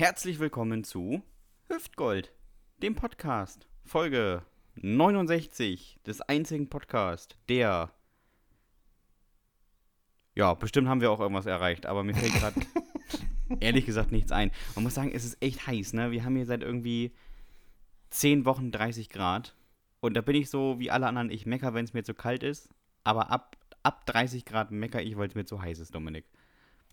Herzlich 0.00 0.38
willkommen 0.38 0.84
zu 0.84 1.22
Hüftgold, 1.66 2.32
dem 2.80 2.94
Podcast, 2.94 3.66
Folge 3.82 4.44
69 4.76 5.98
des 6.06 6.20
einzigen 6.20 6.68
Podcasts, 6.70 7.36
der. 7.48 7.90
Ja, 10.36 10.54
bestimmt 10.54 10.86
haben 10.86 11.00
wir 11.00 11.10
auch 11.10 11.18
irgendwas 11.18 11.46
erreicht, 11.46 11.84
aber 11.84 12.04
mir 12.04 12.14
fällt 12.14 12.32
gerade 12.32 12.60
ehrlich 13.58 13.86
gesagt 13.86 14.12
nichts 14.12 14.30
ein. 14.30 14.52
Man 14.76 14.84
muss 14.84 14.94
sagen, 14.94 15.10
es 15.12 15.24
ist 15.24 15.42
echt 15.42 15.66
heiß, 15.66 15.94
ne? 15.94 16.12
Wir 16.12 16.24
haben 16.24 16.36
hier 16.36 16.46
seit 16.46 16.62
irgendwie 16.62 17.12
10 18.10 18.44
Wochen 18.44 18.70
30 18.70 19.08
Grad. 19.08 19.56
Und 19.98 20.14
da 20.14 20.20
bin 20.20 20.36
ich 20.36 20.48
so 20.48 20.78
wie 20.78 20.92
alle 20.92 21.08
anderen, 21.08 21.28
ich 21.28 21.44
mecker, 21.44 21.74
wenn 21.74 21.84
es 21.84 21.92
mir 21.92 22.04
zu 22.04 22.14
kalt 22.14 22.44
ist. 22.44 22.68
Aber 23.02 23.32
ab, 23.32 23.56
ab 23.82 24.06
30 24.06 24.44
Grad 24.44 24.70
mecker 24.70 25.02
ich, 25.02 25.16
weil 25.16 25.26
es 25.26 25.34
mir 25.34 25.44
zu 25.44 25.60
heiß 25.60 25.80
ist, 25.80 25.92
Dominik. 25.92 26.24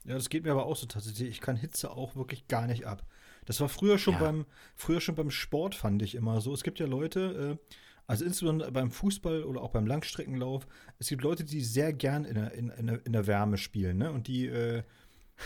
Ja, 0.06 0.16
das 0.16 0.30
geht 0.30 0.44
mir 0.44 0.52
aber 0.52 0.66
auch 0.66 0.76
so 0.76 0.86
tatsächlich. 0.86 1.30
Ich 1.30 1.42
kann 1.42 1.56
Hitze 1.56 1.92
auch 1.92 2.16
wirklich 2.16 2.48
gar 2.48 2.68
nicht 2.68 2.86
ab. 2.86 3.06
Das 3.46 3.60
war 3.60 3.70
früher 3.70 3.98
schon 3.98 4.16
ja. 4.16 4.20
beim 4.20 4.46
früher 4.76 5.02
schon 5.02 5.16
beim 5.16 5.32
Sport 5.32 5.76
fand 5.76 6.02
ich 6.02 6.16
immer 6.16 6.42
so. 6.42 6.54
Es 6.54 6.64
gibt 6.64 6.80
ja 6.80 6.86
Leute, 6.86 7.58
äh, 7.60 7.76
also 8.08 8.26
insbesondere 8.26 8.72
beim 8.72 8.92
Fußball 8.92 9.44
oder 9.44 9.62
auch 9.62 9.72
beim 9.72 9.88
Langstreckenlauf, 9.88 10.68
es 11.00 11.10
gibt 11.10 11.24
Leute, 11.24 11.44
die 11.44 11.62
sehr 11.62 11.94
gern 11.94 12.26
in 12.26 12.36
der, 12.36 12.52
in, 12.54 12.70
in 12.70 12.88
der, 12.88 13.06
in 13.06 13.14
der 13.14 13.28
Wärme 13.28 13.58
spielen, 13.58 13.98
ne? 13.98 14.12
Und 14.12 14.28
die 14.28 14.48
äh, 14.48 14.84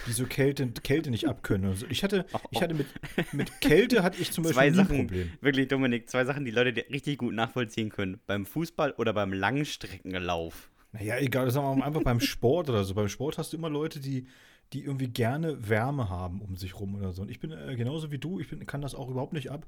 die 0.08 0.12
so 0.12 0.26
Kälte, 0.26 0.68
Kälte 0.68 1.10
nicht 1.10 1.28
abkönnen. 1.28 1.70
Also 1.70 1.86
ich 1.90 2.04
hatte, 2.04 2.26
ich 2.52 2.62
hatte 2.62 2.76
mit, 2.76 2.88
mit 3.34 3.62
Kälte 3.62 4.04
hatte 4.04 4.22
ich 4.22 4.32
zum 4.32 4.44
Beispiel 4.44 4.56
zwei 4.56 4.72
Sachen, 4.72 4.96
ein 4.96 5.08
Problem. 5.08 5.32
Wirklich, 5.42 5.68
Dominik, 5.68 6.10
zwei 6.10 6.26
Sachen, 6.26 6.46
die 6.46 6.52
Leute 6.52 6.86
richtig 6.92 7.18
gut 7.18 7.34
nachvollziehen 7.34 7.90
können. 7.90 8.20
Beim 8.28 8.46
Fußball 8.46 8.94
oder 8.94 9.14
beim 9.14 9.34
Langstreckenlauf. 9.34 10.70
Naja, 10.92 11.18
egal, 11.18 11.50
sagen 11.52 11.68
wir 11.68 11.76
mal 11.76 11.86
einfach 11.86 12.04
beim 12.04 12.20
Sport 12.20 12.70
oder 12.70 12.84
so. 12.84 12.94
Beim 12.94 13.10
Sport 13.10 13.38
hast 13.38 13.54
du 13.54 13.58
immer 13.58 13.70
Leute, 13.70 14.00
die, 14.00 14.28
die 14.74 14.84
irgendwie 14.84 15.08
gerne 15.08 15.68
Wärme 15.68 16.10
haben 16.10 16.42
um 16.42 16.56
sich 16.56 16.80
rum 16.80 16.96
oder 16.96 17.12
so. 17.12 17.22
Und 17.22 17.30
ich 17.30 17.40
bin 17.40 17.52
äh, 17.52 17.76
genauso 17.76 18.12
wie 18.12 18.20
du, 18.20 18.40
ich 18.40 18.50
bin, 18.50 18.66
kann 18.66 18.82
das 18.82 18.96
auch 18.96 19.10
überhaupt 19.10 19.34
nicht 19.34 19.52
ab. 19.52 19.66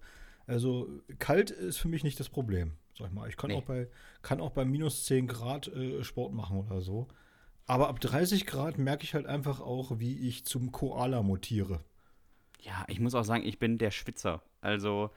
Also 0.47 0.89
kalt 1.19 1.51
ist 1.51 1.77
für 1.77 1.87
mich 1.87 2.03
nicht 2.03 2.19
das 2.19 2.29
Problem, 2.29 2.73
sag 2.97 3.07
ich 3.07 3.13
mal. 3.13 3.29
Ich 3.29 3.37
kann, 3.37 3.51
nee. 3.51 3.57
auch, 3.57 3.63
bei, 3.63 3.87
kann 4.21 4.41
auch 4.41 4.51
bei 4.51 4.65
minus 4.65 5.05
10 5.05 5.27
Grad 5.27 5.67
äh, 5.67 6.03
Sport 6.03 6.33
machen 6.33 6.57
oder 6.57 6.81
so. 6.81 7.07
Aber 7.65 7.89
ab 7.89 7.99
30 7.99 8.45
Grad 8.45 8.77
merke 8.77 9.03
ich 9.03 9.13
halt 9.13 9.27
einfach 9.27 9.61
auch, 9.61 9.99
wie 9.99 10.27
ich 10.27 10.45
zum 10.45 10.71
Koala 10.71 11.23
mutiere. 11.23 11.83
Ja, 12.59 12.85
ich 12.87 12.99
muss 12.99 13.15
auch 13.15 13.23
sagen, 13.23 13.45
ich 13.45 13.59
bin 13.59 13.77
der 13.77 13.91
Schwitzer. 13.91 14.41
Also, 14.61 15.11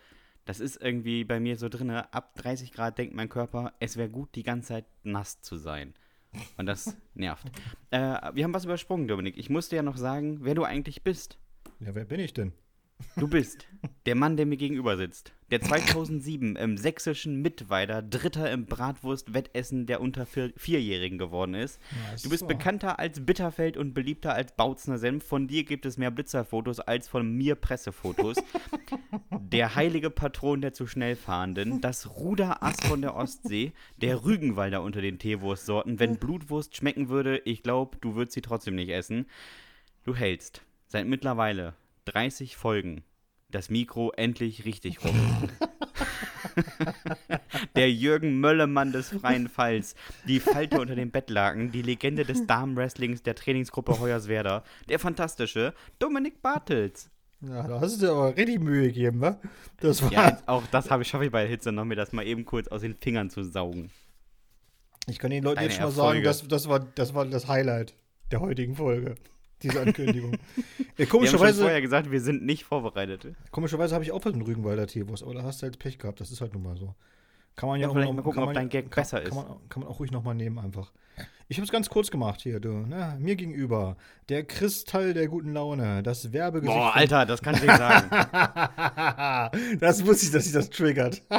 das 0.45 0.61
ist 0.61 0.81
irgendwie 0.81 1.25
bei 1.25 1.41
mir 1.41 1.57
so 1.57 1.69
drin. 1.69 1.91
Ab 1.91 2.35
30 2.37 2.73
Grad 2.73 2.99
denkt 2.99 3.15
mein 3.15 3.29
Körper, 3.29 3.73
es 3.81 3.97
wäre 3.97 4.09
gut, 4.09 4.35
die 4.35 4.43
ganze 4.43 4.69
Zeit 4.69 4.87
nass 5.03 5.41
zu 5.41 5.57
sein. 5.57 5.95
Und 6.57 6.67
das 6.67 6.97
nervt. 7.15 7.47
Äh, 7.91 7.99
wir 8.35 8.45
haben 8.45 8.55
was 8.55 8.65
übersprungen, 8.65 9.09
Dominik. 9.09 9.37
Ich 9.37 9.51
musste 9.51 9.77
ja 9.77 9.83
noch 9.83 9.97
sagen, 9.97 10.39
wer 10.43 10.55
du 10.55 10.65
eigentlich 10.65 11.03
bist. 11.03 11.39
Ja, 11.81 11.95
wer 11.95 12.05
bin 12.05 12.21
ich 12.21 12.33
denn? 12.33 12.53
Du 13.17 13.29
bist 13.29 13.67
der 14.07 14.15
Mann, 14.15 14.37
der 14.37 14.47
mir 14.47 14.57
gegenüber 14.57 14.97
sitzt. 14.97 15.33
Der 15.51 15.61
2007 15.61 16.57
im 16.57 16.77
sächsischen 16.77 17.43
Mittweida 17.43 18.03
Dritter 18.03 18.51
im 18.51 18.67
Bratwurst-Wettessen 18.67 19.87
der 19.87 20.01
unter 20.01 20.27
Vierjährigen 20.27 21.19
geworden 21.19 21.55
ist. 21.55 21.81
Ja, 21.93 22.17
du 22.23 22.31
bist 22.31 22.41
so. 22.41 22.47
bekannter 22.47 22.99
als 22.99 23.25
Bitterfeld 23.25 23.77
und 23.77 23.95
beliebter 23.95 24.35
als 24.35 24.53
Bautzner 24.53 24.99
Senf. 24.99 25.25
Von 25.25 25.47
dir 25.47 25.65
gibt 25.65 25.87
es 25.87 25.97
mehr 25.97 26.11
Blitzerfotos 26.11 26.81
als 26.81 27.07
von 27.07 27.31
mir 27.31 27.55
Pressefotos. 27.55 28.37
der 29.31 29.75
heilige 29.75 30.11
Patron 30.11 30.61
der 30.61 30.73
zu 30.73 30.87
schnell 30.87 31.15
fahrenden, 31.15 31.81
das 31.81 32.17
Ruderass 32.17 32.81
von 32.81 33.01
der 33.01 33.15
Ostsee, 33.15 33.73
der 33.97 34.25
Rügenwalder 34.25 34.83
unter 34.83 35.01
den 35.01 35.19
Teewurstsorten. 35.19 36.01
Wenn 36.01 36.17
Blutwurst 36.17 36.77
schmecken 36.77 37.09
würde, 37.09 37.39
ich 37.45 37.63
glaube, 37.63 37.97
du 38.01 38.17
würdest 38.17 38.35
sie 38.35 38.43
trotzdem 38.43 38.75
nicht 38.75 38.91
essen. 38.91 39.27
Du 40.05 40.15
hältst 40.17 40.63
seit 40.89 41.07
mittlerweile 41.07 41.75
30 42.05 42.57
Folgen 42.57 43.05
das 43.55 43.71
Mikro 43.71 44.13
endlich 44.17 44.65
richtig 44.65 45.05
rum. 45.05 45.15
der 47.77 47.91
Jürgen 47.91 48.41
Möllemann 48.41 48.93
des 48.93 49.11
freien 49.11 49.49
Falls, 49.49 49.95
die 50.27 50.41
Falte 50.41 50.81
unter 50.81 50.97
den 50.97 51.11
Bettlaken, 51.11 51.71
die 51.71 51.83
Legende 51.83 52.25
des 52.25 52.47
Damenwrestlings 52.47 53.23
der 53.23 53.35
Trainingsgruppe 53.35 54.01
Hoyerswerda, 54.01 54.65
der 54.89 54.99
fantastische 54.99 55.75
Dominik 55.99 56.43
Bartels. 56.43 57.11
Ja, 57.41 57.67
da 57.69 57.81
hast 57.81 57.97
du 57.97 58.07
dir 58.07 58.13
aber 58.13 58.37
richtig 58.37 58.61
Mühe 58.61 58.89
gegeben, 58.89 59.21
wa? 59.21 59.39
Das 59.81 60.03
war 60.03 60.13
ja, 60.13 60.39
auch 60.47 60.67
das 60.71 60.91
habe 60.91 61.03
ich 61.03 61.09
schaffe 61.09 61.27
ich 61.27 61.31
bei 61.31 61.47
Hitze 61.47 61.73
noch, 61.73 61.85
mir 61.85 61.97
das 61.97 62.13
mal 62.13 62.27
eben 62.27 62.45
kurz 62.45 62.69
aus 62.69 62.81
den 62.81 62.95
Fingern 62.95 63.31
zu 63.31 63.45
saugen. 63.45 63.91
Ich 65.07 65.19
kann 65.19 65.31
den 65.31 65.45
Leuten 65.45 65.57
Deine 65.57 65.69
jetzt 65.69 65.77
schon 65.77 65.85
mal 65.85 65.91
sagen, 65.91 66.23
das, 66.23 66.49
das, 66.49 66.69
war, 66.69 66.81
das 66.81 67.15
war 67.15 67.27
das 67.27 67.47
Highlight 67.47 67.95
der 68.31 68.41
heutigen 68.41 68.75
Folge 68.77 69.17
diese 69.65 69.81
Ankündigung. 69.81 70.37
ja, 70.97 71.07
komischerweise, 71.07 71.13
wir 71.33 71.39
haben 71.39 71.55
schon 71.55 71.63
vorher 71.65 71.81
gesagt, 71.81 72.11
wir 72.11 72.21
sind 72.21 72.45
nicht 72.45 72.65
vorbereitet. 72.65 73.27
Komischerweise 73.51 73.95
habe 73.95 74.05
ich 74.05 74.13
auch 74.13 74.25
was 74.25 74.35
mit 74.35 74.47
Rügenwalder 74.47 74.87
Teewurst, 74.87 75.23
aber 75.23 75.35
da 75.35 75.43
hast 75.43 75.63
du 75.63 75.65
halt 75.65 75.79
Pech 75.79 75.99
gehabt. 75.99 76.21
Das 76.21 76.31
ist 76.31 76.41
halt 76.41 76.55
nun 76.55 76.63
mal 76.63 76.77
so. 76.77 76.95
Kann 77.57 77.69
man 77.69 77.81
ja, 77.81 77.87
ja 77.87 77.91
auch 77.91 78.13
mal 78.13 78.23
gucken, 78.23 78.43
ob 78.43 78.53
dein 78.53 78.69
Gag 78.69 78.91
kann, 78.91 79.03
besser 79.03 79.19
kann 79.19 79.29
ist. 79.29 79.35
Man, 79.35 79.47
kann 79.69 79.83
man 79.83 79.89
auch 79.89 80.01
ruhig 80.01 80.11
nochmal 80.11 80.35
nehmen 80.35 80.59
einfach. 80.59 80.93
Ich 81.47 81.59
habe 81.59 81.65
es 81.67 81.71
ganz 81.71 81.91
kurz 81.91 82.11
gemacht 82.11 82.41
hier, 82.41 82.59
du. 82.59 82.71
Ne? 82.71 83.17
Mir 83.21 83.37
gegenüber. 83.37 83.97
Der 84.29 84.45
Kristall 84.45 85.13
der 85.15 85.29
guten 85.29 85.53
Laune. 85.53 86.03
Das 86.03 86.33
Werbegesicht. 86.33 86.77
Boah, 86.77 86.97
Alter, 86.97 87.27
das 87.27 87.43
kann 87.43 87.55
ich 87.55 87.63
nicht 87.63 87.77
sagen. 87.77 88.09
das 89.81 90.07
wusste 90.07 90.27
ich, 90.27 90.33
dass 90.33 90.45
sich 90.45 90.53
das 90.53 90.71
triggert. 90.71 91.23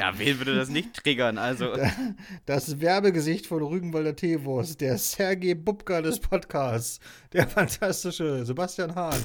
Ja, 0.00 0.18
wen 0.18 0.38
würde 0.38 0.56
das 0.56 0.68
nicht 0.68 0.94
triggern? 0.94 1.38
Also. 1.38 1.74
Das 2.46 2.80
Werbegesicht 2.80 3.46
von 3.46 3.62
Rügenwalder 3.62 4.16
Teewurst, 4.16 4.80
der 4.80 4.98
Sergei 4.98 5.54
Bubka 5.54 6.00
des 6.02 6.20
Podcasts, 6.20 7.00
der 7.32 7.46
fantastische 7.46 8.44
Sebastian 8.44 8.94
Hahn. 8.94 9.22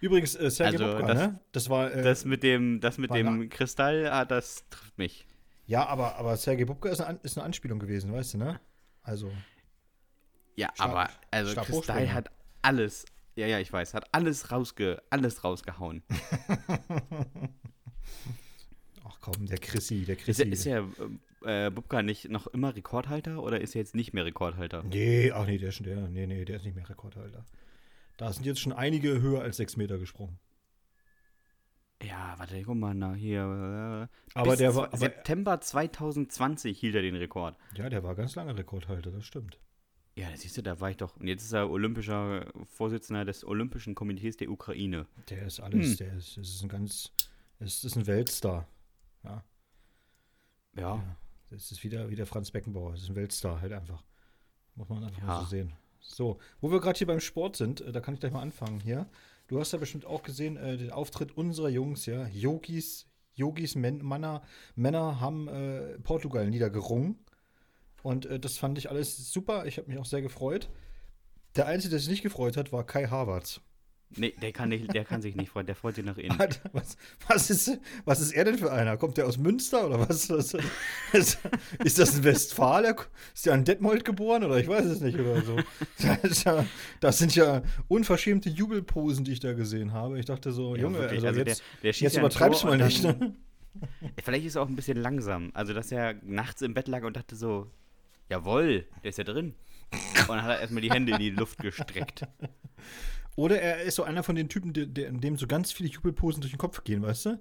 Übrigens, 0.00 0.34
äh, 0.34 0.50
Sergei 0.50 0.78
also, 0.78 0.96
Bubka, 0.96 1.06
das, 1.06 1.18
ne? 1.18 1.40
Das 1.52 1.70
war. 1.70 1.92
Äh, 1.92 2.02
das 2.02 2.24
mit 2.24 2.42
dem, 2.42 2.80
das 2.80 2.98
mit 2.98 3.14
dem 3.14 3.48
Kristall, 3.48 4.08
ah, 4.08 4.24
das 4.24 4.64
trifft 4.70 4.98
mich. 4.98 5.26
Ja, 5.66 5.86
aber, 5.86 6.16
aber 6.16 6.36
Sergei 6.36 6.64
Bubka 6.64 6.88
ist 6.88 7.00
eine, 7.00 7.18
ist 7.22 7.36
eine 7.36 7.44
Anspielung 7.44 7.78
gewesen, 7.78 8.12
weißt 8.12 8.34
du, 8.34 8.38
ne? 8.38 8.60
Also. 9.02 9.30
Ja, 10.54 10.70
Stab, 10.74 10.90
aber 10.90 11.10
also 11.30 11.60
Kristall 11.60 12.12
hat 12.12 12.30
alles, 12.62 13.04
ja, 13.34 13.46
ja, 13.46 13.58
ich 13.58 13.72
weiß, 13.72 13.94
hat 13.94 14.06
alles 14.12 14.50
rausge, 14.50 15.02
alles 15.10 15.44
rausgehauen. 15.44 16.02
komm, 19.26 19.46
der 19.46 19.58
Chrissy, 19.58 20.04
der 20.04 20.16
Chrissy. 20.16 20.44
Ist, 20.44 20.60
ist 20.60 20.64
ja 20.64 20.86
äh, 21.44 21.70
Bubka 21.70 22.02
nicht 22.02 22.28
noch 22.28 22.46
immer 22.48 22.74
Rekordhalter 22.74 23.42
oder 23.42 23.60
ist 23.60 23.74
er 23.74 23.80
jetzt 23.80 23.94
nicht 23.94 24.12
mehr 24.12 24.24
Rekordhalter? 24.24 24.82
Nee, 24.84 25.32
ach 25.32 25.46
nee, 25.46 25.58
der 25.58 25.70
ist 25.70 25.76
schon 25.76 25.86
der. 25.86 26.08
Nee, 26.08 26.26
nee, 26.26 26.44
der 26.44 26.56
ist 26.56 26.64
nicht 26.64 26.76
mehr 26.76 26.88
Rekordhalter. 26.88 27.44
Da 28.16 28.32
sind 28.32 28.46
jetzt 28.46 28.60
schon 28.60 28.72
einige 28.72 29.20
höher 29.20 29.42
als 29.42 29.56
sechs 29.56 29.76
Meter 29.76 29.98
gesprungen. 29.98 30.38
Ja, 32.02 32.34
warte, 32.36 32.62
guck 32.62 32.76
mal 32.76 32.94
nach 32.94 33.16
hier. 33.16 34.08
Äh, 34.34 34.38
aber 34.38 34.56
der 34.56 34.74
war. 34.74 34.88
Aber, 34.88 34.96
September 34.96 35.60
2020 35.60 36.78
hielt 36.78 36.94
er 36.94 37.02
den 37.02 37.16
Rekord. 37.16 37.56
Ja, 37.76 37.88
der 37.88 38.02
war 38.02 38.14
ganz 38.14 38.34
lange 38.34 38.56
Rekordhalter, 38.56 39.10
das 39.10 39.24
stimmt. 39.24 39.58
Ja, 40.14 40.30
das 40.30 40.40
siehst 40.40 40.56
du, 40.56 40.62
da 40.62 40.80
war 40.80 40.90
ich 40.90 40.96
doch. 40.96 41.16
Und 41.16 41.26
jetzt 41.26 41.42
ist 41.42 41.52
er 41.52 41.68
olympischer 41.68 42.46
Vorsitzender 42.64 43.24
des 43.24 43.44
Olympischen 43.44 43.94
Komitees 43.94 44.36
der 44.36 44.50
Ukraine. 44.50 45.06
Der 45.28 45.46
ist 45.46 45.60
alles, 45.60 45.90
hm. 45.90 45.96
der 45.96 46.14
ist, 46.14 46.38
ist 46.38 46.62
ein 46.62 46.68
ganz, 46.68 47.12
ist, 47.58 47.84
ist 47.84 47.96
ein 47.96 48.06
Weltstar. 48.06 48.66
Ja. 49.26 49.44
Ja. 50.74 50.96
ja. 50.96 51.16
Das 51.50 51.70
ist 51.70 51.84
wieder, 51.84 52.10
wieder 52.10 52.26
Franz 52.26 52.50
Beckenbauer. 52.50 52.92
Das 52.92 53.02
ist 53.02 53.10
ein 53.10 53.16
Weltstar 53.16 53.60
halt 53.60 53.72
einfach. 53.72 54.02
Muss 54.74 54.88
man 54.88 55.04
einfach 55.04 55.18
ja. 55.18 55.26
mal 55.26 55.40
so 55.40 55.46
sehen. 55.46 55.72
So, 56.00 56.38
wo 56.60 56.70
wir 56.70 56.80
gerade 56.80 56.98
hier 56.98 57.06
beim 57.06 57.20
Sport 57.20 57.56
sind, 57.56 57.80
äh, 57.80 57.92
da 57.92 58.00
kann 58.00 58.14
ich 58.14 58.20
gleich 58.20 58.32
mal 58.32 58.42
anfangen 58.42 58.80
hier. 58.80 59.08
Du 59.48 59.60
hast 59.60 59.72
ja 59.72 59.78
bestimmt 59.78 60.04
auch 60.04 60.22
gesehen, 60.22 60.56
äh, 60.56 60.76
den 60.76 60.90
Auftritt 60.90 61.36
unserer 61.36 61.68
Jungs, 61.68 62.06
ja. 62.06 62.26
Yogis, 62.28 63.06
Yogis, 63.34 63.74
Männer, 63.74 64.42
Männer 64.74 65.20
haben 65.20 65.48
äh, 65.48 65.98
Portugal 66.00 66.48
niedergerungen. 66.48 67.18
Und 68.02 68.26
äh, 68.26 68.38
das 68.38 68.58
fand 68.58 68.78
ich 68.78 68.90
alles 68.90 69.32
super. 69.32 69.66
Ich 69.66 69.78
habe 69.78 69.88
mich 69.88 69.98
auch 69.98 70.04
sehr 70.04 70.22
gefreut. 70.22 70.68
Der 71.54 71.66
Einzige, 71.66 71.90
der 71.90 71.98
sich 72.00 72.08
nicht 72.08 72.22
gefreut 72.22 72.56
hat, 72.56 72.72
war 72.72 72.84
Kai 72.84 73.06
Havertz. 73.06 73.60
Nee, 74.10 74.32
der 74.40 74.52
kann, 74.52 74.68
nicht, 74.68 74.94
der 74.94 75.04
kann 75.04 75.20
sich 75.20 75.34
nicht 75.34 75.50
freuen, 75.50 75.66
der 75.66 75.74
freut 75.74 75.96
sich 75.96 76.04
nach 76.04 76.16
innen. 76.16 76.38
Was, 76.72 76.96
was, 77.26 77.50
ist, 77.50 77.78
was 78.04 78.20
ist 78.20 78.32
er 78.32 78.44
denn 78.44 78.56
für 78.56 78.72
einer? 78.72 78.96
Kommt 78.96 79.16
der 79.16 79.26
aus 79.26 79.36
Münster 79.36 79.86
oder 79.86 80.08
was? 80.08 80.30
was 80.30 80.54
ist, 81.12 81.38
ist 81.84 81.98
das 81.98 82.14
ein 82.14 82.24
Westfaler? 82.24 82.96
Ist 83.34 83.46
der 83.46 83.54
an 83.54 83.64
Detmold 83.64 84.04
geboren 84.04 84.44
oder 84.44 84.58
ich 84.58 84.68
weiß 84.68 84.84
es 84.86 85.00
nicht 85.00 85.18
oder 85.18 85.42
so? 85.42 85.56
Das, 86.22 86.44
ja, 86.44 86.64
das 87.00 87.18
sind 87.18 87.34
ja 87.34 87.62
unverschämte 87.88 88.48
Jubelposen, 88.48 89.24
die 89.24 89.32
ich 89.32 89.40
da 89.40 89.54
gesehen 89.54 89.92
habe. 89.92 90.18
Ich 90.18 90.26
dachte 90.26 90.52
so, 90.52 90.76
ja, 90.76 90.82
Junge, 90.82 90.98
wirklich, 90.98 91.24
also, 91.24 91.28
also 91.28 91.40
jetzt, 91.40 91.62
der, 91.82 91.92
der 91.92 92.00
jetzt 92.00 92.16
übertreibst 92.16 92.62
du 92.62 92.66
mal 92.68 92.78
nicht. 92.78 93.02
Ne? 93.02 93.34
Vielleicht 94.22 94.46
ist 94.46 94.56
er 94.56 94.62
auch 94.62 94.68
ein 94.68 94.76
bisschen 94.76 94.98
langsam. 94.98 95.50
Also, 95.54 95.74
dass 95.74 95.90
er 95.92 96.14
nachts 96.22 96.62
im 96.62 96.74
Bett 96.74 96.88
lag 96.88 97.02
und 97.02 97.16
dachte 97.16 97.36
so, 97.36 97.70
jawohl, 98.28 98.86
der 99.02 99.10
ist 99.10 99.18
ja 99.18 99.24
drin. 99.24 99.54
Und 99.92 100.28
dann 100.28 100.42
hat 100.42 100.50
er 100.50 100.60
erstmal 100.60 100.82
die 100.82 100.90
Hände 100.90 101.12
in 101.12 101.18
die 101.18 101.30
Luft 101.30 101.58
gestreckt. 101.58 102.22
Oder 103.36 103.60
er 103.60 103.82
ist 103.82 103.96
so 103.96 104.02
einer 104.02 104.22
von 104.22 104.34
den 104.34 104.48
Typen, 104.48 104.72
der, 104.72 104.86
der, 104.86 105.12
dem 105.12 105.36
so 105.36 105.46
ganz 105.46 105.70
viele 105.70 105.90
Jubelposen 105.90 106.40
durch 106.40 106.52
den 106.52 106.58
Kopf 106.58 106.82
gehen, 106.84 107.02
weißt 107.02 107.26
du? 107.26 107.40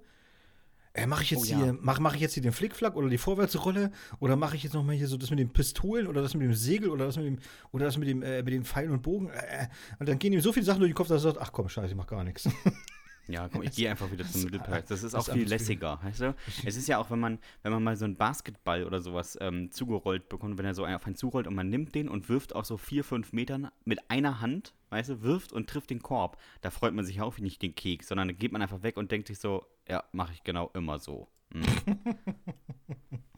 Äh, 0.93 1.07
mache 1.07 1.23
ich 1.23 1.31
jetzt 1.31 1.51
oh, 1.51 1.57
hier, 1.57 1.65
ja. 1.65 1.73
mache 1.73 2.01
mach 2.01 2.15
ich 2.15 2.21
jetzt 2.21 2.35
hier 2.35 2.43
den 2.43 2.53
Flickflack 2.53 2.95
oder 2.95 3.09
die 3.09 3.17
Vorwärtsrolle 3.17 3.91
oder 4.19 4.37
mache 4.37 4.55
ich 4.55 4.63
jetzt 4.63 4.73
nochmal 4.73 4.95
hier 4.95 5.09
so 5.09 5.17
das 5.17 5.29
mit 5.29 5.39
den 5.39 5.49
Pistolen 5.49 6.07
oder 6.07 6.21
das 6.21 6.33
mit 6.35 6.43
dem 6.43 6.53
Segel 6.53 6.89
oder 6.89 7.05
das 7.05 7.17
mit 7.17 7.25
dem 7.25 7.39
oder 7.73 7.85
das 7.85 7.97
mit 7.97 8.07
dem 8.07 8.23
äh, 8.23 8.43
mit 8.43 8.53
dem 8.53 8.63
Pfeil 8.63 8.89
und 8.89 9.01
Bogen 9.01 9.27
äh, 9.27 9.63
äh 9.63 9.67
und 9.99 10.07
dann 10.07 10.19
gehen 10.19 10.31
ihm 10.31 10.39
so 10.39 10.53
viele 10.53 10.65
Sachen 10.65 10.79
durch 10.79 10.91
den 10.91 10.95
Kopf, 10.95 11.09
dass 11.09 11.25
er 11.25 11.33
sagt, 11.33 11.41
ach 11.41 11.51
komm, 11.51 11.67
scheiße, 11.67 11.89
ich 11.89 11.95
mach 11.95 12.07
gar 12.07 12.23
nichts. 12.23 12.47
Ja, 13.27 13.49
komm, 13.49 13.63
ich 13.63 13.71
gehe 13.71 13.89
einfach 13.89 14.11
wieder 14.11 14.25
zum 14.25 14.43
Mittelplatz. 14.43 14.87
Das 14.87 15.03
ist 15.03 15.15
auch 15.15 15.27
viel 15.27 15.47
lässiger, 15.47 15.99
weißt 16.03 16.21
du? 16.21 16.35
Es 16.63 16.75
ist 16.75 16.87
ja 16.87 16.99
auch, 16.99 17.09
wenn 17.09 17.19
man, 17.19 17.39
wenn 17.63 17.71
man 17.71 17.83
mal 17.83 17.97
so 17.97 18.05
einen 18.05 18.15
Basketball 18.15 18.83
oder 18.83 19.01
sowas 19.01 19.37
ähm, 19.41 19.71
zugerollt 19.71 20.29
bekommt, 20.29 20.57
wenn 20.57 20.65
er 20.65 20.75
so 20.75 20.85
auf 20.85 21.05
einen 21.05 21.15
zurollt 21.15 21.47
und 21.47 21.55
man 21.55 21.69
nimmt 21.69 21.95
den 21.95 22.07
und 22.07 22.29
wirft 22.29 22.53
auch 22.55 22.65
so 22.65 22.77
vier, 22.77 23.03
fünf 23.03 23.33
Metern 23.33 23.69
mit 23.83 24.11
einer 24.11 24.41
Hand, 24.41 24.73
weißt 24.89 25.09
du, 25.09 25.21
wirft 25.21 25.53
und 25.53 25.67
trifft 25.67 25.89
den 25.89 26.01
Korb. 26.01 26.37
Da 26.61 26.69
freut 26.69 26.93
man 26.93 27.05
sich 27.05 27.21
auch 27.21 27.37
nicht 27.39 27.61
den 27.61 27.73
Keks, 27.73 28.07
sondern 28.07 28.27
da 28.27 28.33
geht 28.33 28.51
man 28.51 28.61
einfach 28.61 28.83
weg 28.83 28.97
und 28.97 29.11
denkt 29.11 29.27
sich 29.27 29.39
so, 29.39 29.65
ja, 29.87 30.03
mache 30.11 30.33
ich 30.33 30.43
genau 30.43 30.69
immer 30.73 30.99
so. 30.99 31.27
Mhm. 31.51 31.63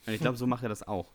und 0.06 0.14
ich 0.14 0.20
glaube, 0.20 0.38
so 0.38 0.48
macht 0.48 0.64
er 0.64 0.70
das 0.70 0.84
auch. 0.84 1.14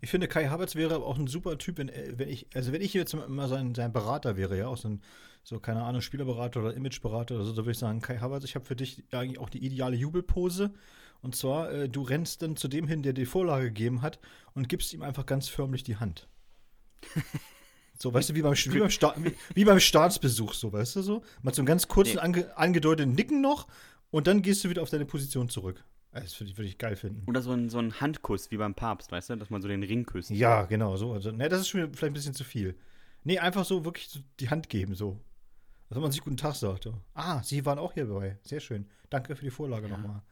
Ich 0.00 0.10
finde, 0.10 0.28
Kai 0.28 0.48
Havertz 0.48 0.74
wäre 0.74 0.96
auch 0.96 1.18
ein 1.18 1.26
super 1.26 1.58
Typ, 1.58 1.78
wenn, 1.78 1.90
wenn 2.14 2.28
ich, 2.28 2.46
also 2.54 2.72
wenn 2.72 2.82
ich 2.82 2.94
jetzt 2.94 3.14
mal 3.14 3.48
sein, 3.48 3.74
sein 3.74 3.92
Berater 3.92 4.36
wäre, 4.36 4.56
ja, 4.56 4.68
auch 4.68 4.76
so 4.76 4.88
ein 4.88 5.02
so, 5.48 5.58
keine 5.60 5.82
Ahnung, 5.82 6.02
Spielerberater 6.02 6.60
oder 6.60 6.74
Imageberater 6.74 7.36
oder 7.36 7.44
so, 7.44 7.52
da 7.52 7.58
würde 7.58 7.70
ich 7.70 7.78
sagen, 7.78 8.02
Kai 8.02 8.18
Havertz, 8.18 8.44
ich 8.44 8.54
habe 8.54 8.66
für 8.66 8.76
dich 8.76 9.04
eigentlich 9.12 9.38
auch 9.38 9.48
die 9.48 9.64
ideale 9.64 9.96
Jubelpose. 9.96 10.74
Und 11.22 11.34
zwar, 11.34 11.72
äh, 11.72 11.88
du 11.88 12.02
rennst 12.02 12.42
dann 12.42 12.56
zu 12.56 12.68
dem 12.68 12.86
hin, 12.86 13.02
der 13.02 13.14
die 13.14 13.24
Vorlage 13.24 13.66
gegeben 13.66 14.02
hat 14.02 14.18
und 14.54 14.68
gibst 14.68 14.92
ihm 14.92 15.02
einfach 15.02 15.24
ganz 15.24 15.48
förmlich 15.48 15.82
die 15.82 15.96
Hand. 15.96 16.28
So, 17.98 18.12
weißt 18.14 18.30
du, 18.30 18.34
wie 18.34 18.42
beim, 18.42 18.52
wie 18.52 18.78
beim, 18.78 18.90
Sta 18.90 19.14
wie, 19.54 19.64
beim 19.64 19.80
Staatsbesuch, 19.80 20.52
so, 20.52 20.72
weißt 20.72 20.96
du 20.96 21.02
so? 21.02 21.22
Mal 21.42 21.54
so 21.54 21.62
einen 21.62 21.66
ganz 21.66 21.88
kurzen, 21.88 22.16
nee. 22.16 22.20
ange 22.20 22.56
angedeuteten 22.56 23.14
Nicken 23.14 23.40
noch 23.40 23.68
und 24.10 24.26
dann 24.26 24.42
gehst 24.42 24.62
du 24.64 24.68
wieder 24.68 24.82
auf 24.82 24.90
deine 24.90 25.06
Position 25.06 25.48
zurück. 25.48 25.82
Das 26.20 26.38
würde 26.40 26.50
ich, 26.50 26.58
würd 26.58 26.68
ich 26.68 26.78
geil 26.78 26.96
finden. 26.96 27.22
Oder 27.26 27.42
so 27.42 27.52
ein, 27.52 27.68
so 27.70 27.78
ein 27.78 28.00
Handkuss 28.00 28.50
wie 28.50 28.56
beim 28.56 28.74
Papst, 28.74 29.12
weißt 29.12 29.30
du, 29.30 29.36
dass 29.36 29.50
man 29.50 29.62
so 29.62 29.68
den 29.68 29.82
Ring 29.82 30.04
küsst. 30.04 30.30
Ja, 30.30 30.64
genau, 30.64 30.96
so. 30.96 31.12
Also, 31.12 31.30
ne, 31.30 31.48
das 31.48 31.60
ist 31.60 31.68
schon 31.68 31.80
vielleicht 31.80 32.02
ein 32.04 32.12
bisschen 32.12 32.34
zu 32.34 32.44
viel. 32.44 32.74
Nee, 33.24 33.38
einfach 33.38 33.64
so 33.64 33.84
wirklich 33.84 34.08
so 34.08 34.20
die 34.40 34.50
Hand 34.50 34.68
geben, 34.68 34.94
so. 34.94 35.18
Dass 35.88 35.98
man 35.98 36.12
sich 36.12 36.20
guten 36.20 36.36
Tag 36.36 36.54
sagt. 36.54 36.88
Ah, 37.14 37.42
Sie 37.42 37.64
waren 37.64 37.78
auch 37.78 37.94
hier 37.94 38.06
dabei. 38.06 38.38
Sehr 38.42 38.60
schön. 38.60 38.86
Danke 39.10 39.34
für 39.36 39.44
die 39.44 39.50
Vorlage 39.50 39.88
ja. 39.88 39.96
nochmal. 39.96 40.22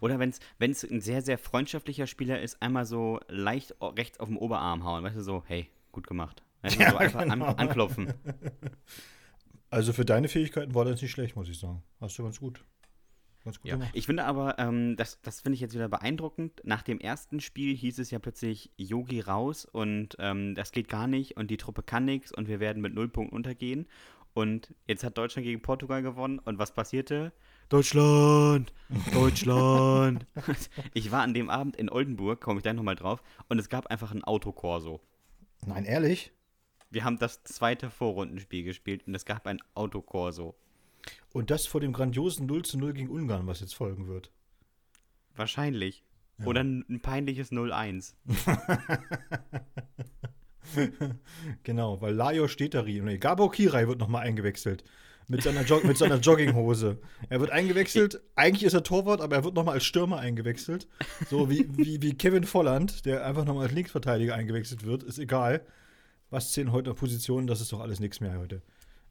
Oder 0.00 0.18
wenn 0.18 0.30
es 0.70 0.84
ein 0.84 1.00
sehr, 1.00 1.22
sehr 1.22 1.38
freundschaftlicher 1.38 2.06
Spieler 2.06 2.40
ist, 2.40 2.60
einmal 2.60 2.84
so 2.84 3.20
leicht 3.28 3.74
rechts 3.80 4.20
auf 4.20 4.28
dem 4.28 4.36
Oberarm 4.36 4.84
hauen. 4.84 5.02
Weißt 5.02 5.16
du, 5.16 5.22
so, 5.22 5.42
hey, 5.46 5.68
gut 5.92 6.06
gemacht. 6.06 6.42
Du, 6.62 6.68
ja, 6.78 6.90
so 6.90 6.96
einfach 6.96 7.22
genau. 7.22 7.46
an, 7.46 7.58
anklopfen. 7.58 8.14
Also 9.72 9.94
für 9.94 10.04
deine 10.04 10.28
Fähigkeiten 10.28 10.74
war 10.74 10.84
das 10.84 11.00
nicht 11.00 11.12
schlecht, 11.12 11.34
muss 11.34 11.48
ich 11.48 11.58
sagen. 11.58 11.82
Hast 11.98 12.18
du 12.18 12.22
ganz 12.22 12.38
gut. 12.38 12.62
Ganz 13.44 13.60
gut 13.60 13.68
ja. 13.68 13.76
gemacht. 13.76 13.90
Ich 13.94 14.06
finde 14.06 14.24
aber, 14.24 14.58
ähm, 14.58 14.96
das, 14.96 15.20
das 15.22 15.40
finde 15.40 15.54
ich 15.54 15.60
jetzt 15.60 15.74
wieder 15.74 15.88
beeindruckend. 15.88 16.60
Nach 16.64 16.82
dem 16.82 17.00
ersten 17.00 17.40
Spiel 17.40 17.74
hieß 17.74 17.98
es 17.98 18.10
ja 18.10 18.18
plötzlich 18.18 18.70
Yogi 18.76 19.20
raus 19.20 19.64
und 19.64 20.16
ähm, 20.18 20.54
das 20.54 20.72
geht 20.72 20.88
gar 20.88 21.06
nicht 21.06 21.36
und 21.36 21.50
die 21.50 21.56
Truppe 21.56 21.82
kann 21.82 22.04
nichts 22.04 22.32
und 22.32 22.48
wir 22.48 22.60
werden 22.60 22.80
mit 22.80 22.94
null 22.94 23.08
Punkten 23.08 23.34
untergehen. 23.34 23.86
Und 24.34 24.74
jetzt 24.86 25.04
hat 25.04 25.18
Deutschland 25.18 25.44
gegen 25.44 25.60
Portugal 25.60 26.02
gewonnen. 26.02 26.38
Und 26.38 26.58
was 26.58 26.72
passierte? 26.72 27.32
Deutschland! 27.68 28.72
Deutschland! 29.12 30.26
ich 30.94 31.10
war 31.10 31.22
an 31.22 31.34
dem 31.34 31.50
Abend 31.50 31.76
in 31.76 31.90
Oldenburg, 31.90 32.40
komme 32.40 32.58
ich 32.58 32.62
gleich 32.62 32.74
nochmal 32.74 32.96
drauf, 32.96 33.22
und 33.48 33.58
es 33.58 33.68
gab 33.68 33.86
einfach 33.86 34.12
ein 34.12 34.24
Autokorso. 34.24 35.00
Nein, 35.64 35.84
ehrlich? 35.84 36.32
Wir 36.90 37.04
haben 37.04 37.18
das 37.18 37.42
zweite 37.44 37.88
Vorrundenspiel 37.88 38.64
gespielt 38.64 39.06
und 39.06 39.14
es 39.14 39.24
gab 39.24 39.46
ein 39.46 39.58
Autokorso. 39.74 40.54
Und 41.32 41.50
das 41.50 41.66
vor 41.66 41.80
dem 41.80 41.92
grandiosen 41.92 42.46
0 42.46 42.64
zu 42.64 42.78
0 42.78 42.92
gegen 42.92 43.10
Ungarn, 43.10 43.46
was 43.46 43.60
jetzt 43.60 43.74
folgen 43.74 44.06
wird. 44.06 44.30
Wahrscheinlich. 45.34 46.04
Ja. 46.38 46.46
Oder 46.46 46.62
ein, 46.62 46.84
ein 46.88 47.00
peinliches 47.00 47.52
0-1. 47.52 48.14
genau, 51.62 52.00
weil 52.00 52.14
Lajo 52.14 52.48
steht 52.48 52.74
da 52.74 52.82
nee, 52.82 53.18
Gabor 53.18 53.50
Kirai 53.52 53.88
wird 53.88 53.98
nochmal 53.98 54.26
eingewechselt. 54.26 54.84
Mit 55.28 55.42
seiner, 55.42 55.62
Jog 55.62 55.84
mit 55.84 55.96
seiner 55.96 56.18
Jogginghose. 56.18 56.98
Er 57.28 57.40
wird 57.40 57.50
eingewechselt. 57.50 58.20
Eigentlich 58.34 58.64
ist 58.64 58.74
er 58.74 58.82
Torwart, 58.82 59.20
aber 59.20 59.36
er 59.36 59.44
wird 59.44 59.54
nochmal 59.54 59.74
als 59.74 59.84
Stürmer 59.84 60.18
eingewechselt. 60.18 60.88
So 61.30 61.48
wie, 61.48 61.66
wie, 61.76 62.02
wie 62.02 62.14
Kevin 62.14 62.44
Volland, 62.44 63.06
der 63.06 63.24
einfach 63.24 63.44
nochmal 63.44 63.66
als 63.66 63.74
Linksverteidiger 63.74 64.34
eingewechselt 64.34 64.84
wird. 64.84 65.04
Ist 65.04 65.18
egal. 65.18 65.64
Was 66.30 66.52
zählen 66.52 66.72
heute 66.72 66.92
Positionen? 66.94 67.46
Das 67.46 67.60
ist 67.60 67.72
doch 67.72 67.80
alles 67.80 68.00
nichts 68.00 68.20
mehr 68.20 68.36
heute. 68.38 68.62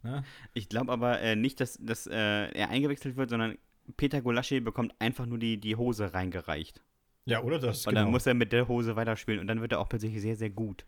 Ne? 0.04 0.24
Ich 0.54 0.70
glaube 0.70 0.92
aber 0.92 1.22
äh, 1.22 1.36
nicht, 1.36 1.60
dass, 1.60 1.78
dass 1.82 2.08
äh, 2.08 2.14
er 2.14 2.70
eingewechselt 2.70 3.18
wird, 3.18 3.30
sondern 3.30 3.58
Peter 3.98 4.22
Golaschi 4.22 4.60
bekommt 4.60 4.94
einfach 5.00 5.26
nur 5.26 5.38
die, 5.38 5.58
die 5.58 5.76
Hose 5.76 6.14
reingereicht. 6.14 6.82
Ja, 7.26 7.44
oder 7.44 7.60
das? 7.60 7.86
Und 7.86 7.94
genau. 7.94 8.06
dann 8.06 8.12
muss 8.12 8.26
er 8.26 8.34
mit 8.34 8.52
der 8.52 8.68
Hose 8.68 8.96
weiterspielen 8.96 9.40
und 9.40 9.48
dann 9.48 9.62
wird 9.62 9.74
er 9.74 9.80
auch 9.80 9.90
plötzlich 9.90 10.20
sehr, 10.22 10.36
sehr 10.36 10.50
gut. 10.50 10.86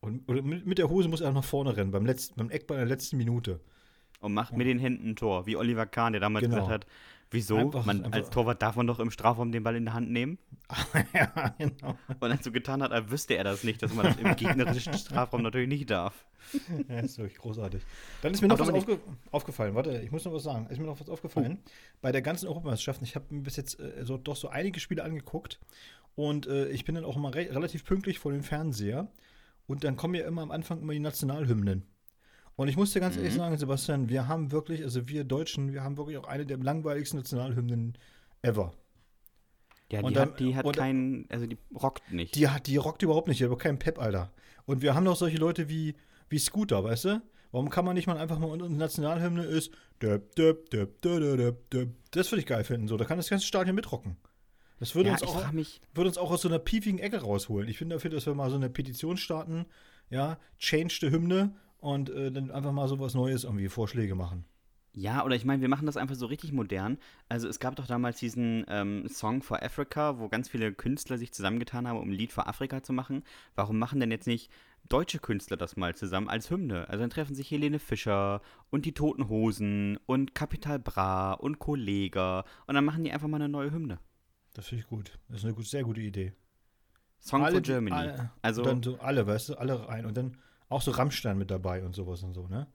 Und 0.00 0.28
mit, 0.28 0.66
mit 0.66 0.78
der 0.78 0.90
Hose 0.90 1.08
muss 1.08 1.22
er 1.22 1.30
auch 1.30 1.34
nach 1.34 1.44
vorne 1.44 1.76
rennen, 1.76 1.90
beim, 1.90 2.04
letzten, 2.04 2.36
beim 2.36 2.50
Eckball 2.50 2.76
in 2.76 2.80
der 2.82 2.88
letzten 2.88 3.16
Minute. 3.16 3.60
Und 4.24 4.32
macht 4.32 4.52
ja. 4.52 4.56
mit 4.58 4.66
den 4.66 4.78
Händen 4.78 5.10
ein 5.10 5.16
Tor, 5.16 5.46
wie 5.46 5.54
Oliver 5.54 5.84
Kahn, 5.84 6.14
der 6.14 6.20
damals 6.20 6.44
genau. 6.44 6.56
gesagt 6.56 6.72
hat, 6.72 6.86
wieso? 7.30 7.58
Einfach, 7.58 7.84
man, 7.84 8.04
einfach, 8.04 8.18
als 8.18 8.30
Torwart 8.30 8.62
darf 8.62 8.74
man 8.76 8.86
doch 8.86 8.98
im 9.00 9.10
Strafraum 9.10 9.52
den 9.52 9.62
Ball 9.62 9.76
in 9.76 9.84
der 9.84 9.92
Hand 9.92 10.10
nehmen. 10.10 10.38
ja, 11.14 11.54
genau. 11.58 11.98
Und 12.20 12.30
als 12.30 12.42
so 12.42 12.50
getan 12.50 12.82
hat, 12.82 12.90
er 12.90 13.10
wüsste 13.10 13.36
er 13.36 13.44
das 13.44 13.64
nicht, 13.64 13.82
dass 13.82 13.92
man 13.92 14.06
das 14.06 14.16
im 14.16 14.34
gegnerischen 14.36 14.94
Strafraum 14.94 15.42
natürlich 15.42 15.68
nicht 15.68 15.90
darf. 15.90 16.24
Ja, 16.88 17.00
ist 17.00 17.18
wirklich 17.18 17.38
großartig. 17.38 17.82
Dann 18.22 18.32
ist 18.32 18.40
mir 18.40 18.48
noch 18.48 18.58
Aber 18.58 18.72
was 18.72 18.74
aufge 18.74 18.98
aufgefallen. 19.30 19.74
Warte, 19.74 20.00
ich 20.00 20.10
muss 20.10 20.24
noch 20.24 20.32
was 20.32 20.44
sagen. 20.44 20.68
Ist 20.70 20.78
mir 20.78 20.86
noch 20.86 20.98
was 20.98 21.10
aufgefallen. 21.10 21.58
Oh. 21.60 21.70
Bei 22.00 22.12
der 22.12 22.22
ganzen 22.22 22.46
Europameisterschaft, 22.46 23.02
ich 23.02 23.14
habe 23.14 23.26
mir 23.28 23.42
bis 23.42 23.56
jetzt 23.56 23.78
äh, 23.78 24.04
so, 24.04 24.16
doch 24.16 24.36
so 24.36 24.48
einige 24.48 24.80
Spiele 24.80 25.04
angeguckt 25.04 25.60
und 26.14 26.46
äh, 26.46 26.68
ich 26.68 26.86
bin 26.86 26.94
dann 26.94 27.04
auch 27.04 27.16
immer 27.16 27.34
re 27.34 27.48
relativ 27.50 27.84
pünktlich 27.84 28.18
vor 28.18 28.32
dem 28.32 28.42
Fernseher. 28.42 29.08
Und 29.66 29.84
dann 29.84 29.96
kommen 29.96 30.14
ja 30.14 30.26
immer 30.26 30.42
am 30.42 30.50
Anfang 30.50 30.80
immer 30.80 30.92
die 30.92 31.00
Nationalhymnen. 31.00 31.84
Und 32.56 32.68
ich 32.68 32.76
muss 32.76 32.92
dir 32.92 33.00
ganz 33.00 33.16
mhm. 33.16 33.22
ehrlich 33.22 33.34
sagen, 33.34 33.58
Sebastian, 33.58 34.08
wir 34.08 34.28
haben 34.28 34.52
wirklich, 34.52 34.82
also 34.82 35.08
wir 35.08 35.24
Deutschen, 35.24 35.72
wir 35.72 35.82
haben 35.82 35.96
wirklich 35.96 36.18
auch 36.18 36.28
eine 36.28 36.46
der 36.46 36.58
langweiligsten 36.58 37.18
Nationalhymnen 37.18 37.98
ever. 38.42 38.72
Ja, 39.90 40.02
die, 40.02 40.14
dann, 40.14 40.30
hat, 40.30 40.40
die 40.40 40.56
hat 40.56 40.76
keinen, 40.76 41.26
also 41.30 41.46
die 41.46 41.58
rockt 41.74 42.10
nicht. 42.12 42.34
Die 42.34 42.48
hat, 42.48 42.66
die 42.66 42.76
rockt 42.76 43.02
überhaupt 43.02 43.28
nicht, 43.28 43.40
die 43.40 43.44
hat 43.44 43.50
aber 43.50 43.58
keinen 43.58 43.78
Pep, 43.78 43.98
Alter. 43.98 44.32
Und 44.66 44.82
wir 44.82 44.94
haben 44.94 45.04
doch 45.04 45.16
solche 45.16 45.36
Leute 45.36 45.68
wie, 45.68 45.94
wie 46.28 46.38
Scooter, 46.38 46.82
weißt 46.82 47.04
du? 47.06 47.22
Warum 47.52 47.70
kann 47.70 47.84
man 47.84 47.94
nicht 47.94 48.06
mal 48.06 48.16
einfach 48.16 48.38
mal 48.38 48.48
unsere 48.48 48.72
Nationalhymne 48.72 49.44
ist, 49.44 49.70
das 50.00 50.22
würde 52.32 52.40
ich 52.40 52.46
geil 52.46 52.64
finden, 52.64 52.88
so, 52.88 52.96
da 52.96 53.04
kann 53.04 53.16
das 53.16 53.28
ganze 53.28 53.46
Stadion 53.46 53.76
mitrocken. 53.76 54.16
Das 54.80 54.96
würde, 54.96 55.10
ja, 55.10 55.14
uns 55.14 55.22
auch, 55.22 55.52
würde 55.52 56.08
uns 56.08 56.18
auch 56.18 56.32
aus 56.32 56.42
so 56.42 56.48
einer 56.48 56.58
piefigen 56.58 56.98
Ecke 56.98 57.20
rausholen. 57.20 57.68
Ich 57.68 57.78
finde 57.78 57.94
dafür, 57.94 58.10
dass 58.10 58.26
wir 58.26 58.34
mal 58.34 58.50
so 58.50 58.56
eine 58.56 58.70
Petition 58.70 59.16
starten, 59.16 59.66
ja, 60.10 60.38
change 60.58 60.98
the 61.00 61.10
Hymne 61.10 61.54
und 61.84 62.08
äh, 62.08 62.32
dann 62.32 62.50
einfach 62.50 62.72
mal 62.72 62.88
so 62.88 62.98
was 62.98 63.14
Neues 63.14 63.44
irgendwie 63.44 63.68
Vorschläge 63.68 64.14
machen. 64.14 64.46
Ja, 64.96 65.24
oder 65.24 65.34
ich 65.34 65.44
meine, 65.44 65.60
wir 65.60 65.68
machen 65.68 65.86
das 65.86 65.96
einfach 65.96 66.14
so 66.14 66.26
richtig 66.26 66.52
modern. 66.52 66.98
Also 67.28 67.48
es 67.48 67.58
gab 67.58 67.76
doch 67.76 67.86
damals 67.86 68.18
diesen 68.20 68.64
ähm, 68.68 69.06
Song 69.08 69.42
for 69.42 69.62
Africa, 69.62 70.18
wo 70.18 70.28
ganz 70.28 70.48
viele 70.48 70.72
Künstler 70.72 71.18
sich 71.18 71.32
zusammengetan 71.32 71.86
haben, 71.86 71.98
um 71.98 72.08
ein 72.08 72.12
Lied 72.12 72.32
für 72.32 72.46
Afrika 72.46 72.82
zu 72.82 72.92
machen. 72.92 73.24
Warum 73.54 73.78
machen 73.78 73.98
denn 74.00 74.12
jetzt 74.12 74.28
nicht 74.28 74.50
deutsche 74.88 75.18
Künstler 75.18 75.56
das 75.56 75.76
mal 75.76 75.94
zusammen 75.96 76.28
als 76.28 76.48
Hymne? 76.48 76.88
Also 76.88 77.00
dann 77.02 77.10
treffen 77.10 77.34
sich 77.34 77.50
Helene 77.50 77.80
Fischer 77.80 78.40
und 78.70 78.86
die 78.86 78.94
Toten 78.94 79.28
Hosen 79.28 79.98
und 80.06 80.34
Capital 80.34 80.78
Bra 80.78 81.32
und 81.32 81.58
Kollega 81.58 82.44
und 82.66 82.74
dann 82.76 82.84
machen 82.84 83.02
die 83.02 83.12
einfach 83.12 83.28
mal 83.28 83.38
eine 83.38 83.48
neue 83.48 83.72
Hymne. 83.72 83.98
Das 84.54 84.68
finde 84.68 84.84
ich 84.84 84.88
gut. 84.88 85.18
Das 85.28 85.38
ist 85.40 85.44
eine 85.44 85.54
gut, 85.54 85.66
sehr 85.66 85.82
gute 85.82 86.00
Idee. 86.00 86.32
Song 87.18 87.42
alle, 87.44 87.56
for 87.56 87.62
Germany. 87.62 87.96
Alle, 87.96 88.30
also 88.42 88.62
dann 88.62 88.82
so 88.82 88.98
alle, 89.00 89.26
weißt 89.26 89.50
du, 89.50 89.54
alle 89.56 89.88
rein. 89.88 90.06
Und 90.06 90.16
dann 90.16 90.38
auch 90.74 90.82
so 90.82 90.90
Rammstein 90.90 91.38
mit 91.38 91.50
dabei 91.50 91.84
und 91.84 91.94
sowas 91.94 92.22
und 92.22 92.34
so, 92.34 92.46
ne? 92.48 92.66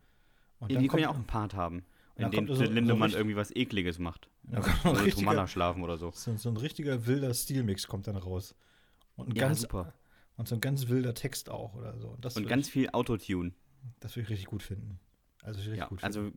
Und 0.59 0.71
ja, 0.71 0.79
die 0.79 0.87
können 0.87 1.03
ja 1.03 1.09
auch 1.09 1.15
einen 1.15 1.27
Part 1.27 1.53
haben, 1.53 1.85
in 2.15 2.31
dem 2.31 2.53
so, 2.53 2.63
Lindemann 2.63 3.11
so 3.11 3.17
irgendwie 3.17 3.35
was 3.35 3.55
Ekliges 3.55 3.97
macht. 3.99 4.29
Da 4.43 4.59
kommt 4.59 4.97
so 4.97 5.03
richtiger, 5.03 5.47
schlafen 5.47 5.83
oder 5.83 5.97
so. 5.97 6.11
so. 6.11 6.35
So 6.35 6.49
ein 6.49 6.57
richtiger 6.57 7.05
wilder 7.05 7.33
Stilmix 7.33 7.87
kommt 7.87 8.07
dann 8.07 8.17
raus. 8.17 8.55
Und 9.15 9.35
ja, 9.35 9.47
ganz, 9.47 9.61
super. 9.61 9.93
Und 10.37 10.47
so 10.47 10.55
ein 10.55 10.61
ganz 10.61 10.87
wilder 10.89 11.13
Text 11.13 11.49
auch 11.49 11.75
oder 11.75 11.97
so. 11.97 12.09
Und, 12.09 12.25
und 12.25 12.47
ganz 12.47 12.69
viel 12.69 12.89
Autotune. 12.89 13.53
Das 13.99 14.15
würde 14.15 14.23
ich 14.23 14.29
richtig 14.29 14.47
gut 14.47 14.63
finden. 14.63 14.99
Also 15.43 15.59
richtig 15.59 15.77
ja, 15.77 15.87
gut. 15.87 16.03
Also 16.03 16.31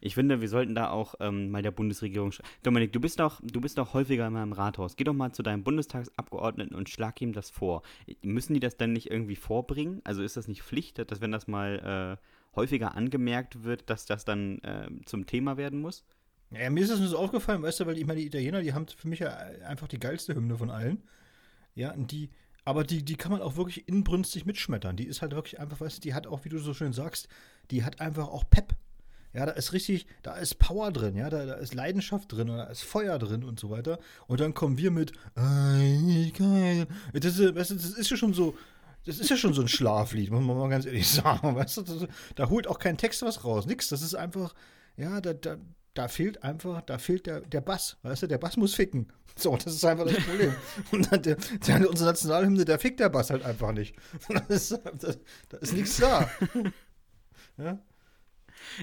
ich 0.00 0.14
finde, 0.14 0.40
wir 0.40 0.48
sollten 0.48 0.74
da 0.74 0.90
auch 0.90 1.14
ähm, 1.20 1.50
mal 1.50 1.62
der 1.62 1.70
Bundesregierung. 1.70 2.32
Dominik, 2.62 2.92
du 2.92 3.00
bist 3.00 3.20
doch, 3.20 3.40
du 3.42 3.60
bist 3.60 3.76
doch 3.76 3.92
häufiger 3.92 4.30
mal 4.30 4.42
im 4.42 4.52
Rathaus. 4.52 4.96
Geh 4.96 5.04
doch 5.04 5.12
mal 5.12 5.32
zu 5.32 5.42
deinem 5.42 5.62
Bundestagsabgeordneten 5.62 6.74
und 6.74 6.88
schlag 6.88 7.20
ihm 7.20 7.32
das 7.32 7.50
vor. 7.50 7.82
Müssen 8.22 8.54
die 8.54 8.60
das 8.60 8.76
dann 8.76 8.92
nicht 8.92 9.10
irgendwie 9.10 9.36
vorbringen? 9.36 10.00
Also 10.04 10.22
ist 10.22 10.36
das 10.36 10.48
nicht 10.48 10.62
Pflicht, 10.62 10.98
dass 11.10 11.20
wenn 11.20 11.32
das 11.32 11.46
mal 11.46 12.18
äh, 12.22 12.56
häufiger 12.56 12.94
angemerkt 12.94 13.64
wird, 13.64 13.90
dass 13.90 14.06
das 14.06 14.24
dann 14.24 14.58
äh, 14.60 14.88
zum 15.04 15.26
Thema 15.26 15.58
werden 15.58 15.80
muss? 15.80 16.04
Ja, 16.50 16.70
mir 16.70 16.82
ist 16.82 16.90
das 16.90 17.00
nur 17.00 17.08
so 17.08 17.18
aufgefallen, 17.18 17.62
weißt 17.62 17.80
du, 17.80 17.86
weil 17.86 17.98
ich 17.98 18.06
meine, 18.06 18.20
die 18.20 18.26
Italiener, 18.26 18.62
die 18.62 18.72
haben 18.72 18.86
für 18.86 19.08
mich 19.08 19.18
ja 19.18 19.30
einfach 19.66 19.88
die 19.88 19.98
geilste 19.98 20.34
Hymne 20.34 20.56
von 20.56 20.70
allen. 20.70 21.02
Ja, 21.74 21.92
und 21.92 22.12
die, 22.12 22.30
aber 22.64 22.84
die, 22.84 23.04
die 23.04 23.16
kann 23.16 23.32
man 23.32 23.42
auch 23.42 23.56
wirklich 23.56 23.88
inbrünstig 23.88 24.46
mitschmettern. 24.46 24.96
Die 24.96 25.06
ist 25.06 25.22
halt 25.22 25.32
wirklich 25.32 25.60
einfach, 25.60 25.80
weißt 25.80 25.98
du, 25.98 26.00
die 26.00 26.14
hat 26.14 26.26
auch, 26.26 26.44
wie 26.44 26.48
du 26.48 26.58
so 26.58 26.72
schön 26.72 26.92
sagst, 26.92 27.28
die 27.70 27.84
hat 27.84 28.00
einfach 28.00 28.28
auch 28.28 28.44
Pep. 28.48 28.74
Ja, 29.32 29.44
da 29.44 29.52
ist 29.52 29.74
richtig, 29.74 30.06
da 30.22 30.34
ist 30.36 30.58
Power 30.58 30.90
drin, 30.90 31.14
ja, 31.14 31.28
da, 31.28 31.44
da 31.44 31.54
ist 31.54 31.74
Leidenschaft 31.74 32.32
drin, 32.32 32.46
da 32.46 32.64
ist 32.64 32.82
Feuer 32.82 33.18
drin 33.18 33.44
und 33.44 33.60
so 33.60 33.68
weiter. 33.68 33.98
Und 34.26 34.40
dann 34.40 34.54
kommen 34.54 34.78
wir 34.78 34.90
mit, 34.90 35.12
das 35.34 37.38
ist, 37.38 37.54
das 37.54 37.70
ist 37.70 38.10
ja 38.10 38.16
schon 38.16 38.32
so, 38.32 38.54
das 39.04 39.18
ist 39.18 39.30
ja 39.30 39.36
schon 39.36 39.54
so 39.54 39.62
ein 39.62 39.68
Schlaflied, 39.68 40.30
muss 40.30 40.42
man 40.42 40.56
mal 40.56 40.68
ganz 40.68 40.84
ehrlich 40.84 41.08
sagen. 41.08 41.54
Weißt 41.54 41.76
du, 41.76 42.08
da 42.34 42.48
holt 42.48 42.66
auch 42.66 42.78
kein 42.78 42.96
Text 42.96 43.22
was 43.22 43.44
raus, 43.44 43.66
nix. 43.66 43.88
Das 43.88 44.02
ist 44.02 44.14
einfach, 44.14 44.54
ja, 44.96 45.20
da, 45.20 45.32
da, 45.32 45.56
da 45.94 46.08
fehlt 46.08 46.42
einfach, 46.42 46.82
da 46.82 46.98
fehlt 46.98 47.26
der, 47.26 47.40
der 47.40 47.60
Bass, 47.60 47.98
weißt 48.02 48.22
du, 48.22 48.26
der 48.26 48.38
Bass 48.38 48.56
muss 48.56 48.74
ficken. 48.74 49.12
So, 49.38 49.54
das 49.54 49.74
ist 49.74 49.84
einfach 49.84 50.06
das 50.06 50.16
Problem. 50.24 50.54
Und 50.92 51.12
dann 51.12 51.20
der, 51.20 51.36
der, 51.66 51.90
unsere 51.90 52.08
Nationalhymne, 52.08 52.64
der 52.64 52.78
fickt 52.78 53.00
der 53.00 53.10
Bass 53.10 53.28
halt 53.28 53.44
einfach 53.44 53.70
nicht. 53.72 53.94
Da 54.30 54.38
ist, 54.48 54.80
da 55.50 55.58
ist 55.58 55.74
nichts 55.74 55.98
da. 55.98 56.30
Ja? 57.58 57.78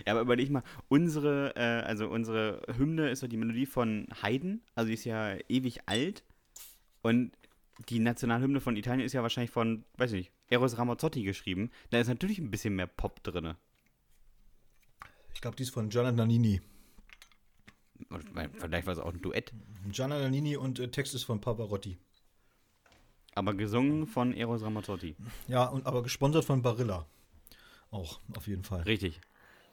Ja, 0.06 0.14
aber 0.14 0.22
überleg 0.22 0.50
mal, 0.50 0.64
unsere, 0.88 1.56
äh, 1.56 1.86
also 1.86 2.08
unsere 2.08 2.62
Hymne 2.78 3.10
ist 3.10 3.24
doch 3.24 3.28
die 3.28 3.38
Melodie 3.38 3.66
von 3.66 4.08
Haydn, 4.22 4.62
also 4.76 4.88
die 4.88 4.94
ist 4.94 5.06
ja 5.06 5.36
ewig 5.50 5.88
alt. 5.88 6.24
Und 7.02 7.32
die 7.90 8.00
Nationalhymne 8.00 8.62
von 8.62 8.76
Italien 8.76 9.06
ist 9.06 9.14
ja 9.14 9.24
wahrscheinlich 9.24 9.52
von, 9.52 9.84
weiß 9.98 10.12
ich 10.14 10.18
nicht, 10.18 10.32
Eros 10.50 10.78
Ramazzotti 10.78 11.24
geschrieben. 11.24 11.72
Da 11.90 12.00
ist 12.00 12.08
natürlich 12.08 12.40
ein 12.40 12.52
bisschen 12.52 12.76
mehr 12.76 12.88
Pop 12.88 13.24
drin. 13.24 13.56
Ich 15.34 15.42
glaube, 15.42 15.58
die 15.58 15.64
ist 15.64 15.72
von 15.72 15.90
Gianna 15.90 16.12
Nannini. 16.12 16.62
Vielleicht 18.60 18.86
war 18.86 18.94
es 18.94 19.00
auch 19.00 19.14
ein 19.14 19.22
Duett. 19.22 19.54
Gianna 19.90 20.20
Nannini 20.20 20.56
und 20.56 20.80
äh, 20.80 20.90
Text 20.90 21.16
ist 21.16 21.24
von 21.24 21.42
Pavarotti. 21.42 21.98
Aber 23.36 23.54
gesungen 23.56 24.06
von 24.06 24.34
Eros 24.34 24.62
Ramazzotti. 24.62 25.16
Ja, 25.48 25.66
und, 25.66 25.88
aber 25.88 26.04
gesponsert 26.04 26.46
von 26.46 26.62
Barilla. 26.62 27.08
Auch, 27.94 28.20
auf 28.36 28.48
jeden 28.48 28.64
Fall. 28.64 28.82
Richtig. 28.82 29.22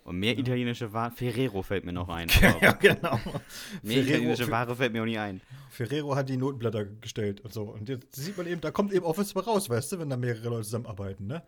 Und 0.04 0.18
mehr 0.18 0.34
ja. 0.34 0.40
italienische 0.40 0.92
Ware, 0.92 1.10
Ferrero 1.10 1.62
fällt 1.62 1.84
mir 1.84 1.92
noch 1.92 2.10
ein. 2.10 2.28
ja, 2.60 2.72
genau. 2.72 3.18
Mehr 3.82 4.02
Ferrero, 4.02 4.08
italienische 4.08 4.50
Ware 4.50 4.76
fällt 4.76 4.92
mir 4.92 5.00
auch 5.00 5.06
nie 5.06 5.18
ein. 5.18 5.40
Ferrero 5.70 6.14
hat 6.14 6.28
die 6.28 6.36
Notenblätter 6.36 6.84
gestellt 6.84 7.40
und 7.40 7.52
so. 7.54 7.62
Und 7.62 7.88
jetzt 7.88 8.14
sieht 8.14 8.36
man 8.36 8.46
eben, 8.46 8.60
da 8.60 8.70
kommt 8.70 8.92
eben 8.92 9.06
auch 9.06 9.16
was 9.16 9.34
raus, 9.34 9.70
weißt 9.70 9.92
du, 9.92 9.98
wenn 10.00 10.10
da 10.10 10.18
mehrere 10.18 10.50
Leute 10.50 10.64
zusammenarbeiten, 10.64 11.26
ne? 11.26 11.42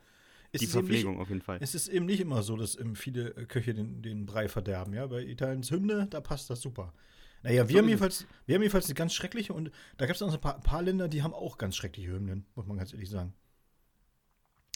Es 0.51 0.61
die 0.61 0.67
Verpflegung 0.67 1.13
nicht, 1.13 1.23
auf 1.23 1.29
jeden 1.29 1.43
Fall. 1.43 1.59
Es 1.61 1.75
ist 1.75 1.89
eben 1.89 2.07
nicht 2.07 2.21
immer 2.21 2.43
so, 2.43 2.57
dass 2.57 2.79
viele 2.95 3.33
Köche 3.33 3.75
den, 3.75 4.03
den 4.03 4.25
Brei 4.25 4.49
verderben, 4.49 4.95
ja. 4.95 5.07
Bei 5.07 5.23
Italiens 5.23 5.71
Hymne, 5.71 6.07
da 6.09 6.21
passt 6.23 6.49
das 6.49 6.63
super. 6.63 6.95
Naja, 7.43 7.69
wir, 7.69 7.73
so 7.73 7.79
haben 7.79 7.89
jedenfalls, 7.89 8.27
wir 8.47 8.55
haben 8.55 8.63
jedenfalls 8.63 8.87
eine 8.87 8.95
ganz 8.95 9.13
schreckliche 9.13 9.53
und 9.53 9.71
da 9.99 10.07
gibt 10.07 10.17
es 10.17 10.23
auch 10.23 10.33
ein 10.33 10.41
paar, 10.41 10.57
ein 10.57 10.63
paar 10.63 10.83
Länder, 10.83 11.09
die 11.09 11.23
haben 11.23 11.35
auch 11.35 11.59
ganz 11.59 11.77
schreckliche 11.77 12.13
Hymnen, 12.13 12.47
muss 12.55 12.67
man 12.67 12.79
ganz 12.79 12.93
ehrlich 12.95 13.11
sagen. 13.11 13.35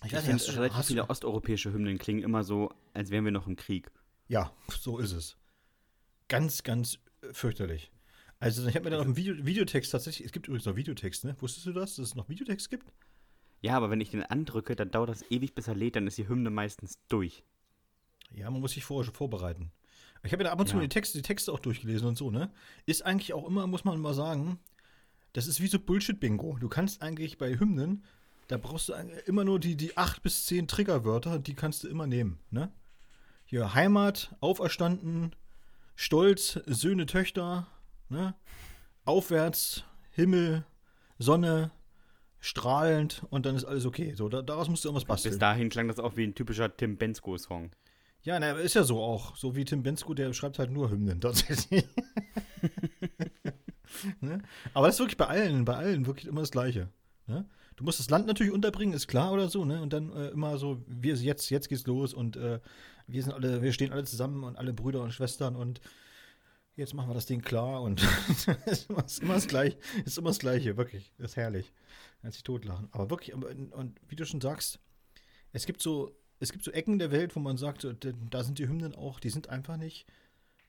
Ich, 0.07 0.13
ich 0.13 0.21
finde, 0.21 0.57
relativ 0.57 0.87
viele 0.87 1.09
osteuropäische 1.09 1.73
Hymnen 1.73 1.99
klingen 1.99 2.23
immer 2.23 2.45
so, 2.45 2.73
als 2.95 3.11
wären 3.11 3.25
wir 3.25 3.33
noch 3.33 3.47
im 3.47 3.57
Krieg. 3.57 3.91
Ja, 4.29 4.53
so 4.69 4.99
ist 4.99 5.13
es. 5.13 5.37
Ganz, 6.29 6.63
ganz 6.63 6.99
fürchterlich. 7.33 7.91
Also 8.39 8.67
ich 8.67 8.75
habe 8.75 8.85
mir 8.85 8.91
dann 8.91 9.01
noch 9.01 9.07
einen 9.07 9.17
Video, 9.17 9.35
Videotext 9.45 9.93
tatsächlich, 9.93 10.27
es 10.27 10.33
gibt 10.33 10.47
übrigens 10.47 10.67
noch 10.67 10.77
Videotext, 10.77 11.25
ne? 11.25 11.37
Wusstest 11.41 11.67
du 11.67 11.73
das, 11.73 11.97
dass 11.97 12.09
es 12.09 12.15
noch 12.15 12.29
Videotext 12.29 12.69
gibt? 12.69 12.93
Ja, 13.63 13.77
aber 13.77 13.91
wenn 13.91 14.01
ich 14.01 14.11
den 14.11 14.23
andrücke, 14.23 14.77
dann 14.77 14.91
dauert 14.91 15.09
das 15.09 15.25
ewig, 15.31 15.55
bis 15.55 15.69
er 15.69 15.75
lädt, 15.75 15.97
dann 15.97 16.07
ist 16.07 16.19
die 16.19 16.29
Hymne 16.29 16.51
meistens 16.51 16.99
durch. 17.09 17.45
Ja, 18.35 18.51
man 18.51 18.61
muss 18.61 18.73
sich 18.73 18.85
vorher 18.85 19.05
schon 19.05 19.15
vorbereiten. 19.15 19.73
Ich 20.23 20.33
habe 20.33 20.45
ja 20.45 20.53
ab 20.53 20.61
und 20.61 20.69
zu 20.69 20.77
ja. 20.77 20.83
die, 20.83 20.89
Texte, 20.89 21.19
die 21.19 21.23
Texte 21.23 21.53
auch 21.53 21.61
durchgelesen 21.61 22.09
und 22.09 22.17
so, 22.17 22.31
ne? 22.31 22.53
Ist 22.85 23.07
eigentlich 23.07 23.33
auch 23.33 23.47
immer, 23.47 23.67
muss 23.67 23.85
man 23.85 23.99
mal 24.01 24.15
sagen, 24.15 24.59
das 25.33 25.47
ist 25.47 25.61
wie 25.61 25.69
so 25.69 25.79
Bullshit-Bingo. 25.79 26.59
Du 26.59 26.69
kannst 26.69 27.03
eigentlich 27.03 27.39
bei 27.39 27.59
Hymnen, 27.59 28.05
da 28.49 28.59
brauchst 28.59 28.89
du 28.89 28.95
immer 29.27 29.45
nur 29.45 29.59
die, 29.59 29.77
die 29.77 29.97
acht 29.97 30.23
bis 30.23 30.47
zehn 30.47 30.69
Triggerwörter, 30.69 31.39
die 31.39 31.55
kannst 31.55 31.85
du 31.85 31.89
immer 31.89 32.07
nehmen, 32.07 32.39
ne? 32.51 32.73
Hier 33.45 33.75
Heimat, 33.75 34.35
auferstanden, 34.41 35.35
Stolz, 35.95 36.61
Söhne, 36.67 37.07
Töchter, 37.07 37.67
ne? 38.09 38.35
Aufwärts, 39.05 39.85
Himmel, 40.11 40.65
Sonne, 41.19 41.71
strahlend 42.41 43.23
und 43.31 43.47
dann 43.47 43.57
ist 43.57 43.65
alles 43.65 43.87
okay. 43.87 44.15
So, 44.15 44.29
da, 44.29 44.43
daraus 44.43 44.69
musst 44.69 44.85
du 44.85 44.89
irgendwas 44.89 45.07
basteln. 45.07 45.33
Bis 45.33 45.39
dahin 45.39 45.69
klang 45.69 45.89
das 45.89 45.99
auch 45.99 46.17
wie 46.17 46.25
ein 46.25 46.35
typischer 46.35 46.75
Tim 46.77 46.97
Bensko-Song. 46.97 47.71
Ja, 48.23 48.39
na, 48.41 48.53
ist 48.53 48.75
ja 48.75 48.83
so 48.83 49.01
auch. 49.01 49.37
So 49.37 49.55
wie 49.55 49.65
Tim 49.65 49.83
Bensko, 49.83 50.15
der 50.15 50.33
schreibt 50.33 50.59
halt 50.59 50.71
nur 50.71 50.91
Hymnen 50.91 51.21
tatsächlich. 51.21 51.85
ne? 54.21 54.43
Aber 54.75 54.87
das 54.87 54.97
ist 54.97 55.01
wirklich 55.01 55.17
bei 55.17 55.27
allen, 55.27 55.65
bei 55.65 55.77
allen 55.77 56.07
wirklich 56.07 56.27
immer 56.27 56.41
das 56.41 56.51
Gleiche. 56.51 56.89
Ne? 57.27 57.49
Du 57.77 57.85
musst 57.85 58.01
das 58.01 58.11
Land 58.11 58.27
natürlich 58.27 58.53
unterbringen, 58.53 58.95
ist 58.95 59.07
klar 59.07 59.33
oder 59.33 59.49
so, 59.49 59.65
ne? 59.65 59.83
Und 59.83 59.93
dann 59.93 60.11
äh, 60.13 60.29
immer 60.29 60.59
so, 60.59 60.83
wir 60.87 61.15
jetzt, 61.15 61.51
jetzt 61.51 61.69
geht's 61.69 61.87
los 61.87 62.15
und 62.15 62.37
äh, 62.37 62.61
wir 63.07 63.23
sind 63.23 63.33
alle, 63.33 63.63
wir 63.63 63.73
stehen 63.73 63.93
alle 63.93 64.05
zusammen 64.05 64.45
und 64.45 64.57
alle 64.57 64.73
Brüder 64.73 65.03
und 65.03 65.13
Schwestern 65.13 65.57
und 65.57 65.81
jetzt 66.75 66.95
machen 66.95 67.11
wir 67.11 67.15
das 67.15 67.27
Ding 67.27 67.43
klar 67.43 67.83
und 67.83 68.03
ist, 68.67 68.89
immer, 68.89 69.05
ist 69.05 69.23
immer 69.23 69.35
das 69.35 69.47
Gleiche, 69.47 69.79
ist 70.05 70.19
immer 70.19 70.31
das 70.31 70.39
Gleiche, 70.39 70.77
wirklich. 70.77 71.13
Das 71.19 71.33
ist 71.33 71.37
herrlich. 71.37 71.73
Als 72.23 72.35
sich 72.35 72.45
totlachen. 72.45 72.89
Aber 72.93 73.11
wirklich, 73.11 73.35
und, 73.35 74.01
wie 74.09 74.17
du 74.17 74.25
schon 74.25 74.41
sagst, 74.41 74.81
es 75.53 75.67
gibt 75.67 75.83
so 75.83 76.17
es 76.39 76.53
gibt 76.53 76.65
so 76.65 76.71
Ecken 76.71 76.99
der 76.99 77.11
Welt, 77.11 77.35
wo 77.35 77.41
man 77.41 77.57
sagt, 77.57 77.87
da 78.31 78.45
sind 78.45 78.59
die 78.59 78.69
Hymnen 78.69 78.95
auch, 78.95 79.21
die 79.21 79.31
sind 79.31 79.49
einfach 79.49 79.77
nicht, 79.77 80.07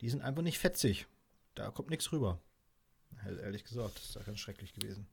die 0.02 0.10
sind 0.10 0.22
einfach 0.22 0.44
nicht 0.44 0.60
fetzig. 0.60 1.08
Da 1.56 1.72
kommt 1.72 1.90
nichts 1.90 2.12
rüber. 2.12 2.40
Ehrlich 3.26 3.64
gesagt, 3.64 3.98
das 3.98 4.06
ist 4.06 4.16
ja 4.16 4.22
ganz 4.22 4.40
schrecklich 4.40 4.74
gewesen. 4.74 5.08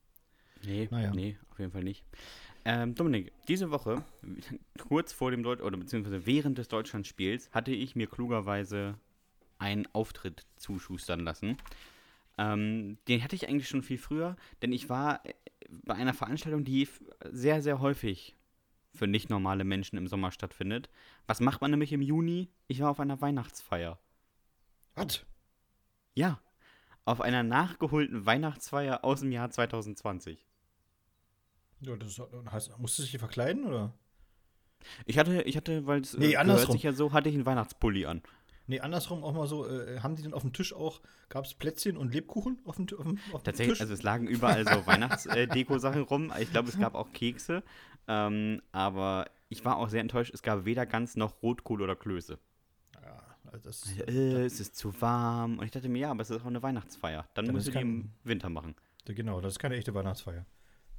Nee, 0.67 0.89
naja. 0.91 1.13
nee, 1.15 1.37
auf 1.51 1.59
jeden 1.59 1.73
Fall 1.73 1.85
nicht. 1.85 2.05
Ähm, 2.65 2.95
Dominik, 2.95 3.33
diese 3.47 3.71
Woche, 3.71 4.05
kurz 4.89 5.13
vor 5.13 5.31
dem 5.31 5.43
Deut 5.43 5.61
oder 5.61 5.77
beziehungsweise 5.77 6.27
während 6.27 6.59
des 6.59 6.69
Deutschlandspiels, 6.69 7.51
hatte 7.53 7.73
ich 7.73 7.95
mir 7.95 8.07
klugerweise 8.07 8.99
einen 9.59 9.87
Auftritt 9.93 10.47
zuschustern 10.57 11.21
lassen. 11.21 11.57
Ähm, 12.39 12.99
den 13.07 13.23
hatte 13.23 13.37
ich 13.37 13.49
eigentlich 13.49 13.69
schon 13.69 13.83
viel 13.83 13.99
früher, 13.99 14.37
denn 14.63 14.73
ich 14.73 14.89
war 14.89 15.25
äh, 15.25 15.35
bei 15.71 15.95
einer 15.95 16.15
Veranstaltung, 16.15 16.65
die 16.65 16.89
sehr, 17.31 17.63
sehr 17.63 17.81
häufig 17.81 18.37
für 18.93 19.07
nicht 19.07 19.29
normale 19.29 19.65
Menschen 19.65 19.99
im 19.99 20.07
Sommer 20.07 20.31
stattfindet. 20.31 20.89
Was 21.27 21.41
macht 21.41 21.61
man 21.61 21.71
nämlich 21.71 21.93
im 21.93 22.03
Juni? 22.03 22.49
Ich 22.69 22.81
war 22.81 22.91
auf 22.91 23.01
einer 23.01 23.21
Weihnachtsfeier. 23.21 23.99
Was? 24.95 25.25
Ja, 26.15 26.41
auf 27.05 27.21
einer 27.21 27.43
nachgeholten 27.43 28.25
Weihnachtsfeier 28.25 29.05
aus 29.05 29.21
dem 29.21 29.33
Jahr 29.33 29.51
2020. 29.51 30.47
Ja, 31.85 31.97
das 31.97 32.21
heißt, 32.53 32.79
musst 32.79 32.99
du 32.99 33.03
dich 33.03 33.11
hier 33.11 33.21
verkleiden, 33.21 33.65
oder? 33.65 33.93
Ich 35.07 35.19
hatte, 35.19 35.43
ich 35.43 35.57
hatte, 35.57 35.87
weil 35.87 36.01
es 36.01 36.17
nee, 36.17 36.37
andersrum. 36.37 36.73
sich 36.73 36.83
ja 36.83 36.93
so, 36.93 37.13
hatte 37.13 37.29
ich 37.29 37.35
einen 37.35 37.47
Weihnachtspulli 37.47 38.07
an. 38.07 38.23
Nee, 38.67 38.81
andersrum 38.81 39.23
auch 39.25 39.35
mal 39.35 39.47
so, 39.47 39.69
äh, 39.69 40.01
haben 40.01 40.17
die 40.17 40.23
denn 40.23 40.33
auf 40.33 40.43
dem 40.43 40.53
Tisch 40.53 40.73
auch, 40.73 41.01
gab 41.29 41.45
es 41.45 41.55
Plätzchen 41.55 41.97
und 41.97 42.15
Lebkuchen 42.15 42.59
auf 42.65 42.77
dem, 42.77 42.87
auf 42.97 43.05
dem, 43.05 43.19
auf 43.33 43.43
Tatsächlich, 43.43 43.75
Tisch? 43.75 43.81
also 43.83 43.93
es 43.93 44.03
lagen 44.03 44.27
überall 44.27 44.67
so 44.67 44.87
Weihnachtsdeko-Sachen 44.87 46.03
rum. 46.03 46.33
Ich 46.41 46.51
glaube, 46.51 46.69
es 46.71 46.79
gab 46.79 46.95
auch 46.95 47.13
Kekse. 47.13 47.63
Ähm, 48.09 48.63
aber 48.73 49.27
ich 49.49 49.65
war 49.65 49.77
auch 49.77 49.89
sehr 49.89 50.01
enttäuscht, 50.01 50.33
es 50.33 50.43
gab 50.43 50.65
weder 50.65 50.87
Gans 50.87 51.17
noch 51.17 51.43
Rotkohl 51.43 51.83
oder 51.83 51.95
Klöße. 51.95 52.39
Ja, 53.03 53.23
also 53.53 53.65
das, 53.65 53.99
äh, 53.99 54.45
es 54.45 54.61
ist 54.61 54.77
zu 54.77 54.99
warm. 55.01 55.59
Und 55.59 55.65
ich 55.65 55.71
dachte 55.71 55.89
mir, 55.89 55.99
ja, 55.99 56.11
aber 56.11 56.23
es 56.23 56.31
ist 56.31 56.41
auch 56.41 56.47
eine 56.47 56.63
Weihnachtsfeier. 56.63 57.29
Dann, 57.35 57.47
dann 57.47 57.57
du 57.57 57.71
die 57.71 57.79
im 57.79 58.13
Winter 58.25 58.49
machen. 58.49 58.75
Genau, 59.05 59.43
das 59.43 59.55
ist 59.55 59.59
keine 59.59 59.77
echte 59.77 59.93
Weihnachtsfeier. 59.95 60.47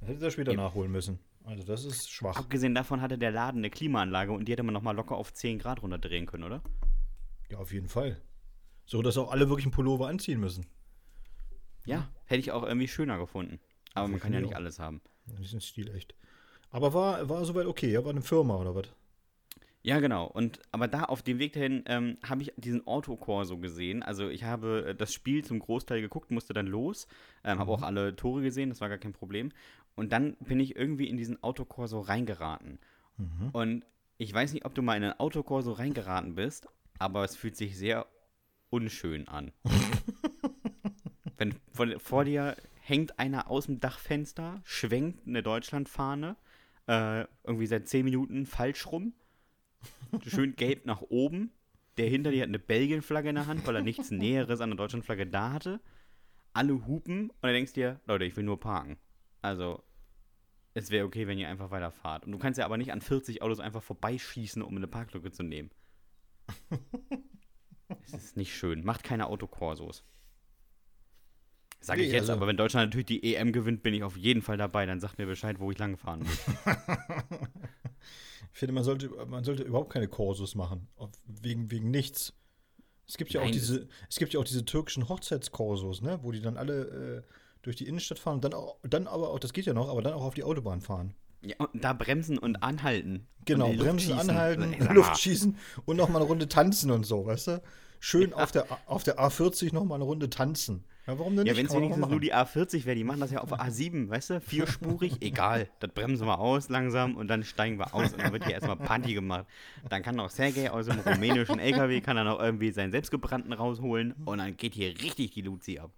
Das 0.00 0.08
hätte 0.08 0.24
er 0.24 0.30
später 0.30 0.52
Eben. 0.52 0.62
nachholen 0.62 0.92
müssen. 0.92 1.18
Also 1.44 1.64
das 1.64 1.84
ist 1.84 2.10
schwach. 2.10 2.36
Abgesehen 2.36 2.74
davon 2.74 3.00
hatte 3.00 3.18
der 3.18 3.30
Laden 3.30 3.58
eine 3.58 3.70
Klimaanlage 3.70 4.32
und 4.32 4.46
die 4.46 4.52
hätte 4.52 4.62
man 4.62 4.74
nochmal 4.74 4.96
locker 4.96 5.16
auf 5.16 5.32
10 5.32 5.58
Grad 5.58 5.82
runterdrehen 5.82 6.26
können, 6.26 6.44
oder? 6.44 6.62
Ja, 7.50 7.58
auf 7.58 7.72
jeden 7.72 7.88
Fall. 7.88 8.20
So, 8.84 9.02
dass 9.02 9.16
auch 9.16 9.30
alle 9.30 9.48
wirklich 9.48 9.66
einen 9.66 9.72
Pullover 9.72 10.08
anziehen 10.08 10.40
müssen. 10.40 10.66
Ja, 11.84 12.08
hätte 12.24 12.40
ich 12.40 12.50
auch 12.50 12.64
irgendwie 12.64 12.88
schöner 12.88 13.18
gefunden. 13.18 13.60
Aber 13.94 14.08
man 14.08 14.20
kann 14.20 14.32
ja 14.32 14.40
nicht 14.40 14.56
alles 14.56 14.78
haben. 14.78 15.00
Das 15.26 15.40
ist 15.40 15.54
ein 15.54 15.60
Stil 15.60 15.94
echt. 15.94 16.14
Aber 16.70 16.92
war, 16.92 17.28
war 17.28 17.44
soweit 17.44 17.66
okay, 17.66 17.92
ja? 17.92 18.04
War 18.04 18.10
eine 18.10 18.22
Firma 18.22 18.56
oder 18.56 18.74
was? 18.74 18.88
Ja, 19.82 20.00
genau. 20.00 20.26
Und 20.26 20.58
aber 20.72 20.88
da 20.88 21.04
auf 21.04 21.22
dem 21.22 21.38
Weg 21.38 21.52
dahin 21.52 21.84
ähm, 21.86 22.18
habe 22.24 22.42
ich 22.42 22.52
diesen 22.56 22.84
Autokorso 22.88 23.58
gesehen. 23.58 24.02
Also 24.02 24.28
ich 24.28 24.42
habe 24.42 24.88
äh, 24.88 24.94
das 24.96 25.12
Spiel 25.12 25.44
zum 25.44 25.60
Großteil 25.60 26.00
geguckt, 26.00 26.32
musste 26.32 26.52
dann 26.52 26.66
los, 26.66 27.06
ähm, 27.44 27.60
habe 27.60 27.70
mhm. 27.70 27.76
auch 27.76 27.82
alle 27.82 28.16
Tore 28.16 28.42
gesehen, 28.42 28.68
das 28.70 28.80
war 28.80 28.88
gar 28.88 28.98
kein 28.98 29.12
Problem. 29.12 29.52
Und 29.96 30.12
dann 30.12 30.36
bin 30.36 30.60
ich 30.60 30.76
irgendwie 30.76 31.08
in 31.08 31.16
diesen 31.16 31.42
Autokorso 31.42 32.00
reingeraten. 32.00 32.78
Mhm. 33.16 33.50
Und 33.52 33.84
ich 34.18 34.32
weiß 34.32 34.52
nicht, 34.52 34.64
ob 34.64 34.74
du 34.74 34.82
mal 34.82 34.96
in 34.96 35.04
einen 35.04 35.18
Autokorso 35.18 35.72
reingeraten 35.72 36.34
bist, 36.34 36.68
aber 36.98 37.24
es 37.24 37.34
fühlt 37.34 37.56
sich 37.56 37.76
sehr 37.76 38.06
unschön 38.70 39.26
an. 39.26 39.52
Wenn 41.36 41.54
vor, 41.72 41.86
vor 41.98 42.24
dir 42.24 42.56
hängt 42.80 43.18
einer 43.18 43.50
aus 43.50 43.66
dem 43.66 43.80
Dachfenster, 43.80 44.60
schwenkt 44.64 45.26
eine 45.26 45.42
Deutschlandfahne 45.42 46.36
äh, 46.86 47.24
irgendwie 47.44 47.66
seit 47.66 47.88
10 47.88 48.04
Minuten 48.04 48.46
falsch 48.46 48.86
rum. 48.86 49.14
Schön 50.26 50.56
gelb 50.56 50.86
nach 50.86 51.02
oben. 51.02 51.52
Der 51.98 52.08
hinter 52.08 52.30
dir 52.30 52.42
hat 52.42 52.48
eine 52.48 52.58
Belgien-Flagge 52.58 53.30
in 53.30 53.36
der 53.36 53.46
Hand, 53.46 53.66
weil 53.66 53.76
er 53.76 53.82
nichts 53.82 54.10
Näheres 54.12 54.60
an 54.60 54.70
der 54.70 54.76
Deutschland-Flagge 54.76 55.26
da 55.26 55.52
hatte. 55.52 55.80
Alle 56.52 56.86
hupen 56.86 57.30
und 57.30 57.42
du 57.42 57.52
denkst 57.52 57.72
dir, 57.72 58.00
Leute, 58.06 58.24
ich 58.24 58.36
will 58.36 58.44
nur 58.44 58.60
parken. 58.60 58.98
Also, 59.42 59.82
es 60.76 60.90
wäre 60.90 61.06
okay, 61.06 61.26
wenn 61.26 61.38
ihr 61.38 61.48
einfach 61.48 61.70
weiterfahrt. 61.70 62.26
Und 62.26 62.32
du 62.32 62.38
kannst 62.38 62.58
ja 62.58 62.66
aber 62.66 62.76
nicht 62.76 62.92
an 62.92 63.00
40 63.00 63.40
Autos 63.40 63.60
einfach 63.60 63.82
vorbeischießen, 63.82 64.60
um 64.60 64.76
eine 64.76 64.86
Parklücke 64.86 65.32
zu 65.32 65.42
nehmen. 65.42 65.70
es 68.04 68.12
ist 68.12 68.36
nicht 68.36 68.54
schön. 68.54 68.84
Macht 68.84 69.02
keine 69.02 69.28
Autokorsos. 69.28 70.04
Sage 71.80 72.02
ich 72.02 72.12
jetzt, 72.12 72.22
also, 72.22 72.34
aber 72.34 72.46
wenn 72.46 72.58
Deutschland 72.58 72.88
natürlich 72.88 73.06
die 73.06 73.34
EM 73.34 73.52
gewinnt, 73.52 73.82
bin 73.82 73.94
ich 73.94 74.02
auf 74.02 74.18
jeden 74.18 74.42
Fall 74.42 74.58
dabei. 74.58 74.84
Dann 74.84 75.00
sagt 75.00 75.16
mir 75.16 75.24
Bescheid, 75.24 75.60
wo 75.60 75.70
ich 75.70 75.78
lang 75.78 75.96
fahren 75.96 76.20
muss. 76.20 76.46
ich 78.52 78.58
finde, 78.58 78.74
man 78.74 78.84
sollte, 78.84 79.08
man 79.26 79.44
sollte 79.44 79.62
überhaupt 79.62 79.94
keine 79.94 80.08
Korsos 80.08 80.54
machen. 80.56 80.88
Wegen, 81.24 81.70
wegen 81.70 81.90
nichts. 81.90 82.34
Es 83.08 83.16
gibt 83.16 83.32
ja 83.32 83.40
Nein, 83.40 83.48
auch 83.48 83.52
diese, 83.52 83.88
es 84.10 84.16
gibt 84.18 84.34
ja 84.34 84.40
auch 84.40 84.44
diese 84.44 84.66
türkischen 84.66 85.08
Hochzeitskorsos, 85.08 86.02
ne, 86.02 86.18
wo 86.22 86.32
die 86.32 86.42
dann 86.42 86.58
alle 86.58 87.24
äh, 87.24 87.32
durch 87.66 87.76
die 87.76 87.88
Innenstadt 87.88 88.20
fahren 88.20 88.36
und 88.36 88.44
dann, 88.44 88.54
auch, 88.54 88.76
dann 88.82 89.08
aber 89.08 89.30
auch, 89.30 89.40
das 89.40 89.52
geht 89.52 89.66
ja 89.66 89.74
noch, 89.74 89.88
aber 89.88 90.00
dann 90.00 90.12
auch 90.12 90.22
auf 90.22 90.34
die 90.34 90.44
Autobahn 90.44 90.80
fahren. 90.80 91.14
Ja, 91.42 91.56
und 91.58 91.82
da 91.84 91.92
bremsen 91.92 92.38
und 92.38 92.62
anhalten. 92.62 93.26
Genau, 93.44 93.70
und 93.70 93.78
bremsen, 93.78 94.12
anhalten, 94.12 94.76
Luft 94.94 95.18
schießen 95.18 95.56
und 95.84 95.96
nochmal 95.96 96.22
eine 96.22 96.30
Runde 96.30 96.48
tanzen 96.48 96.92
und 96.92 97.04
so, 97.04 97.26
weißt 97.26 97.48
du? 97.48 97.62
Schön 97.98 98.30
ja. 98.30 98.36
auf, 98.36 98.52
der, 98.52 98.66
auf 98.86 99.02
der 99.02 99.18
A40 99.18 99.74
nochmal 99.74 99.96
eine 99.96 100.04
Runde 100.04 100.30
tanzen. 100.30 100.84
Ja, 101.08 101.18
warum 101.18 101.36
denn 101.36 101.46
ja, 101.46 101.56
wenn 101.56 101.66
es 101.66 101.74
wenigstens 101.74 102.06
nur 102.08 102.20
die 102.20 102.34
A40 102.34 102.84
wäre, 102.84 102.94
die 102.94 103.04
machen 103.04 103.20
das 103.20 103.32
ja 103.32 103.40
auf 103.40 103.52
A7, 103.52 104.08
weißt 104.08 104.30
du? 104.30 104.40
Vierspurig, 104.40 105.16
egal. 105.20 105.68
Das 105.80 105.90
bremsen 105.92 106.26
wir 106.26 106.38
aus 106.38 106.68
langsam 106.68 107.16
und 107.16 107.28
dann 107.28 107.42
steigen 107.42 107.78
wir 107.78 107.94
aus 107.94 108.12
und 108.12 108.22
dann 108.22 108.32
wird 108.32 108.44
hier 108.44 108.54
erstmal 108.54 108.76
Party 108.76 109.14
gemacht. 109.14 109.46
Dann 109.88 110.02
kann 110.02 110.18
auch 110.20 110.30
Sergei 110.30 110.70
aus 110.70 110.86
dem 110.86 111.00
rumänischen 111.00 111.58
LKW, 111.58 112.00
kann 112.00 112.16
dann 112.16 112.28
auch 112.28 112.40
irgendwie 112.40 112.70
seinen 112.70 112.92
selbstgebrannten 112.92 113.52
rausholen 113.52 114.14
und 114.24 114.38
dann 114.38 114.56
geht 114.56 114.74
hier 114.74 114.90
richtig 115.00 115.32
die 115.32 115.42
Luzi 115.42 115.78
ab. 115.78 115.90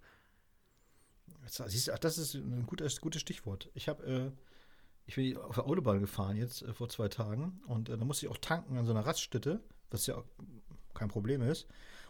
Siehst 1.49 1.87
du, 1.87 1.93
ach, 1.93 1.99
das 1.99 2.17
ist 2.17 2.35
ein 2.35 2.65
gutes, 2.65 3.01
gutes 3.01 3.21
Stichwort. 3.21 3.69
Ich 3.73 3.89
habe, 3.89 4.03
äh, 4.05 4.31
ich 5.05 5.15
bin 5.15 5.37
auf 5.37 5.55
der 5.55 5.65
Autobahn 5.65 5.99
gefahren 5.99 6.37
jetzt 6.37 6.61
äh, 6.61 6.73
vor 6.73 6.89
zwei 6.89 7.07
Tagen 7.07 7.61
und 7.67 7.89
äh, 7.89 7.97
da 7.97 8.05
musste 8.05 8.25
ich 8.25 8.31
auch 8.31 8.37
tanken 8.37 8.77
an 8.77 8.85
so 8.85 8.91
einer 8.91 9.05
Raststätte, 9.05 9.61
was 9.89 10.05
ja 10.07 10.23
kein 10.93 11.09
Problem 11.09 11.41
ist. 11.41 11.63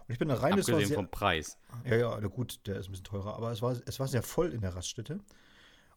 Und 0.07 0.13
ich 0.13 0.19
bin 0.19 0.27
da 0.27 0.35
rein. 0.35 0.53
Abgesehen 0.53 0.85
sehr, 0.85 0.95
vom 0.95 1.09
Preis. 1.09 1.57
Ja, 1.85 1.95
ja, 1.95 2.19
gut, 2.27 2.59
der 2.65 2.77
ist 2.77 2.87
ein 2.87 2.91
bisschen 2.91 3.05
teurer, 3.05 3.35
aber 3.35 3.51
es 3.51 3.61
war, 3.61 3.77
es 3.85 3.99
war 3.99 4.07
sehr 4.07 4.23
voll 4.23 4.53
in 4.53 4.61
der 4.61 4.75
Raststätte. 4.75 5.19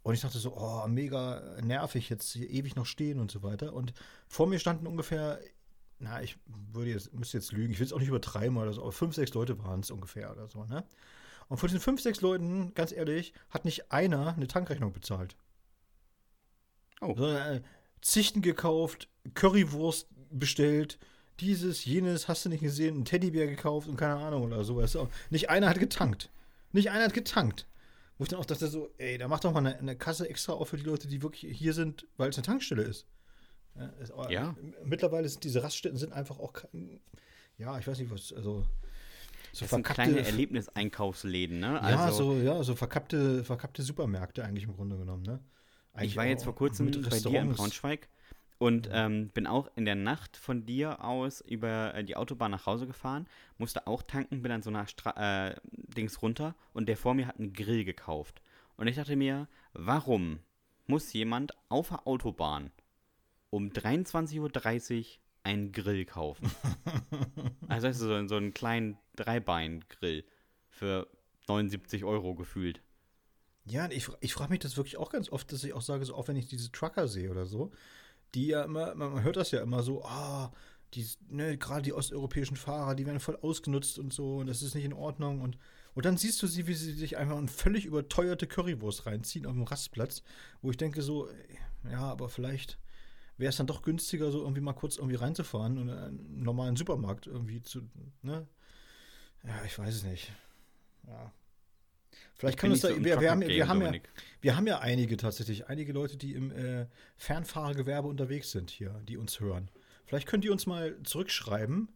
Und 0.03 0.15
ich 0.15 0.21
dachte 0.21 0.39
so, 0.39 0.57
oh, 0.57 0.87
mega 0.89 1.61
nervig, 1.63 2.09
jetzt 2.09 2.33
hier 2.33 2.51
ewig 2.51 2.75
noch 2.75 2.87
stehen 2.87 3.21
und 3.21 3.31
so 3.31 3.43
weiter. 3.43 3.73
Und 3.73 3.95
vor 4.27 4.47
mir 4.47 4.59
standen 4.59 4.87
ungefähr, 4.87 5.39
na, 6.01 6.21
ich 6.21 6.39
würde 6.47 6.91
jetzt, 6.91 7.15
müsste 7.15 7.39
jetzt 7.39 7.53
lügen, 7.53 7.73
ich 7.73 7.79
will 7.79 7.87
es 7.87 7.93
auch 7.93 8.01
nicht 8.01 8.09
übertreiben 8.09 8.57
oder 8.57 8.73
so, 8.73 8.83
aber 8.83 8.93
fünf, 8.93 9.15
sechs 9.15 9.33
Leute 9.33 9.63
waren 9.63 9.81
es 9.81 9.91
ungefähr 9.91 10.33
oder 10.33 10.49
so, 10.49 10.65
ne? 10.65 10.85
Und 11.49 11.59
von 11.59 11.69
diesen 11.69 11.81
fünf, 11.81 12.01
sechs 12.01 12.21
Leuten, 12.21 12.75
ganz 12.75 12.93
ehrlich, 12.93 13.33
hat 13.51 13.65
nicht 13.65 13.93
einer 13.93 14.35
eine 14.35 14.47
Tankrechnung 14.47 14.93
bezahlt. 14.93 15.37
Oh. 17.01 17.15
Sondern 17.17 17.57
äh, 17.57 17.63
Zichten 18.01 18.43
gekauft, 18.43 19.09
Currywurst 19.35 20.09
bestellt, 20.31 20.99
dieses, 21.41 21.85
jenes, 21.85 22.29
hast 22.29 22.45
du 22.45 22.49
nicht 22.49 22.63
gesehen, 22.63 23.01
ein 23.01 23.05
Teddybär 23.05 23.47
gekauft 23.47 23.89
und 23.89 23.97
keine 23.97 24.17
Ahnung 24.17 24.45
oder 24.45 24.65
sowas. 24.65 24.97
Nicht 25.31 25.51
einer 25.51 25.69
hat 25.69 25.79
getankt. 25.79 26.31
Nicht 26.73 26.91
einer 26.91 27.05
hat 27.05 27.15
getankt. 27.15 27.67
Wo 28.19 28.25
ich 28.25 28.31
dann 28.31 28.39
auch 28.39 28.45
dachte 28.45 28.69
so, 28.69 28.91
ey, 28.99 29.19
da 29.19 29.29
macht 29.29 29.45
doch 29.45 29.53
mal 29.53 29.61
eine, 29.61 29.79
eine 29.79 29.97
Kasse 29.97 30.29
extra 30.29 30.53
auf 30.53 30.69
für 30.69 30.77
die 30.77 30.85
Leute, 30.85 31.09
die 31.09 31.23
wirklich 31.23 31.57
hier 31.57 31.73
sind, 31.75 32.07
weil 32.17 32.31
es 32.31 32.37
eine 32.37 32.47
Tankstelle 32.47 32.83
ist. 32.83 33.07
Ja. 34.29 34.55
Mittlerweile 34.85 35.29
sind 35.29 35.45
diese 35.45 35.63
Raststätten 35.63 35.99
sind 35.99 36.13
einfach 36.13 36.39
auch, 36.39 36.53
ja, 37.57 37.79
ich 37.79 37.87
weiß 37.87 37.99
nicht 37.99 38.11
was, 38.11 38.33
also 38.33 38.67
so 39.53 39.65
das 39.65 39.69
verkappte, 39.69 40.03
sind 40.03 40.15
kleine 40.15 40.27
Erlebniseinkaufsläden, 40.27 41.61
ne? 41.61 41.81
Also, 41.81 41.99
ja, 41.99 42.13
so, 42.13 42.35
ja, 42.37 42.63
so 42.63 42.75
verkappte, 42.75 43.45
verkappte 43.45 43.83
Supermärkte 43.83 44.45
eigentlich 44.45 44.65
im 44.65 44.75
Grunde 44.75 44.97
genommen, 44.97 45.23
ne? 45.23 45.41
Eigentlich 45.93 46.13
ich 46.13 46.17
war 46.17 46.25
jetzt 46.25 46.45
vor 46.45 46.55
kurzem 46.55 46.91
bei 46.91 47.19
dir 47.19 47.41
in 47.41 47.53
Braunschweig 47.53 48.09
und 48.59 48.89
ähm, 48.93 49.29
bin 49.29 49.47
auch 49.47 49.71
in 49.77 49.85
der 49.85 49.95
Nacht 49.95 50.37
von 50.37 50.65
dir 50.65 51.05
aus 51.05 51.43
über 51.43 51.95
äh, 51.95 52.05
die 52.05 52.17
Autobahn 52.17 52.51
nach 52.51 52.65
Hause 52.65 52.87
gefahren, 52.87 53.27
musste 53.59 53.87
auch 53.87 54.03
tanken, 54.03 54.41
bin 54.41 54.53
an 54.53 54.63
so 54.63 54.71
einer 54.71 54.87
Stra 54.87 55.49
äh, 55.49 55.57
Dings 55.73 56.23
runter 56.23 56.55
und 56.73 56.89
der 56.89 56.97
vor 56.97 57.15
mir 57.15 57.27
hat 57.27 57.39
einen 57.39 57.53
Grill 57.53 57.85
gekauft. 57.85 58.41
Und 58.77 58.87
ich 58.87 58.97
dachte 58.97 59.17
mir, 59.17 59.49
warum 59.75 60.39
muss 60.87 61.13
jemand 61.13 61.53
auf 61.69 61.89
der 61.89 62.07
Autobahn 62.07 62.71
um 63.51 63.69
23.30 63.69 64.39
Uhr 64.99 65.05
einen 65.43 65.73
Grill 65.73 66.05
kaufen? 66.05 66.51
also 67.69 67.87
das 67.89 67.97
ist 67.97 68.03
so, 68.03 68.27
so 68.29 68.37
einen 68.37 68.55
kleinen 68.55 68.99
Dreibein-Grill 69.17 70.25
für 70.69 71.09
79 71.49 72.05
Euro 72.05 72.35
gefühlt. 72.35 72.83
Ja, 73.65 73.89
ich, 73.91 74.09
ich 74.21 74.33
frage 74.33 74.51
mich 74.51 74.61
das 74.61 74.77
wirklich 74.77 74.97
auch 74.97 75.11
ganz 75.11 75.31
oft, 75.31 75.53
dass 75.53 75.65
ich 75.65 75.73
auch 75.73 75.83
sage, 75.83 76.05
so 76.05 76.15
auch 76.15 76.29
wenn 76.29 76.37
ich 76.37 76.47
diese 76.47 76.73
Trucker 76.73 77.07
sehe 77.07 77.31
oder 77.31 77.47
so, 77.47 77.71
die 78.35 78.49
ja 78.49 78.65
immer, 78.65 78.95
man 78.95 79.23
hört 79.23 79.37
das 79.37 79.51
ja 79.51 79.61
immer 79.61 79.83
so, 79.83 80.05
ah, 80.05 80.53
die, 80.95 81.07
ne, 81.29 81.57
gerade 81.57 81.83
die 81.83 81.93
osteuropäischen 81.93 82.57
Fahrer, 82.57 82.95
die 82.95 83.07
werden 83.07 83.21
voll 83.21 83.37
ausgenutzt 83.37 83.99
und 83.99 84.13
so, 84.13 84.39
und 84.39 84.47
das 84.47 84.63
ist 84.63 84.75
nicht 84.75 84.85
in 84.85 84.93
Ordnung. 84.93 85.41
Und, 85.41 85.59
und 85.95 86.05
dann 86.05 86.17
siehst 86.17 86.43
du 86.43 86.47
sie, 86.47 86.67
wie 86.67 86.75
sie 86.75 86.93
sich 86.93 87.17
einfach 87.17 87.37
eine 87.37 87.49
völlig 87.49 87.85
überteuerte 87.85 88.47
Currywurst 88.47 89.07
reinziehen 89.07 89.47
auf 89.47 89.53
dem 89.53 89.63
Rastplatz, 89.63 90.23
wo 90.61 90.71
ich 90.71 90.77
denke 90.77 91.03
so, 91.03 91.29
ja, 91.91 92.01
aber 92.01 92.29
vielleicht 92.29 92.79
wäre 93.43 93.51
es 93.51 93.57
dann 93.57 93.67
doch 93.67 93.83
günstiger, 93.83 94.31
so 94.31 94.41
irgendwie 94.41 94.63
mal 94.63 94.73
kurz 94.73 94.97
irgendwie 94.97 95.17
reinzufahren 95.17 95.77
und 95.77 95.91
einen 95.91 96.43
normalen 96.43 96.77
Supermarkt 96.77 97.27
irgendwie 97.27 97.63
zu, 97.63 97.83
ne? 98.23 98.47
Ja, 99.45 99.65
ich 99.67 99.79
weiß 99.79 99.95
es 99.95 100.05
nicht. 100.05 100.33
Ja, 101.07 101.33
Vielleicht 102.35 102.59
können 102.59 102.73
uns 102.73 102.83
da, 102.83 102.89
wir, 102.89 103.21
wir, 103.21 103.31
haben, 103.31 103.41
wir, 103.41 103.69
haben 103.69 103.83
ja, 103.83 103.93
wir 104.41 104.57
haben 104.57 104.67
ja 104.67 104.81
einige 104.81 105.17
tatsächlich, 105.17 105.69
einige 105.69 105.93
Leute, 105.93 106.17
die 106.17 106.35
im 106.35 106.51
äh, 106.51 106.87
Fernfahrergewerbe 107.17 108.09
unterwegs 108.09 108.51
sind 108.51 108.71
hier, 108.71 109.01
die 109.07 109.17
uns 109.17 109.41
hören. 109.41 109.71
Vielleicht 110.07 110.27
könnt 110.27 110.45
ihr 110.45 110.53
uns 110.53 110.67
mal 110.67 110.97
zurückschreiben, 111.05 111.89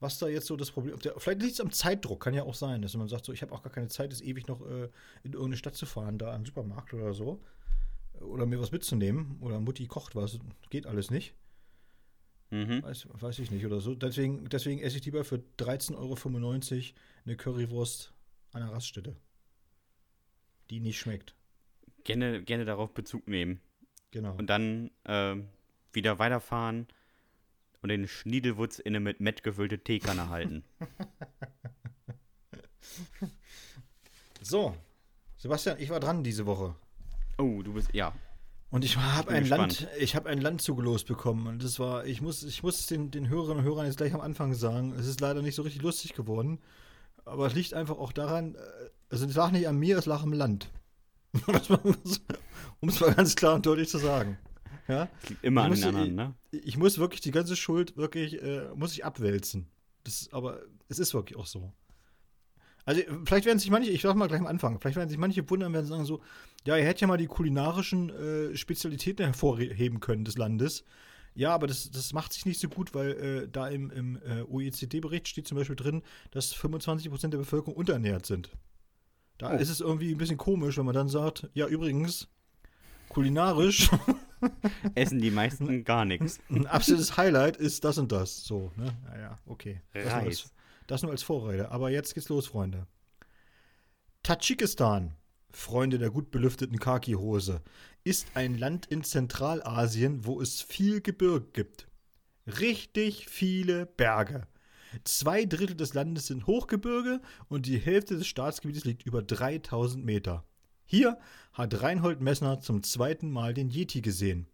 was 0.00 0.18
da 0.18 0.28
jetzt 0.28 0.46
so 0.46 0.56
das 0.56 0.70
Problem 0.70 0.94
ist. 0.94 1.08
Vielleicht 1.18 1.42
liegt 1.42 1.54
es 1.54 1.60
am 1.60 1.72
Zeitdruck, 1.72 2.22
kann 2.22 2.34
ja 2.34 2.44
auch 2.44 2.54
sein, 2.54 2.82
dass 2.82 2.94
man 2.96 3.08
sagt, 3.08 3.24
so, 3.24 3.32
ich 3.32 3.42
habe 3.42 3.52
auch 3.52 3.62
gar 3.62 3.72
keine 3.72 3.88
Zeit, 3.88 4.12
ist 4.12 4.22
ewig 4.22 4.46
noch 4.46 4.60
äh, 4.62 4.88
in 5.22 5.32
irgendeine 5.32 5.56
Stadt 5.56 5.74
zu 5.74 5.86
fahren, 5.86 6.18
da 6.18 6.32
an 6.32 6.42
den 6.42 6.46
Supermarkt 6.46 6.94
oder 6.94 7.12
so. 7.12 7.42
Oder 8.24 8.46
mir 8.46 8.60
was 8.60 8.72
mitzunehmen. 8.72 9.36
Oder 9.40 9.60
Mutti 9.60 9.86
kocht 9.86 10.16
was, 10.16 10.38
geht 10.70 10.86
alles 10.86 11.10
nicht. 11.10 11.34
Mhm. 12.50 12.82
Weiß, 12.82 13.08
weiß 13.12 13.38
ich 13.38 13.50
nicht 13.50 13.64
oder 13.64 13.80
so. 13.80 13.94
Deswegen, 13.94 14.48
deswegen 14.48 14.80
esse 14.80 14.98
ich 14.98 15.04
lieber 15.04 15.24
für 15.24 15.42
13,95 15.58 15.96
Euro 15.96 16.94
eine 17.24 17.36
Currywurst 17.36 18.12
an 18.52 18.62
der 18.62 18.72
Raststätte 18.72 19.16
die 20.72 20.80
nicht 20.80 20.98
schmeckt. 20.98 21.36
Gerne, 22.04 22.42
gerne 22.42 22.64
darauf 22.64 22.92
Bezug 22.94 23.28
nehmen. 23.28 23.60
Genau. 24.10 24.34
Und 24.34 24.48
dann 24.48 24.90
äh, 25.04 25.36
wieder 25.92 26.18
weiterfahren 26.18 26.88
und 27.82 27.90
den 27.90 28.08
Schniedelwutz 28.08 28.78
in 28.78 28.96
eine 28.96 29.00
mit 29.00 29.20
Mett 29.20 29.42
gefüllte 29.42 29.78
Teekanne 29.78 30.30
halten. 30.30 30.64
so, 34.40 34.74
Sebastian, 35.36 35.78
ich 35.78 35.90
war 35.90 36.00
dran 36.00 36.24
diese 36.24 36.46
Woche. 36.46 36.74
Oh, 37.38 37.62
du 37.62 37.74
bist, 37.74 37.92
ja. 37.92 38.12
Und 38.70 38.86
ich 38.86 38.96
habe 38.96 39.30
ein 39.30 39.46
Land, 39.46 39.86
ich 39.98 40.16
habe 40.16 40.30
ein 40.30 40.40
Land 40.40 40.62
zugelost 40.62 41.06
bekommen. 41.06 41.46
Und 41.46 41.62
das 41.62 41.78
war, 41.78 42.06
ich 42.06 42.22
muss, 42.22 42.42
ich 42.42 42.62
muss 42.62 42.86
den, 42.86 43.10
den 43.10 43.28
Hörerinnen 43.28 43.58
und 43.58 43.64
Hörern 43.64 43.84
jetzt 43.84 43.98
gleich 43.98 44.14
am 44.14 44.22
Anfang 44.22 44.54
sagen, 44.54 44.94
es 44.98 45.06
ist 45.06 45.20
leider 45.20 45.42
nicht 45.42 45.54
so 45.54 45.62
richtig 45.62 45.82
lustig 45.82 46.14
geworden. 46.14 46.58
Aber 47.26 47.46
es 47.46 47.54
liegt 47.54 47.74
einfach 47.74 47.98
auch 47.98 48.12
daran, 48.12 48.54
äh, 48.54 48.58
also 49.10 49.26
es 49.26 49.36
lag 49.36 49.50
nicht 49.50 49.68
an 49.68 49.78
mir, 49.78 49.98
es 49.98 50.06
lag 50.06 50.22
am 50.22 50.32
Land. 50.32 50.70
um 52.80 52.88
es 52.88 53.00
mal 53.00 53.14
ganz 53.14 53.36
klar 53.36 53.54
und 53.54 53.66
deutlich 53.66 53.88
zu 53.88 53.98
sagen. 53.98 54.38
Ja? 54.88 55.08
Immer 55.42 55.64
an 55.64 55.72
den 55.72 55.84
anderen, 55.84 56.14
ne? 56.14 56.34
Ich 56.50 56.76
muss 56.76 56.98
wirklich 56.98 57.20
die 57.20 57.30
ganze 57.30 57.56
Schuld 57.56 57.96
wirklich, 57.96 58.42
äh, 58.42 58.68
muss 58.74 58.92
ich 58.92 59.04
abwälzen. 59.04 59.68
Das, 60.04 60.28
aber 60.32 60.60
es 60.88 60.98
ist 60.98 61.14
wirklich 61.14 61.38
auch 61.38 61.46
so. 61.46 61.72
Also 62.84 63.00
vielleicht 63.24 63.46
werden 63.46 63.58
sich 63.58 63.70
manche, 63.70 63.90
ich 63.90 64.02
sag 64.02 64.16
mal 64.16 64.28
gleich 64.28 64.40
am 64.40 64.46
Anfang, 64.46 64.80
vielleicht 64.80 64.96
werden 64.96 65.08
sich 65.08 65.18
manche 65.18 65.48
wundern, 65.48 65.72
werden 65.72 65.86
sagen 65.86 66.04
so, 66.04 66.20
ja, 66.64 66.76
ihr 66.76 66.84
hättet 66.84 67.02
ja 67.02 67.06
mal 67.06 67.16
die 67.16 67.26
kulinarischen 67.26 68.10
äh, 68.10 68.56
Spezialitäten 68.56 69.24
hervorheben 69.24 70.00
können 70.00 70.24
des 70.24 70.36
Landes. 70.36 70.84
Ja, 71.34 71.54
aber 71.54 71.66
das, 71.66 71.90
das 71.90 72.12
macht 72.12 72.32
sich 72.32 72.44
nicht 72.44 72.60
so 72.60 72.68
gut, 72.68 72.94
weil 72.94 73.10
äh, 73.12 73.48
da 73.50 73.68
im, 73.68 73.90
im 73.90 74.16
äh, 74.16 74.42
OECD-Bericht 74.42 75.28
steht 75.28 75.48
zum 75.48 75.56
Beispiel 75.56 75.76
drin, 75.76 76.02
dass 76.30 76.54
25% 76.54 77.28
der 77.28 77.38
Bevölkerung 77.38 77.74
unterernährt 77.74 78.26
sind. 78.26 78.50
Da 79.38 79.54
oh. 79.54 79.56
ist 79.56 79.70
es 79.70 79.80
irgendwie 79.80 80.12
ein 80.12 80.18
bisschen 80.18 80.36
komisch, 80.36 80.76
wenn 80.76 80.84
man 80.84 80.94
dann 80.94 81.08
sagt, 81.08 81.48
ja, 81.54 81.66
übrigens, 81.66 82.28
kulinarisch 83.08 83.90
essen 84.94 85.20
die 85.20 85.30
meisten 85.30 85.84
gar 85.84 86.04
nichts. 86.04 86.38
Ein 86.50 86.66
absolutes 86.66 87.16
Highlight 87.16 87.56
ist 87.56 87.84
das 87.84 87.96
und 87.98 88.12
das. 88.12 88.44
So, 88.44 88.70
ne? 88.76 88.96
Naja, 89.04 89.38
okay. 89.46 89.80
Das 89.94 90.12
Reis. 90.12 90.52
Das 90.86 91.02
nur 91.02 91.12
als 91.12 91.22
Vorrede. 91.22 91.70
Aber 91.70 91.90
jetzt 91.90 92.14
geht's 92.14 92.28
los, 92.28 92.46
Freunde. 92.46 92.86
Tadschikistan, 94.22 95.14
Freunde 95.50 95.98
der 95.98 96.10
gut 96.10 96.30
belüfteten 96.30 96.78
Khaki-Hose, 96.78 97.62
ist 98.04 98.28
ein 98.34 98.56
Land 98.56 98.86
in 98.86 99.04
Zentralasien, 99.04 100.24
wo 100.24 100.40
es 100.40 100.62
viel 100.62 101.00
Gebirge 101.00 101.46
gibt. 101.52 101.88
Richtig 102.46 103.28
viele 103.28 103.86
Berge. 103.86 104.46
Zwei 105.04 105.44
Drittel 105.44 105.76
des 105.76 105.94
Landes 105.94 106.26
sind 106.26 106.46
Hochgebirge 106.46 107.20
und 107.48 107.66
die 107.66 107.78
Hälfte 107.78 108.16
des 108.16 108.26
Staatsgebietes 108.26 108.84
liegt 108.84 109.06
über 109.06 109.22
3000 109.22 110.04
Meter. 110.04 110.44
Hier 110.84 111.18
hat 111.52 111.80
Reinhold 111.82 112.20
Messner 112.20 112.60
zum 112.60 112.82
zweiten 112.82 113.30
Mal 113.30 113.54
den 113.54 113.70
Yeti 113.70 114.02
gesehen. 114.02 114.48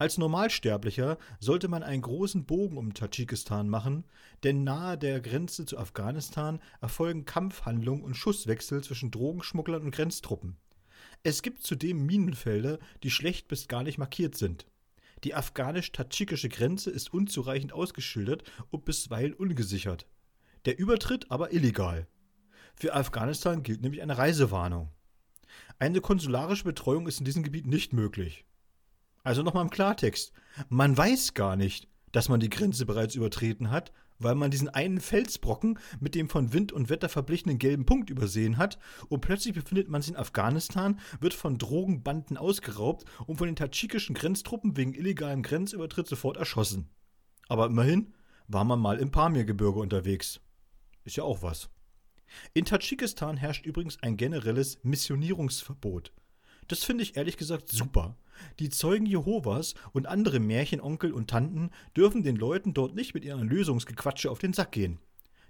Als 0.00 0.16
Normalsterblicher 0.16 1.18
sollte 1.40 1.66
man 1.66 1.82
einen 1.82 2.02
großen 2.02 2.46
Bogen 2.46 2.76
um 2.76 2.94
Tadschikistan 2.94 3.68
machen, 3.68 4.04
denn 4.44 4.62
nahe 4.62 4.96
der 4.96 5.20
Grenze 5.20 5.66
zu 5.66 5.76
Afghanistan 5.76 6.60
erfolgen 6.80 7.24
Kampfhandlungen 7.24 8.04
und 8.04 8.16
Schusswechsel 8.16 8.84
zwischen 8.84 9.10
Drogenschmugglern 9.10 9.82
und 9.82 9.90
Grenztruppen. 9.90 10.56
Es 11.24 11.42
gibt 11.42 11.64
zudem 11.64 12.06
Minenfelder, 12.06 12.78
die 13.02 13.10
schlecht 13.10 13.48
bis 13.48 13.66
gar 13.66 13.82
nicht 13.82 13.98
markiert 13.98 14.36
sind. 14.36 14.66
Die 15.24 15.34
afghanisch-tadschikische 15.34 16.48
Grenze 16.48 16.90
ist 16.90 17.12
unzureichend 17.12 17.72
ausgeschildert 17.72 18.44
und 18.70 18.84
bisweilen 18.84 19.34
ungesichert. 19.34 20.06
Der 20.64 20.78
Übertritt 20.78 21.28
aber 21.28 21.52
illegal. 21.52 22.06
Für 22.76 22.94
Afghanistan 22.94 23.64
gilt 23.64 23.82
nämlich 23.82 24.00
eine 24.00 24.16
Reisewarnung. 24.16 24.90
Eine 25.80 26.00
konsularische 26.00 26.62
Betreuung 26.62 27.08
ist 27.08 27.18
in 27.18 27.24
diesem 27.24 27.42
Gebiet 27.42 27.66
nicht 27.66 27.92
möglich. 27.92 28.44
Also 29.24 29.42
nochmal 29.42 29.64
im 29.64 29.70
Klartext. 29.70 30.32
Man 30.68 30.96
weiß 30.96 31.34
gar 31.34 31.56
nicht, 31.56 31.88
dass 32.12 32.28
man 32.28 32.40
die 32.40 32.50
Grenze 32.50 32.86
bereits 32.86 33.14
übertreten 33.14 33.70
hat, 33.70 33.92
weil 34.18 34.34
man 34.34 34.50
diesen 34.50 34.68
einen 34.68 35.00
Felsbrocken 35.00 35.78
mit 36.00 36.14
dem 36.14 36.28
von 36.28 36.52
Wind 36.52 36.72
und 36.72 36.90
Wetter 36.90 37.08
verblichenen 37.08 37.58
gelben 37.58 37.86
Punkt 37.86 38.10
übersehen 38.10 38.56
hat 38.56 38.78
und 39.08 39.20
plötzlich 39.20 39.54
befindet 39.54 39.88
man 39.88 40.02
sich 40.02 40.12
in 40.12 40.16
Afghanistan, 40.16 40.98
wird 41.20 41.34
von 41.34 41.58
Drogenbanden 41.58 42.36
ausgeraubt 42.36 43.04
und 43.26 43.36
von 43.36 43.46
den 43.46 43.56
tadschikischen 43.56 44.14
Grenztruppen 44.14 44.76
wegen 44.76 44.94
illegalem 44.94 45.42
Grenzübertritt 45.42 46.08
sofort 46.08 46.36
erschossen. 46.36 46.90
Aber 47.48 47.66
immerhin 47.66 48.14
war 48.48 48.64
man 48.64 48.80
mal 48.80 48.98
im 48.98 49.10
Pamirgebirge 49.10 49.78
unterwegs. 49.78 50.40
Ist 51.04 51.16
ja 51.16 51.24
auch 51.24 51.42
was. 51.42 51.70
In 52.52 52.64
Tadschikistan 52.64 53.36
herrscht 53.36 53.64
übrigens 53.64 54.02
ein 54.02 54.16
generelles 54.16 54.78
Missionierungsverbot. 54.82 56.12
Das 56.68 56.84
finde 56.84 57.02
ich 57.02 57.16
ehrlich 57.16 57.36
gesagt 57.36 57.70
super. 57.70 58.16
Die 58.58 58.68
Zeugen 58.68 59.06
Jehovas 59.06 59.74
und 59.92 60.06
andere 60.06 60.38
Märchenonkel 60.38 61.12
und 61.12 61.28
Tanten 61.28 61.70
dürfen 61.96 62.22
den 62.22 62.36
Leuten 62.36 62.74
dort 62.74 62.94
nicht 62.94 63.14
mit 63.14 63.24
ihrem 63.24 63.48
Lösungsgequatsche 63.48 64.30
auf 64.30 64.38
den 64.38 64.52
Sack 64.52 64.72
gehen. 64.72 64.98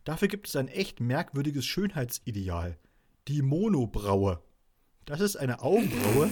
Dafür 0.05 0.29
gibt 0.29 0.49
es 0.49 0.57
ein 0.57 0.69
echt 0.69 1.01
merkwürdiges 1.01 1.67
Schönheitsideal. 1.67 2.79
Die 3.27 3.43
Monobraue. 3.43 4.41
Das 5.05 5.21
ist 5.21 5.37
eine 5.37 5.61
Augenbraue. 5.61 6.31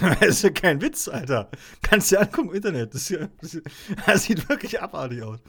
das 0.20 0.28
ist 0.28 0.42
ja 0.42 0.50
kein 0.50 0.80
Witz, 0.82 1.08
Alter. 1.08 1.50
Kannst 1.82 2.10
du 2.10 2.16
dir 2.16 2.22
angucken 2.22 2.48
im 2.50 2.54
Internet. 2.56 2.94
Das, 2.94 3.08
ja, 3.08 3.28
das 4.06 4.24
sieht 4.24 4.48
wirklich 4.48 4.80
abartig 4.80 5.22
aus. 5.22 5.40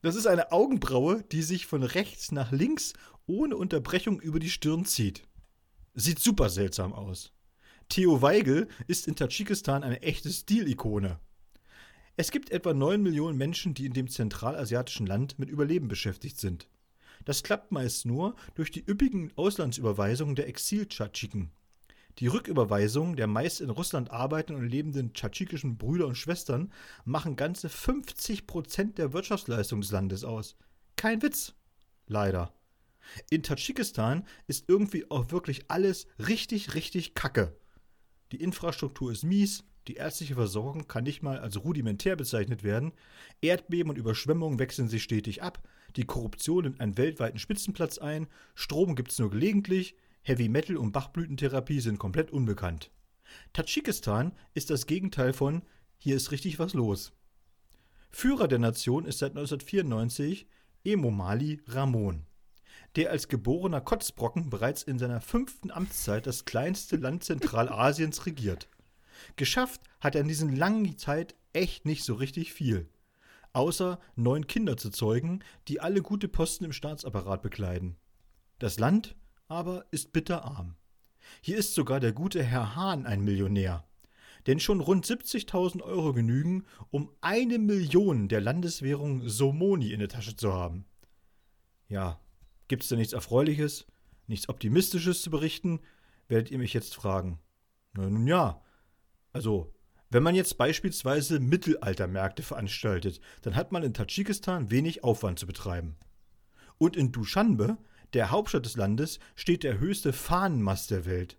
Das 0.00 0.16
ist 0.16 0.26
eine 0.26 0.50
Augenbraue, 0.50 1.22
die 1.30 1.42
sich 1.42 1.66
von 1.66 1.82
rechts 1.82 2.32
nach 2.32 2.52
links 2.52 2.94
ohne 3.26 3.56
Unterbrechung 3.56 4.20
über 4.20 4.38
die 4.38 4.50
Stirn 4.50 4.84
zieht. 4.84 5.22
Sieht 5.94 6.18
super 6.18 6.50
seltsam 6.50 6.92
aus. 6.92 7.33
Theo 7.88 8.22
Weigel 8.22 8.68
ist 8.86 9.06
in 9.08 9.16
Tadschikistan 9.16 9.82
eine 9.82 10.02
echte 10.02 10.30
Stilikone. 10.30 11.18
Es 12.16 12.30
gibt 12.30 12.50
etwa 12.50 12.72
9 12.72 13.02
Millionen 13.02 13.36
Menschen, 13.36 13.74
die 13.74 13.86
in 13.86 13.92
dem 13.92 14.08
zentralasiatischen 14.08 15.06
Land 15.06 15.38
mit 15.38 15.50
Überleben 15.50 15.88
beschäftigt 15.88 16.38
sind. 16.38 16.68
Das 17.24 17.42
klappt 17.42 17.72
meist 17.72 18.06
nur 18.06 18.36
durch 18.54 18.70
die 18.70 18.84
üppigen 18.84 19.32
Auslandsüberweisungen 19.36 20.34
der 20.34 20.48
Exil-Tschatschiken. 20.48 21.50
Die 22.18 22.28
Rücküberweisungen 22.28 23.16
der 23.16 23.26
meist 23.26 23.60
in 23.60 23.70
Russland 23.70 24.10
arbeitenden 24.12 24.64
und 24.64 24.70
lebenden 24.70 25.12
tschatschikischen 25.14 25.76
Brüder 25.76 26.06
und 26.06 26.16
Schwestern 26.16 26.72
machen 27.04 27.34
ganze 27.34 27.68
50 27.68 28.46
Prozent 28.46 28.98
der 28.98 29.12
Wirtschaftsleistung 29.12 29.80
des 29.80 29.90
Landes 29.90 30.22
aus. 30.22 30.56
Kein 30.96 31.22
Witz. 31.22 31.54
Leider. 32.06 32.54
In 33.30 33.42
Tadschikistan 33.42 34.26
ist 34.46 34.68
irgendwie 34.68 35.10
auch 35.10 35.32
wirklich 35.32 35.64
alles 35.68 36.06
richtig, 36.18 36.74
richtig 36.74 37.14
kacke. 37.14 37.56
Die 38.34 38.42
Infrastruktur 38.42 39.12
ist 39.12 39.22
mies, 39.22 39.62
die 39.86 39.94
ärztliche 39.94 40.34
Versorgung 40.34 40.88
kann 40.88 41.04
nicht 41.04 41.22
mal 41.22 41.38
als 41.38 41.62
rudimentär 41.62 42.16
bezeichnet 42.16 42.64
werden, 42.64 42.90
Erdbeben 43.40 43.90
und 43.90 43.96
Überschwemmungen 43.96 44.58
wechseln 44.58 44.88
sich 44.88 45.04
stetig 45.04 45.40
ab, 45.40 45.62
die 45.94 46.04
Korruption 46.04 46.64
nimmt 46.64 46.80
einen 46.80 46.98
weltweiten 46.98 47.38
Spitzenplatz 47.38 47.98
ein, 47.98 48.26
Strom 48.56 48.96
gibt 48.96 49.12
es 49.12 49.20
nur 49.20 49.30
gelegentlich, 49.30 49.94
Heavy 50.22 50.48
Metal 50.48 50.76
und 50.76 50.90
Bachblütentherapie 50.90 51.78
sind 51.78 52.00
komplett 52.00 52.32
unbekannt. 52.32 52.90
Tadschikistan 53.52 54.32
ist 54.52 54.68
das 54.70 54.88
Gegenteil 54.88 55.32
von 55.32 55.62
hier 55.96 56.16
ist 56.16 56.32
richtig 56.32 56.58
was 56.58 56.74
los. 56.74 57.12
Führer 58.10 58.48
der 58.48 58.58
Nation 58.58 59.04
ist 59.04 59.20
seit 59.20 59.36
1994 59.36 60.48
Emomali 60.82 61.60
Ramon 61.68 62.26
der 62.96 63.10
als 63.10 63.28
geborener 63.28 63.80
Kotzbrocken 63.80 64.50
bereits 64.50 64.82
in 64.82 64.98
seiner 64.98 65.20
fünften 65.20 65.70
Amtszeit 65.70 66.26
das 66.26 66.44
kleinste 66.44 66.96
Land 66.96 67.24
Zentralasiens 67.24 68.26
regiert. 68.26 68.68
Geschafft 69.36 69.80
hat 70.00 70.14
er 70.14 70.20
in 70.20 70.28
dieser 70.28 70.50
langen 70.50 70.96
Zeit 70.98 71.34
echt 71.52 71.86
nicht 71.86 72.04
so 72.04 72.14
richtig 72.14 72.52
viel. 72.52 72.88
Außer 73.52 74.00
neun 74.16 74.46
Kinder 74.46 74.76
zu 74.76 74.90
zeugen, 74.90 75.40
die 75.68 75.80
alle 75.80 76.02
gute 76.02 76.28
Posten 76.28 76.64
im 76.64 76.72
Staatsapparat 76.72 77.42
bekleiden. 77.42 77.96
Das 78.58 78.78
Land 78.78 79.14
aber 79.48 79.86
ist 79.90 80.12
bitterarm. 80.12 80.76
Hier 81.40 81.56
ist 81.56 81.74
sogar 81.74 82.00
der 82.00 82.12
gute 82.12 82.42
Herr 82.42 82.76
Hahn 82.76 83.06
ein 83.06 83.22
Millionär. 83.22 83.84
Denn 84.46 84.60
schon 84.60 84.80
rund 84.80 85.06
70.000 85.06 85.82
Euro 85.82 86.12
genügen, 86.12 86.64
um 86.90 87.10
eine 87.20 87.58
Million 87.58 88.28
der 88.28 88.40
Landeswährung 88.40 89.26
Somoni 89.26 89.92
in 89.92 90.00
der 90.00 90.08
Tasche 90.08 90.36
zu 90.36 90.52
haben. 90.52 90.84
Ja, 91.88 92.20
Gibt 92.68 92.82
es 92.82 92.88
denn 92.88 92.98
nichts 92.98 93.12
Erfreuliches, 93.12 93.86
nichts 94.26 94.48
Optimistisches 94.48 95.22
zu 95.22 95.30
berichten, 95.30 95.80
werdet 96.28 96.50
ihr 96.50 96.58
mich 96.58 96.72
jetzt 96.72 96.94
fragen. 96.94 97.38
Na, 97.92 98.08
nun 98.08 98.26
ja. 98.26 98.62
Also, 99.32 99.72
wenn 100.10 100.22
man 100.22 100.34
jetzt 100.34 100.58
beispielsweise 100.58 101.40
Mittelaltermärkte 101.40 102.42
veranstaltet, 102.42 103.20
dann 103.42 103.56
hat 103.56 103.72
man 103.72 103.82
in 103.82 103.94
Tadschikistan 103.94 104.70
wenig 104.70 105.04
Aufwand 105.04 105.38
zu 105.38 105.46
betreiben. 105.46 105.96
Und 106.78 106.96
in 106.96 107.12
Duschanbe, 107.12 107.78
der 108.12 108.30
Hauptstadt 108.30 108.64
des 108.64 108.76
Landes, 108.76 109.18
steht 109.34 109.62
der 109.62 109.78
höchste 109.78 110.12
Fahnenmast 110.12 110.90
der 110.90 111.04
Welt. 111.04 111.38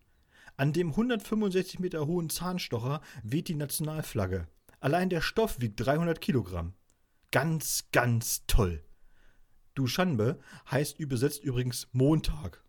An 0.57 0.71
dem 0.71 0.91
165 0.91 1.79
Meter 1.79 2.05
hohen 2.05 2.29
Zahnstocher 2.29 3.01
weht 3.23 3.47
die 3.47 3.55
Nationalflagge. 3.55 4.47
Allein 4.79 5.09
der 5.09 5.21
Stoff 5.21 5.59
wiegt 5.59 5.79
300 5.85 6.21
Kilogramm. 6.21 6.73
Ganz, 7.31 7.88
ganz 7.91 8.45
toll. 8.47 8.85
Duschanbe 9.75 10.39
heißt 10.71 10.99
übersetzt 10.99 11.43
übrigens 11.43 11.88
Montag. 11.91 12.63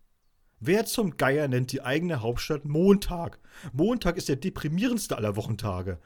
Wer 0.59 0.85
zum 0.85 1.17
Geier 1.17 1.47
nennt 1.47 1.71
die 1.71 1.81
eigene 1.81 2.21
Hauptstadt 2.21 2.65
Montag? 2.65 3.39
Montag 3.73 4.17
ist 4.17 4.29
der 4.29 4.35
deprimierendste 4.35 5.15
aller 5.15 5.35
Wochentage. 5.35 5.99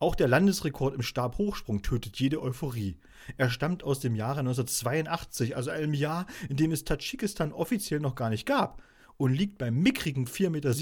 Auch 0.00 0.14
der 0.14 0.28
Landesrekord 0.28 0.94
im 0.94 1.02
Stabhochsprung 1.02 1.82
tötet 1.82 2.20
jede 2.20 2.40
Euphorie. 2.40 2.98
Er 3.36 3.50
stammt 3.50 3.82
aus 3.82 3.98
dem 3.98 4.14
Jahre 4.14 4.40
1982, 4.40 5.56
also 5.56 5.70
einem 5.70 5.94
Jahr, 5.94 6.26
in 6.48 6.56
dem 6.56 6.70
es 6.70 6.84
Tadschikistan 6.84 7.52
offiziell 7.52 7.98
noch 7.98 8.14
gar 8.14 8.30
nicht 8.30 8.46
gab, 8.46 8.82
und 9.16 9.32
liegt 9.32 9.58
beim 9.58 9.74
mickrigen 9.74 10.26
4,70 10.26 10.50
Meter. 10.50 10.74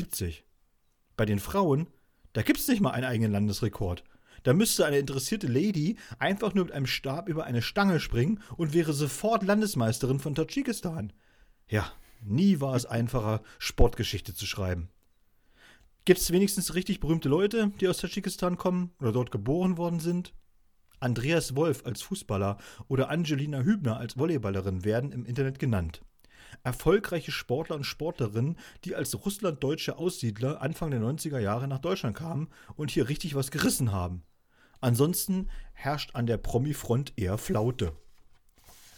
Bei 1.16 1.24
den 1.24 1.38
Frauen, 1.38 1.88
da 2.34 2.42
gibt's 2.42 2.68
nicht 2.68 2.82
mal 2.82 2.90
einen 2.90 3.06
eigenen 3.06 3.32
Landesrekord. 3.32 4.04
Da 4.42 4.52
müsste 4.52 4.86
eine 4.86 4.98
interessierte 4.98 5.46
Lady 5.46 5.96
einfach 6.18 6.54
nur 6.54 6.64
mit 6.64 6.74
einem 6.74 6.86
Stab 6.86 7.28
über 7.28 7.44
eine 7.44 7.62
Stange 7.62 8.00
springen 8.00 8.40
und 8.56 8.74
wäre 8.74 8.92
sofort 8.92 9.42
Landesmeisterin 9.42 10.18
von 10.18 10.34
Tadschikistan. 10.34 11.12
Ja, 11.68 11.90
nie 12.22 12.60
war 12.60 12.74
es 12.74 12.86
einfacher, 12.86 13.42
Sportgeschichte 13.58 14.34
zu 14.34 14.46
schreiben. 14.46 14.88
Gibt 16.04 16.20
es 16.20 16.30
wenigstens 16.30 16.74
richtig 16.74 17.00
berühmte 17.00 17.28
Leute, 17.28 17.72
die 17.80 17.88
aus 17.88 17.98
Tadschikistan 17.98 18.56
kommen 18.56 18.92
oder 19.00 19.12
dort 19.12 19.32
geboren 19.32 19.76
worden 19.76 19.98
sind? 19.98 20.32
Andreas 21.00 21.56
Wolf 21.56 21.84
als 21.84 22.02
Fußballer 22.02 22.58
oder 22.88 23.10
Angelina 23.10 23.60
Hübner 23.60 23.98
als 23.98 24.14
Volleyballerin 24.16 24.84
werden 24.84 25.12
im 25.12 25.24
Internet 25.24 25.58
genannt. 25.58 26.02
Erfolgreiche 26.62 27.32
Sportler 27.32 27.76
und 27.76 27.84
Sportlerinnen, 27.84 28.58
die 28.84 28.94
als 28.94 29.24
russlanddeutsche 29.24 29.98
Aussiedler 29.98 30.62
Anfang 30.62 30.90
der 30.90 31.00
90er 31.00 31.38
Jahre 31.38 31.68
nach 31.68 31.78
Deutschland 31.78 32.16
kamen 32.16 32.48
und 32.76 32.90
hier 32.90 33.08
richtig 33.08 33.34
was 33.34 33.50
gerissen 33.50 33.92
haben. 33.92 34.22
Ansonsten 34.80 35.48
herrscht 35.72 36.14
an 36.14 36.26
der 36.26 36.38
Promi-Front 36.38 37.14
eher 37.16 37.38
Flaute. 37.38 37.92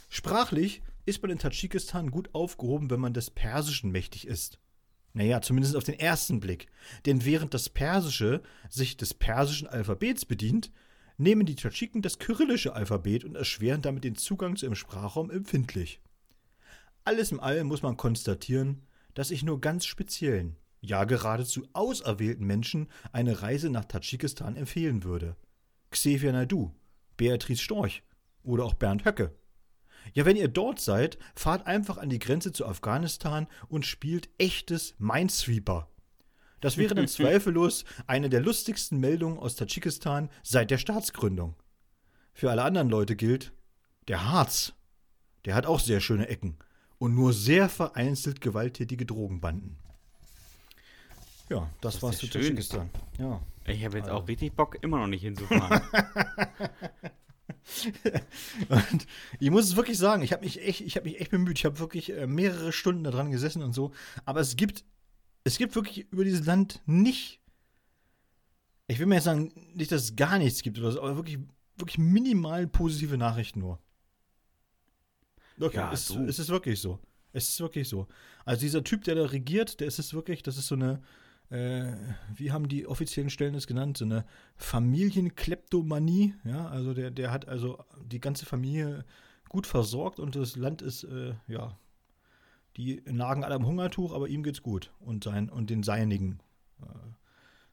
Sprachlich 0.08 0.82
ist 1.06 1.22
man 1.22 1.30
in 1.30 1.38
Tadschikistan 1.38 2.10
gut 2.10 2.34
aufgehoben, 2.34 2.90
wenn 2.90 3.00
man 3.00 3.14
des 3.14 3.30
Persischen 3.30 3.90
mächtig 3.90 4.26
ist. 4.26 4.58
Naja, 5.14 5.40
zumindest 5.40 5.76
auf 5.76 5.84
den 5.84 5.98
ersten 5.98 6.40
Blick. 6.40 6.66
Denn 7.06 7.24
während 7.24 7.54
das 7.54 7.68
Persische 7.68 8.42
sich 8.68 8.96
des 8.96 9.14
persischen 9.14 9.66
Alphabets 9.66 10.24
bedient, 10.24 10.70
nehmen 11.16 11.46
die 11.46 11.56
Tadschiken 11.56 12.02
das 12.02 12.18
kyrillische 12.18 12.74
Alphabet 12.74 13.24
und 13.24 13.34
erschweren 13.34 13.82
damit 13.82 14.04
den 14.04 14.14
Zugang 14.14 14.56
zu 14.56 14.66
ihrem 14.66 14.76
Sprachraum 14.76 15.30
empfindlich. 15.30 16.00
Alles 17.08 17.32
in 17.32 17.40
allem 17.40 17.68
muss 17.68 17.80
man 17.80 17.96
konstatieren, 17.96 18.82
dass 19.14 19.30
ich 19.30 19.42
nur 19.42 19.62
ganz 19.62 19.86
speziellen, 19.86 20.58
ja 20.82 21.04
geradezu 21.04 21.66
auserwählten 21.72 22.46
Menschen 22.46 22.86
eine 23.12 23.40
Reise 23.40 23.70
nach 23.70 23.86
Tadschikistan 23.86 24.56
empfehlen 24.56 25.04
würde. 25.04 25.34
Xavier 25.90 26.32
Naidu, 26.32 26.70
Beatrice 27.16 27.62
Storch 27.62 28.02
oder 28.42 28.66
auch 28.66 28.74
Bernd 28.74 29.06
Höcke. 29.06 29.34
Ja, 30.12 30.26
wenn 30.26 30.36
ihr 30.36 30.48
dort 30.48 30.80
seid, 30.80 31.16
fahrt 31.34 31.66
einfach 31.66 31.96
an 31.96 32.10
die 32.10 32.18
Grenze 32.18 32.52
zu 32.52 32.66
Afghanistan 32.66 33.46
und 33.70 33.86
spielt 33.86 34.28
echtes 34.36 34.94
Minesweeper. 34.98 35.88
Das 36.60 36.76
wäre 36.76 36.94
dann 36.94 37.08
zweifellos 37.08 37.86
eine 38.06 38.28
der 38.28 38.42
lustigsten 38.42 39.00
Meldungen 39.00 39.38
aus 39.38 39.56
Tadschikistan 39.56 40.28
seit 40.42 40.70
der 40.70 40.76
Staatsgründung. 40.76 41.56
Für 42.34 42.50
alle 42.50 42.64
anderen 42.64 42.90
Leute 42.90 43.16
gilt, 43.16 43.54
der 44.08 44.30
Harz, 44.30 44.74
der 45.46 45.54
hat 45.54 45.64
auch 45.64 45.80
sehr 45.80 46.00
schöne 46.00 46.28
Ecken 46.28 46.58
und 46.98 47.14
nur 47.14 47.32
sehr 47.32 47.68
vereinzelt 47.68 48.40
gewalttätige 48.40 49.06
Drogenbanden. 49.06 49.76
Ja, 51.48 51.70
das, 51.80 51.94
das 51.94 52.02
war's 52.02 52.18
zu 52.18 52.26
Tadschikistan. 52.26 52.90
Ja. 53.18 53.40
Ich 53.66 53.84
habe 53.84 53.98
jetzt 53.98 54.08
also. 54.08 54.22
auch 54.22 54.28
richtig 54.28 54.52
Bock, 54.54 54.78
immer 54.82 54.98
noch 54.98 55.06
nicht 55.06 55.22
hinzufahren. 55.22 55.82
und 58.68 59.06
ich 59.38 59.50
muss 59.50 59.66
es 59.66 59.76
wirklich 59.76 59.98
sagen, 59.98 60.22
ich 60.22 60.32
habe 60.32 60.44
mich 60.44 60.60
echt, 60.62 60.80
ich 60.80 60.96
habe 60.96 61.08
mich 61.08 61.20
echt 61.20 61.30
bemüht. 61.30 61.58
Ich 61.58 61.64
habe 61.64 61.78
wirklich 61.78 62.10
äh, 62.10 62.26
mehrere 62.26 62.72
Stunden 62.72 63.04
da 63.04 63.10
dran 63.10 63.30
gesessen 63.30 63.62
und 63.62 63.74
so. 63.74 63.92
Aber 64.24 64.40
es 64.40 64.56
gibt, 64.56 64.84
es 65.44 65.58
gibt 65.58 65.74
wirklich 65.74 66.10
über 66.10 66.24
dieses 66.24 66.46
Land 66.46 66.80
nicht. 66.86 67.40
Ich 68.86 68.98
will 68.98 69.06
mir 69.06 69.16
jetzt 69.16 69.24
sagen, 69.24 69.52
nicht, 69.74 69.92
dass 69.92 70.02
es 70.02 70.16
gar 70.16 70.38
nichts 70.38 70.62
gibt 70.62 70.78
oder 70.78 70.92
so, 70.92 71.02
aber 71.02 71.16
wirklich, 71.16 71.38
wirklich 71.76 71.98
minimal 71.98 72.66
positive 72.66 73.18
Nachrichten 73.18 73.60
nur. 73.60 73.78
Okay, 75.60 75.76
ja, 75.76 75.92
es, 75.92 76.10
es 76.10 76.38
ist 76.38 76.48
wirklich 76.48 76.80
so. 76.80 76.98
Es 77.32 77.48
ist 77.48 77.60
wirklich 77.60 77.88
so. 77.88 78.06
Also 78.44 78.60
dieser 78.60 78.84
Typ, 78.84 79.04
der 79.04 79.14
da 79.14 79.26
regiert, 79.26 79.80
der 79.80 79.86
ist 79.86 79.98
es 79.98 80.14
wirklich, 80.14 80.42
das 80.42 80.56
ist 80.56 80.68
so 80.68 80.74
eine, 80.74 81.00
äh, 81.50 81.92
wie 82.34 82.52
haben 82.52 82.68
die 82.68 82.86
offiziellen 82.86 83.30
Stellen 83.30 83.54
es 83.54 83.66
genannt, 83.66 83.98
so 83.98 84.04
eine 84.04 84.24
Familienkleptomanie. 84.56 86.34
Ja, 86.44 86.68
also 86.68 86.94
der, 86.94 87.10
der 87.10 87.30
hat 87.30 87.48
also 87.48 87.84
die 88.02 88.20
ganze 88.20 88.46
Familie 88.46 89.04
gut 89.48 89.66
versorgt 89.66 90.20
und 90.20 90.36
das 90.36 90.56
Land 90.56 90.82
ist, 90.82 91.04
äh, 91.04 91.34
ja, 91.46 91.78
die 92.76 93.02
nagen 93.06 93.44
alle 93.44 93.54
am 93.54 93.66
Hungertuch, 93.66 94.14
aber 94.14 94.28
ihm 94.28 94.42
geht's 94.42 94.62
gut 94.62 94.92
und, 95.00 95.24
sein, 95.24 95.48
und 95.48 95.70
den 95.70 95.82
Seinigen. 95.82 96.40
Äh, 96.80 96.86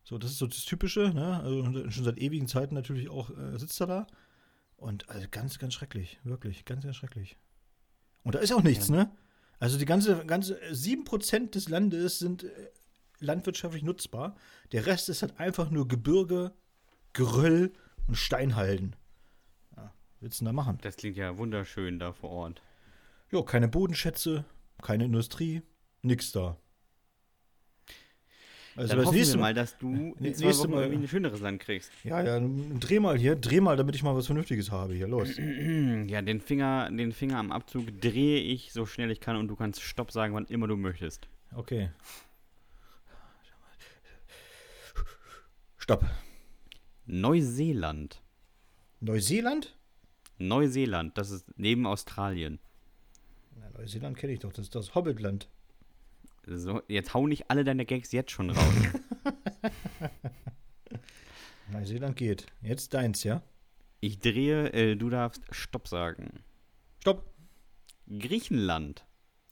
so, 0.04 0.18
das 0.18 0.32
ist 0.32 0.38
so 0.38 0.48
das 0.48 0.66
Typische, 0.66 1.12
ne? 1.14 1.42
Also 1.42 1.90
schon 1.90 2.04
seit 2.04 2.20
ewigen 2.20 2.48
Zeiten 2.48 2.76
natürlich 2.76 3.10
auch 3.10 3.32
äh, 3.32 3.58
sitzt 3.58 3.80
er 3.82 3.88
da. 3.88 4.08
Und 4.78 5.10
also 5.10 5.28
ganz, 5.32 5.58
ganz 5.58 5.74
schrecklich, 5.74 6.20
wirklich, 6.24 6.66
ganz, 6.66 6.84
ganz 6.84 6.96
schrecklich. 6.96 7.38
Und 8.26 8.36
da 8.36 8.40
ist 8.40 8.52
auch 8.52 8.64
nichts, 8.64 8.90
ja. 8.90 8.96
ne? 8.96 9.12
Also 9.60 9.78
die 9.78 9.86
ganze, 9.86 10.26
ganze 10.26 10.60
7% 10.72 11.52
des 11.52 11.70
Landes 11.70 12.20
sind 12.20 12.44
äh, 12.44 12.50
landwirtschaftlich 13.20 13.84
nutzbar. 13.84 14.36
Der 14.74 14.86
Rest 14.86 15.08
ist 15.08 15.22
halt 15.22 15.40
einfach 15.40 15.70
nur 15.70 15.88
Gebirge, 15.88 16.52
Geröll 17.14 17.72
und 18.08 18.16
Steinhalden. 18.16 18.96
Ja, 19.78 19.94
willst 20.20 20.42
du 20.42 20.44
denn 20.44 20.48
da 20.48 20.54
machen? 20.54 20.80
Das 20.82 20.98
klingt 20.98 21.16
ja 21.16 21.38
wunderschön 21.38 22.00
da 22.00 22.12
vor 22.12 22.32
Ort. 22.32 22.62
Jo, 23.32 23.44
keine 23.44 23.70
Bodenschätze, 23.70 24.44
keine 24.82 25.06
Industrie, 25.06 25.62
nix 26.02 26.32
da. 26.32 26.58
Also 28.76 28.90
Dann 28.90 28.98
das 28.98 29.08
hoffen 29.08 29.16
nächste 29.16 29.36
wir 29.36 29.42
mal, 29.42 29.54
dass 29.54 29.78
du 29.78 30.16
in 30.20 30.36
zwei 30.36 30.58
Wochen 30.58 30.72
Mal, 30.72 30.84
irgendwie 30.84 31.06
ein 31.06 31.08
schöneres 31.08 31.40
Land 31.40 31.62
kriegst. 31.62 31.92
Ja, 32.04 32.22
ja, 32.22 32.46
dreh 32.80 33.00
mal 33.00 33.18
hier, 33.18 33.38
dreh 33.38 33.62
mal, 33.62 33.78
damit 33.78 33.96
ich 33.96 34.04
mal 34.04 34.16
was 34.16 34.26
Vernünftiges 34.26 34.70
habe. 34.70 34.94
Hier, 34.94 35.08
los. 35.08 35.30
Ja, 36.08 36.22
den 36.22 36.42
Finger, 36.42 36.90
den 36.92 37.12
Finger 37.14 37.38
am 37.38 37.52
Abzug 37.52 38.02
drehe 38.02 38.40
ich 38.40 38.74
so 38.74 38.86
schnell 38.86 39.12
ich 39.12 39.20
kann 39.22 39.38
und 39.38 39.48
du 39.48 39.56
kannst 39.56 39.82
Stopp 39.82 40.12
sagen, 40.12 40.34
wann 40.34 40.46
immer 40.46 40.68
du 40.68 40.76
möchtest. 40.76 41.28
Okay. 41.56 41.90
Stopp. 45.78 46.06
Neuseeland. 47.06 48.22
Neuseeland? 49.00 49.76
Neuseeland, 50.38 51.18
das 51.18 51.32
ist 51.32 51.46
neben 51.58 51.86
Australien. 51.86 52.60
Na, 53.56 53.70
Neuseeland 53.70 54.18
kenne 54.18 54.34
ich 54.34 54.40
doch, 54.40 54.52
das 54.52 54.66
ist 54.66 54.76
das 54.76 54.96
Hobbitland. 54.96 55.48
So, 56.48 56.82
jetzt 56.88 57.14
hau 57.14 57.28
nicht 57.28 57.50
alle 57.50 57.64
deine 57.64 57.86
Gags 57.86 58.12
jetzt 58.12 58.32
schon 58.32 58.52
raus. 58.52 58.74
Neuseeland 61.72 62.16
geht. 62.16 62.46
Jetzt 62.62 62.94
deins, 62.94 63.24
ja? 63.24 63.42
Ich 64.00 64.20
drehe, 64.20 64.72
äh, 64.74 64.96
du 64.96 65.10
darfst 65.10 65.42
Stopp 65.50 65.88
sagen. 65.88 66.44
Stopp. 67.00 67.34
Griechenland. 68.08 69.06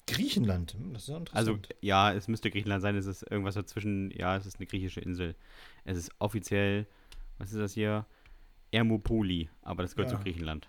Griechenland, 0.05 0.73
hm, 0.73 0.93
das 0.93 1.03
ist 1.03 1.09
ja 1.09 1.17
interessant. 1.17 1.49
Also, 1.49 1.59
ja, 1.81 2.13
es 2.13 2.27
müsste 2.27 2.51
Griechenland 2.51 2.81
sein, 2.81 2.95
es 2.95 3.05
ist 3.05 3.23
irgendwas 3.23 3.55
dazwischen, 3.55 4.11
ja, 4.11 4.35
es 4.35 4.45
ist 4.45 4.57
eine 4.57 4.67
griechische 4.67 4.99
Insel. 4.99 5.35
Es 5.85 5.97
ist 5.97 6.11
offiziell, 6.19 6.85
was 7.37 7.51
ist 7.51 7.59
das 7.59 7.73
hier? 7.73 8.05
Ermopoli, 8.71 9.49
aber 9.61 9.83
das 9.83 9.95
gehört 9.95 10.11
ja. 10.11 10.17
zu 10.17 10.23
Griechenland. 10.23 10.67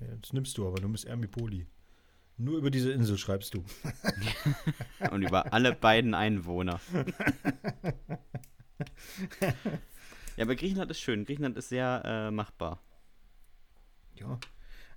Ja, 0.00 0.06
das 0.20 0.32
nimmst 0.32 0.56
du, 0.56 0.66
aber 0.66 0.80
du 0.80 0.88
bist 0.88 1.06
Ermopoli. 1.06 1.66
Nur 2.38 2.58
über 2.58 2.70
diese 2.70 2.92
Insel 2.92 3.18
schreibst 3.18 3.54
du. 3.54 3.64
Und 5.10 5.22
über 5.22 5.52
alle 5.52 5.74
beiden 5.74 6.14
Einwohner. 6.14 6.80
ja, 10.36 10.44
aber 10.44 10.54
Griechenland 10.54 10.90
ist 10.90 11.00
schön. 11.00 11.24
Griechenland 11.24 11.56
ist 11.56 11.68
sehr 11.68 12.02
äh, 12.04 12.30
machbar. 12.30 12.80
Ja, 14.14 14.38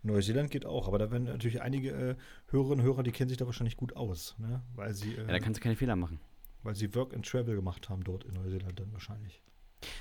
Neuseeland 0.04 0.50
geht 0.52 0.66
auch, 0.66 0.88
aber 0.88 1.00
da 1.00 1.12
werden 1.12 1.26
natürlich 1.26 1.62
einige 1.62 1.92
äh, 1.92 2.16
Hörerinnen 2.48 2.80
und 2.80 2.86
Hörer, 2.86 3.04
die 3.04 3.12
kennen 3.12 3.30
sich 3.30 3.38
da 3.38 3.46
wahrscheinlich 3.46 3.78
gut 3.78 3.96
aus, 3.96 4.36
ne? 4.40 4.62
Weil 4.76 4.94
sie. 4.94 5.14
Äh, 5.14 5.22
ja, 5.22 5.28
da 5.28 5.40
kannst 5.40 5.60
du 5.60 5.64
keine 5.64 5.76
Fehler 5.76 5.96
machen. 5.96 6.20
Weil 6.64 6.76
sie 6.76 6.94
Work 6.96 7.14
and 7.14 7.26
Travel 7.26 7.56
gemacht 7.56 7.90
haben 7.90 8.04
dort 8.04 8.24
in 8.24 8.34
Neuseeland 8.36 8.80
dann 8.80 8.94
wahrscheinlich. 8.94 9.42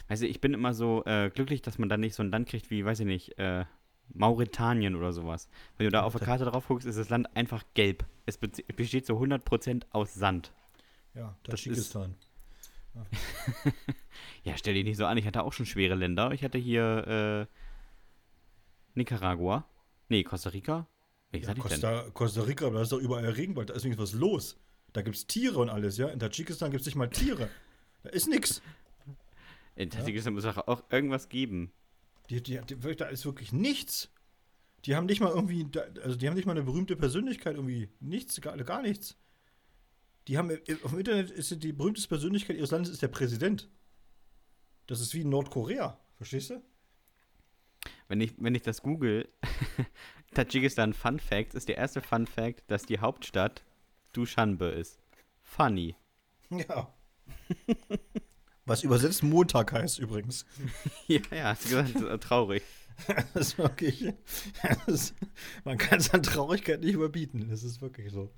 Weißt 0.08 0.22
du, 0.22 0.26
ich 0.26 0.40
bin 0.40 0.52
immer 0.52 0.74
so 0.74 1.04
äh, 1.06 1.30
glücklich, 1.30 1.62
dass 1.62 1.78
man 1.78 1.88
dann 1.88 2.00
nicht 2.00 2.14
so 2.14 2.22
ein 2.22 2.30
Land 2.30 2.48
kriegt 2.48 2.70
wie, 2.70 2.84
weiß 2.84 3.00
ich 3.00 3.06
nicht, 3.06 3.38
äh, 3.38 3.64
Mauretanien 4.14 4.96
oder 4.96 5.12
sowas. 5.12 5.48
Wenn 5.76 5.86
du 5.86 5.90
da 5.90 6.02
auf 6.02 6.14
der 6.14 6.26
Karte 6.26 6.44
drauf 6.44 6.66
guckst, 6.68 6.86
ist 6.86 6.98
das 6.98 7.08
Land 7.08 7.34
einfach 7.36 7.64
gelb. 7.74 8.04
Es 8.26 8.38
besteht 8.38 9.06
so 9.06 9.18
100% 9.18 9.84
aus 9.90 10.14
Sand. 10.14 10.52
Ja, 11.14 11.36
Tadschikistan. 11.44 12.14
Ja. 12.94 13.06
ja, 14.44 14.56
stell 14.56 14.74
dich 14.74 14.84
nicht 14.84 14.96
so 14.96 15.06
an. 15.06 15.18
Ich 15.18 15.26
hatte 15.26 15.42
auch 15.42 15.52
schon 15.52 15.66
schwere 15.66 15.94
Länder. 15.94 16.32
Ich 16.32 16.44
hatte 16.44 16.58
hier 16.58 17.48
äh, 17.48 17.56
Nicaragua. 18.94 19.64
Nee, 20.08 20.24
Costa 20.24 20.50
Rica. 20.50 20.86
Welches 21.30 21.48
ja, 21.48 21.54
Costa, 21.54 22.10
Costa 22.12 22.42
Rica, 22.42 22.70
da 22.70 22.82
ist 22.82 22.92
doch 22.92 22.98
überall 22.98 23.24
Regenwald. 23.24 23.70
Da 23.70 23.74
ist 23.74 23.84
wenigstens 23.84 24.12
was 24.12 24.20
los. 24.20 24.56
Da 24.92 25.02
gibt 25.02 25.16
es 25.16 25.26
Tiere 25.26 25.58
und 25.58 25.70
alles, 25.70 25.96
ja. 25.98 26.08
In 26.08 26.18
Tadschikistan 26.18 26.72
gibt 26.72 26.80
es 26.80 26.86
nicht 26.86 26.96
mal 26.96 27.08
Tiere. 27.08 27.48
Da 28.02 28.10
ist 28.10 28.28
nichts. 28.28 28.60
In 29.76 29.90
Tadschikistan 29.90 30.36
ja. 30.36 30.50
muss 30.52 30.58
auch 30.58 30.82
irgendwas 30.90 31.28
geben. 31.28 31.72
Die, 32.30 32.42
die, 32.42 32.60
die, 32.60 32.96
da 32.96 33.06
ist 33.06 33.24
wirklich 33.24 33.52
nichts. 33.52 34.08
Die 34.84 34.96
haben 34.96 35.06
nicht 35.06 35.20
mal 35.20 35.30
irgendwie, 35.30 35.66
also 36.02 36.16
die 36.16 36.28
haben 36.28 36.34
nicht 36.34 36.46
mal 36.46 36.52
eine 36.52 36.62
berühmte 36.62 36.96
Persönlichkeit 36.96 37.56
irgendwie. 37.56 37.90
Nichts, 37.98 38.40
gar, 38.40 38.56
gar 38.58 38.82
nichts. 38.82 39.18
Die 40.28 40.38
haben, 40.38 40.50
auf 40.84 40.90
dem 40.90 40.98
Internet 41.00 41.30
ist 41.30 41.62
die 41.62 41.72
berühmteste 41.72 42.08
Persönlichkeit 42.08 42.56
ihres 42.56 42.70
Landes 42.70 42.90
ist 42.90 43.02
der 43.02 43.08
Präsident. 43.08 43.68
Das 44.86 45.00
ist 45.00 45.12
wie 45.12 45.22
in 45.22 45.28
Nordkorea. 45.28 45.98
Verstehst 46.16 46.50
du? 46.50 46.62
Wenn 48.08 48.20
ich, 48.20 48.32
wenn 48.38 48.54
ich 48.54 48.62
das 48.62 48.82
google, 48.82 49.28
Tadschikistan 50.34 50.94
Fun 50.94 51.18
Facts, 51.18 51.54
ist 51.54 51.68
der 51.68 51.76
erste 51.76 52.00
Fun 52.00 52.26
Fact, 52.26 52.62
dass 52.68 52.86
die 52.86 53.00
Hauptstadt 53.00 53.64
Dushanbe 54.12 54.66
ist. 54.66 55.00
Funny. 55.42 55.96
Ja. 56.50 56.94
Was 58.70 58.84
übersetzt 58.84 59.24
Montag 59.24 59.72
heißt 59.72 59.98
übrigens. 59.98 60.46
ja, 61.08 61.18
ja, 61.32 61.44
hast 61.46 61.72
du 61.72 61.82
gesagt, 61.82 62.22
traurig. 62.22 62.62
das 63.34 63.48
ist 63.48 63.58
wirklich. 63.58 64.14
Das, 64.86 65.12
man 65.64 65.76
kann 65.76 65.98
es 65.98 66.14
an 66.14 66.22
Traurigkeit 66.22 66.80
nicht 66.80 66.94
überbieten. 66.94 67.48
Das 67.50 67.64
ist 67.64 67.82
wirklich 67.82 68.12
so. 68.12 68.30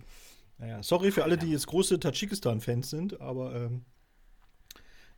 Naja, 0.57 0.83
sorry 0.83 1.13
für 1.13 1.25
alle, 1.25 1.37
die 1.37 1.51
jetzt 1.51 1.67
große 1.67 2.01
Tadschikistan-Fans 2.01 2.89
sind, 2.89 3.21
aber 3.21 3.55
ähm, 3.55 3.85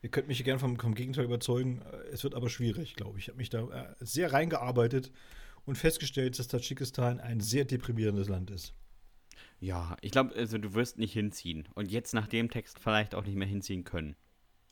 ihr 0.02 0.08
könnt 0.08 0.26
mich 0.26 0.42
gerne 0.42 0.58
vom, 0.58 0.80
vom, 0.80 0.96
Gegenteil 0.96 1.26
überzeugen. 1.26 1.80
Es 2.10 2.24
wird 2.24 2.34
aber 2.34 2.50
schwierig, 2.50 2.96
glaube 2.96 3.20
ich. 3.20 3.26
Ich 3.26 3.28
habe 3.28 3.38
mich 3.38 3.50
da 3.50 3.68
äh, 3.68 3.94
sehr 4.00 4.32
reingearbeitet 4.32 5.12
und 5.64 5.78
festgestellt, 5.78 6.40
dass 6.40 6.48
Tadschikistan 6.48 7.20
ein 7.20 7.38
sehr 7.38 7.64
deprimierendes 7.64 8.28
Land 8.28 8.50
ist. 8.50 8.74
Ja, 9.60 9.96
ich 10.00 10.10
glaube, 10.10 10.34
also 10.34 10.58
du 10.58 10.74
wirst 10.74 10.98
nicht 10.98 11.12
hinziehen. 11.12 11.68
Und 11.76 11.92
jetzt 11.92 12.14
nach 12.14 12.26
dem 12.26 12.50
Text 12.50 12.80
vielleicht 12.80 13.14
auch 13.14 13.24
nicht 13.24 13.36
mehr 13.36 13.46
hinziehen 13.46 13.84
können. 13.84 14.16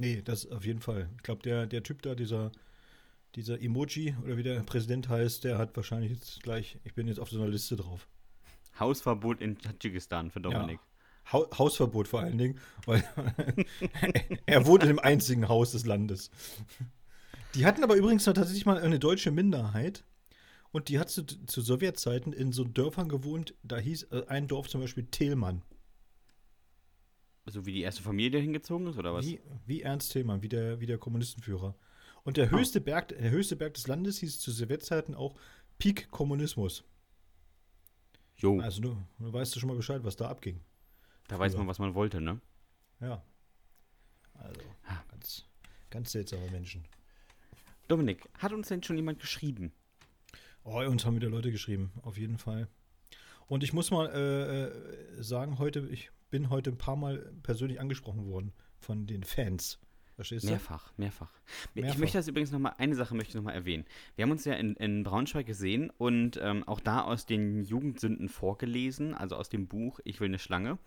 Nee, 0.03 0.21
das 0.21 0.51
auf 0.51 0.65
jeden 0.65 0.81
Fall. 0.81 1.09
Ich 1.17 1.23
glaube, 1.23 1.43
der, 1.43 1.65
der 1.65 1.85
Typ 1.85 2.03
da, 2.03 2.17
dieser, 2.17 2.51
dieser 3.37 3.63
Emoji 3.63 4.17
oder 4.25 4.37
wie 4.37 4.43
der 4.43 4.59
Präsident 4.65 5.09
heißt, 5.09 5.45
der 5.45 5.59
hat 5.59 5.77
wahrscheinlich 5.77 6.11
jetzt 6.11 6.43
gleich, 6.43 6.77
ich 6.83 6.95
bin 6.95 7.07
jetzt 7.07 7.21
auf 7.21 7.31
so 7.31 7.41
einer 7.41 7.49
Liste 7.49 7.77
drauf. 7.77 8.09
Hausverbot 8.81 9.41
in 9.41 9.59
Tadschikistan 9.59 10.33
für 10.33 10.41
Dominik. 10.41 10.81
Ja, 11.27 11.35
ha 11.35 11.47
Hausverbot 11.57 12.09
vor 12.09 12.19
allen 12.19 12.37
Dingen, 12.37 12.59
weil 12.85 13.05
er 14.47 14.67
wohnt 14.67 14.83
in 14.83 14.89
dem 14.89 14.99
einzigen 14.99 15.49
Haus 15.49 15.71
des 15.71 15.87
Landes. 15.87 16.33
Die 17.55 17.65
hatten 17.65 17.85
aber 17.85 17.95
übrigens 17.95 18.25
tatsächlich 18.25 18.67
mal 18.67 18.79
eine 18.79 18.99
deutsche 18.99 19.31
Minderheit 19.31 20.03
und 20.73 20.89
die 20.89 20.99
hat 20.99 21.11
zu, 21.11 21.25
zu 21.25 21.61
Sowjetzeiten 21.61 22.33
in 22.33 22.51
so 22.51 22.65
Dörfern 22.65 23.09
gewohnt, 23.09 23.55
da 23.63 23.79
hieß 23.79 24.09
äh, 24.11 24.25
ein 24.27 24.49
Dorf 24.49 24.69
zum 24.69 24.81
Beispiel 24.81 25.07
Thelmann. 25.13 25.63
So 27.47 27.67
wie 27.67 27.73
die 27.73 27.81
erste 27.81 28.03
Familie 28.03 28.41
hingezogen 28.41 28.87
ist, 28.87 28.99
oder 28.99 29.15
was? 29.15 29.27
Wie, 29.27 29.41
wie 29.67 29.83
Ernst 29.83 30.13
Thälmann, 30.13 30.43
wie 30.43 30.49
der, 30.49 30.81
wie 30.81 30.87
der 30.87 30.99
Kommunistenführer. 30.99 31.75
Und 32.23 32.37
der 32.37 32.47
ah. 32.47 32.51
höchste, 32.51 32.79
ah. 32.79 32.83
Berg, 32.83 33.09
der 33.09 33.31
höchste 33.31 33.57
Berg 33.57 33.75
des 33.75 33.89
Landes 33.89 34.19
hieß 34.19 34.41
zu 34.41 34.53
Sowjetzeiten 34.53 35.15
auch 35.15 35.37
Peak 35.79 36.11
Kommunismus. 36.11 36.85
Jo. 38.37 38.61
Also 38.61 38.81
du, 38.81 38.97
du 39.19 39.33
weißt 39.33 39.55
du 39.55 39.61
schon 39.61 39.69
mal 39.69 39.77
Bescheid, 39.77 40.05
was 40.05 40.17
da 40.17 40.29
abging. 40.29 40.61
Da 41.29 41.39
weiß 41.39 41.57
man, 41.57 41.67
was 41.67 41.79
man 41.79 41.95
wollte, 41.95 42.21
ne? 42.21 42.41
Ja. 43.01 43.23
Also, 44.35 44.61
ganz, 45.09 45.45
ganz 45.91 46.13
seltsame 46.13 46.51
Menschen. 46.51 46.85
Dominik, 47.89 48.29
hat 48.39 48.53
uns 48.53 48.69
denn 48.69 48.83
schon 48.83 48.97
jemand 48.97 49.21
geschrieben? 49.21 49.73
Oh, 50.65 50.79
uns 50.81 51.05
haben 51.05 51.17
wieder 51.17 51.29
Leute 51.29 51.51
geschrieben, 51.51 51.93
auf 52.03 52.17
jeden 52.17 52.39
Fall. 52.39 52.69
Und 53.47 53.65
ich 53.65 53.73
muss 53.73 53.91
mal 53.91 54.07
äh, 54.07 55.19
äh 55.19 55.23
sagen, 55.23 55.59
heute, 55.59 55.89
ich 55.91 56.11
bin 56.33 56.51
heute 56.51 56.71
ein 56.71 56.79
paar 56.79 56.97
Mal 56.97 57.31
persönlich 57.45 57.79
angesprochen 57.79 58.27
worden 58.27 58.53
von 58.79 59.07
den 59.07 59.23
Fans. 59.23 59.79
Verstehst 60.17 60.45
du? 60.45 60.51
Mehrfach, 60.51 60.93
mehrfach. 60.97 61.31
mehrfach. 61.75 61.95
Ich 61.95 61.99
möchte 61.99 62.19
das 62.19 62.27
übrigens 62.27 62.51
nochmal, 62.51 62.75
eine 62.79 62.95
Sache 62.97 63.15
möchte 63.15 63.31
ich 63.31 63.35
nochmal 63.35 63.55
erwähnen. 63.55 63.85
Wir 64.17 64.25
haben 64.25 64.31
uns 64.31 64.45
ja 64.45 64.55
in, 64.55 64.75
in 64.77 65.05
Braunschweig 65.05 65.47
gesehen 65.47 65.91
und 65.99 66.41
ähm, 66.43 66.67
auch 66.67 66.81
da 66.81 67.03
aus 67.03 67.27
den 67.27 67.63
Jugendsünden 67.63 68.29
vorgelesen, 68.29 69.15
also 69.15 69.37
aus 69.37 69.51
dem 69.51 69.69
Buch 69.69 70.01
Ich 70.05 70.21
will 70.21 70.29
eine 70.29 70.39
Schlange. 70.39 70.79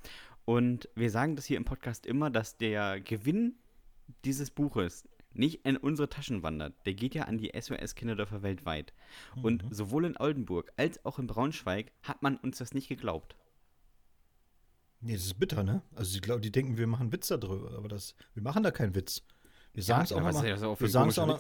Und 0.46 0.90
wir 0.96 1.10
sagen 1.10 1.36
das 1.36 1.46
hier 1.46 1.58
im 1.58 1.66
Podcast 1.66 2.06
immer, 2.06 2.30
dass 2.30 2.58
der 2.58 3.00
Gewinn 3.00 3.56
dieses 4.26 4.52
Buches 4.52 5.08
nicht 5.34 5.66
in 5.66 5.78
unsere 5.78 6.10
Taschen 6.10 6.42
wandert. 6.42 6.74
Der 6.86 6.94
geht 6.96 7.14
ja 7.14 7.24
an 7.24 7.38
die 7.38 7.52
SOS 7.60 7.94
Kinderdörfer 7.94 8.42
weltweit. 8.42 8.94
Mhm. 9.36 9.44
Und 9.44 9.66
sowohl 9.70 10.06
in 10.06 10.18
Oldenburg 10.18 10.72
als 10.76 11.04
auch 11.06 11.20
in 11.20 11.28
Braunschweig 11.28 11.92
hat 12.02 12.24
man 12.24 12.38
uns 12.38 12.58
das 12.58 12.74
nicht 12.74 12.88
geglaubt. 12.88 13.36
Nee, 15.02 15.14
das 15.14 15.26
ist 15.26 15.40
bitter, 15.40 15.64
ne? 15.64 15.82
Also 15.96 16.14
die, 16.14 16.22
glaub, 16.22 16.42
die 16.42 16.52
denken, 16.52 16.78
wir 16.78 16.88
machen 16.88 17.12
Witz 17.12 17.28
darüber, 17.28 17.78
aber 17.78 17.88
das, 17.88 18.16
wir 18.34 18.44
machen 18.44 18.64
da 18.64 18.72
keinen 18.72 18.96
Witz. 18.96 19.22
Wir 19.74 19.84
sagen 19.84 20.04
es 20.04 20.10
ja, 20.10 20.18
auch 20.18 20.22
nochmal. 20.22 20.44
Wir 20.80 20.90
sagen 20.90 21.10
es 21.10 21.20
auch, 21.20 21.28
noch, 21.28 21.40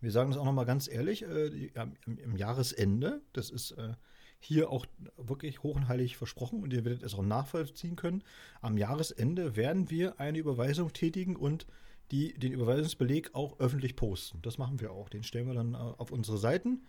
wir 0.00 0.10
sagen 0.10 0.30
es 0.30 0.36
auch 0.36 0.44
noch 0.44 0.52
mal 0.52 0.64
ganz 0.64 0.88
ehrlich, 0.88 1.22
äh, 1.22 1.50
die, 1.50 1.72
im, 2.06 2.18
im, 2.18 2.36
Jahresende, 2.36 3.22
das 3.32 3.50
ist 3.50 3.72
äh, 3.72 3.94
hier 4.38 4.70
auch 4.70 4.86
wirklich 5.16 5.62
hoch 5.62 5.76
und 5.76 5.88
heilig 5.88 6.16
versprochen 6.16 6.62
und 6.62 6.72
ihr 6.72 6.84
werdet 6.84 7.02
es 7.02 7.14
auch 7.14 7.22
nachvollziehen 7.22 7.96
können. 7.96 8.22
Am 8.60 8.78
Jahresende 8.78 9.56
werden 9.56 9.90
wir 9.90 10.20
eine 10.20 10.38
Überweisung 10.38 10.92
tätigen 10.92 11.36
und 11.36 11.66
die, 12.10 12.34
den 12.34 12.52
Überweisungsbeleg 12.52 13.34
auch 13.34 13.58
öffentlich 13.60 13.96
posten. 13.96 14.40
Das 14.42 14.58
machen 14.58 14.80
wir 14.80 14.92
auch. 14.92 15.08
Den 15.08 15.22
stellen 15.22 15.46
wir 15.46 15.54
dann 15.54 15.74
äh, 15.74 15.76
auf 15.76 16.10
unsere 16.10 16.38
Seiten. 16.38 16.82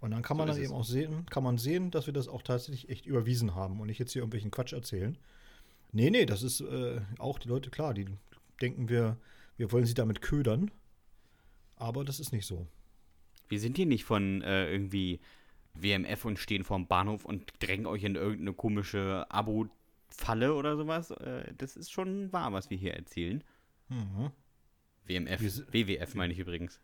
Und 0.00 0.10
dann 0.10 0.22
kann 0.22 0.36
man 0.36 0.48
so 0.48 0.54
dann 0.54 0.62
eben 0.62 0.74
auch 0.74 0.84
sehen, 0.84 1.24
kann 1.26 1.42
man 1.42 1.56
sehen, 1.56 1.90
dass 1.90 2.06
wir 2.06 2.12
das 2.12 2.28
auch 2.28 2.42
tatsächlich 2.42 2.90
echt 2.90 3.06
überwiesen 3.06 3.54
haben 3.54 3.80
und 3.80 3.86
nicht 3.86 3.98
jetzt 3.98 4.12
hier 4.12 4.20
irgendwelchen 4.20 4.50
Quatsch 4.50 4.74
erzählen. 4.74 5.16
Nee, 5.92 6.10
nee, 6.10 6.26
das 6.26 6.42
ist 6.42 6.60
äh, 6.60 7.00
auch 7.18 7.38
die 7.38 7.48
Leute 7.48 7.70
klar, 7.70 7.94
die 7.94 8.06
denken 8.60 8.88
wir, 8.88 9.18
wir 9.56 9.72
wollen 9.72 9.86
sie 9.86 9.94
damit 9.94 10.22
ködern. 10.22 10.70
Aber 11.76 12.04
das 12.04 12.20
ist 12.20 12.32
nicht 12.32 12.46
so. 12.46 12.66
Wir 13.48 13.60
sind 13.60 13.76
hier 13.76 13.86
nicht 13.86 14.04
von 14.04 14.42
äh, 14.42 14.70
irgendwie 14.70 15.20
WMF 15.74 16.24
und 16.24 16.38
stehen 16.38 16.64
vorm 16.64 16.86
Bahnhof 16.86 17.24
und 17.24 17.52
drängen 17.60 17.86
euch 17.86 18.02
in 18.04 18.16
irgendeine 18.16 18.54
komische 18.54 19.26
Abo-Falle 19.28 20.54
oder 20.54 20.76
sowas. 20.76 21.10
Äh, 21.10 21.52
das 21.56 21.76
ist 21.76 21.92
schon 21.92 22.32
wahr, 22.32 22.52
was 22.52 22.70
wir 22.70 22.78
hier 22.78 22.94
erzählen. 22.94 23.44
Mhm. 23.88 24.30
WMF, 25.04 25.40
WWF 25.72 26.14
meine 26.14 26.32
ich 26.32 26.38
übrigens. 26.38 26.80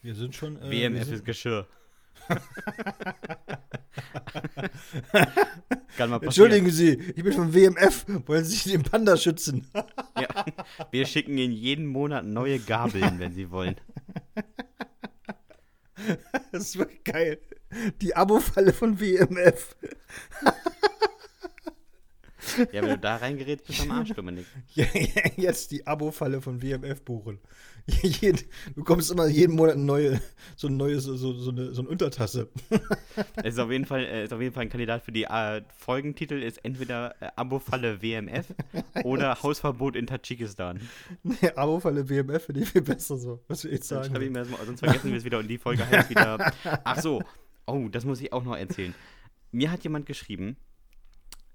Wir 0.00 0.14
sind 0.14 0.34
schon. 0.34 0.56
Äh, 0.62 0.70
WMF 0.70 1.04
sind, 1.04 1.14
ist 1.14 1.24
Geschirr. 1.24 1.66
Entschuldigen 6.20 6.70
Sie, 6.70 6.94
ich 7.16 7.24
bin 7.24 7.32
vom 7.32 7.52
WMF. 7.54 8.06
Wollen 8.26 8.44
Sie 8.44 8.56
sich 8.56 8.64
den 8.72 8.82
Panda 8.82 9.16
schützen? 9.16 9.66
ja, 9.74 10.28
wir 10.90 11.06
schicken 11.06 11.36
Ihnen 11.38 11.52
jeden 11.52 11.86
Monat 11.86 12.24
neue 12.24 12.58
Gabeln, 12.58 13.18
wenn 13.18 13.32
Sie 13.32 13.50
wollen. 13.50 13.76
Das 16.52 16.62
ist 16.62 16.78
wirklich 16.78 17.02
geil. 17.04 17.38
Die 18.00 18.14
Abo-Falle 18.14 18.72
von 18.72 19.00
WMF. 19.00 19.76
Ja, 22.72 22.82
wenn 22.82 22.90
du 22.90 22.98
da 22.98 23.16
reingerätst, 23.16 23.66
bist 23.66 23.80
du 23.80 23.82
am 23.84 23.92
Arsch, 23.92 24.10
Dominik. 24.10 24.46
Jetzt 25.36 25.70
die 25.70 25.86
Abo-Falle 25.86 26.40
von 26.40 26.62
WMF 26.62 27.02
buchen. 27.02 27.38
du 28.76 28.84
kommst 28.84 29.10
immer 29.10 29.26
jeden 29.28 29.56
Monat 29.56 29.76
eine 29.76 29.84
neue, 29.84 30.20
so, 30.56 30.68
ein 30.68 30.76
neues, 30.76 31.04
so, 31.04 31.16
so, 31.16 31.50
eine, 31.50 31.72
so 31.72 31.80
eine 31.80 31.88
Untertasse. 31.88 32.48
Es 33.36 33.54
ist 33.54 33.58
auf 33.58 33.70
jeden 33.70 33.86
Fall, 33.86 34.04
ist 34.04 34.32
auf 34.32 34.40
jeden 34.40 34.52
Fall 34.52 34.64
ein 34.64 34.68
Kandidat 34.68 35.02
für 35.02 35.12
die 35.12 35.24
äh, 35.24 35.62
Folgentitel 35.76 36.42
ist 36.42 36.58
entweder 36.64 37.14
äh, 37.20 37.30
Abo-Falle 37.36 38.02
WMF 38.02 38.46
oder 39.04 39.42
Hausverbot 39.42 39.96
in 39.96 40.06
Tadschikistan. 40.06 40.80
Nee, 41.22 41.50
Abo-Falle 41.54 42.08
WMF 42.08 42.44
finde 42.44 42.62
ich 42.62 42.70
viel 42.70 42.82
besser 42.82 43.16
so, 43.16 43.40
was 43.48 43.64
wir 43.64 43.72
jetzt 43.72 43.88
sagen. 43.88 44.14
Ich 44.20 44.30
mal, 44.30 44.44
sonst 44.66 44.80
vergessen 44.80 45.10
wir 45.10 45.18
es 45.18 45.24
wieder 45.24 45.38
und 45.38 45.48
die 45.48 45.58
Folge 45.58 45.88
heißt 45.88 46.10
wieder. 46.10 46.52
Ach 46.84 47.00
so, 47.00 47.22
oh, 47.66 47.88
das 47.90 48.04
muss 48.04 48.20
ich 48.20 48.32
auch 48.32 48.44
noch 48.44 48.56
erzählen. 48.56 48.94
Mir 49.50 49.70
hat 49.70 49.82
jemand 49.82 50.06
geschrieben, 50.06 50.56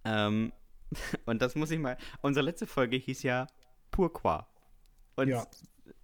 ähm, 0.06 0.51
und 1.25 1.41
das 1.41 1.56
muss 1.56 1.71
ich 1.71 1.79
mal. 1.79 1.97
Unsere 2.21 2.45
letzte 2.45 2.67
Folge 2.67 2.97
hieß 2.97 3.23
ja 3.23 3.47
Pourquoi. 3.91 4.43
Und 5.15 5.27
ja. 5.29 5.45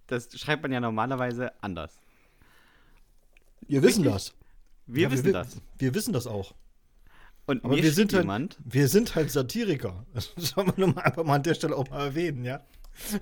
das 0.06 0.28
schreibt 0.38 0.62
man 0.62 0.72
ja 0.72 0.80
normalerweise 0.80 1.52
anders. 1.62 2.00
Wir 3.66 3.82
wissen 3.82 4.04
Richtig? 4.04 4.12
das. 4.12 4.34
Wir 4.86 5.02
ja, 5.04 5.10
wissen 5.12 5.26
wir, 5.26 5.32
das. 5.32 5.60
Wir 5.78 5.94
wissen 5.94 6.12
das 6.12 6.26
auch. 6.26 6.54
Und 7.46 7.64
Aber 7.64 7.76
wir 7.76 7.92
sind, 7.92 8.12
halt, 8.12 8.58
wir 8.64 8.88
sind 8.88 9.14
halt 9.14 9.30
Satiriker. 9.30 10.06
Das 10.14 10.32
soll 10.36 10.64
man 10.64 10.96
einfach 10.98 11.24
mal 11.24 11.36
an 11.36 11.42
der 11.42 11.54
Stelle 11.54 11.76
auch 11.76 11.88
mal 11.90 12.06
erwähnen, 12.06 12.44
ja? 12.44 12.64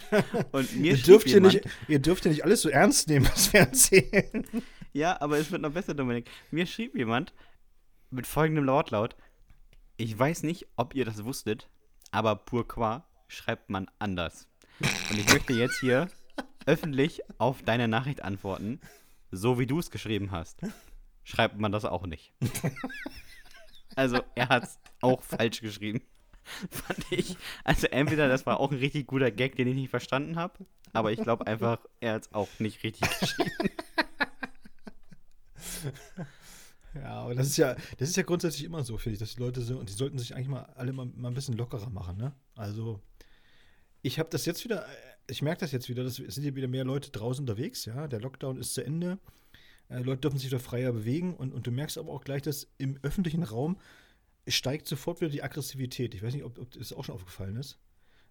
Und 0.52 0.76
mir 0.76 0.92
ihr, 0.92 1.02
dürft 1.02 1.28
jemand, 1.28 1.54
nicht, 1.54 1.68
ihr 1.88 1.98
dürft 1.98 2.24
ja 2.24 2.30
nicht 2.30 2.44
alles 2.44 2.62
so 2.62 2.68
ernst 2.68 3.08
nehmen, 3.08 3.26
was 3.26 3.52
wir 3.52 3.60
erzählen. 3.60 4.44
Ja, 4.92 5.20
aber 5.20 5.38
es 5.38 5.50
wird 5.50 5.62
noch 5.62 5.72
besser, 5.72 5.94
Dominik. 5.94 6.28
Mir 6.50 6.66
schrieb 6.66 6.96
jemand 6.96 7.32
mit 8.10 8.26
folgendem 8.26 8.64
Lautlaut: 8.64 9.14
ich 9.98 10.16
weiß 10.18 10.44
nicht, 10.44 10.66
ob 10.76 10.94
ihr 10.94 11.04
das 11.04 11.24
wusstet, 11.24 11.68
aber 12.12 12.36
Pourquoi 12.36 13.02
schreibt 13.26 13.68
man 13.68 13.90
anders. 13.98 14.48
Und 15.10 15.18
ich 15.18 15.28
möchte 15.32 15.52
jetzt 15.52 15.80
hier 15.80 16.08
öffentlich 16.66 17.20
auf 17.38 17.62
deine 17.62 17.88
Nachricht 17.88 18.22
antworten, 18.22 18.80
so 19.32 19.58
wie 19.58 19.66
du 19.66 19.80
es 19.80 19.90
geschrieben 19.90 20.30
hast. 20.30 20.60
Schreibt 21.24 21.58
man 21.58 21.72
das 21.72 21.84
auch 21.84 22.06
nicht. 22.06 22.32
Also, 23.96 24.20
er 24.36 24.48
hat 24.48 24.62
es 24.62 24.78
auch 25.00 25.22
falsch 25.22 25.60
geschrieben. 25.60 26.02
Fand 26.70 27.04
ich. 27.10 27.36
Also, 27.64 27.88
entweder 27.88 28.28
das 28.28 28.46
war 28.46 28.60
auch 28.60 28.70
ein 28.70 28.78
richtig 28.78 29.08
guter 29.08 29.32
Gag, 29.32 29.56
den 29.56 29.66
ich 29.66 29.74
nicht 29.74 29.90
verstanden 29.90 30.36
habe, 30.36 30.64
aber 30.92 31.10
ich 31.10 31.20
glaube 31.20 31.48
einfach, 31.48 31.80
er 31.98 32.12
hat 32.14 32.22
es 32.22 32.32
auch 32.32 32.48
nicht 32.60 32.84
richtig 32.84 33.10
geschrieben. 33.18 33.70
Ja, 36.94 37.22
aber 37.22 37.34
das 37.34 37.48
ist 37.48 37.56
ja, 37.56 37.76
das 37.98 38.08
ist 38.08 38.16
ja 38.16 38.22
grundsätzlich 38.22 38.64
immer 38.64 38.82
so, 38.82 38.96
finde 38.98 39.14
ich, 39.14 39.18
dass 39.20 39.34
die 39.34 39.40
Leute 39.40 39.60
so, 39.60 39.78
und 39.78 39.88
die 39.88 39.94
sollten 39.94 40.18
sich 40.18 40.34
eigentlich 40.34 40.48
mal 40.48 40.62
alle 40.74 40.92
mal, 40.92 41.06
mal 41.06 41.28
ein 41.28 41.34
bisschen 41.34 41.56
lockerer 41.56 41.90
machen, 41.90 42.16
ne? 42.16 42.32
Also, 42.56 43.00
ich 44.02 44.18
habe 44.18 44.30
das 44.30 44.46
jetzt 44.46 44.64
wieder, 44.64 44.86
ich 45.26 45.42
merke 45.42 45.60
das 45.60 45.72
jetzt 45.72 45.88
wieder, 45.88 46.04
es 46.04 46.16
sind 46.16 46.42
hier 46.42 46.56
wieder 46.56 46.68
mehr 46.68 46.84
Leute 46.84 47.10
draußen 47.10 47.42
unterwegs, 47.42 47.84
ja. 47.84 48.08
Der 48.08 48.20
Lockdown 48.20 48.58
ist 48.58 48.74
zu 48.74 48.84
Ende. 48.84 49.18
Äh, 49.88 50.00
Leute 50.00 50.22
dürfen 50.22 50.38
sich 50.38 50.48
wieder 50.48 50.60
freier 50.60 50.92
bewegen 50.92 51.34
und, 51.34 51.52
und 51.52 51.66
du 51.66 51.70
merkst 51.70 51.98
aber 51.98 52.12
auch 52.12 52.24
gleich, 52.24 52.42
dass 52.42 52.68
im 52.78 52.98
öffentlichen 53.02 53.42
Raum 53.42 53.78
steigt 54.46 54.86
sofort 54.86 55.20
wieder 55.20 55.30
die 55.30 55.42
Aggressivität. 55.42 56.14
Ich 56.14 56.22
weiß 56.22 56.34
nicht, 56.34 56.44
ob, 56.44 56.58
ob 56.58 56.70
das 56.70 56.92
auch 56.92 57.04
schon 57.04 57.14
aufgefallen 57.14 57.56
ist. 57.56 57.78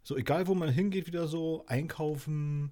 So, 0.04 0.16
egal 0.16 0.48
wo 0.48 0.56
man 0.56 0.70
hingeht, 0.70 1.08
wieder 1.08 1.28
so 1.28 1.66
einkaufen, 1.68 2.72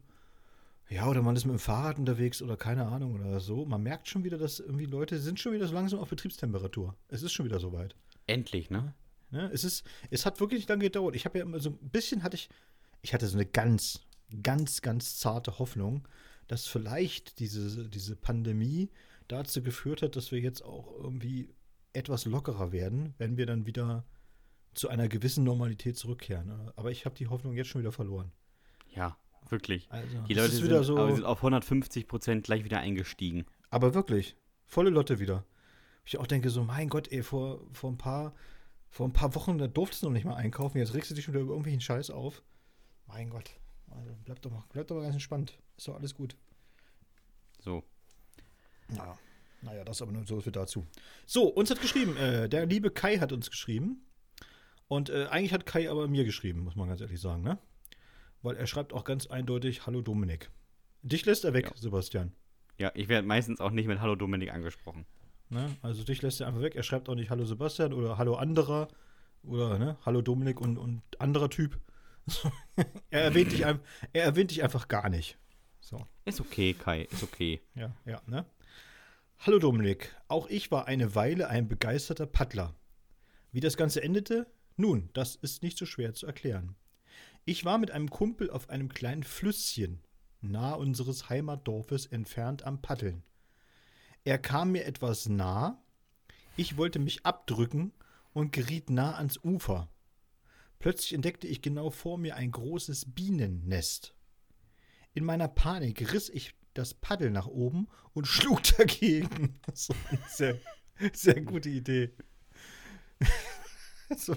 ja, 0.90 1.08
oder 1.08 1.22
man 1.22 1.36
ist 1.36 1.46
mit 1.46 1.54
dem 1.54 1.60
Fahrrad 1.60 1.98
unterwegs 1.98 2.42
oder 2.42 2.58
keine 2.58 2.86
Ahnung 2.86 3.16
oder 3.16 3.40
so. 3.40 3.66
Man 3.66 3.82
merkt 3.82 4.08
schon 4.08 4.24
wieder, 4.24 4.38
dass 4.38 4.60
irgendwie 4.60 4.86
Leute 4.86 5.18
sind 5.20 5.40
schon 5.40 5.54
wieder 5.54 5.68
so 5.68 5.74
langsam 5.74 6.00
auf 6.00 6.10
Betriebstemperatur. 6.10 6.96
Es 7.08 7.24
ist 7.24 7.34
schon 7.34 7.46
wieder 7.46 7.60
soweit. 7.60 7.96
Endlich, 8.28 8.70
ne? 8.70 8.94
Ja, 9.32 9.48
es 9.48 9.64
ist, 9.64 9.84
es 10.12 10.26
hat 10.26 10.40
wirklich 10.40 10.60
nicht 10.60 10.70
lange 10.70 10.84
gedauert. 10.84 11.16
Ich 11.16 11.26
habe 11.26 11.40
ja 11.40 11.44
immer 11.44 11.60
so 11.60 11.72
ein 11.72 11.90
bisschen 11.90 12.22
hatte 12.22 12.36
ich, 12.36 12.50
ich 13.02 13.14
hatte 13.14 13.28
so 13.28 13.36
eine 13.36 13.48
ganz, 13.48 14.02
ganz, 14.44 14.82
ganz 14.82 15.18
zarte 15.18 15.58
Hoffnung, 15.58 16.08
dass 16.48 16.68
vielleicht 16.68 17.40
diese, 17.40 17.90
diese 17.90 18.16
Pandemie 18.16 18.92
dazu 19.28 19.64
geführt 19.64 20.04
hat, 20.04 20.16
dass 20.16 20.32
wir 20.32 20.40
jetzt 20.40 20.64
auch 20.64 20.94
irgendwie 21.02 21.50
etwas 21.94 22.26
lockerer 22.26 22.72
werden, 22.72 23.16
wenn 23.18 23.38
wir 23.38 23.48
dann 23.48 23.66
wieder 23.66 24.06
zu 24.76 24.90
einer 24.90 25.08
gewissen 25.08 25.44
Normalität 25.44 25.98
zurückkehren. 25.98 26.52
Aber 26.76 26.92
ich 26.92 27.06
habe 27.06 27.16
die 27.16 27.28
Hoffnung 27.28 27.56
jetzt 27.56 27.70
schon 27.70 27.82
wieder 27.82 27.92
verloren. 27.92 28.32
Ja, 28.94 29.18
Wirklich. 29.50 29.88
Also, 29.92 30.18
die 30.28 30.34
Leute 30.34 30.52
sind, 30.52 30.84
so 30.84 31.16
sind, 31.16 31.24
auf 31.24 31.38
150 31.40 32.08
Prozent 32.08 32.46
gleich 32.46 32.64
wieder 32.64 32.80
eingestiegen. 32.80 33.46
Aber 33.70 33.94
wirklich. 33.94 34.36
Volle 34.66 34.90
Lotte 34.90 35.20
wieder. 35.20 35.46
Ich 36.06 36.18
auch 36.18 36.28
denke 36.28 36.50
so, 36.50 36.64
mein 36.64 36.90
Gott, 36.90 37.12
ey, 37.12 37.24
vor, 37.24 37.62
vor, 37.74 37.92
ein, 37.92 37.98
paar, 37.98 38.34
vor 38.90 39.08
ein 39.08 39.14
paar 39.14 39.36
Wochen, 39.36 39.58
da 39.58 39.68
durftest 39.68 40.04
du 40.04 40.08
noch 40.08 40.14
nicht 40.14 40.26
mal 40.26 40.36
einkaufen. 40.36 40.78
Jetzt 40.78 40.94
regst 40.94 41.12
du 41.12 41.16
dich 41.16 41.26
schon 41.26 41.34
wieder 41.34 41.42
über 41.42 41.52
irgendwelchen 41.52 41.82
Scheiß 41.82 42.10
auf. 42.10 42.44
Mein 43.08 43.30
Gott. 43.30 43.52
Also 43.90 44.12
bleib 44.24 44.42
doch 44.42 44.52
mal, 44.52 44.64
bleib 44.72 44.88
doch 44.88 44.96
mal 44.96 45.04
ganz 45.04 45.16
entspannt. 45.16 45.58
Ist 45.78 45.88
doch 45.88 45.96
alles 45.96 46.16
gut. 46.16 46.36
So. 47.60 47.84
Ja. 48.96 49.18
Naja, 49.62 49.84
das 49.84 50.02
aber 50.02 50.12
nur 50.12 50.26
so 50.26 50.42
viel 50.42 50.52
dazu. 50.52 50.86
So, 51.26 51.48
uns 51.48 51.72
hat 51.72 51.82
geschrieben, 51.82 52.16
äh, 52.18 52.48
der 52.48 52.66
liebe 52.66 52.92
Kai 52.92 53.18
hat 53.18 53.32
uns 53.32 53.50
geschrieben. 53.50 54.06
Und 54.88 55.10
äh, 55.10 55.26
eigentlich 55.26 55.54
hat 55.54 55.66
Kai 55.66 55.90
aber 55.90 56.08
mir 56.08 56.24
geschrieben, 56.24 56.64
muss 56.64 56.76
man 56.76 56.88
ganz 56.88 57.02
ehrlich 57.02 57.20
sagen, 57.20 57.42
ne? 57.42 57.58
Weil 58.46 58.56
er 58.56 58.68
schreibt 58.68 58.94
auch 58.94 59.04
ganz 59.04 59.28
eindeutig 59.28 59.86
Hallo 59.86 60.02
Dominik. 60.02 60.52
Dich 61.02 61.26
lässt 61.26 61.44
er 61.44 61.54
weg, 61.54 61.66
ja. 61.66 61.72
Sebastian. 61.76 62.32
Ja, 62.78 62.92
ich 62.94 63.08
werde 63.08 63.28
meistens 63.28 63.60
auch 63.60 63.72
nicht 63.72 63.88
mit 63.88 64.00
Hallo 64.00 64.16
Dominik 64.16 64.54
angesprochen. 64.54 65.06
Ne? 65.50 65.76
Also 65.82 66.04
dich 66.04 66.22
lässt 66.22 66.42
er 66.42 66.48
einfach 66.48 66.62
weg. 66.62 66.76
Er 66.76 66.84
schreibt 66.84 67.10
auch 67.10 67.16
nicht 67.16 67.30
Hallo 67.30 67.44
Sebastian 67.46 67.92
oder 67.92 68.18
Hallo 68.18 68.36
anderer 68.36 68.88
oder 69.44 69.80
ne? 69.80 69.98
Hallo 70.06 70.22
Dominik 70.22 70.62
und, 70.62 70.78
und 70.78 71.02
anderer 71.20 71.50
Typ. 71.50 71.80
er, 73.10 73.24
erwähnt 73.24 73.52
dich, 73.52 73.62
er 73.62 73.80
erwähnt 74.14 74.52
dich 74.52 74.64
einfach 74.64 74.88
gar 74.88 75.10
nicht. 75.10 75.38
So. 75.80 76.06
Ist 76.26 76.40
okay, 76.40 76.74
Kai, 76.74 77.04
ist 77.12 77.24
okay. 77.24 77.62
Ja, 77.76 77.96
ja, 78.06 78.22
ne? 78.28 78.46
Hallo 79.40 79.60
Dominik, 79.60 80.16
auch 80.28 80.48
ich 80.48 80.72
war 80.72 80.88
eine 80.88 81.14
Weile 81.14 81.50
ein 81.50 81.68
begeisterter 81.68 82.26
Paddler. 82.26 82.74
Wie 83.52 83.60
das 83.60 83.78
Ganze 83.78 84.02
endete? 84.02 84.48
Nun, 84.78 85.10
das 85.14 85.36
ist 85.36 85.62
nicht 85.62 85.78
so 85.78 85.86
schwer 85.86 86.14
zu 86.14 86.26
erklären. 86.26 86.76
Ich 87.48 87.64
war 87.64 87.78
mit 87.78 87.92
einem 87.92 88.10
Kumpel 88.10 88.50
auf 88.50 88.72
einem 88.72 88.90
kleinen 88.90 89.24
Flüsschen, 89.24 90.02
nahe 90.42 90.78
unseres 90.78 91.30
Heimatdorfes 91.30 92.08
entfernt 92.08 92.64
am 92.64 92.82
Paddeln. 92.82 93.24
Er 94.24 94.40
kam 94.40 94.72
mir 94.72 94.86
etwas 94.86 95.30
nah, 95.30 95.80
ich 96.58 96.76
wollte 96.76 96.98
mich 96.98 97.24
abdrücken 97.24 97.94
und 98.34 98.52
geriet 98.52 98.90
nah 98.90 99.16
ans 99.16 99.40
Ufer. 99.44 99.90
Plötzlich 100.80 101.14
entdeckte 101.14 101.46
ich 101.46 101.62
genau 101.62 101.92
vor 101.92 102.18
mir 102.18 102.36
ein 102.36 102.50
großes 102.50 103.14
Bienennest. 103.14 104.16
In 105.14 105.24
meiner 105.24 105.48
Panik 105.48 106.12
riss 106.14 106.30
ich 106.30 106.56
das 106.74 106.96
Paddel 106.96 107.30
nach 107.30 107.48
oben 107.48 107.88
und 108.14 108.26
schlug 108.26 108.64
dagegen. 108.78 109.60
Sehr, 110.28 110.60
sehr 111.14 111.42
gute 111.42 111.70
Idee. 111.70 112.12
so 114.18 114.36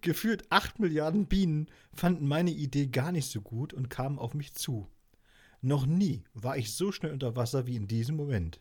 Gefühlt 0.00 0.50
acht 0.50 0.78
Milliarden 0.78 1.26
Bienen 1.26 1.68
fanden 1.92 2.26
meine 2.26 2.50
Idee 2.50 2.86
gar 2.86 3.12
nicht 3.12 3.30
so 3.30 3.40
gut 3.40 3.72
und 3.72 3.90
kamen 3.90 4.18
auf 4.18 4.34
mich 4.34 4.54
zu. 4.54 4.88
Noch 5.60 5.86
nie 5.86 6.24
war 6.34 6.56
ich 6.56 6.74
so 6.74 6.92
schnell 6.92 7.12
unter 7.12 7.36
Wasser 7.36 7.66
wie 7.66 7.76
in 7.76 7.88
diesem 7.88 8.16
Moment. 8.16 8.60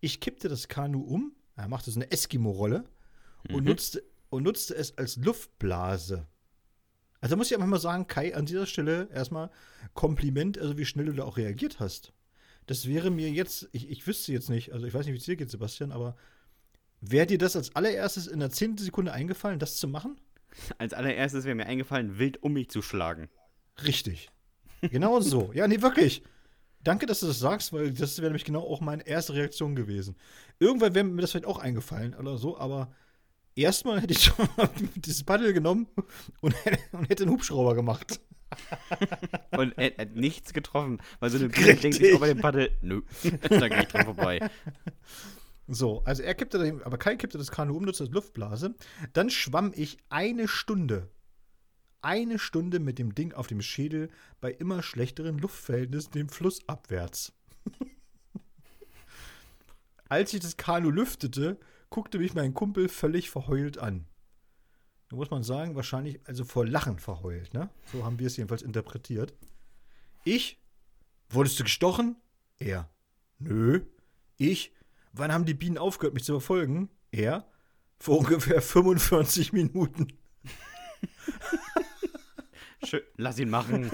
Ich 0.00 0.20
kippte 0.20 0.48
das 0.48 0.68
Kanu 0.68 1.00
um, 1.02 1.32
er 1.56 1.68
machte 1.68 1.90
so 1.90 1.98
eine 1.98 2.10
Eskimo-Rolle 2.10 2.84
mhm. 3.48 3.54
und, 3.54 3.64
nutzte, 3.64 4.04
und 4.30 4.44
nutzte 4.44 4.74
es 4.76 4.96
als 4.96 5.16
Luftblase. 5.16 6.26
Also 7.20 7.36
muss 7.36 7.50
ich 7.50 7.56
einfach 7.56 7.68
mal 7.68 7.80
sagen, 7.80 8.06
Kai, 8.06 8.34
an 8.34 8.46
dieser 8.46 8.66
Stelle 8.66 9.08
erstmal 9.12 9.50
Kompliment, 9.94 10.58
also 10.58 10.78
wie 10.78 10.84
schnell 10.84 11.06
du 11.06 11.12
da 11.12 11.24
auch 11.24 11.36
reagiert 11.36 11.80
hast. 11.80 12.12
Das 12.66 12.86
wäre 12.86 13.10
mir 13.10 13.30
jetzt, 13.30 13.68
ich, 13.72 13.90
ich 13.90 14.06
wüsste 14.06 14.32
jetzt 14.32 14.50
nicht, 14.50 14.72
also 14.72 14.86
ich 14.86 14.94
weiß 14.94 15.06
nicht, 15.06 15.14
wie 15.14 15.18
es 15.18 15.24
dir 15.24 15.36
geht, 15.36 15.50
Sebastian, 15.50 15.90
aber 15.90 16.16
wäre 17.00 17.26
dir 17.26 17.38
das 17.38 17.56
als 17.56 17.74
allererstes 17.74 18.26
in 18.26 18.40
der 18.40 18.50
zehnten 18.50 18.78
Sekunde 18.78 19.12
eingefallen, 19.12 19.58
das 19.58 19.76
zu 19.76 19.88
machen? 19.88 20.20
Als 20.78 20.92
allererstes 20.92 21.44
wäre 21.44 21.54
mir 21.54 21.66
eingefallen, 21.66 22.18
wild 22.18 22.42
um 22.42 22.52
mich 22.52 22.70
zu 22.70 22.82
schlagen. 22.82 23.28
Richtig. 23.84 24.30
Genau 24.80 25.20
so. 25.20 25.50
Ja, 25.54 25.68
nee, 25.68 25.82
wirklich. 25.82 26.22
Danke, 26.82 27.06
dass 27.06 27.20
du 27.20 27.26
das 27.26 27.38
sagst, 27.38 27.72
weil 27.72 27.92
das 27.92 28.18
wäre 28.18 28.28
nämlich 28.28 28.44
genau 28.44 28.62
auch 28.62 28.80
meine 28.80 29.06
erste 29.06 29.34
Reaktion 29.34 29.74
gewesen. 29.74 30.16
Irgendwann 30.58 30.94
wäre 30.94 31.04
mir 31.04 31.20
das 31.20 31.32
vielleicht 31.32 31.46
auch 31.46 31.58
eingefallen 31.58 32.14
oder 32.14 32.38
so, 32.38 32.58
aber 32.58 32.92
erstmal 33.54 34.00
hätte 34.00 34.14
ich 34.14 34.24
schon 34.24 34.48
dieses 34.94 35.24
Paddel 35.24 35.52
genommen 35.52 35.88
und, 36.40 36.54
und 36.92 37.08
hätte 37.08 37.24
einen 37.24 37.32
Hubschrauber 37.32 37.74
gemacht. 37.74 38.20
und 39.50 39.76
er 39.76 39.92
hat 39.98 40.14
nichts 40.14 40.54
getroffen, 40.54 40.98
weil 41.20 41.28
so 41.28 41.36
eine 41.36 41.48
Biene 41.48 41.74
denkt 41.74 41.98
sich 41.98 42.14
auch 42.14 42.20
bei 42.20 42.28
dem 42.28 42.40
Paddel, 42.40 42.70
nö, 42.80 43.02
da 43.42 43.68
gehe 43.68 43.82
ich 43.82 43.88
dran 43.88 44.06
vorbei. 44.06 44.40
So, 45.68 46.02
also 46.04 46.22
er 46.22 46.34
kippte, 46.34 46.80
aber 46.84 46.96
Kai 46.96 47.16
kippte 47.16 47.36
das 47.36 47.50
Kanu 47.50 47.76
um, 47.76 47.84
nutzte 47.84 48.04
das 48.04 48.12
Luftblase. 48.14 48.74
Dann 49.12 49.28
schwamm 49.28 49.72
ich 49.76 49.98
eine 50.08 50.48
Stunde, 50.48 51.10
eine 52.00 52.38
Stunde 52.38 52.80
mit 52.80 52.98
dem 52.98 53.14
Ding 53.14 53.34
auf 53.34 53.46
dem 53.48 53.60
Schädel 53.60 54.08
bei 54.40 54.50
immer 54.50 54.82
schlechteren 54.82 55.38
Luftverhältnissen 55.38 56.12
den 56.12 56.30
Fluss 56.30 56.66
abwärts. 56.66 57.34
Als 60.08 60.32
ich 60.32 60.40
das 60.40 60.56
Kanu 60.56 60.90
lüftete, 60.90 61.58
guckte 61.90 62.18
mich 62.18 62.32
mein 62.32 62.54
Kumpel 62.54 62.88
völlig 62.88 63.28
verheult 63.28 63.76
an. 63.76 64.06
Da 65.10 65.16
muss 65.16 65.30
man 65.30 65.42
sagen, 65.42 65.74
wahrscheinlich 65.74 66.20
also 66.26 66.46
vor 66.46 66.66
Lachen 66.66 66.98
verheult, 66.98 67.52
ne? 67.52 67.68
So 67.92 68.04
haben 68.04 68.18
wir 68.18 68.26
es 68.26 68.36
jedenfalls 68.36 68.62
interpretiert. 68.62 69.34
Ich? 70.24 70.62
Wurdest 71.28 71.58
du 71.58 71.64
gestochen? 71.64 72.16
Er. 72.58 72.90
Nö. 73.38 73.82
Ich? 74.38 74.72
Wann 75.12 75.32
haben 75.32 75.44
die 75.44 75.54
Bienen 75.54 75.78
aufgehört, 75.78 76.14
mich 76.14 76.24
zu 76.24 76.32
verfolgen? 76.32 76.88
Er. 77.10 77.46
Vor 77.98 78.18
ungefähr 78.18 78.62
45 78.62 79.52
Minuten. 79.52 80.08
Schön, 82.84 83.02
lass 83.16 83.38
ihn 83.38 83.50
machen. 83.50 83.90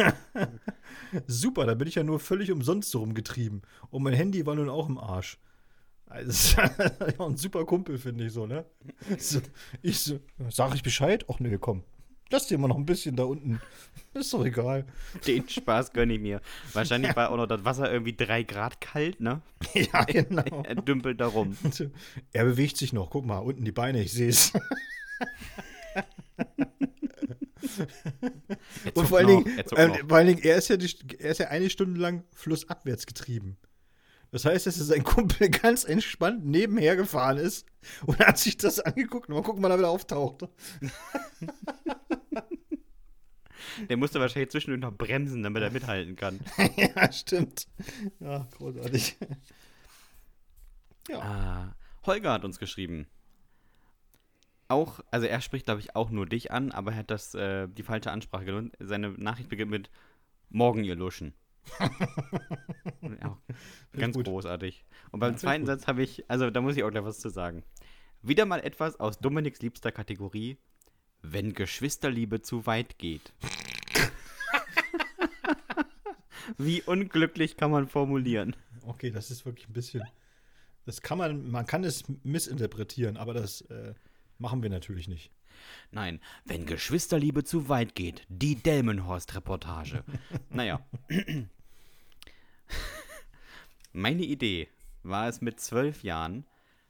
Super, 1.26 1.66
da 1.66 1.74
bin 1.74 1.88
ich 1.88 1.94
ja 1.94 2.02
nur 2.02 2.20
völlig 2.20 2.52
umsonst 2.52 2.90
so 2.90 3.00
rumgetrieben. 3.00 3.62
Und 3.90 4.02
mein 4.02 4.14
Handy 4.14 4.44
war 4.44 4.54
nun 4.54 4.68
auch 4.68 4.88
im 4.88 4.98
Arsch. 4.98 5.38
Also, 6.06 6.60
ja 7.18 7.26
ein 7.26 7.36
super 7.36 7.64
Kumpel, 7.64 7.98
finde 7.98 8.26
ich 8.26 8.32
so, 8.32 8.46
ne? 8.46 8.64
So, 9.18 9.40
ich 9.82 9.98
so, 10.00 10.20
sag 10.50 10.74
ich 10.74 10.82
Bescheid? 10.82 11.24
Ach 11.28 11.40
nee, 11.40 11.56
komm. 11.58 11.82
Lass 12.34 12.48
dir 12.48 12.58
mal 12.58 12.66
noch 12.66 12.78
ein 12.78 12.84
bisschen 12.84 13.14
da 13.14 13.22
unten. 13.22 13.60
Ist 14.14 14.34
doch 14.34 14.44
egal. 14.44 14.84
Den 15.24 15.48
Spaß 15.48 15.92
gönne 15.92 16.14
ich 16.14 16.20
mir. 16.20 16.40
Wahrscheinlich 16.72 17.10
ja. 17.10 17.16
war 17.16 17.30
auch 17.30 17.36
noch 17.36 17.46
das 17.46 17.64
Wasser 17.64 17.92
irgendwie 17.92 18.12
drei 18.12 18.42
Grad 18.42 18.80
kalt, 18.80 19.20
ne? 19.20 19.40
Ja, 19.74 20.02
genau. 20.02 20.64
Er, 20.64 20.74
dümpelt 20.74 21.20
da 21.20 21.28
rum. 21.28 21.56
Er 22.32 22.44
bewegt 22.44 22.76
sich 22.76 22.92
noch. 22.92 23.10
Guck 23.10 23.24
mal, 23.24 23.38
unten 23.38 23.64
die 23.64 23.70
Beine, 23.70 24.02
ich 24.02 24.10
sehe 24.10 24.30
es. 24.30 24.52
Und 28.94 29.06
vor 29.06 29.18
allen, 29.18 29.28
Dingen, 29.28 29.58
äh, 29.58 29.64
vor 30.08 30.16
allen 30.16 30.26
Dingen, 30.26 30.42
er 30.42 30.56
ist, 30.56 30.66
ja 30.66 30.76
die, 30.76 30.92
er 31.20 31.30
ist 31.30 31.38
ja 31.38 31.50
eine 31.50 31.70
Stunde 31.70 32.00
lang 32.00 32.24
flussabwärts 32.32 33.06
getrieben. 33.06 33.58
Das 34.32 34.44
heißt, 34.44 34.66
dass 34.66 34.74
sein 34.74 35.04
Kumpel 35.04 35.50
ganz 35.50 35.84
entspannt 35.84 36.44
nebenher 36.44 36.96
gefahren 36.96 37.38
ist 37.38 37.64
und 38.04 38.18
hat 38.18 38.38
sich 38.38 38.56
das 38.56 38.80
angeguckt 38.80 39.28
und 39.28 39.36
mal 39.36 39.42
gucken, 39.42 39.62
wann 39.62 39.70
er 39.70 39.78
wieder 39.78 39.90
auftaucht. 39.90 40.48
Der 43.88 43.96
musste 43.96 44.20
wahrscheinlich 44.20 44.50
zwischendurch 44.50 44.80
noch 44.80 44.96
bremsen, 44.96 45.42
damit 45.42 45.62
er 45.62 45.70
mithalten 45.70 46.16
kann. 46.16 46.40
ja, 46.76 47.12
stimmt. 47.12 47.66
Ja, 48.20 48.46
großartig. 48.56 49.16
Ja. 51.08 51.18
Ah, 51.20 51.76
Holger 52.06 52.32
hat 52.32 52.44
uns 52.44 52.58
geschrieben. 52.58 53.06
Auch, 54.68 55.00
also 55.10 55.26
er 55.26 55.40
spricht, 55.40 55.66
glaube 55.66 55.80
ich, 55.80 55.94
auch 55.94 56.10
nur 56.10 56.26
dich 56.26 56.50
an, 56.50 56.72
aber 56.72 56.92
er 56.92 56.98
hat 56.98 57.10
das, 57.10 57.34
äh, 57.34 57.68
die 57.68 57.82
falsche 57.82 58.10
Ansprache 58.10 58.46
genommen. 58.46 58.72
Seine 58.78 59.10
Nachricht 59.10 59.48
beginnt 59.48 59.70
mit 59.70 59.90
Morgen, 60.50 60.84
ihr 60.84 60.96
Luschen 60.96 61.34
ja, 63.02 63.38
ganz 63.92 64.16
großartig. 64.16 64.84
Und 65.10 65.20
beim 65.20 65.32
ja, 65.32 65.38
zweiten 65.38 65.66
Satz 65.66 65.86
habe 65.86 66.02
ich, 66.02 66.28
also 66.28 66.50
da 66.50 66.60
muss 66.60 66.76
ich 66.76 66.84
auch 66.84 66.90
gleich 66.90 67.04
was 67.04 67.20
zu 67.20 67.28
sagen. 67.28 67.62
Wieder 68.22 68.46
mal 68.46 68.60
etwas 68.60 68.98
aus 69.00 69.18
Dominiks 69.18 69.60
liebster 69.60 69.92
Kategorie, 69.92 70.58
wenn 71.22 71.52
Geschwisterliebe 71.52 72.42
zu 72.42 72.66
weit 72.66 72.98
geht. 72.98 73.32
Wie 76.58 76.82
unglücklich 76.82 77.56
kann 77.56 77.70
man 77.70 77.88
formulieren? 77.88 78.56
Okay, 78.86 79.10
das 79.10 79.30
ist 79.30 79.46
wirklich 79.46 79.68
ein 79.68 79.72
bisschen. 79.72 80.02
Das 80.86 81.00
kann 81.00 81.18
man, 81.18 81.50
man 81.50 81.66
kann 81.66 81.84
es 81.84 82.04
missinterpretieren, 82.22 83.16
aber 83.16 83.32
das 83.34 83.62
äh, 83.62 83.94
machen 84.38 84.62
wir 84.62 84.70
natürlich 84.70 85.08
nicht. 85.08 85.30
Nein, 85.90 86.20
wenn 86.44 86.66
Geschwisterliebe 86.66 87.44
zu 87.44 87.68
weit 87.68 87.94
geht, 87.94 88.26
die 88.28 88.56
Delmenhorst-Reportage. 88.56 90.04
naja. 90.50 90.84
Meine 93.92 94.24
Idee 94.24 94.68
war 95.02 95.28
es 95.28 95.40
mit 95.40 95.60
zwölf 95.60 96.02
Jahren, 96.02 96.44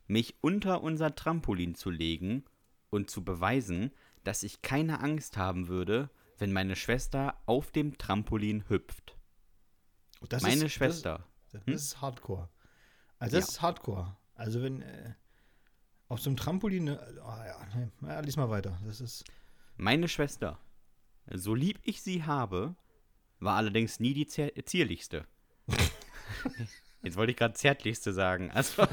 mich 0.06 0.34
unter 0.40 0.82
unser 0.82 1.14
Trampolin 1.14 1.74
zu 1.74 1.90
legen 1.90 2.44
und 2.90 3.10
zu 3.10 3.24
beweisen, 3.24 3.90
dass 4.22 4.42
ich 4.42 4.62
keine 4.62 5.00
Angst 5.00 5.36
haben 5.36 5.68
würde, 5.68 6.10
wenn 6.38 6.52
meine 6.52 6.76
Schwester 6.76 7.36
auf 7.46 7.70
dem 7.70 7.98
Trampolin 7.98 8.68
hüpft. 8.68 9.16
Das 10.28 10.42
meine 10.42 10.66
ist, 10.66 10.72
Schwester. 10.72 11.26
Das, 11.52 11.60
das 11.60 11.66
hm? 11.66 11.74
ist 11.74 12.00
Hardcore. 12.00 12.48
Also 13.18 13.36
das 13.36 13.46
ja. 13.46 13.50
ist 13.52 13.62
Hardcore. 13.62 14.16
Also 14.34 14.62
wenn 14.62 14.82
äh, 14.82 15.14
auf 16.08 16.20
so 16.20 16.30
einem 16.30 16.36
Trampolin, 16.36 16.88
äh, 16.88 16.98
oh 17.16 17.28
ja, 17.28 17.66
nee, 17.74 18.08
ja, 18.08 18.20
lies 18.20 18.36
mal 18.36 18.50
weiter. 18.50 18.78
Das 18.84 19.00
ist. 19.00 19.24
Meine 19.76 20.08
Schwester, 20.08 20.58
so 21.32 21.54
lieb 21.54 21.80
ich 21.82 22.02
sie 22.02 22.24
habe, 22.24 22.74
war 23.40 23.56
allerdings 23.56 24.00
nie 24.00 24.14
die 24.14 24.26
zierlichste. 24.26 25.26
Jetzt 27.02 27.16
wollte 27.16 27.32
ich 27.32 27.36
gerade 27.36 27.54
zärtlichste 27.54 28.14
sagen. 28.14 28.50
Also. 28.50 28.86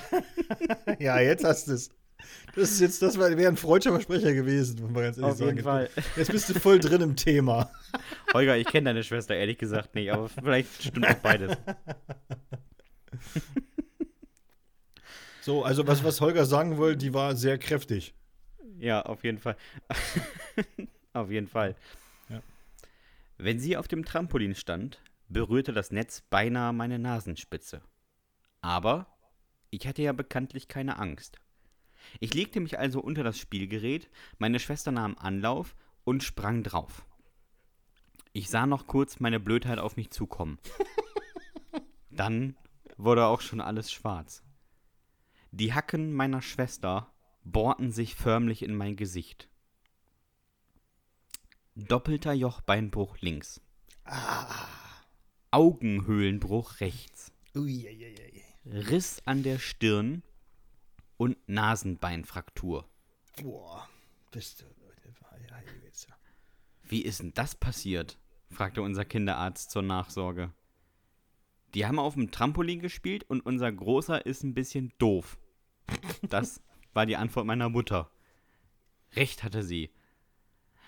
ja, 0.99 1.19
jetzt 1.19 1.45
hast 1.45 1.69
du 1.69 1.73
es. 1.73 1.89
Das 2.55 2.71
ist 2.71 2.81
jetzt, 2.81 3.01
das 3.01 3.17
wäre 3.17 3.47
ein 3.47 3.57
freudscher 3.57 3.91
Versprecher 3.91 4.33
gewesen, 4.33 4.81
muss 4.81 4.91
man 4.91 5.03
ganz 5.03 5.17
ehrlich 5.17 5.31
Auf 5.31 5.39
jeden 5.39 5.63
sagen. 5.63 5.63
Fall. 5.63 5.89
Jetzt 6.17 6.31
bist 6.31 6.49
du 6.49 6.59
voll 6.59 6.79
drin 6.79 7.01
im 7.01 7.15
Thema. 7.15 7.71
Holger, 8.33 8.57
ich 8.57 8.67
kenne 8.67 8.89
deine 8.89 9.03
Schwester 9.03 9.35
ehrlich 9.35 9.57
gesagt 9.57 9.95
nicht, 9.95 10.11
aber 10.11 10.27
vielleicht 10.27 10.83
stimmt 10.83 11.07
auch 11.07 11.15
beides. 11.15 11.57
So, 15.41 15.63
also 15.63 15.87
was, 15.87 16.03
was 16.03 16.21
Holger 16.21 16.45
sagen 16.45 16.77
wollte, 16.77 16.99
die 16.99 17.15
war 17.15 17.35
sehr 17.35 17.57
kräftig. 17.57 18.13
Ja, 18.77 19.01
auf 19.01 19.23
jeden 19.23 19.39
Fall. 19.39 19.57
auf 21.13 21.31
jeden 21.31 21.47
Fall. 21.47 21.75
Ja. 22.29 22.41
Wenn 23.37 23.59
sie 23.59 23.75
auf 23.75 23.87
dem 23.87 24.05
Trampolin 24.05 24.53
stand, 24.53 25.01
berührte 25.29 25.73
das 25.73 25.91
Netz 25.91 26.21
beinahe 26.29 26.73
meine 26.73 26.99
Nasenspitze. 26.99 27.81
Aber 28.61 29.07
ich 29.71 29.87
hatte 29.87 30.03
ja 30.03 30.13
bekanntlich 30.13 30.67
keine 30.67 30.99
Angst. 30.99 31.37
Ich 32.19 32.33
legte 32.33 32.59
mich 32.59 32.79
also 32.79 33.01
unter 33.01 33.23
das 33.23 33.37
Spielgerät, 33.37 34.09
meine 34.37 34.59
Schwester 34.59 34.91
nahm 34.91 35.17
Anlauf 35.17 35.75
und 36.03 36.23
sprang 36.23 36.63
drauf. 36.63 37.05
Ich 38.33 38.49
sah 38.49 38.65
noch 38.65 38.87
kurz 38.87 39.19
meine 39.19 39.39
Blödheit 39.39 39.79
auf 39.79 39.97
mich 39.97 40.11
zukommen. 40.11 40.57
Dann 42.09 42.55
wurde 42.97 43.25
auch 43.25 43.41
schon 43.41 43.61
alles 43.61 43.91
schwarz. 43.91 44.43
Die 45.51 45.73
Hacken 45.73 46.13
meiner 46.13 46.41
Schwester 46.41 47.11
bohrten 47.43 47.91
sich 47.91 48.15
förmlich 48.15 48.63
in 48.63 48.75
mein 48.75 48.95
Gesicht. 48.95 49.49
Doppelter 51.75 52.33
Jochbeinbruch 52.33 53.17
links. 53.19 53.61
Ah. 54.05 54.67
Augenhöhlenbruch 55.51 56.79
rechts. 56.79 57.31
Uiuiui. 57.55 58.43
Riss 58.65 59.21
an 59.25 59.43
der 59.43 59.59
Stirn 59.59 60.23
und 61.21 61.37
Nasenbeinfraktur. 61.47 62.89
Boah, 63.43 63.87
bist 64.31 64.61
du. 64.61 64.65
Wie 66.83 67.03
ist 67.03 67.21
denn 67.21 67.31
das 67.35 67.53
passiert? 67.53 68.17
fragte 68.49 68.81
unser 68.81 69.05
Kinderarzt 69.05 69.69
zur 69.69 69.83
Nachsorge. 69.83 70.51
Die 71.75 71.85
haben 71.85 71.99
auf 71.99 72.15
dem 72.15 72.31
Trampolin 72.31 72.79
gespielt 72.79 73.23
und 73.29 73.45
unser 73.45 73.71
Großer 73.71 74.25
ist 74.25 74.43
ein 74.43 74.55
bisschen 74.55 74.93
doof. 74.97 75.37
Das 76.23 76.63
war 76.91 77.05
die 77.05 77.17
Antwort 77.17 77.45
meiner 77.45 77.69
Mutter. 77.69 78.09
Recht 79.15 79.43
hatte 79.43 79.61
sie. 79.61 79.91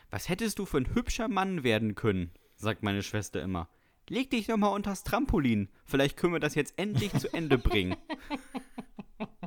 Was 0.10 0.30
hättest 0.30 0.58
du 0.58 0.66
für 0.66 0.78
ein 0.78 0.96
hübscher 0.96 1.28
Mann 1.28 1.64
werden 1.64 1.94
können, 1.94 2.32
sagt 2.56 2.82
meine 2.82 3.04
Schwester 3.04 3.40
immer. 3.40 3.70
Leg 4.10 4.32
dich 4.32 4.48
doch 4.48 4.58
mal 4.58 4.70
unters 4.70 5.04
Trampolin. 5.04 5.70
Vielleicht 5.86 6.18
können 6.18 6.34
wir 6.34 6.40
das 6.40 6.56
jetzt 6.56 6.74
endlich 6.78 7.14
zu 7.14 7.32
Ende 7.32 7.60
bringen. 7.60 7.96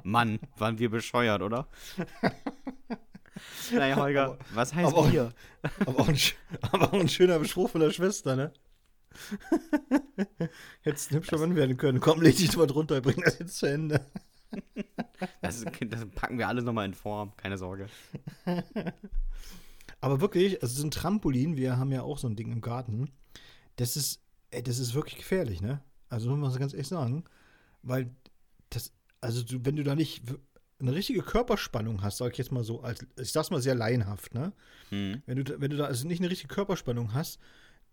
Mann, 0.07 0.38
waren 0.57 0.78
wir 0.78 0.90
bescheuert, 0.90 1.42
oder? 1.42 1.68
Naja, 3.70 3.96
Holger, 3.96 4.24
aber, 4.24 4.38
was 4.54 4.74
heißt 4.74 4.92
aber 4.92 5.09
Bier? 5.09 5.32
Auch, 5.62 5.88
aber, 5.88 6.00
auch 6.00 6.09
ein, 6.09 6.18
aber 6.72 6.88
auch 6.88 7.00
ein 7.00 7.09
schöner 7.09 7.44
Spruch 7.44 7.68
von 7.68 7.80
der 7.82 7.90
Schwester, 7.90 8.34
ne? 8.34 8.52
Hättest 10.80 11.11
ein 11.11 11.16
hübscher 11.16 11.38
Mann 11.38 11.54
werden 11.54 11.76
können. 11.76 12.00
Komm, 12.00 12.22
leg 12.22 12.36
dich 12.36 12.57
mal 12.57 12.66
drunter, 12.66 13.00
bring 13.00 13.20
das 13.22 13.38
jetzt 13.38 13.59
zu 13.59 13.66
Ende. 13.66 14.07
Das, 15.42 15.64
das 15.64 16.07
packen 16.14 16.38
wir 16.38 16.48
alles 16.48 16.64
nochmal 16.64 16.86
in 16.86 16.94
Form, 16.94 17.36
keine 17.36 17.59
Sorge. 17.59 17.88
Aber 20.00 20.20
wirklich, 20.20 20.62
also 20.62 20.80
so 20.80 20.86
ein 20.86 20.90
Trampolin, 20.90 21.57
wir 21.57 21.76
haben 21.76 21.92
ja 21.92 22.02
auch 22.02 22.18
so 22.18 22.28
ein 22.28 22.36
Ding 22.36 22.52
im 22.52 22.61
Garten, 22.61 23.11
das 23.76 23.96
ist, 23.96 24.22
ey, 24.50 24.62
das 24.62 24.78
ist 24.78 24.94
wirklich 24.94 25.16
gefährlich, 25.16 25.61
ne? 25.61 25.82
Also 26.09 26.34
muss 26.34 26.52
man 26.52 26.61
ganz 26.61 26.72
ehrlich 26.72 26.88
sagen, 26.88 27.24
weil 27.82 28.14
das, 28.70 28.92
also 29.20 29.42
du, 29.42 29.64
wenn 29.64 29.76
du 29.76 29.82
da 29.82 29.94
nicht 29.94 30.22
eine 30.78 30.94
richtige 30.94 31.22
Körperspannung 31.22 32.02
hast, 32.02 32.18
sag 32.18 32.32
ich 32.32 32.38
jetzt 32.38 32.52
mal 32.52 32.64
so, 32.64 32.80
als, 32.82 33.06
ich 33.18 33.32
sag's 33.32 33.50
mal 33.50 33.62
sehr 33.62 33.74
laienhaft, 33.74 34.34
ne? 34.34 34.52
Mhm. 34.90 35.22
Wenn, 35.26 35.44
du, 35.44 35.60
wenn 35.60 35.70
du 35.70 35.76
da 35.76 35.84
also 35.84 36.06
nicht 36.06 36.20
eine 36.20 36.30
richtige 36.30 36.52
Körperspannung 36.52 37.14
hast, 37.14 37.40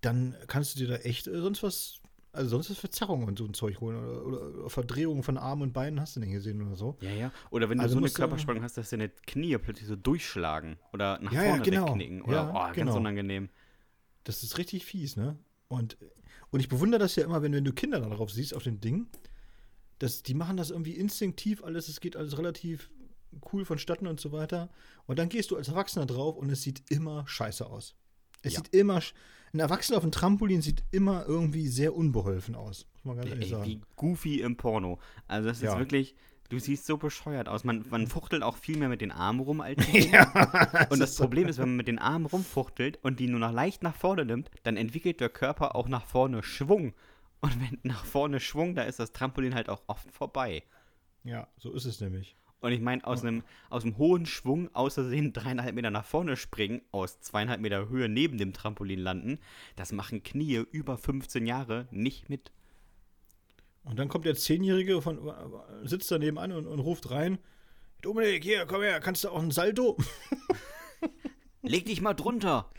dann 0.01 0.35
kannst 0.47 0.75
du 0.75 0.79
dir 0.79 0.87
da 0.89 0.95
echt 0.97 1.25
sonst 1.25 1.63
was, 1.63 2.01
also 2.33 2.49
sonst 2.49 2.69
was 2.69 2.77
Verzerrungen 2.77 3.27
und 3.27 3.37
so 3.37 3.45
ein 3.45 3.53
Zeug 3.53 3.79
holen 3.79 3.97
oder, 3.97 4.25
oder, 4.25 4.69
Verdrehungen 4.69 5.23
von 5.23 5.37
Armen 5.37 5.61
und 5.61 5.73
Beinen 5.73 6.01
hast 6.01 6.15
du 6.15 6.19
nicht 6.19 6.33
gesehen 6.33 6.61
oder 6.61 6.75
so. 6.75 6.97
Ja, 6.99 7.11
ja. 7.11 7.31
Oder 7.51 7.69
wenn 7.69 7.77
du 7.77 7.83
also 7.83 7.93
so 7.93 7.99
eine 7.99 8.09
Körperspannung 8.09 8.63
hast, 8.63 8.77
dass 8.77 8.89
deine 8.89 9.09
Knie 9.09 9.57
plötzlich 9.57 9.87
so 9.87 9.95
durchschlagen 9.95 10.77
oder 10.91 11.19
nach 11.21 11.31
ja, 11.31 11.41
vorne 11.41 11.57
ja, 11.57 11.63
genau. 11.63 11.85
wegknicken 11.87 12.21
oder 12.23 12.35
ja, 12.35 12.49
oh, 12.49 12.53
ganz 12.53 12.75
genau. 12.75 12.97
unangenehm. 12.97 13.49
Das 14.25 14.43
ist 14.43 14.57
richtig 14.57 14.85
fies, 14.85 15.15
ne? 15.15 15.37
Und, 15.69 15.97
und 16.51 16.59
ich 16.59 16.69
bewundere 16.69 16.99
das 16.99 17.15
ja 17.15 17.23
immer, 17.23 17.41
wenn, 17.41 17.53
wenn 17.53 17.65
du 17.65 17.73
Kinder 17.73 17.99
darauf 18.01 18.31
siehst, 18.31 18.53
auf 18.53 18.63
dem 18.63 18.79
Ding, 18.79 19.07
das, 19.99 20.23
die 20.23 20.33
machen 20.33 20.57
das 20.57 20.69
irgendwie 20.69 20.95
instinktiv 20.95 21.63
alles, 21.63 21.87
es 21.87 21.99
geht 21.99 22.15
alles 22.15 22.37
relativ 22.37 22.89
cool 23.51 23.65
vonstatten 23.65 24.07
und 24.07 24.19
so 24.19 24.31
weiter. 24.31 24.69
Und 25.05 25.19
dann 25.19 25.29
gehst 25.29 25.51
du 25.51 25.57
als 25.57 25.67
Erwachsener 25.67 26.05
drauf 26.05 26.37
und 26.37 26.49
es 26.49 26.61
sieht 26.61 26.83
immer 26.89 27.27
scheiße 27.27 27.65
aus. 27.65 27.95
Es 28.41 28.53
ja. 28.53 28.59
sieht 28.59 28.73
immer, 28.73 29.01
ein 29.53 29.59
Erwachsener 29.59 29.97
auf 29.97 30.03
dem 30.03 30.11
Trampolin 30.11 30.61
sieht 30.61 30.83
immer 30.91 31.25
irgendwie 31.25 31.67
sehr 31.67 31.95
unbeholfen 31.95 32.55
aus, 32.55 32.87
muss 33.03 33.15
man 33.15 33.17
ganz 33.17 33.29
ehrlich 33.29 33.49
sagen. 33.49 33.65
Wie 33.65 33.81
goofy 33.95 34.41
im 34.41 34.57
Porno. 34.57 34.99
Also 35.27 35.47
das 35.47 35.57
ist 35.57 35.63
ja. 35.63 35.79
wirklich, 35.79 36.15
du 36.49 36.59
siehst 36.59 36.85
so 36.85 36.97
bescheuert 36.97 37.47
aus. 37.47 37.63
Man, 37.63 37.85
man 37.89 38.07
fuchtelt 38.07 38.43
auch 38.43 38.57
viel 38.57 38.77
mehr 38.77 38.89
mit 38.89 39.01
den 39.01 39.11
Armen 39.11 39.39
rum 39.39 39.61
als 39.61 39.81
ja, 40.11 40.87
Und 40.89 40.99
das 40.99 41.15
Problem 41.15 41.47
ist, 41.47 41.57
wenn 41.57 41.69
man 41.69 41.77
mit 41.77 41.87
den 41.87 41.99
Armen 41.99 42.25
rumfuchtelt 42.25 42.99
und 43.03 43.19
die 43.19 43.27
nur 43.27 43.39
noch 43.39 43.51
leicht 43.51 43.83
nach 43.83 43.95
vorne 43.95 44.25
nimmt, 44.25 44.49
dann 44.63 44.77
entwickelt 44.77 45.19
der 45.19 45.29
Körper 45.29 45.75
auch 45.75 45.87
nach 45.87 46.05
vorne 46.05 46.43
Schwung. 46.43 46.93
Und 47.43 47.59
wenn 47.59 47.77
nach 47.83 48.05
vorne 48.05 48.39
Schwung, 48.39 48.73
da 48.73 48.83
ist 48.83 48.99
das 48.99 49.11
Trampolin 49.11 49.53
halt 49.53 49.67
auch 49.67 49.83
oft 49.87 50.09
vorbei. 50.09 50.63
Ja, 51.25 51.49
so 51.57 51.73
ist 51.73 51.83
es 51.83 51.99
nämlich. 51.99 52.37
Und 52.61 52.71
ich 52.71 52.79
meine, 52.79 53.05
aus, 53.05 53.21
einem, 53.21 53.43
aus 53.69 53.83
einem 53.83 53.97
hohen 53.97 54.25
Schwung 54.25 54.73
außersehen 54.73 55.33
dreieinhalb 55.33 55.75
Meter 55.75 55.91
nach 55.91 56.05
vorne 56.05 56.37
springen, 56.37 56.81
aus 56.93 57.19
zweieinhalb 57.19 57.59
Meter 57.59 57.89
Höhe 57.89 58.07
neben 58.07 58.37
dem 58.37 58.53
Trampolin 58.53 58.99
landen, 59.01 59.39
das 59.75 59.91
machen 59.91 60.23
Knie 60.23 60.63
über 60.71 60.97
15 60.97 61.45
Jahre 61.45 61.89
nicht 61.91 62.29
mit. 62.29 62.53
Und 63.83 63.99
dann 63.99 64.07
kommt 64.07 64.23
der 64.23 64.35
Zehnjährige, 64.35 65.01
von, 65.01 65.19
sitzt 65.83 66.09
daneben 66.11 66.37
an 66.37 66.53
und, 66.53 66.65
und 66.65 66.79
ruft 66.79 67.11
rein: 67.11 67.39
Dominik, 68.01 68.41
hier, 68.41 68.65
komm 68.65 68.83
her, 68.83 69.01
kannst 69.01 69.25
du 69.25 69.29
auch 69.31 69.43
ein 69.43 69.51
Salto? 69.51 69.97
Leg 71.61 71.87
dich 71.87 71.99
mal 71.99 72.13
drunter. 72.13 72.69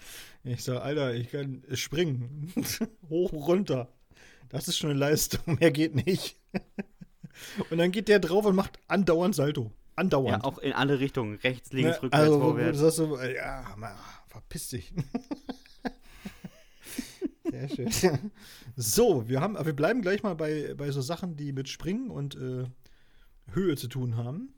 Ich 0.43 0.65
sag, 0.65 0.83
Alter, 0.83 1.15
ich 1.15 1.29
kann 1.31 1.65
springen. 1.75 2.51
Hoch, 3.11 3.31
runter. 3.35 3.94
Das 4.55 4.69
ist 4.69 4.79
schon 4.79 4.91
eine 4.91 4.99
Leistung, 5.01 5.41
mehr 5.61 5.73
geht 5.73 5.97
nicht. 6.07 6.37
und 7.71 7.79
dann 7.79 7.91
geht 7.91 8.07
der 8.07 8.21
drauf 8.21 8.45
und 8.47 8.55
macht 8.55 8.79
andauernd 8.87 9.35
Salto. 9.35 9.73
Andauernd. 9.97 10.45
Ja, 10.45 10.49
auch 10.49 10.59
in 10.59 10.73
alle 10.73 11.01
Richtungen. 11.01 11.41
Rechts, 11.43 11.73
links, 11.73 11.97
ja, 11.97 12.03
rückwärts, 12.03 12.25
also, 12.25 12.41
vorwärts. 12.41 12.81
Das 12.81 12.95
so, 12.97 13.21
ja, 13.21 13.75
mal, 13.77 13.97
verpiss 14.29 14.69
dich. 14.69 14.93
Sehr 17.51 17.69
schön. 17.69 18.31
So, 18.77 19.29
wir, 19.29 19.41
haben, 19.41 19.57
wir 19.61 19.73
bleiben 19.73 20.03
gleich 20.03 20.23
mal 20.23 20.35
bei, 20.35 20.75
bei 20.77 20.91
so 20.93 21.01
Sachen, 21.01 21.37
die 21.37 21.53
mit 21.53 21.69
Springen 21.69 22.11
und 22.11 22.37
äh, 22.37 22.65
Höhe 23.53 23.77
zu 23.77 23.89
tun 23.89 24.17
haben. 24.17 24.55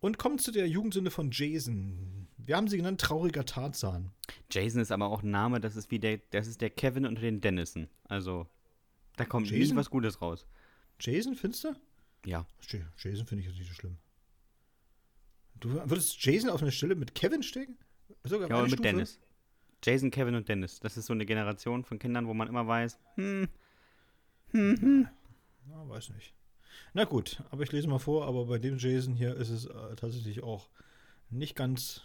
Und 0.00 0.18
kommen 0.18 0.38
zu 0.38 0.50
der 0.50 0.68
Jugendsünde 0.68 1.12
von 1.12 1.30
Jason. 1.32 2.26
Wir 2.36 2.56
haben 2.56 2.66
sie 2.66 2.78
genannt 2.78 3.00
trauriger 3.00 3.44
Tarzan. 3.44 4.10
Jason 4.50 4.80
ist 4.80 4.90
aber 4.90 5.06
auch 5.06 5.22
ein 5.22 5.30
Name, 5.30 5.60
das 5.60 5.76
ist 5.76 5.92
wie 5.92 6.00
der, 6.00 6.18
das 6.30 6.48
ist 6.48 6.60
der 6.60 6.70
Kevin 6.70 7.06
unter 7.06 7.22
den 7.22 7.40
Dennison. 7.40 7.88
Also, 8.08 8.46
da 9.16 9.24
kommt 9.24 9.50
Jason? 9.50 9.74
nie 9.74 9.80
was 9.80 9.90
Gutes 9.90 10.20
raus. 10.20 10.46
Jason, 11.00 11.34
findest 11.34 11.64
du? 11.64 11.74
Ja. 12.24 12.46
Jason 12.98 13.26
finde 13.26 13.42
ich 13.42 13.48
jetzt 13.48 13.58
nicht 13.58 13.68
so 13.68 13.74
schlimm. 13.74 13.98
Du 15.60 15.70
würdest 15.70 16.22
Jason 16.24 16.50
auf 16.50 16.62
eine 16.62 16.72
Stelle 16.72 16.94
mit 16.94 17.14
Kevin 17.14 17.42
stecken? 17.42 17.78
Sogar 18.24 18.48
ja, 18.48 18.60
mit 18.60 18.72
Stufe? 18.72 18.82
Dennis. 18.82 19.20
Jason, 19.82 20.10
Kevin 20.10 20.34
und 20.34 20.48
Dennis. 20.48 20.80
Das 20.80 20.96
ist 20.96 21.06
so 21.06 21.12
eine 21.12 21.26
Generation 21.26 21.84
von 21.84 21.98
Kindern, 21.98 22.26
wo 22.26 22.34
man 22.34 22.48
immer 22.48 22.66
weiß, 22.66 22.98
hm, 23.14 23.48
hm, 24.50 24.80
hm. 24.80 25.08
Na, 25.66 25.88
weiß 25.88 26.10
nicht. 26.10 26.34
Na 26.92 27.04
gut, 27.04 27.42
aber 27.50 27.62
ich 27.62 27.72
lese 27.72 27.88
mal 27.88 27.98
vor, 27.98 28.26
aber 28.26 28.46
bei 28.46 28.58
dem 28.58 28.78
Jason 28.78 29.14
hier 29.14 29.36
ist 29.36 29.50
es 29.50 29.66
äh, 29.66 29.96
tatsächlich 29.96 30.42
auch 30.42 30.68
nicht 31.30 31.54
ganz 31.54 32.02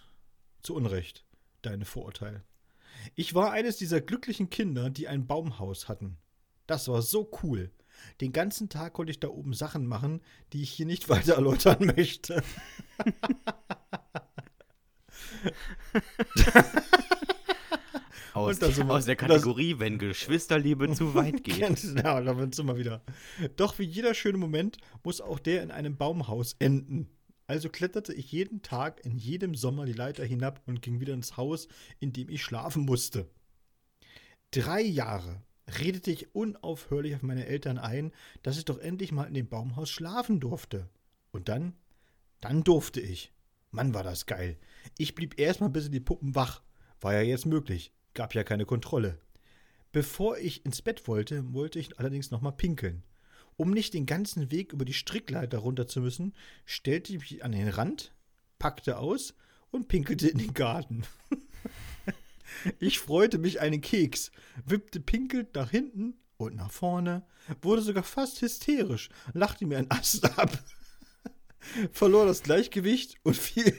zu 0.61 0.75
Unrecht 0.75 1.25
deine 1.61 1.85
Vorurteil. 1.85 2.43
Ich 3.15 3.33
war 3.33 3.51
eines 3.51 3.77
dieser 3.77 4.01
glücklichen 4.01 4.49
Kinder, 4.49 4.89
die 4.89 5.07
ein 5.07 5.27
Baumhaus 5.27 5.87
hatten. 5.87 6.17
Das 6.71 6.87
war 6.87 7.01
so 7.01 7.29
cool. 7.43 7.69
Den 8.21 8.31
ganzen 8.31 8.69
Tag 8.69 8.93
konnte 8.93 9.11
ich 9.11 9.19
da 9.19 9.27
oben 9.27 9.51
Sachen 9.51 9.85
machen, 9.85 10.21
die 10.53 10.61
ich 10.61 10.71
hier 10.71 10.85
nicht 10.85 11.09
weiter 11.09 11.33
erläutern 11.33 11.91
möchte. 11.97 12.41
aus, 18.33 18.59
der, 18.59 18.89
aus 18.89 19.03
der 19.03 19.17
Kategorie, 19.17 19.71
das, 19.71 19.79
wenn 19.81 19.97
Geschwisterliebe 19.97 20.93
zu 20.93 21.13
weit 21.13 21.43
geht. 21.43 21.83
ja, 21.83 22.21
da 22.21 22.37
wird 22.37 22.53
es 22.53 22.59
immer 22.59 22.77
wieder. 22.77 23.03
Doch 23.57 23.77
wie 23.77 23.83
jeder 23.83 24.13
schöne 24.13 24.37
Moment 24.37 24.77
muss 25.03 25.19
auch 25.19 25.39
der 25.39 25.63
in 25.63 25.71
einem 25.71 25.97
Baumhaus 25.97 26.55
enden. 26.57 27.09
Also 27.47 27.67
kletterte 27.67 28.13
ich 28.13 28.31
jeden 28.31 28.61
Tag 28.61 29.05
in 29.05 29.17
jedem 29.17 29.55
Sommer 29.55 29.85
die 29.85 29.91
Leiter 29.91 30.23
hinab 30.23 30.61
und 30.67 30.81
ging 30.81 31.01
wieder 31.01 31.13
ins 31.13 31.35
Haus, 31.35 31.67
in 31.99 32.13
dem 32.13 32.29
ich 32.29 32.41
schlafen 32.41 32.85
musste. 32.85 33.29
Drei 34.51 34.79
Jahre 34.81 35.43
redete 35.67 36.11
ich 36.11 36.35
unaufhörlich 36.35 37.15
auf 37.15 37.21
meine 37.21 37.45
Eltern 37.45 37.77
ein, 37.77 38.11
dass 38.43 38.57
ich 38.57 38.65
doch 38.65 38.79
endlich 38.79 39.11
mal 39.11 39.25
in 39.25 39.33
dem 39.33 39.47
Baumhaus 39.47 39.89
schlafen 39.89 40.39
durfte. 40.39 40.89
Und 41.31 41.49
dann, 41.49 41.73
dann 42.39 42.63
durfte 42.63 43.01
ich. 43.01 43.31
Mann, 43.71 43.93
war 43.93 44.03
das 44.03 44.25
geil. 44.25 44.57
Ich 44.97 45.15
blieb 45.15 45.39
erstmal 45.39 45.69
bis 45.69 45.85
in 45.85 45.93
die 45.93 45.99
Puppen 45.99 46.35
wach. 46.35 46.61
War 46.99 47.13
ja 47.13 47.21
jetzt 47.21 47.45
möglich. 47.45 47.93
Gab 48.13 48.35
ja 48.35 48.43
keine 48.43 48.65
Kontrolle. 48.65 49.19
Bevor 49.91 50.37
ich 50.37 50.65
ins 50.65 50.81
Bett 50.81 51.07
wollte, 51.07 51.53
wollte 51.53 51.79
ich 51.79 51.99
allerdings 51.99 52.31
nochmal 52.31 52.53
pinkeln. 52.53 53.03
Um 53.57 53.71
nicht 53.71 53.93
den 53.93 54.05
ganzen 54.05 54.51
Weg 54.51 54.73
über 54.73 54.85
die 54.85 54.93
Strickleiter 54.93 55.59
runter 55.59 55.87
zu 55.87 56.01
müssen, 56.01 56.33
stellte 56.65 57.13
ich 57.13 57.19
mich 57.19 57.43
an 57.43 57.51
den 57.51 57.67
Rand, 57.67 58.13
packte 58.59 58.97
aus 58.97 59.35
und 59.69 59.87
pinkelte 59.87 60.27
in 60.27 60.37
den 60.37 60.53
Garten. 60.53 61.03
ich 62.79 62.99
freute 62.99 63.37
mich 63.37 63.59
einen 63.59 63.81
Keks, 63.81 64.31
wippte 64.65 64.99
pinkelt 64.99 65.55
nach 65.55 65.71
hinten 65.71 66.15
und 66.37 66.55
nach 66.55 66.71
vorne, 66.71 67.25
wurde 67.61 67.81
sogar 67.81 68.03
fast 68.03 68.41
hysterisch, 68.41 69.09
lachte 69.33 69.65
mir 69.65 69.77
ein 69.77 69.91
Ast 69.91 70.37
ab, 70.37 70.51
verlor 71.91 72.25
das 72.25 72.43
Gleichgewicht 72.43 73.15
und 73.23 73.37
fiel. 73.37 73.75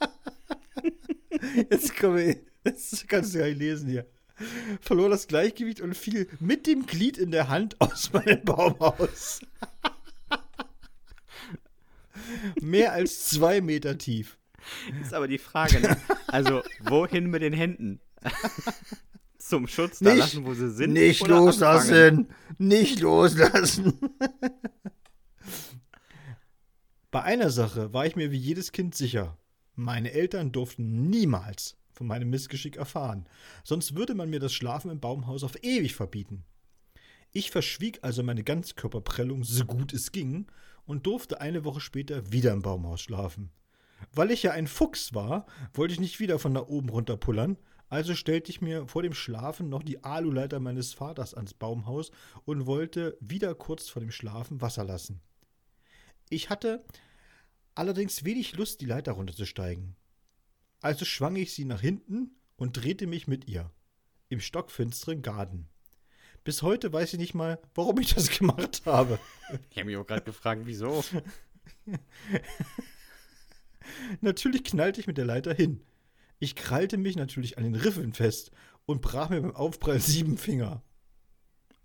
Jetzt 1.70 1.96
komme 1.96 2.24
ich. 2.24 2.38
Das 2.64 3.04
kannst 3.06 3.34
du 3.34 3.38
ja 3.38 3.46
nicht 3.46 3.58
lesen 3.58 3.88
hier. 3.88 4.06
verlor 4.80 5.08
das 5.08 5.26
Gleichgewicht 5.26 5.80
und 5.80 5.96
fiel 5.96 6.28
mit 6.40 6.66
dem 6.66 6.86
Glied 6.86 7.18
in 7.18 7.30
der 7.30 7.48
Hand 7.48 7.80
aus 7.80 8.12
meinem 8.12 8.44
Baumhaus. 8.44 9.40
Mehr 12.60 12.92
als 12.92 13.24
zwei 13.24 13.60
Meter 13.60 13.98
tief. 13.98 14.38
Ist 15.02 15.14
aber 15.14 15.28
die 15.28 15.38
Frage, 15.38 15.80
ne? 15.80 15.96
Also, 16.26 16.62
wohin 16.80 17.30
mit 17.30 17.42
den 17.42 17.52
Händen? 17.52 18.00
Zum 19.38 19.66
Schutz 19.66 20.00
da 20.00 20.10
Nicht- 20.10 20.18
lassen, 20.20 20.44
wo 20.44 20.54
sie 20.54 20.70
sind? 20.70 20.92
Nicht 20.92 21.22
oder 21.22 21.36
anfangen? 21.36 21.46
loslassen! 21.46 22.28
Nicht 22.58 23.00
loslassen! 23.00 23.98
Bei 27.10 27.22
einer 27.22 27.50
Sache 27.50 27.92
war 27.92 28.06
ich 28.06 28.16
mir 28.16 28.30
wie 28.30 28.36
jedes 28.36 28.72
Kind 28.72 28.94
sicher. 28.94 29.38
Meine 29.74 30.12
Eltern 30.12 30.52
durften 30.52 31.08
niemals 31.08 31.76
von 31.92 32.06
meinem 32.06 32.30
Missgeschick 32.30 32.76
erfahren, 32.76 33.26
sonst 33.64 33.96
würde 33.96 34.14
man 34.14 34.28
mir 34.30 34.40
das 34.40 34.52
Schlafen 34.52 34.90
im 34.90 35.00
Baumhaus 35.00 35.42
auf 35.42 35.62
ewig 35.62 35.94
verbieten. 35.94 36.44
Ich 37.32 37.50
verschwieg 37.50 37.98
also 38.02 38.22
meine 38.22 38.44
Ganzkörperprellung 38.44 39.44
so 39.44 39.64
gut 39.64 39.92
es 39.92 40.12
ging 40.12 40.46
und 40.84 41.06
durfte 41.06 41.40
eine 41.40 41.64
Woche 41.64 41.80
später 41.80 42.30
wieder 42.32 42.52
im 42.52 42.62
Baumhaus 42.62 43.00
schlafen. 43.02 43.50
Weil 44.12 44.30
ich 44.30 44.42
ja 44.42 44.52
ein 44.52 44.66
Fuchs 44.66 45.14
war, 45.14 45.46
wollte 45.72 45.94
ich 45.94 46.00
nicht 46.00 46.20
wieder 46.20 46.38
von 46.38 46.54
da 46.54 46.62
oben 46.66 46.88
runterpullern, 46.88 47.56
also 47.90 48.14
stellte 48.14 48.50
ich 48.50 48.60
mir 48.60 48.86
vor 48.86 49.02
dem 49.02 49.14
Schlafen 49.14 49.68
noch 49.68 49.82
die 49.82 50.04
Aluleiter 50.04 50.60
meines 50.60 50.92
Vaters 50.92 51.34
ans 51.34 51.54
Baumhaus 51.54 52.10
und 52.44 52.66
wollte 52.66 53.16
wieder 53.20 53.54
kurz 53.54 53.88
vor 53.88 54.00
dem 54.00 54.10
Schlafen 54.10 54.60
Wasser 54.60 54.84
lassen. 54.84 55.20
Ich 56.28 56.50
hatte 56.50 56.84
allerdings 57.74 58.24
wenig 58.24 58.56
Lust, 58.56 58.82
die 58.82 58.86
Leiter 58.86 59.12
runterzusteigen. 59.12 59.96
Also 60.80 61.04
schwang 61.04 61.36
ich 61.36 61.54
sie 61.54 61.64
nach 61.64 61.80
hinten 61.80 62.36
und 62.56 62.76
drehte 62.76 63.06
mich 63.06 63.26
mit 63.26 63.48
ihr. 63.48 63.70
Im 64.28 64.40
stockfinsteren 64.40 65.22
Garten. 65.22 65.68
Bis 66.44 66.62
heute 66.62 66.92
weiß 66.92 67.14
ich 67.14 67.18
nicht 67.18 67.34
mal, 67.34 67.58
warum 67.74 67.98
ich 67.98 68.14
das 68.14 68.28
gemacht 68.38 68.82
habe. 68.84 69.18
Ich 69.70 69.78
habe 69.78 69.86
mich 69.86 69.96
auch 69.96 70.06
gerade 70.06 70.22
gefragt, 70.22 70.62
wieso? 70.64 71.02
Natürlich 74.20 74.64
knallte 74.64 75.00
ich 75.00 75.06
mit 75.06 75.18
der 75.18 75.24
Leiter 75.24 75.54
hin. 75.54 75.82
Ich 76.38 76.54
krallte 76.54 76.96
mich 76.96 77.16
natürlich 77.16 77.58
an 77.58 77.64
den 77.64 77.74
Riffeln 77.74 78.12
fest 78.12 78.50
und 78.86 79.02
brach 79.02 79.28
mir 79.28 79.40
beim 79.40 79.56
Aufprall 79.56 80.00
sieben 80.00 80.38
Finger. 80.38 80.82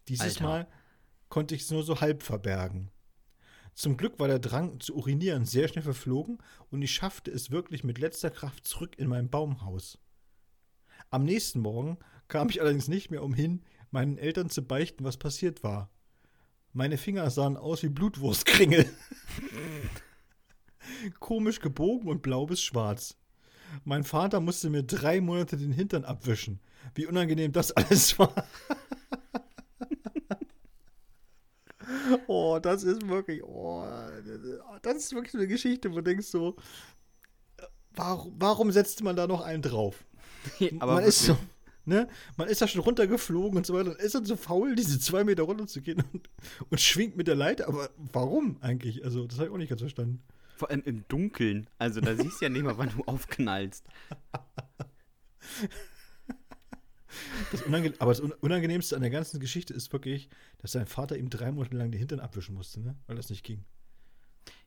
Dieses 0.08 0.38
Alter. 0.38 0.44
Mal 0.44 0.68
konnte 1.30 1.56
ich 1.56 1.64
es 1.64 1.72
nur 1.72 1.84
so 1.84 2.02
halb 2.02 2.24
verbergen. 2.24 2.92
Zum 3.74 3.98
Glück 3.98 4.20
war 4.20 4.28
der 4.28 4.40
Drang 4.40 4.80
zu 4.80 4.96
urinieren 4.96 5.46
sehr 5.46 5.68
schnell 5.68 5.84
verflogen 5.84 6.38
und 6.70 6.82
ich 6.84 6.94
schaffte 6.94 7.32
es 7.32 7.50
wirklich 7.50 7.84
mit 7.84 7.98
letzter 7.98 8.30
Kraft 8.30 8.68
zurück 8.68 8.96
in 8.98 9.08
mein 9.08 9.30
Baumhaus. 9.30 9.98
Am 11.10 11.24
nächsten 11.24 11.60
Morgen 11.60 11.98
kam 12.28 12.50
ich 12.50 12.62
allerdings 12.62 12.88
nicht 12.88 13.10
mehr 13.10 13.24
umhin, 13.24 13.64
meinen 13.90 14.18
Eltern 14.18 14.50
zu 14.50 14.62
beichten, 14.62 15.04
was 15.04 15.18
passiert 15.18 15.64
war. 15.64 15.90
Meine 16.72 16.98
Finger 16.98 17.30
sahen 17.30 17.58
aus 17.58 17.84
wie 17.84 17.90
Blutwurstkringel. 17.90 18.86
Komisch 21.20 21.60
gebogen 21.60 22.10
und 22.10 22.22
blau 22.22 22.46
bis 22.46 22.62
schwarz. 22.62 23.16
Mein 23.86 24.04
Vater 24.04 24.40
musste 24.40 24.70
mir 24.70 24.84
drei 24.84 25.22
Monate 25.22 25.58
den 25.58 25.72
Hintern 25.72 26.06
abwischen. 26.06 26.60
Wie 26.96 27.06
unangenehm 27.06 27.52
das 27.52 27.72
alles 27.76 28.18
war. 28.20 28.34
oh, 32.28 32.60
das 32.62 32.84
ist 32.84 33.08
wirklich, 33.08 33.44
oh, 33.44 33.86
das 34.82 34.98
ist 34.98 35.14
wirklich 35.14 35.32
so 35.32 35.38
eine 35.38 35.48
Geschichte, 35.48 35.92
wo 35.92 35.96
du 35.96 36.04
denkst 36.04 36.28
so, 36.28 36.56
warum, 37.96 38.36
warum 38.38 38.72
setzt 38.72 39.04
man 39.04 39.16
da 39.16 39.28
noch 39.28 39.42
einen 39.42 39.62
drauf? 39.62 40.06
Aber 40.80 40.96
man 40.96 41.04
ist 41.04 41.26
so, 41.26 41.38
ne? 41.86 42.08
Man 42.38 42.48
ist 42.48 42.62
da 42.62 42.68
schon 42.68 42.82
runtergeflogen 42.82 43.58
und 43.58 43.66
so 43.66 43.74
weiter. 43.74 43.98
Ist 44.00 44.16
dann 44.16 44.26
so 44.26 44.36
faul, 44.36 44.76
diese 44.76 45.00
zwei 45.00 45.24
Meter 45.24 45.44
runter 45.44 45.68
zu 45.68 45.82
gehen 45.82 46.04
und, 46.14 46.30
und 46.70 46.82
schwingt 46.82 47.18
mit 47.18 47.28
der 47.28 47.36
Leiter. 47.36 47.68
Aber 47.68 47.90
warum 48.12 48.58
eigentlich? 48.62 49.04
Also, 49.04 49.26
das 49.26 49.38
habe 49.38 49.48
ich 49.48 49.54
auch 49.54 49.58
nicht 49.58 49.70
ganz 49.70 49.82
verstanden. 49.82 50.22
Vor 50.56 50.70
allem 50.70 50.84
im 50.84 51.08
Dunkeln. 51.08 51.68
Also 51.78 52.00
da 52.02 52.16
siehst 52.16 52.42
du 52.42 52.46
ja 52.46 52.50
nicht 52.50 52.64
mal, 52.64 52.78
wann 52.78 52.90
du 52.90 53.04
aufknallst. 53.06 53.86
Das 57.52 57.64
aber 58.00 58.12
das 58.12 58.22
Un- 58.22 58.32
Unangenehmste 58.42 58.96
an 58.96 59.02
der 59.02 59.12
ganzen 59.12 59.40
Geschichte 59.40 59.74
ist 59.74 59.92
wirklich, 59.94 60.30
dass 60.60 60.72
sein 60.72 60.88
Vater 60.88 61.18
ihm 61.18 61.30
drei 61.30 61.52
Monate 61.52 61.78
lang 61.78 61.92
den 61.92 62.00
Hintern 62.00 62.20
abwischen 62.20 62.56
musste, 62.56 62.82
ne? 62.82 62.96
Weil 63.08 63.16
das 63.18 63.30
nicht 63.30 63.44
ging. 63.44 63.64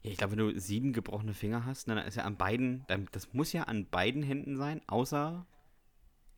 Ja, 0.03 0.11
ich 0.13 0.17
glaube, 0.19 0.33
wenn 0.37 0.39
du 0.55 0.61
sieben 0.61 0.93
gebrochene 0.93 1.35
Finger 1.35 1.65
hast, 1.67 1.89
dann 1.89 1.99
ist 1.99 2.17
ja 2.17 2.25
an 2.25 2.37
beiden, 2.37 2.85
dann, 2.87 3.09
das 3.13 3.33
muss 3.33 3.53
ja 3.53 3.65
an 3.65 3.87
beiden 3.89 4.23
Händen 4.23 4.57
sein, 4.57 4.81
außer 4.87 5.45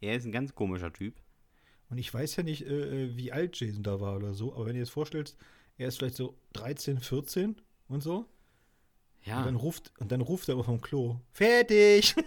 er 0.01 0.17
ist 0.17 0.25
ein 0.25 0.33
ganz 0.33 0.55
komischer 0.55 0.93
Typ. 0.93 1.15
Und 1.91 1.99
ich 1.99 2.13
weiß 2.13 2.37
ja 2.37 2.43
nicht, 2.43 2.67
äh, 2.67 3.05
äh, 3.05 3.17
wie 3.17 3.33
alt 3.33 3.59
Jason 3.61 3.83
da 3.83 4.01
war 4.01 4.17
oder 4.17 4.33
so, 4.35 4.53
aber 4.55 4.61
wenn 4.61 4.69
du 4.69 4.73
dir 4.75 4.81
jetzt 4.81 4.91
vorstellst, 4.91 5.37
er 5.77 5.89
ist 5.89 5.99
vielleicht 5.99 6.17
so 6.17 6.39
13, 6.55 7.01
14 7.01 7.57
und 7.89 8.03
so. 8.03 8.27
Ja, 9.25 9.39
Und, 9.41 9.47
dann 9.47 9.57
ruft, 9.57 9.93
und 9.99 10.13
dann 10.13 10.21
ruft 10.21 10.49
er 10.49 10.55
aber 10.55 10.65
vom 10.65 10.81
Klo: 10.81 11.21
Fertig! 11.33 12.15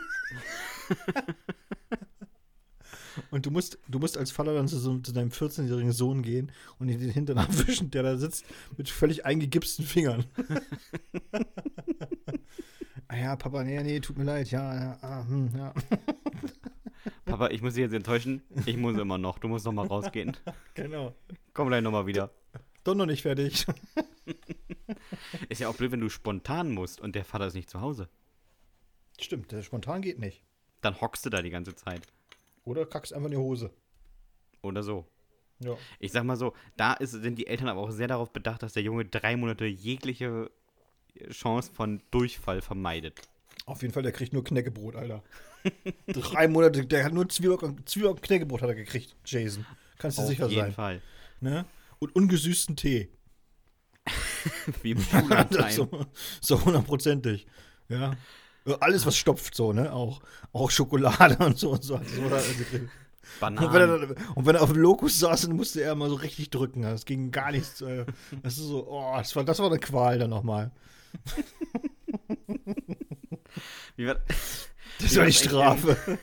und 3.31 3.45
du 3.45 3.51
musst, 3.51 3.79
du 3.87 3.99
musst 3.99 4.17
als 4.17 4.31
Vater 4.31 4.53
dann 4.53 4.67
zu, 4.67 4.77
so, 4.77 4.97
zu 4.99 5.11
deinem 5.11 5.29
14-jährigen 5.29 5.91
Sohn 5.91 6.21
gehen 6.21 6.51
und 6.79 6.89
ihn 6.89 6.99
den 6.99 7.09
Hintern 7.11 7.37
abwischen, 7.39 7.91
der 7.91 8.03
da 8.03 8.17
sitzt 8.17 8.45
mit 8.77 8.89
völlig 8.89 9.25
eingegipsten 9.25 9.85
Fingern. 9.85 10.25
ah 13.07 13.17
ja, 13.17 13.35
Papa, 13.35 13.63
nee, 13.63 13.81
nee, 13.83 13.99
tut 13.99 14.17
mir 14.17 14.25
leid, 14.25 14.51
ja, 14.51 14.73
ja, 14.73 14.97
ah, 15.01 15.25
hm, 15.27 15.49
ja. 15.55 15.73
Papa, 17.25 17.49
ich 17.49 17.61
muss 17.61 17.73
dich 17.73 17.81
jetzt 17.81 17.93
enttäuschen. 17.93 18.41
Ich 18.65 18.77
muss 18.77 18.97
immer 18.97 19.17
noch. 19.17 19.39
Du 19.39 19.47
musst 19.47 19.65
noch 19.65 19.71
mal 19.71 19.87
rausgehen. 19.87 20.35
Genau. 20.73 21.15
Komm 21.53 21.69
gleich 21.69 21.81
noch 21.81 21.91
mal 21.91 22.05
wieder. 22.05 22.29
Doch 22.83 22.95
noch 22.95 23.05
nicht 23.05 23.21
fertig. 23.21 23.65
Ist 25.49 25.61
ja 25.61 25.69
auch 25.69 25.75
blöd, 25.75 25.91
wenn 25.91 25.99
du 25.99 26.09
spontan 26.09 26.71
musst 26.71 26.99
und 26.99 27.15
der 27.15 27.25
Vater 27.25 27.47
ist 27.47 27.53
nicht 27.53 27.69
zu 27.69 27.81
Hause. 27.81 28.09
Stimmt, 29.19 29.51
der 29.51 29.61
spontan 29.61 30.01
geht 30.01 30.19
nicht. 30.19 30.41
Dann 30.81 30.99
hockst 30.99 31.25
du 31.25 31.29
da 31.29 31.41
die 31.41 31.49
ganze 31.49 31.75
Zeit. 31.75 32.01
Oder 32.63 32.85
kackst 32.85 33.13
einfach 33.13 33.27
in 33.27 33.31
die 33.31 33.37
Hose. 33.37 33.71
Oder 34.61 34.83
so. 34.83 35.05
Ja. 35.59 35.77
Ich 35.99 36.11
sag 36.11 36.23
mal 36.23 36.37
so, 36.37 36.53
da 36.75 36.93
ist, 36.93 37.11
sind 37.11 37.37
die 37.37 37.47
Eltern 37.47 37.67
aber 37.67 37.81
auch 37.81 37.91
sehr 37.91 38.07
darauf 38.07 38.33
bedacht, 38.33 38.63
dass 38.63 38.73
der 38.73 38.83
Junge 38.83 39.05
drei 39.05 39.35
Monate 39.37 39.65
jegliche 39.65 40.49
Chance 41.29 41.71
von 41.71 42.01
Durchfall 42.09 42.61
vermeidet. 42.61 43.21
Auf 43.65 43.81
jeden 43.81 43.93
Fall, 43.93 44.03
der 44.03 44.11
kriegt 44.11 44.33
nur 44.33 44.43
Knäckebrot, 44.43 44.95
Alter. 44.95 45.23
Drei 46.07 46.47
Monate, 46.47 46.85
der 46.85 47.03
hat 47.03 47.13
nur 47.13 47.29
Zwieback 47.29 47.61
und, 47.61 47.85
Knäckebrot 48.21 48.63
hat 48.63 48.69
er 48.69 48.75
gekriegt, 48.75 49.15
Jason. 49.23 49.65
Kannst 49.99 50.17
du 50.17 50.23
Auf 50.23 50.27
sicher 50.27 50.47
jeden 50.47 50.61
sein. 50.61 50.71
Fall. 50.71 51.01
Ne? 51.41 51.65
Und 52.01 52.15
ungesüßten 52.15 52.75
Tee. 52.75 53.09
Wie 54.81 54.91
im 54.91 55.05
so, 55.69 55.87
so 56.41 56.65
hundertprozentig. 56.65 57.45
Ja. 57.89 58.15
Alles, 58.79 59.05
was 59.05 59.15
stopft, 59.15 59.53
so, 59.53 59.71
ne? 59.71 59.93
Auch, 59.93 60.21
auch 60.51 60.71
Schokolade 60.71 61.37
und 61.45 61.59
so 61.59 61.71
und 61.71 61.83
so. 61.83 61.99
hat 61.99 62.07
so 62.07 62.21
er 62.23 62.41
gekriegt. 62.55 62.89
Und 63.39 63.59
wenn, 63.59 63.59
er, 63.59 63.69
Bananen. 63.69 64.15
und 64.33 64.45
wenn 64.47 64.55
er 64.55 64.63
auf 64.63 64.71
dem 64.73 64.81
Lokus 64.81 65.19
saß, 65.19 65.41
dann 65.43 65.55
musste 65.55 65.81
er 65.83 65.93
mal 65.93 66.09
so 66.09 66.15
richtig 66.15 66.49
drücken. 66.49 66.81
Das 66.81 67.05
ging 67.05 67.29
gar 67.29 67.51
nichts. 67.51 67.81
äh, 67.81 68.05
Das 68.41 68.53
ist 68.57 68.63
so, 68.63 68.87
oh, 68.89 69.13
das 69.15 69.35
war, 69.35 69.43
das 69.43 69.59
war 69.59 69.67
eine 69.67 69.79
Qual 69.79 70.17
dann 70.17 70.31
nochmal. 70.31 70.71
Wie 73.95 74.07
war, 74.07 74.15
Das 74.99 75.15
war 75.15 75.25
die 75.25 75.33
Strafe. 75.33 76.17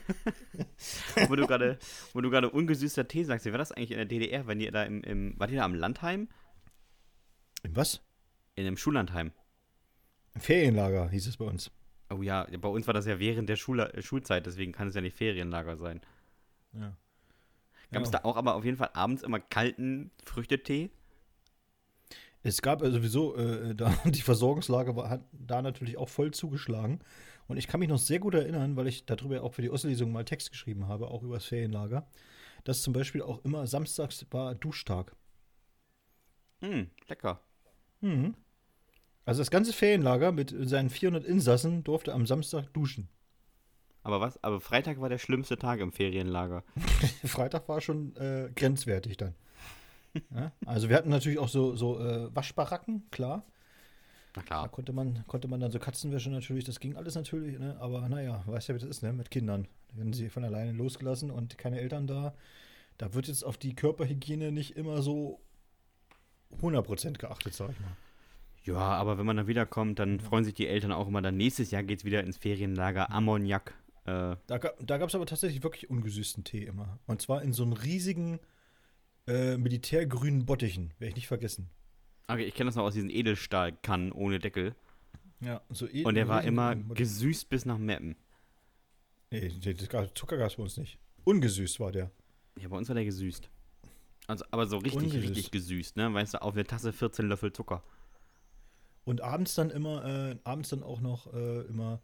Wo 1.28 1.36
du 1.36 1.46
gerade, 1.46 1.78
wo 2.12 2.20
du 2.20 2.30
gerade 2.30 2.50
ungesüßter 2.50 3.08
Tee 3.08 3.24
sagst, 3.24 3.46
wie 3.46 3.52
war 3.52 3.58
das 3.58 3.72
eigentlich 3.72 3.90
in 3.90 3.96
der 3.96 4.06
DDR, 4.06 4.46
wenn 4.46 4.60
ihr 4.60 4.70
da 4.72 4.84
im, 4.84 5.02
im 5.02 5.34
wart 5.38 5.50
ihr 5.50 5.58
da 5.58 5.64
am 5.64 5.74
Landheim? 5.74 6.28
In 7.62 7.74
was? 7.76 8.00
In 8.54 8.66
einem 8.66 8.76
Schullandheim. 8.76 9.32
Im 10.34 10.40
Ferienlager 10.40 11.08
hieß 11.10 11.26
es 11.26 11.36
bei 11.36 11.44
uns. 11.44 11.70
Oh 12.10 12.22
ja, 12.22 12.46
bei 12.60 12.68
uns 12.68 12.86
war 12.86 12.94
das 12.94 13.06
ja 13.06 13.18
während 13.18 13.48
der 13.48 13.56
Schule, 13.56 13.92
äh, 13.92 14.02
Schulzeit, 14.02 14.46
deswegen 14.46 14.72
kann 14.72 14.88
es 14.88 14.94
ja 14.94 15.00
nicht 15.00 15.16
Ferienlager 15.16 15.76
sein. 15.76 16.00
Ja. 16.72 16.96
Gab 17.90 18.02
es 18.02 18.10
Ja. 18.10 18.18
da 18.18 18.24
auch 18.24 18.36
aber 18.36 18.54
auf 18.54 18.64
jeden 18.64 18.76
Fall 18.76 18.90
abends 18.94 19.22
immer 19.22 19.40
kalten 19.40 20.10
Früchtetee? 20.24 20.90
Es 22.42 22.62
gab 22.62 22.80
sowieso, 22.82 23.36
äh, 23.36 23.74
da, 23.74 23.90
die 24.04 24.22
Versorgungslage 24.22 24.94
war, 24.96 25.10
hat 25.10 25.24
da 25.32 25.60
natürlich 25.60 25.96
auch 25.98 26.08
voll 26.08 26.30
zugeschlagen. 26.32 27.00
Und 27.49 27.57
ich 27.57 27.66
kann 27.66 27.80
mich 27.80 27.88
noch 27.88 27.99
sehr 27.99 28.18
gut 28.18 28.34
erinnern, 28.34 28.76
weil 28.76 28.86
ich 28.86 29.07
darüber 29.07 29.36
ja 29.36 29.42
auch 29.42 29.55
für 29.55 29.62
die 29.62 29.70
Auslesung 29.70 30.12
mal 30.12 30.24
Text 30.24 30.51
geschrieben 30.51 30.86
habe, 30.86 31.09
auch 31.09 31.22
über 31.22 31.36
das 31.36 31.46
Ferienlager, 31.46 32.07
dass 32.64 32.82
zum 32.82 32.92
Beispiel 32.92 33.22
auch 33.22 33.42
immer 33.44 33.66
samstags 33.66 34.24
war 34.30 34.55
Duschtag. 34.55 35.16
Hm, 36.61 36.90
lecker. 37.09 37.40
Mhm. 38.01 38.34
Also 39.24 39.40
das 39.40 39.51
ganze 39.51 39.72
Ferienlager 39.72 40.30
mit 40.32 40.55
seinen 40.68 40.90
400 40.90 41.24
Insassen 41.24 41.84
durfte 41.84 42.12
am 42.12 42.26
Samstag 42.26 42.72
duschen. 42.72 43.09
Aber 44.03 44.20
was? 44.20 44.42
Aber 44.42 44.61
Freitag 44.61 45.01
war 45.01 45.09
der 45.09 45.18
schlimmste 45.18 45.59
Tag 45.59 45.80
im 45.80 45.92
Ferienlager. 45.92 46.64
Freitag 47.24 47.68
war 47.68 47.80
schon 47.80 48.14
äh, 48.16 48.51
grenzwertig 48.55 49.16
dann. 49.16 49.34
ja? 50.34 50.53
Also 50.66 50.88
wir 50.88 50.96
hatten 50.96 51.11
natürlich 51.11 51.38
auch 51.38 51.49
so, 51.49 51.76
so 51.76 51.99
äh, 52.01 52.34
Waschbaracken, 52.34 53.07
klar. 53.11 53.44
Na 54.36 54.42
Da 54.42 54.46
klar. 54.46 54.68
konnte 54.68 54.92
man, 54.92 55.24
konnte 55.26 55.48
man 55.48 55.60
dann 55.60 55.70
so 55.70 55.78
Katzenwäsche 55.78 56.30
natürlich, 56.30 56.64
das 56.64 56.80
ging 56.80 56.96
alles 56.96 57.14
natürlich, 57.14 57.58
ne? 57.58 57.76
aber 57.80 58.08
naja, 58.08 58.42
weißt 58.46 58.68
ja, 58.68 58.74
wie 58.74 58.78
das 58.78 58.88
ist, 58.88 59.02
ne? 59.02 59.12
Mit 59.12 59.30
Kindern. 59.30 59.66
Werden 59.94 60.12
sie 60.12 60.28
von 60.28 60.44
alleine 60.44 60.72
losgelassen 60.72 61.30
und 61.30 61.56
keine 61.58 61.80
Eltern 61.80 62.06
da, 62.06 62.34
da 62.98 63.14
wird 63.14 63.28
jetzt 63.28 63.44
auf 63.44 63.56
die 63.56 63.74
Körperhygiene 63.74 64.52
nicht 64.52 64.76
immer 64.76 65.02
so 65.02 65.40
100% 66.60 67.18
geachtet, 67.18 67.54
sag 67.54 67.70
ich 67.70 67.80
mal. 67.80 67.96
Ja, 68.64 68.76
aber 68.76 69.18
wenn 69.18 69.24
man 69.24 69.36
dann 69.36 69.46
wiederkommt, 69.46 69.98
dann 69.98 70.20
freuen 70.20 70.44
sich 70.44 70.54
die 70.54 70.66
Eltern 70.66 70.92
auch 70.92 71.08
immer. 71.08 71.22
Dann 71.22 71.36
nächstes 71.36 71.70
Jahr 71.70 71.82
geht 71.82 72.00
es 72.00 72.04
wieder 72.04 72.22
ins 72.22 72.36
Ferienlager 72.36 73.10
Ammoniak. 73.10 73.72
Äh, 74.04 74.36
da 74.46 74.58
da 74.58 74.98
gab 74.98 75.08
es 75.08 75.14
aber 75.14 75.26
tatsächlich 75.26 75.62
wirklich 75.62 75.88
ungesüßten 75.88 76.44
Tee 76.44 76.64
immer. 76.64 76.98
Und 77.06 77.22
zwar 77.22 77.42
in 77.42 77.52
so 77.52 77.62
einem 77.62 77.72
riesigen 77.72 78.40
äh, 79.26 79.56
militärgrünen 79.56 80.44
Bottichen. 80.44 80.92
Werde 80.98 81.10
ich 81.10 81.16
nicht 81.16 81.28
vergessen. 81.28 81.70
Okay, 82.28 82.44
ich 82.44 82.54
kenne 82.54 82.68
das 82.68 82.76
noch 82.76 82.84
aus 82.84 82.94
diesen 82.94 83.10
Edelstahlkannen 83.10 84.12
ohne 84.12 84.38
Deckel. 84.38 84.74
Ja, 85.40 85.62
so 85.70 85.86
edel. 85.88 86.06
Und 86.06 86.14
der 86.14 86.28
war 86.28 86.44
immer 86.44 86.76
gesüßt 86.76 87.48
bis 87.48 87.64
nach 87.64 87.78
Meppen. 87.78 88.16
Nee, 89.30 89.50
Zucker 90.14 90.36
gab 90.36 90.50
es 90.50 90.56
bei 90.56 90.62
uns 90.62 90.76
nicht. 90.76 90.98
Ungesüßt 91.24 91.80
war 91.80 91.90
der. 91.90 92.10
Ja, 92.60 92.68
bei 92.68 92.76
uns 92.76 92.88
war 92.88 92.94
der 92.94 93.04
gesüßt. 93.04 93.48
Also, 94.26 94.44
aber 94.50 94.66
so 94.66 94.76
richtig, 94.78 95.04
Ungesüßt. 95.04 95.28
richtig 95.28 95.50
gesüßt, 95.50 95.96
ne? 95.96 96.12
Weißt 96.12 96.34
du, 96.34 96.42
auf 96.42 96.54
eine 96.54 96.64
Tasse 96.64 96.92
14 96.92 97.26
Löffel 97.28 97.52
Zucker. 97.52 97.82
Und 99.04 99.22
abends 99.22 99.54
dann 99.54 99.70
immer, 99.70 100.04
äh, 100.04 100.36
abends 100.44 100.68
dann 100.68 100.82
auch 100.82 101.00
noch 101.00 101.32
äh, 101.32 101.62
immer 101.62 102.02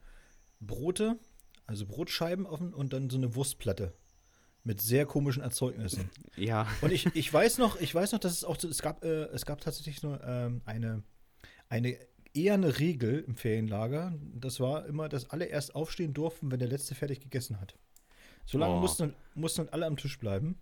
Brote, 0.61 1.19
also 1.67 1.85
Brotscheiben 1.87 2.47
offen 2.47 2.73
und 2.73 2.95
dann 2.95 3.11
so 3.11 3.19
eine 3.19 3.35
Wurstplatte 3.35 3.93
mit 4.65 4.81
sehr 4.81 5.07
komischen 5.07 5.43
Erzeugnissen. 5.43 6.11
Ja. 6.37 6.67
Und 6.81 6.91
ich, 6.91 7.07
ich 7.15 7.33
weiß 7.33 7.59
noch, 7.59 7.79
ich 7.81 7.95
weiß 7.95 8.13
noch, 8.13 8.19
dass 8.19 8.33
es 8.33 8.45
auch 8.45 8.57
es 8.63 8.81
gab, 8.81 9.05
äh, 9.05 9.25
es 9.27 9.45
gab 9.45 9.61
tatsächlich 9.61 10.03
nur 10.03 10.23
ähm, 10.25 10.63
eine, 10.65 11.03
eine 11.69 11.99
eher 12.33 12.55
eine 12.55 12.79
Regel 12.79 13.25
im 13.27 13.37
Ferienlager. 13.37 14.15
Das 14.35 14.61
war 14.61 14.87
immer, 14.87 15.09
dass 15.09 15.31
alle 15.31 15.45
erst 15.45 15.75
aufstehen 15.75 16.15
durften, 16.15 16.51
wenn 16.51 16.59
der 16.59 16.69
letzte 16.69 16.95
fertig 16.95 17.21
gegessen 17.21 17.61
hat. 17.61 17.77
Solange 18.47 18.75
oh. 18.75 18.81
mussten, 18.81 19.15
mussten 19.35 19.69
alle 19.69 19.87
am 19.87 19.97
Tisch 19.97 20.19
bleiben. 20.19 20.59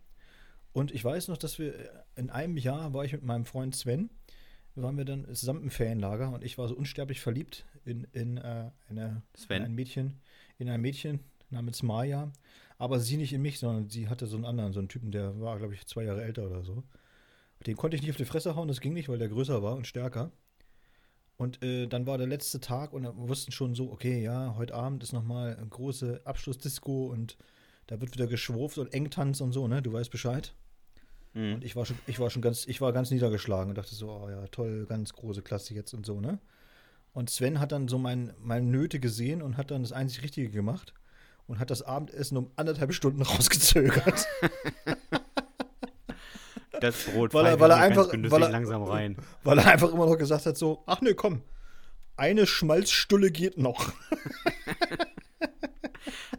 Und 0.72 0.92
ich 0.92 1.05
weiß 1.05 1.28
noch, 1.28 1.38
dass 1.38 1.59
wir 1.59 2.05
in 2.16 2.30
einem 2.30 2.57
Jahr 2.57 2.94
war 2.94 3.05
ich 3.05 3.12
mit 3.12 3.22
meinem 3.22 3.44
Freund 3.44 3.74
Sven, 3.74 4.11
waren 4.74 4.96
wir 4.96 5.05
dann 5.05 5.26
zusammen 5.34 5.64
im 5.64 5.70
Ferienlager 5.70 6.32
und 6.32 6.44
ich 6.44 6.57
war 6.57 6.66
so 6.66 6.74
unsterblich 6.74 7.20
verliebt 7.20 7.66
in, 7.84 8.05
in, 8.12 8.38
äh, 8.38 8.70
eine, 8.88 9.22
in 9.48 9.62
ein 9.62 9.74
Mädchen, 9.74 10.20
in 10.59 10.70
ein 10.70 10.80
Mädchen 10.80 11.20
namens 11.50 11.82
Maya. 11.82 12.32
Aber 12.83 12.99
sie 12.99 13.16
nicht 13.16 13.33
in 13.33 13.43
mich, 13.43 13.61
sondern 13.61 13.89
sie 13.89 14.09
hatte 14.09 14.26
so 14.26 14.35
einen 14.35 14.45
anderen, 14.45 14.72
so 14.72 14.80
einen 14.80 14.89
Typen, 14.89 15.12
der 15.12 15.41
war, 15.41 15.57
glaube 15.57 15.72
ich, 15.72 15.87
zwei 15.87 16.03
Jahre 16.03 16.24
älter 16.24 16.47
oder 16.47 16.64
so. 16.64 16.83
Den 17.64 17.76
konnte 17.76 17.95
ich 17.95 18.03
nicht 18.03 18.11
auf 18.11 18.16
die 18.16 18.24
Fresse 18.24 18.57
hauen, 18.57 18.66
das 18.66 18.80
ging 18.80 18.93
nicht, 18.93 19.09
weil 19.09 19.18
der 19.18 19.28
größer 19.28 19.62
war 19.62 19.76
und 19.76 19.87
stärker. 19.87 20.33
Und 21.37 21.62
äh, 21.62 21.87
dann 21.87 22.09
war 22.09 22.18
der 22.18 22.26
letzte 22.26 22.59
Tag 22.59 22.93
und 22.93 23.05
wir 23.05 23.16
wussten 23.16 23.53
schon 23.53 23.76
so, 23.76 23.93
okay, 23.93 24.20
ja, 24.20 24.57
heute 24.57 24.74
Abend 24.74 25.05
ist 25.05 25.12
nochmal 25.12 25.55
eine 25.55 25.68
große 25.68 26.22
Abschlussdisco 26.24 27.07
und 27.07 27.37
da 27.87 28.01
wird 28.01 28.14
wieder 28.14 28.26
geschwurft 28.26 28.78
und 28.78 28.93
Engtanz 28.93 29.41
und 29.41 29.53
so, 29.53 29.68
ne? 29.68 29.80
Du 29.80 29.93
weißt 29.93 30.11
Bescheid. 30.11 30.53
Mhm. 31.35 31.55
Und 31.55 31.64
ich 31.64 31.76
war 31.76 31.87
schon, 31.87 32.01
ich 32.09 32.18
war 32.18 32.30
schon 32.30 32.43
ganz, 32.43 32.66
ich 32.66 32.80
war 32.80 32.93
ganz 32.93 33.12
niedergeschlagen 33.12 33.68
und 33.68 33.78
dachte 33.78 33.95
so, 33.95 34.11
oh 34.11 34.28
ja, 34.28 34.45
toll, 34.49 34.87
ganz 34.87 35.12
große 35.12 35.43
Klasse 35.43 35.72
jetzt 35.72 35.95
und 35.95 36.05
so, 36.05 36.20
ne? 36.20 36.41
Und 37.12 37.30
Sven 37.30 37.61
hat 37.61 37.70
dann 37.70 37.87
so 37.87 37.97
mein, 37.97 38.35
meine 38.41 38.66
Nöte 38.66 38.99
gesehen 38.99 39.41
und 39.41 39.57
hat 39.57 39.70
dann 39.70 39.83
das 39.83 39.93
einzig 39.93 40.24
Richtige 40.24 40.51
gemacht 40.51 40.93
und 41.47 41.59
hat 41.59 41.70
das 41.70 41.82
Abendessen 41.82 42.36
um 42.36 42.51
anderthalb 42.57 42.95
Stunden 42.95 43.22
rausgezögert. 43.22 44.26
Das 46.80 47.05
Brot 47.05 47.32
weil 47.32 47.47
er, 47.47 47.61
weil 47.61 47.70
er 47.70 47.76
einfach 47.76 48.09
weil 48.12 48.43
er, 48.43 48.51
langsam 48.51 48.82
rein. 48.82 49.16
Weil 49.45 49.59
er 49.59 49.66
einfach 49.66 49.93
immer 49.93 50.07
noch 50.07 50.16
gesagt 50.16 50.47
hat 50.47 50.57
so, 50.57 50.82
ach 50.86 51.01
ne, 51.01 51.14
komm, 51.14 51.43
eine 52.16 52.47
Schmalzstulle 52.47 53.30
geht 53.30 53.57
noch. 53.59 53.93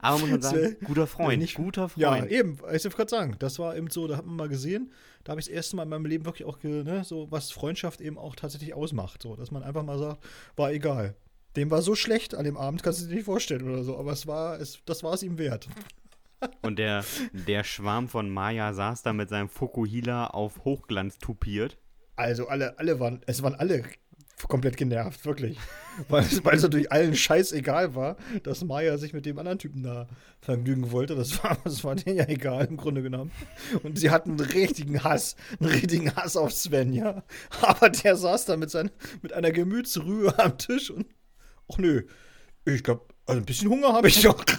Aber 0.01 0.19
muss 0.19 0.29
man 0.29 0.41
sagen, 0.41 0.75
guter 0.83 1.07
Freund, 1.07 1.39
nicht, 1.39 1.55
guter 1.55 1.87
Freund. 1.87 2.01
Ja, 2.01 2.25
eben, 2.25 2.55
ich 2.73 2.83
wollte 2.83 2.89
gerade 2.89 3.09
sagen, 3.09 3.35
das 3.39 3.57
war 3.57 3.77
eben 3.77 3.89
so, 3.89 4.05
da 4.05 4.17
hat 4.17 4.25
man 4.25 4.35
mal 4.35 4.49
gesehen, 4.49 4.91
da 5.23 5.31
habe 5.31 5.39
ich 5.39 5.47
das 5.47 5.55
erste 5.55 5.77
Mal 5.77 5.83
in 5.83 5.89
meinem 5.89 6.05
Leben 6.05 6.25
wirklich 6.25 6.45
auch, 6.45 6.61
ne, 6.61 7.03
so 7.05 7.31
was 7.31 7.51
Freundschaft 7.51 8.01
eben 8.01 8.17
auch 8.17 8.35
tatsächlich 8.35 8.73
ausmacht, 8.73 9.21
so, 9.21 9.37
dass 9.37 9.49
man 9.49 9.63
einfach 9.63 9.83
mal 9.83 9.97
sagt, 9.97 10.21
war 10.57 10.73
egal. 10.73 11.15
Dem 11.55 11.71
war 11.71 11.81
so 11.81 11.95
schlecht 11.95 12.35
an 12.35 12.45
dem 12.45 12.57
Abend, 12.57 12.83
kannst 12.83 13.01
du 13.01 13.07
dir 13.07 13.15
nicht 13.15 13.25
vorstellen 13.25 13.69
oder 13.69 13.83
so, 13.83 13.97
aber 13.97 14.11
es 14.11 14.25
war, 14.27 14.59
es, 14.59 14.79
das 14.85 15.03
war 15.03 15.13
es 15.13 15.23
ihm 15.23 15.37
wert. 15.37 15.67
Und 16.61 16.77
der, 16.77 17.05
der 17.31 17.63
Schwarm 17.63 18.09
von 18.09 18.29
Maya 18.29 18.73
saß 18.73 19.03
da 19.03 19.13
mit 19.13 19.29
seinem 19.29 19.49
Fukuhila 19.49 20.27
auf 20.27 20.65
Hochglanz 20.65 21.17
tupiert. 21.17 21.77
Also 22.15 22.47
alle, 22.47 22.77
alle 22.79 22.99
waren, 22.99 23.21
es 23.27 23.41
waren 23.43 23.55
alle 23.55 23.83
komplett 24.47 24.77
genervt, 24.77 25.25
wirklich. 25.25 25.57
weil, 26.09 26.25
weil 26.43 26.55
es 26.55 26.63
natürlich 26.63 26.91
allen 26.91 27.15
scheißegal 27.15 27.95
war, 27.95 28.17
dass 28.43 28.63
Maya 28.63 28.97
sich 28.97 29.13
mit 29.13 29.25
dem 29.25 29.37
anderen 29.37 29.59
Typen 29.59 29.83
da 29.83 30.07
vergnügen 30.41 30.91
wollte. 30.91 31.15
Das 31.15 31.43
war, 31.43 31.57
das 31.63 31.83
war 31.83 31.95
denen 31.95 32.17
ja 32.17 32.27
egal, 32.27 32.65
im 32.65 32.77
Grunde 32.77 33.01
genommen. 33.01 33.31
Und 33.83 33.97
sie 33.97 34.09
hatten 34.09 34.31
einen 34.31 34.39
richtigen 34.39 35.03
Hass, 35.03 35.35
einen 35.59 35.69
richtigen 35.69 36.15
Hass 36.15 36.35
auf 36.35 36.51
Sven, 36.51 36.93
ja. 36.93 37.23
Aber 37.61 37.89
der 37.89 38.15
saß 38.15 38.45
da 38.45 38.57
mit, 38.57 38.69
sein, 38.69 38.91
mit 39.21 39.33
einer 39.33 39.51
Gemütsrühe 39.51 40.37
am 40.39 40.57
Tisch 40.57 40.89
und, 40.89 41.05
ach 41.71 41.77
nö, 41.77 42.03
ich 42.65 42.83
glaube, 42.83 43.05
also 43.25 43.41
ein 43.41 43.45
bisschen 43.45 43.69
Hunger 43.69 43.93
habe 43.93 44.07
ich 44.07 44.21
doch. 44.21 44.43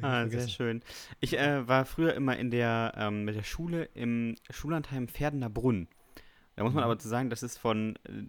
Ah, 0.00 0.28
sehr 0.28 0.48
schön. 0.48 0.82
Ich 1.20 1.36
äh, 1.36 1.66
war 1.66 1.84
früher 1.84 2.14
immer 2.14 2.36
in 2.36 2.50
der, 2.50 2.94
ähm, 2.96 3.24
mit 3.24 3.34
der 3.34 3.42
Schule 3.42 3.84
im 3.94 4.36
Schullandheim 4.50 5.08
Pferdener 5.08 5.50
Brunn. 5.50 5.88
Da 6.54 6.64
muss 6.64 6.72
man 6.72 6.82
mhm. 6.82 6.90
aber 6.90 6.98
zu 6.98 7.08
sagen, 7.08 7.30
das 7.30 7.42
ist 7.42 7.58
von, 7.58 7.96
äh, 8.04 8.26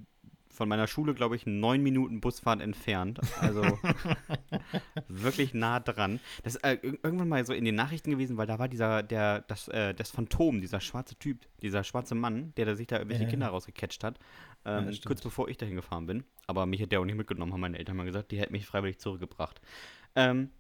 von 0.50 0.68
meiner 0.68 0.88
Schule, 0.88 1.14
glaube 1.14 1.36
ich, 1.36 1.46
neun 1.46 1.82
Minuten 1.82 2.22
Busfahrt 2.22 2.62
entfernt. 2.62 3.20
Also 3.40 3.62
wirklich 5.08 5.54
nah 5.54 5.80
dran. 5.80 6.20
Das 6.44 6.56
ist 6.56 6.64
äh, 6.64 6.80
irgendwann 6.82 7.30
mal 7.30 7.46
so 7.46 7.54
in 7.54 7.66
den 7.66 7.76
Nachrichten 7.76 8.12
gewesen, 8.12 8.38
weil 8.38 8.48
da 8.48 8.58
war 8.58 8.68
dieser, 8.68 9.04
der, 9.04 9.42
das, 9.42 9.68
äh, 9.68 9.94
das 9.94 10.12
Phantom, 10.12 10.62
dieser 10.62 10.82
schwarze 10.82 11.16
Typ, 11.16 11.46
dieser 11.62 11.84
schwarze 11.84 12.16
Mann, 12.16 12.54
der 12.58 12.66
da 12.66 12.76
sich 12.76 12.88
da 12.88 12.98
irgendwelche 12.98 13.26
ja, 13.26 13.30
Kinder 13.30 13.48
ja. 13.48 13.52
rausgecatcht 13.52 14.04
hat. 14.04 14.20
Ähm, 14.66 14.90
ja, 14.90 14.98
kurz 15.06 15.22
bevor 15.22 15.48
ich 15.50 15.58
dahin 15.58 15.76
gefahren 15.76 16.06
bin. 16.06 16.24
Aber 16.48 16.66
mich 16.66 16.82
hat 16.82 16.92
der 16.92 17.00
auch 17.00 17.06
nicht 17.06 17.16
mitgenommen, 17.16 17.54
haben 17.54 17.62
meine 17.62 17.78
Eltern 17.78 17.98
mal 17.98 18.06
gesagt, 18.06 18.32
die 18.32 18.40
hätten 18.40 18.54
mich 18.54 18.66
freiwillig 18.66 19.00
zurückgebracht. 19.00 19.62
Ähm, 20.16 20.52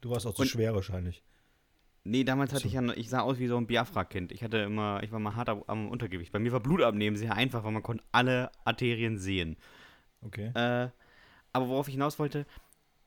Du 0.00 0.10
warst 0.10 0.26
auch 0.26 0.34
zu 0.34 0.44
schwer 0.44 0.74
wahrscheinlich. 0.74 1.22
Nee, 2.04 2.24
damals 2.24 2.54
hatte 2.54 2.66
ich 2.66 2.72
ja, 2.72 2.82
ich 2.94 3.10
sah 3.10 3.20
aus 3.20 3.38
wie 3.38 3.46
so 3.46 3.58
ein 3.58 3.66
Biafra-Kind. 3.66 4.32
Ich 4.32 4.42
hatte 4.42 4.56
immer, 4.58 5.02
ich 5.02 5.12
war 5.12 5.18
mal 5.18 5.36
hart 5.36 5.50
am 5.68 5.90
Untergewicht. 5.90 6.32
Bei 6.32 6.38
mir 6.38 6.50
war 6.50 6.60
Blutabnehmen 6.60 7.18
sehr 7.18 7.34
einfach, 7.34 7.62
weil 7.62 7.72
man 7.72 7.82
konnte 7.82 8.02
alle 8.10 8.50
Arterien 8.64 9.18
sehen. 9.18 9.56
Okay. 10.22 10.50
Äh, 10.54 10.88
aber 11.52 11.68
worauf 11.68 11.88
ich 11.88 11.94
hinaus 11.94 12.18
wollte, 12.18 12.46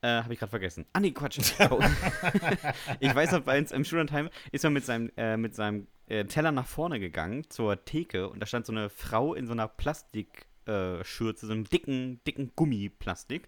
äh, 0.03 0.21
habe 0.21 0.33
ich 0.33 0.39
gerade 0.39 0.49
vergessen. 0.49 0.85
Ah, 0.91 0.99
nee, 0.99 1.11
Quatsch. 1.11 1.39
ich 2.99 3.15
weiß 3.15 3.31
noch, 3.31 3.41
bei 3.41 3.57
uns 3.57 3.71
im 3.71 3.85
Schullandheim 3.85 4.29
ist 4.51 4.63
man 4.63 4.73
mit 4.73 4.85
seinem, 4.85 5.11
äh, 5.15 5.37
mit 5.37 5.55
seinem 5.55 5.87
äh, 6.07 6.25
Teller 6.25 6.51
nach 6.51 6.67
vorne 6.67 6.99
gegangen 6.99 7.49
zur 7.49 7.85
Theke 7.85 8.29
und 8.29 8.41
da 8.41 8.45
stand 8.45 8.65
so 8.65 8.73
eine 8.73 8.89
Frau 8.89 9.33
in 9.33 9.47
so 9.47 9.53
einer 9.53 9.69
Plastikschürze, 9.69 11.45
so 11.47 11.53
einem 11.53 11.63
dicken, 11.63 12.19
dicken 12.27 12.51
Gummiplastik. 12.55 13.47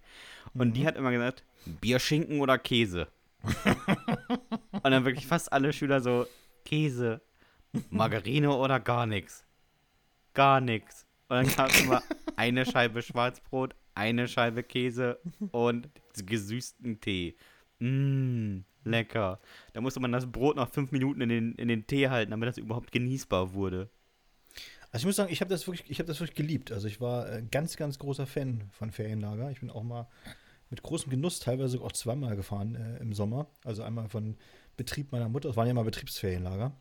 Und 0.54 0.70
mhm. 0.70 0.74
die 0.74 0.88
hat 0.88 0.96
immer 0.96 1.12
gesagt, 1.12 1.44
Bierschinken 1.66 2.40
oder 2.40 2.58
Käse? 2.58 3.10
und 4.72 4.92
dann 4.92 5.04
wirklich 5.04 5.28
fast 5.28 5.52
alle 5.52 5.74
Schüler 5.74 6.00
so, 6.00 6.26
Käse, 6.64 7.22
Margarine 7.90 8.52
oder 8.52 8.80
gar 8.80 9.06
nichts. 9.06 9.44
Gar 10.34 10.62
nichts. 10.62 11.06
Und 11.28 11.36
dann 11.36 11.56
gab 11.56 11.70
es 11.70 11.82
immer 11.82 12.02
eine 12.38 12.66
Scheibe 12.66 13.02
Schwarzbrot, 13.04 13.76
eine 13.96 14.28
Scheibe 14.28 14.64
Käse 14.64 15.20
und 15.52 15.90
gesüßten 16.14 17.02
Tee. 17.02 17.36
Mmm, 17.80 18.64
lecker. 18.84 19.40
Da 19.74 19.82
musste 19.82 20.00
man 20.00 20.12
das 20.12 20.32
Brot 20.32 20.56
noch 20.56 20.70
fünf 20.70 20.92
Minuten 20.92 21.22
in 21.22 21.30
den, 21.30 21.56
in 21.56 21.68
den 21.68 21.88
Tee 21.88 22.10
halten, 22.10 22.32
damit 22.32 22.48
das 22.48 22.58
überhaupt 22.58 22.92
genießbar 22.92 23.54
wurde. 23.54 23.90
Also 24.92 25.04
ich 25.04 25.08
muss 25.08 25.16
sagen, 25.18 25.32
ich 25.32 25.42
habe 25.42 25.50
das 25.50 25.68
wirklich, 25.68 25.98
das 25.98 26.20
wirklich 26.20 26.36
geliebt. 26.36 26.72
Also 26.72 26.88
ich 26.88 27.02
war 27.02 27.26
ein 27.26 27.50
ganz, 27.52 27.76
ganz 27.76 28.00
großer 28.00 28.26
Fan 28.26 28.64
von 28.72 28.92
Ferienlager. 28.92 29.52
Ich 29.52 29.60
bin 29.60 29.70
auch 29.70 29.84
mal 29.84 30.08
mit 30.70 30.84
großem 30.84 31.10
Genuss 31.10 31.40
teilweise 31.40 31.82
auch 31.82 31.92
zweimal 31.92 32.36
gefahren 32.36 32.76
äh, 32.76 32.98
im 33.00 33.14
Sommer. 33.14 33.48
Also 33.64 33.84
einmal 33.84 34.08
von 34.08 34.38
Betrieb 34.78 35.12
meiner 35.12 35.30
Mutter, 35.30 35.50
es 35.50 35.58
waren 35.58 35.68
ja 35.68 35.74
mal 35.74 35.84
Betriebsferienlager. 35.84 36.72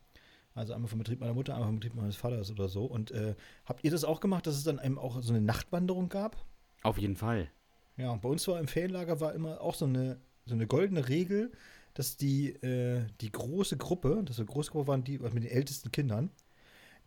Also 0.54 0.72
einmal 0.72 0.88
vom 0.88 1.00
Betrieb 1.00 1.20
meiner 1.20 1.34
Mutter, 1.34 1.54
einmal 1.54 1.68
vom 1.68 1.80
Betrieb 1.80 1.96
meines 1.96 2.14
Vaters 2.14 2.50
oder 2.52 2.68
so. 2.68 2.84
Und 2.84 3.10
äh, 3.10 3.34
habt 3.64 3.82
ihr 3.82 3.90
das 3.90 4.04
auch 4.04 4.20
gemacht, 4.20 4.46
dass 4.46 4.56
es 4.56 4.62
dann 4.62 4.80
eben 4.82 4.98
auch 4.98 5.20
so 5.20 5.32
eine 5.32 5.42
Nachtwanderung 5.42 6.08
gab? 6.08 6.36
Auf 6.84 6.98
jeden 6.98 7.16
Fall. 7.16 7.50
Ja, 7.96 8.10
und 8.10 8.22
bei 8.22 8.28
uns 8.28 8.46
war 8.46 8.60
im 8.60 8.68
Ferienlager 8.68 9.20
war 9.20 9.34
immer 9.34 9.60
auch 9.60 9.74
so 9.74 9.86
eine, 9.86 10.20
so 10.44 10.54
eine 10.54 10.66
goldene 10.66 11.08
Regel, 11.08 11.50
dass 11.94 12.16
die, 12.16 12.50
äh, 12.62 13.06
die 13.20 13.32
große 13.32 13.76
Gruppe, 13.76 14.22
das 14.24 14.38
eine 14.38 14.46
große 14.46 14.70
Gruppe 14.70 14.88
waren 14.88 15.02
die 15.02 15.18
mit 15.18 15.34
den 15.34 15.46
ältesten 15.46 15.90
Kindern, 15.90 16.30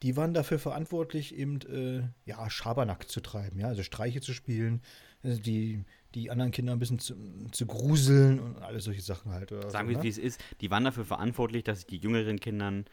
die 0.01 0.15
waren 0.15 0.34
dafür 0.34 0.59
verantwortlich, 0.59 1.36
eben 1.36 1.61
äh, 1.61 2.07
ja, 2.25 2.49
Schabernack 2.49 3.09
zu 3.09 3.21
treiben, 3.21 3.59
ja, 3.59 3.67
also 3.67 3.84
Streiche 3.84 4.21
zu 4.21 4.34
spielen, 4.34 4.82
also 5.23 5.39
die, 5.39 5.84
die 6.15 6.32
anderen 6.32 6.51
Kinder 6.51 6.73
ein 6.73 6.80
bisschen 6.80 6.99
zu, 6.99 7.15
zu 7.51 7.65
gruseln 7.67 8.39
und 8.39 8.61
alles 8.61 8.86
solche 8.86 9.01
Sachen 9.01 9.32
halt. 9.32 9.49
Sagen 9.49 9.89
wir, 9.89 9.95
so, 9.95 9.99
ne? 9.99 10.03
wie 10.03 10.09
es 10.09 10.17
ist. 10.17 10.39
Die 10.61 10.71
waren 10.71 10.86
dafür 10.86 11.05
verantwortlich, 11.05 11.63
dass 11.63 11.86
die 11.86 11.97
jüngeren 11.97 12.39
Kindern 12.39 12.86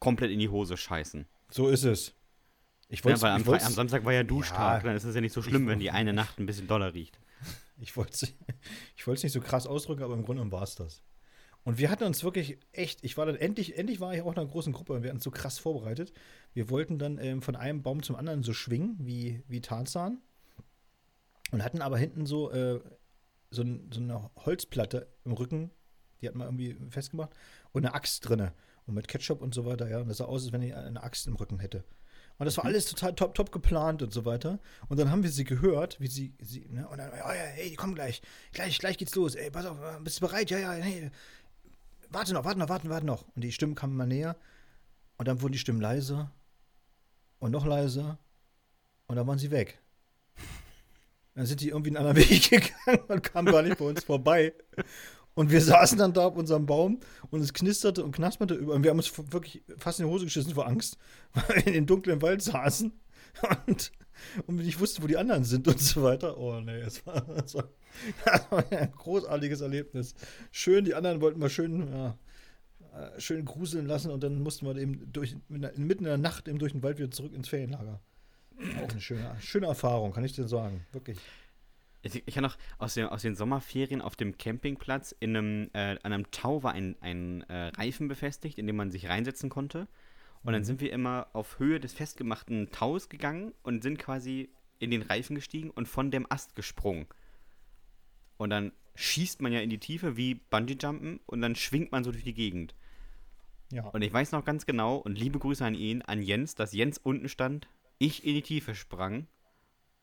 komplett 0.00 0.30
in 0.30 0.38
die 0.38 0.48
Hose 0.48 0.76
scheißen. 0.76 1.26
So 1.50 1.68
ist 1.68 1.84
es. 1.84 2.14
Ich 2.92 3.04
ja, 3.04 3.22
weil 3.22 3.30
am, 3.30 3.48
am, 3.48 3.72
Samstag 3.72 4.04
war 4.04 4.12
ja 4.12 4.24
Duschtag, 4.24 4.82
ja, 4.82 4.88
dann 4.88 4.96
ist 4.96 5.04
es 5.04 5.14
ja 5.14 5.20
nicht 5.20 5.32
so 5.32 5.42
schlimm, 5.42 5.68
wenn 5.68 5.78
die 5.78 5.92
eine 5.92 6.12
Nacht 6.12 6.40
ein 6.40 6.46
bisschen 6.46 6.66
doller 6.66 6.92
riecht. 6.92 7.18
Ich 7.82 7.96
wollte 7.96 8.12
es 8.12 8.22
ich 8.94 9.22
nicht 9.22 9.32
so 9.32 9.40
krass 9.40 9.66
ausdrücken, 9.66 10.02
aber 10.02 10.12
im 10.12 10.22
Grunde 10.22 10.52
war 10.52 10.64
es 10.64 10.74
das. 10.74 11.02
Und 11.64 11.78
wir 11.78 11.88
hatten 11.88 12.04
uns 12.04 12.22
wirklich 12.22 12.58
echt, 12.72 13.02
ich 13.04 13.16
war 13.16 13.24
dann 13.24 13.36
endlich, 13.36 13.78
endlich 13.78 14.00
war 14.00 14.12
ich 14.12 14.20
auch 14.20 14.32
in 14.32 14.38
einer 14.38 14.50
großen 14.50 14.74
Gruppe 14.74 14.92
und 14.92 15.02
wir 15.02 15.08
hatten 15.08 15.16
uns 15.16 15.24
so 15.24 15.30
krass 15.30 15.58
vorbereitet. 15.58 16.12
Wir 16.52 16.68
wollten 16.68 16.98
dann 16.98 17.16
ähm, 17.16 17.40
von 17.40 17.56
einem 17.56 17.82
Baum 17.82 18.02
zum 18.02 18.16
anderen 18.16 18.42
so 18.42 18.52
schwingen, 18.52 18.96
wie, 18.98 19.42
wie 19.48 19.62
Tarzan. 19.62 20.20
Und 21.52 21.64
hatten 21.64 21.80
aber 21.80 21.96
hinten 21.96 22.26
so, 22.26 22.50
äh, 22.50 22.80
so, 23.50 23.64
so, 23.90 24.00
eine 24.00 24.30
Holzplatte 24.36 25.08
im 25.24 25.32
Rücken, 25.32 25.70
die 26.20 26.28
hatten 26.28 26.38
wir 26.38 26.44
irgendwie 26.44 26.76
festgemacht, 26.90 27.30
und 27.72 27.86
eine 27.86 27.94
Axt 27.94 28.28
drinne. 28.28 28.52
Und 28.86 28.92
mit 28.92 29.08
Ketchup 29.08 29.40
und 29.40 29.54
so 29.54 29.64
weiter, 29.64 29.88
ja. 29.88 30.00
Und 30.00 30.08
das 30.08 30.18
sah 30.18 30.26
aus, 30.26 30.44
als 30.44 30.52
wenn 30.52 30.62
ich 30.62 30.74
eine 30.74 31.02
Axt 31.02 31.26
im 31.26 31.36
Rücken 31.36 31.60
hätte. 31.60 31.82
Und 32.40 32.46
das 32.46 32.56
war 32.56 32.64
mhm. 32.64 32.68
alles 32.68 32.86
total 32.86 33.14
top, 33.14 33.34
top 33.34 33.52
geplant 33.52 34.00
und 34.00 34.14
so 34.14 34.24
weiter. 34.24 34.60
Und 34.88 34.98
dann 34.98 35.10
haben 35.10 35.22
wir 35.22 35.30
sie 35.30 35.44
gehört, 35.44 36.00
wie 36.00 36.06
sie, 36.06 36.32
sie 36.40 36.66
ne? 36.70 36.88
Und 36.88 36.96
dann, 36.96 37.10
oh 37.10 37.14
ja, 37.14 37.34
hey, 37.34 37.74
komm 37.76 37.94
gleich, 37.94 38.22
gleich, 38.52 38.78
gleich 38.78 38.96
geht's 38.96 39.14
los. 39.14 39.34
Ey, 39.34 39.50
pass 39.50 39.66
auf, 39.66 39.76
bist 40.02 40.16
du 40.16 40.26
bereit? 40.26 40.50
Ja, 40.50 40.58
ja, 40.58 40.72
hey, 40.72 41.10
warte 42.08 42.32
noch, 42.32 42.46
warte 42.46 42.58
noch, 42.58 42.70
warte, 42.70 42.88
warte 42.88 43.04
noch. 43.04 43.26
Und 43.36 43.44
die 43.44 43.52
Stimmen 43.52 43.74
kamen 43.74 43.94
mal 43.94 44.06
näher. 44.06 44.36
Und 45.18 45.28
dann 45.28 45.42
wurden 45.42 45.52
die 45.52 45.58
Stimmen 45.58 45.82
leiser 45.82 46.32
und 47.40 47.50
noch 47.50 47.66
leiser. 47.66 48.18
Und 49.06 49.16
dann 49.16 49.26
waren 49.26 49.38
sie 49.38 49.50
weg. 49.50 49.78
Dann 51.34 51.44
sind 51.44 51.60
die 51.60 51.68
irgendwie 51.68 51.90
einen 51.90 51.98
anderen 51.98 52.16
Weg 52.30 52.48
gegangen 52.48 53.04
und 53.08 53.22
kamen 53.22 53.52
gar 53.52 53.62
nicht 53.62 53.76
bei 53.76 53.84
uns 53.84 54.02
vorbei. 54.02 54.54
Und 55.34 55.50
wir 55.50 55.60
saßen 55.62 55.98
dann 55.98 56.12
da 56.12 56.26
auf 56.26 56.36
unserem 56.36 56.66
Baum 56.66 57.00
und 57.30 57.40
es 57.40 57.52
knisterte 57.52 58.04
und 58.04 58.12
knasperte 58.12 58.54
über. 58.54 58.74
Und 58.74 58.82
wir 58.82 58.90
haben 58.90 58.98
uns 58.98 59.12
wirklich 59.32 59.62
fast 59.78 60.00
in 60.00 60.06
die 60.06 60.12
Hose 60.12 60.24
geschissen 60.24 60.54
vor 60.54 60.66
Angst, 60.66 60.96
weil 61.32 61.56
wir 61.56 61.66
in 61.68 61.72
dem 61.74 61.86
dunklen 61.86 62.22
Wald 62.22 62.42
saßen 62.42 62.92
und, 63.66 63.92
und 64.46 64.58
wir 64.58 64.64
nicht 64.64 64.80
wussten, 64.80 65.02
wo 65.02 65.06
die 65.06 65.16
anderen 65.16 65.44
sind 65.44 65.66
und 65.68 65.80
so 65.80 66.02
weiter. 66.02 66.38
Oh 66.38 66.60
nee, 66.60 66.80
es 66.80 67.06
war, 67.06 67.20
das 67.34 67.54
war 67.54 67.68
ein 68.70 68.92
großartiges 68.92 69.60
Erlebnis. 69.60 70.14
Schön, 70.50 70.84
die 70.84 70.94
anderen 70.94 71.20
wollten 71.20 71.40
mal 71.40 71.50
schön, 71.50 71.88
ja, 71.92 72.18
äh, 72.94 73.20
schön 73.20 73.44
gruseln 73.44 73.86
lassen 73.86 74.10
und 74.10 74.22
dann 74.22 74.42
mussten 74.42 74.66
wir 74.66 74.76
eben 74.76 75.12
durch, 75.12 75.36
mitten 75.48 75.78
in 75.78 76.04
der 76.04 76.18
Nacht 76.18 76.48
eben 76.48 76.58
durch 76.58 76.72
den 76.72 76.82
Wald 76.82 76.98
wieder 76.98 77.10
zurück 77.10 77.32
ins 77.32 77.48
Ferienlager. 77.48 78.00
Auch 78.82 78.90
eine 78.90 79.00
schöne, 79.00 79.36
schöne 79.40 79.66
Erfahrung, 79.66 80.12
kann 80.12 80.24
ich 80.24 80.32
dir 80.32 80.46
sagen. 80.46 80.84
Wirklich. 80.92 81.18
Ich, 82.02 82.22
ich 82.26 82.34
kann 82.34 82.42
noch 82.42 82.56
aus, 82.78 82.94
dem, 82.94 83.08
aus 83.08 83.22
den 83.22 83.36
Sommerferien 83.36 84.00
auf 84.00 84.16
dem 84.16 84.38
Campingplatz 84.38 85.14
in 85.20 85.36
einem, 85.36 85.70
äh, 85.74 85.98
an 86.02 86.12
einem 86.12 86.30
Tau 86.30 86.62
war 86.62 86.72
ein, 86.72 86.96
ein 87.00 87.42
äh, 87.42 87.68
Reifen 87.68 88.08
befestigt, 88.08 88.58
in 88.58 88.66
dem 88.66 88.76
man 88.76 88.90
sich 88.90 89.08
reinsetzen 89.08 89.50
konnte. 89.50 89.86
Und 90.42 90.52
dann 90.52 90.62
mhm. 90.62 90.66
sind 90.66 90.80
wir 90.80 90.92
immer 90.92 91.28
auf 91.34 91.58
Höhe 91.58 91.80
des 91.80 91.92
festgemachten 91.92 92.70
Taus 92.70 93.08
gegangen 93.08 93.52
und 93.62 93.82
sind 93.82 93.98
quasi 93.98 94.50
in 94.78 94.90
den 94.90 95.02
Reifen 95.02 95.34
gestiegen 95.34 95.70
und 95.70 95.86
von 95.86 96.10
dem 96.10 96.26
Ast 96.30 96.56
gesprungen. 96.56 97.06
Und 98.38 98.48
dann 98.48 98.72
schießt 98.94 99.42
man 99.42 99.52
ja 99.52 99.60
in 99.60 99.68
die 99.68 99.78
Tiefe 99.78 100.16
wie 100.16 100.34
Bungee-Jumpen 100.34 101.20
und 101.26 101.42
dann 101.42 101.54
schwingt 101.54 101.92
man 101.92 102.04
so 102.04 102.12
durch 102.12 102.24
die 102.24 102.34
Gegend. 102.34 102.74
Ja. 103.70 103.84
Und 103.88 104.02
ich 104.02 104.12
weiß 104.12 104.32
noch 104.32 104.44
ganz 104.44 104.64
genau, 104.64 104.96
und 104.96 105.18
liebe 105.18 105.38
Grüße 105.38 105.64
an 105.64 105.74
ihn, 105.74 106.02
an 106.02 106.22
Jens, 106.22 106.54
dass 106.54 106.72
Jens 106.72 106.96
unten 106.96 107.28
stand, 107.28 107.68
ich 107.98 108.24
in 108.24 108.34
die 108.34 108.42
Tiefe 108.42 108.74
sprang 108.74 109.26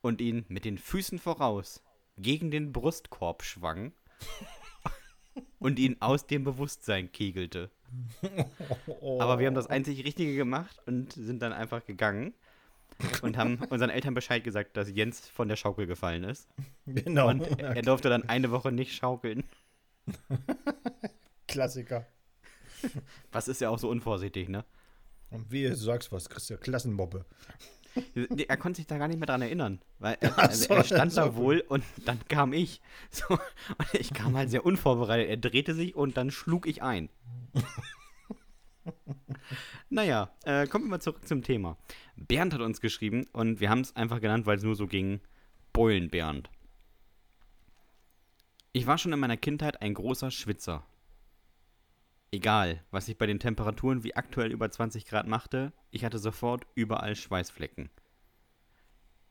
und 0.01 0.21
ihn 0.21 0.45
mit 0.47 0.63
den 0.63 0.77
Füßen 0.77 1.17
voraus 1.17 1.83
gegen 2.17 2.51
den 2.51 2.71
Brustkorb 2.71 3.43
schwang 3.43 3.93
und 5.59 5.79
ihn 5.79 5.97
aus 5.99 6.27
dem 6.27 6.43
Bewusstsein 6.43 7.11
kegelte. 7.11 7.69
Aber 9.19 9.39
wir 9.39 9.47
haben 9.47 9.55
das 9.55 9.67
einzig 9.67 10.03
Richtige 10.03 10.35
gemacht 10.35 10.81
und 10.85 11.13
sind 11.13 11.41
dann 11.41 11.53
einfach 11.53 11.85
gegangen 11.85 12.33
und 13.21 13.37
haben 13.37 13.57
unseren 13.69 13.89
Eltern 13.89 14.13
Bescheid 14.13 14.43
gesagt, 14.43 14.77
dass 14.77 14.89
Jens 14.89 15.27
von 15.27 15.47
der 15.47 15.55
Schaukel 15.55 15.87
gefallen 15.87 16.23
ist. 16.23 16.47
Genau. 16.85 17.29
Und 17.29 17.41
er 17.59 17.81
durfte 17.81 18.09
dann 18.09 18.27
eine 18.27 18.51
Woche 18.51 18.71
nicht 18.71 18.95
schaukeln. 18.95 19.43
Klassiker. 21.47 22.05
Was 23.31 23.47
ist 23.47 23.61
ja 23.61 23.69
auch 23.69 23.79
so 23.79 23.89
unvorsichtig, 23.89 24.49
ne? 24.49 24.65
Und 25.29 25.51
wie 25.51 25.63
du 25.63 25.75
sagst 25.75 26.11
was, 26.11 26.29
kriegst 26.29 26.49
du 26.49 26.53
ja 26.53 26.59
Klassenmobbe. 26.59 27.25
Er 28.47 28.57
konnte 28.57 28.77
sich 28.77 28.87
da 28.87 28.97
gar 28.97 29.07
nicht 29.07 29.17
mehr 29.17 29.27
dran 29.27 29.41
erinnern, 29.41 29.79
weil 29.99 30.17
er, 30.19 30.37
also 30.39 30.73
er 30.73 30.83
stand 30.83 31.15
da 31.17 31.35
wohl 31.35 31.63
und 31.67 31.83
dann 32.05 32.19
kam 32.27 32.53
ich. 32.53 32.81
So, 33.09 33.33
und 33.33 33.93
ich 33.93 34.13
kam 34.13 34.35
halt 34.35 34.49
sehr 34.49 34.65
unvorbereitet. 34.65 35.29
Er 35.29 35.37
drehte 35.37 35.73
sich 35.73 35.95
und 35.95 36.17
dann 36.17 36.29
schlug 36.31 36.67
ich 36.67 36.83
ein. 36.83 37.09
naja, 39.89 40.29
äh, 40.43 40.67
kommen 40.67 40.85
wir 40.85 40.91
mal 40.91 40.99
zurück 40.99 41.27
zum 41.27 41.41
Thema. 41.43 41.77
Bernd 42.15 42.53
hat 42.53 42.61
uns 42.61 42.81
geschrieben 42.81 43.25
und 43.31 43.59
wir 43.59 43.69
haben 43.69 43.81
es 43.81 43.95
einfach 43.95 44.19
genannt, 44.19 44.45
weil 44.45 44.57
es 44.57 44.63
nur 44.63 44.75
so 44.75 44.87
ging: 44.87 45.21
Beulen 45.73 46.09
Bernd. 46.09 46.49
Ich 48.73 48.85
war 48.85 48.97
schon 48.97 49.13
in 49.13 49.19
meiner 49.19 49.37
Kindheit 49.37 49.81
ein 49.81 49.93
großer 49.93 50.31
Schwitzer. 50.31 50.85
Egal, 52.31 52.83
was 52.91 53.07
ich 53.07 53.17
bei 53.17 53.25
den 53.25 53.39
Temperaturen 53.39 54.03
wie 54.03 54.15
aktuell 54.15 54.51
über 54.51 54.69
20 54.69 55.05
Grad 55.05 55.27
machte, 55.27 55.71
ich 55.91 56.03
hatte 56.03 56.19
sofort 56.19 56.67
überall 56.75 57.15
Schweißflecken. 57.15 57.89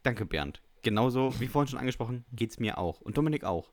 Danke, 0.03 0.25
Bernd. 0.25 0.63
Genauso, 0.83 1.39
wie 1.41 1.49
vorhin 1.49 1.69
schon 1.69 1.79
angesprochen, 1.79 2.25
geht's 2.33 2.59
mir 2.59 2.79
auch. 2.79 3.01
Und 3.01 3.19
Dominik 3.19 3.45
auch. 3.45 3.71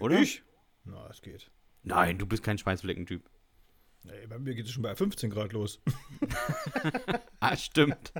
Oder? 0.00 0.20
Ich? 0.20 0.42
Na, 0.84 1.08
es 1.08 1.22
geht. 1.22 1.50
Nein, 1.82 2.18
du 2.18 2.26
bist 2.26 2.42
kein 2.42 2.58
Schweißfleckentyp. 2.58 3.30
Nee, 4.02 4.26
bei 4.28 4.38
mir 4.38 4.54
geht 4.54 4.66
es 4.66 4.72
schon 4.72 4.82
bei 4.82 4.94
15 4.94 5.30
Grad 5.30 5.52
los. 5.52 5.80
ah, 7.40 7.56
stimmt. 7.56 8.12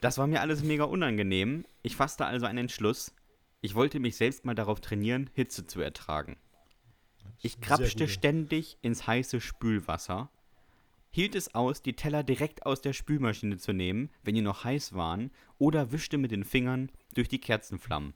Das 0.00 0.16
war 0.16 0.26
mir 0.26 0.40
alles 0.40 0.62
mega 0.62 0.84
unangenehm. 0.84 1.66
Ich 1.82 1.96
fasste 1.96 2.24
also 2.24 2.46
einen 2.46 2.58
Entschluss. 2.58 3.14
Ich 3.60 3.74
wollte 3.74 4.00
mich 4.00 4.16
selbst 4.16 4.44
mal 4.44 4.54
darauf 4.54 4.80
trainieren, 4.80 5.28
Hitze 5.34 5.66
zu 5.66 5.80
ertragen. 5.80 6.38
Ich 7.42 7.60
krapschte 7.60 8.06
ständig 8.08 8.78
ins 8.82 9.06
heiße 9.06 9.40
Spülwasser, 9.40 10.30
hielt 11.10 11.34
es 11.34 11.54
aus, 11.54 11.82
die 11.82 11.94
Teller 11.94 12.22
direkt 12.22 12.66
aus 12.66 12.82
der 12.82 12.92
Spülmaschine 12.92 13.56
zu 13.56 13.72
nehmen, 13.72 14.10
wenn 14.22 14.34
die 14.34 14.42
noch 14.42 14.64
heiß 14.64 14.94
waren, 14.94 15.30
oder 15.58 15.90
wischte 15.92 16.18
mit 16.18 16.30
den 16.30 16.44
Fingern 16.44 16.90
durch 17.14 17.28
die 17.28 17.40
Kerzenflammen. 17.40 18.14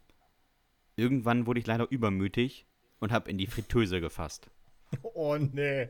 Irgendwann 0.96 1.46
wurde 1.46 1.60
ich 1.60 1.66
leider 1.66 1.90
übermütig 1.90 2.66
und 3.00 3.12
habe 3.12 3.30
in 3.30 3.38
die 3.38 3.46
Fritteuse 3.46 4.00
gefasst. 4.00 4.50
Oh 5.02 5.36
nee. 5.36 5.88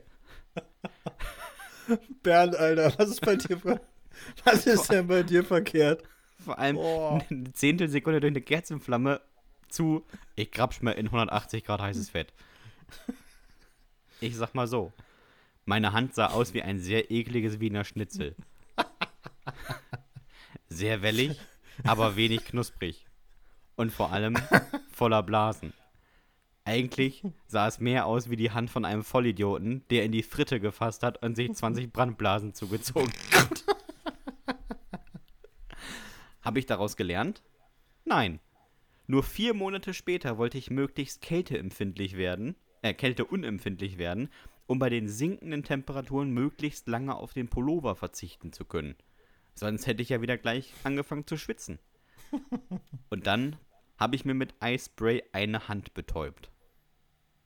Bernd, 2.23 2.55
Alter, 2.55 2.91
was 2.97 3.09
ist 3.09 3.21
bei 3.21 3.35
dir 3.35 3.61
Was 4.43 4.65
ist 4.65 4.91
denn 4.91 5.07
bei 5.07 5.23
dir 5.23 5.43
verkehrt? 5.43 6.03
Vor 6.39 6.57
allem 6.57 6.77
oh. 6.77 7.21
eine 7.29 7.53
Zehntelsekunde 7.53 8.19
durch 8.19 8.31
eine 8.31 8.41
Kerzenflamme 8.41 9.21
zu, 9.69 10.03
ich 10.35 10.51
krapsch 10.51 10.81
mir 10.81 10.93
in 10.93 11.07
180 11.07 11.63
Grad 11.63 11.81
heißes 11.81 12.09
Fett. 12.09 12.33
Ich 14.21 14.35
sag 14.35 14.53
mal 14.55 14.67
so. 14.67 14.93
Meine 15.65 15.93
Hand 15.93 16.15
sah 16.15 16.27
aus 16.27 16.53
wie 16.53 16.61
ein 16.61 16.79
sehr 16.79 17.11
ekliges 17.11 17.59
Wiener 17.59 17.83
Schnitzel. 17.83 18.35
Sehr 20.67 21.01
wellig, 21.01 21.39
aber 21.83 22.15
wenig 22.15 22.45
knusprig. 22.45 23.05
Und 23.75 23.91
vor 23.91 24.11
allem 24.11 24.35
voller 24.91 25.23
Blasen. 25.23 25.73
Eigentlich 26.63 27.23
sah 27.47 27.67
es 27.67 27.79
mehr 27.79 28.05
aus 28.05 28.29
wie 28.29 28.35
die 28.35 28.51
Hand 28.51 28.69
von 28.69 28.85
einem 28.85 29.03
Vollidioten, 29.03 29.87
der 29.89 30.03
in 30.03 30.11
die 30.11 30.23
Fritte 30.23 30.59
gefasst 30.59 31.03
hat 31.03 31.21
und 31.21 31.35
sich 31.35 31.53
20 31.53 31.93
Brandblasen 31.93 32.53
zugezogen 32.53 33.13
hat. 33.33 33.63
Habe 36.41 36.59
ich 36.59 36.65
daraus 36.65 36.95
gelernt? 36.95 37.43
Nein. 38.03 38.39
Nur 39.07 39.23
vier 39.23 39.53
Monate 39.53 39.93
später 39.93 40.37
wollte 40.37 40.57
ich 40.57 40.71
möglichst 40.71 41.21
kälteempfindlich 41.21 42.17
werden 42.17 42.55
äh, 42.85 42.93
kälteunempfindlich 42.93 43.97
werden, 43.97 44.29
um 44.67 44.77
bei 44.77 44.89
den 44.89 45.09
sinkenden 45.09 45.63
Temperaturen 45.63 46.29
möglichst 46.29 46.87
lange 46.87 47.15
auf 47.15 47.33
den 47.33 47.47
Pullover 47.47 47.95
verzichten 47.95 48.53
zu 48.53 48.63
können. 48.63 48.95
Sonst 49.55 49.87
hätte 49.87 50.03
ich 50.03 50.09
ja 50.09 50.21
wieder 50.21 50.37
gleich 50.37 50.71
angefangen 50.83 51.25
zu 51.25 51.35
schwitzen. 51.35 51.79
Und 53.09 53.25
dann 53.25 53.57
habe 53.97 54.15
ich 54.15 54.23
mir 54.23 54.35
mit 54.35 54.53
Eispray 54.59 55.23
eine 55.31 55.67
Hand 55.67 55.95
betäubt. 55.95 56.51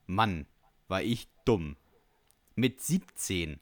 Mann, 0.06 0.46
war 0.88 1.02
ich 1.02 1.28
dumm. 1.46 1.76
Mit 2.54 2.82
17. 2.82 3.60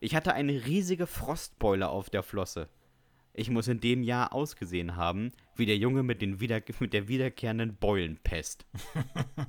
Ich 0.00 0.14
hatte 0.14 0.32
eine 0.32 0.64
riesige 0.64 1.06
Frostbeule 1.06 1.90
auf 1.90 2.08
der 2.08 2.22
Flosse. 2.22 2.70
Ich 3.36 3.50
muss 3.50 3.66
in 3.66 3.80
dem 3.80 4.04
Jahr 4.04 4.32
ausgesehen 4.32 4.94
haben, 4.94 5.32
wie 5.56 5.66
der 5.66 5.76
Junge 5.76 6.04
mit, 6.04 6.22
den 6.22 6.38
wieder 6.38 6.62
mit 6.78 6.92
der 6.92 7.08
wiederkehrenden 7.08 7.76
Beulenpest. 7.76 8.64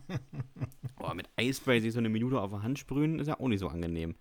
Boah, 0.97 1.13
mit 1.13 1.29
Eispray 1.35 1.79
sich 1.79 1.93
so 1.93 1.99
eine 1.99 2.09
Minute 2.09 2.41
auf 2.41 2.49
der 2.49 2.63
Hand 2.63 2.79
sprühen, 2.79 3.19
ist 3.19 3.27
ja 3.27 3.39
auch 3.39 3.47
nicht 3.47 3.59
so 3.59 3.67
angenehm. 3.67 4.15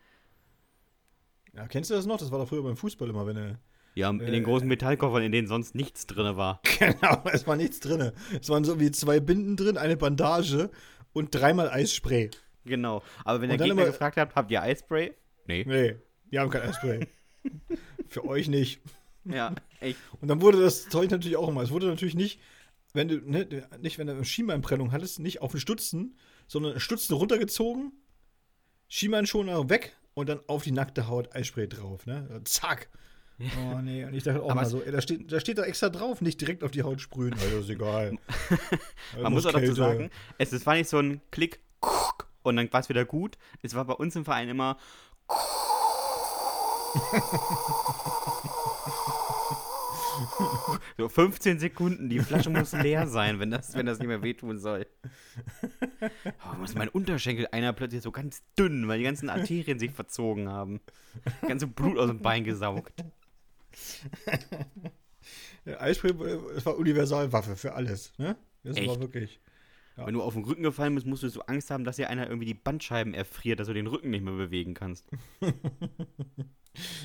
Ja, 1.55 1.67
kennst 1.67 1.89
du 1.89 1.95
das 1.95 2.05
noch? 2.05 2.19
Das 2.19 2.31
war 2.31 2.39
doch 2.39 2.49
früher 2.49 2.63
beim 2.63 2.77
Fußball 2.77 3.09
immer, 3.09 3.27
wenn 3.27 3.37
er. 3.39 3.59
Ja, 3.95 4.11
in 4.11 4.21
äh, 4.21 4.31
den 4.31 4.45
großen 4.45 4.69
Metallkoffern, 4.69 5.23
in 5.23 5.33
denen 5.33 5.49
sonst 5.49 5.75
nichts 5.75 6.07
drin 6.07 6.37
war. 6.37 6.61
Genau, 6.79 7.23
es 7.33 7.47
war 7.47 7.57
nichts 7.57 7.81
drin. 7.81 8.13
Es 8.39 8.51
waren 8.51 8.65
so 8.65 8.81
wie 8.81 8.91
zwei 8.91 9.19
Binden 9.19 9.57
drin, 9.57 9.79
eine 9.79 9.97
Bandage 9.97 10.69
und 11.15 11.35
dreimal 11.35 11.71
Eisspray. 11.71 12.31
Genau. 12.67 13.03
Aber 13.25 13.41
wenn 13.41 13.49
der 13.49 13.57
Gegner 13.57 13.73
immer, 13.73 13.87
gefragt 13.87 14.19
hat, 14.19 14.35
habt 14.35 14.51
ihr 14.51 14.61
Eispray? 14.61 15.15
Nee. 15.47 15.65
Nee, 15.67 15.97
wir 16.29 16.41
haben 16.41 16.51
kein 16.51 16.63
Eispray. 16.63 17.07
Für 18.09 18.27
euch 18.27 18.49
nicht. 18.49 18.81
Ja, 19.25 19.55
echt. 19.81 19.99
Und 20.21 20.29
dann 20.29 20.41
wurde 20.41 20.61
das 20.61 20.89
Zeug 20.89 21.11
natürlich 21.11 21.37
auch 21.37 21.49
immer. 21.49 21.63
Es 21.63 21.71
wurde 21.71 21.87
natürlich 21.87 22.15
nicht 22.15 22.41
wenn 22.95 23.09
du, 23.09 23.17
ne, 23.19 23.69
nicht 23.81 23.99
wenn 23.99 24.07
du 24.07 24.15
eine 24.15 24.25
Schienbeinprellung 24.25 24.93
hattest, 24.93 25.19
nicht 25.19 25.43
auf 25.43 25.51
den 25.51 25.61
Stutzen, 25.61 26.17
sondern 26.47 26.81
Stutzen 26.81 27.15
runtergezogen, 27.15 27.93
Schienbeinschoner 28.89 29.69
weg 29.69 29.97
und 30.15 30.29
dann 30.29 30.41
auf 30.47 30.63
die 30.63 30.71
nackte 30.71 31.09
Haut 31.09 31.35
Eispray 31.35 31.69
drauf, 31.69 32.07
ne? 32.07 32.41
Zack. 32.45 32.89
Oh 33.41 33.81
nee, 33.83 34.05
und 34.05 34.15
ich 34.15 34.23
dachte 34.23 34.41
auch 34.41 34.51
Aber 34.51 34.61
mal 34.61 34.67
so, 34.67 34.81
ey, 34.81 34.93
da, 34.93 35.01
steht, 35.01 35.31
da 35.33 35.41
steht 35.41 35.59
da 35.59 35.65
extra 35.65 35.89
drauf, 35.89 36.21
nicht 36.21 36.41
direkt 36.41 36.63
auf 36.63 36.71
die 36.71 36.85
Haut 36.85 37.01
sprühen, 37.01 37.35
also 37.35 37.59
ist 37.59 37.69
egal. 37.69 38.17
Man 39.21 39.33
muss 39.33 39.45
auch 39.45 39.53
dazu 39.53 39.75
sagen, 39.75 40.11
es, 40.39 40.53
es 40.53 40.65
war 40.65 40.77
nicht 40.77 40.89
so 40.89 40.99
ein 40.99 41.21
Klick 41.33 41.61
und 42.45 42.55
dann 42.55 42.73
war 42.73 42.79
es 42.79 42.89
wieder 42.89 43.05
gut. 43.05 43.37
Es 43.63 43.75
war 43.75 43.85
bei 43.87 43.95
uns 43.95 44.15
im 44.15 44.25
Verein 44.25 44.49
immer 44.49 44.77
so 50.97 51.09
15 51.09 51.59
Sekunden, 51.59 52.09
die 52.09 52.21
Flasche 52.21 52.51
muss 52.51 52.73
leer 52.73 53.07
sein, 53.07 53.41
wenn 53.41 53.51
das, 53.51 53.75
wenn 53.75 53.87
das 53.87 53.99
nicht 53.99 54.09
mehr 54.09 54.23
wehtun 54.23 54.59
soll. 54.59 54.87
Oh, 56.01 56.57
muss 56.59 56.75
mein 56.75 56.89
Unterschenkel 56.89 57.49
einer 57.53 57.73
plötzlich 57.73 58.03
so 58.03 58.13
ganz 58.13 58.43
dünn, 58.59 58.89
weil 58.89 58.99
die 58.99 59.05
ganzen 59.05 59.31
Arterien 59.31 59.79
sich 59.79 59.91
verzogen 59.91 60.49
haben. 60.49 60.81
Ganze 61.47 61.67
Blut 61.67 61.99
aus 61.99 62.09
dem 62.09 62.21
Bein 62.21 62.45
gesaugt. 62.45 62.93
Ja, 65.65 65.81
Eisspray 65.81 66.13
das 66.55 66.67
war 66.67 66.77
Universalwaffe 66.77 67.57
für 67.57 67.73
alles, 67.73 68.13
ne? 68.19 68.37
Das 68.63 68.77
Echt? 68.77 68.89
war 68.89 69.01
wirklich. 69.01 69.41
Ja. 69.97 70.07
Wenn 70.07 70.15
du 70.15 70.23
auf 70.23 70.35
den 70.35 70.45
Rücken 70.45 70.63
gefallen 70.63 70.95
bist, 70.95 71.07
musst 71.07 71.23
du 71.23 71.29
so 71.29 71.43
Angst 71.43 71.71
haben, 71.71 71.85
dass 71.85 71.97
dir 71.97 72.11
einer 72.11 72.27
irgendwie 72.27 72.47
die 72.47 72.55
Bandscheiben 72.55 73.15
erfriert, 73.15 73.61
dass 73.61 73.69
du 73.69 73.75
den 73.75 73.87
Rücken 73.87 74.11
nicht 74.11 74.25
mehr 74.25 74.35
bewegen 74.35 74.75
kannst. 74.75 75.07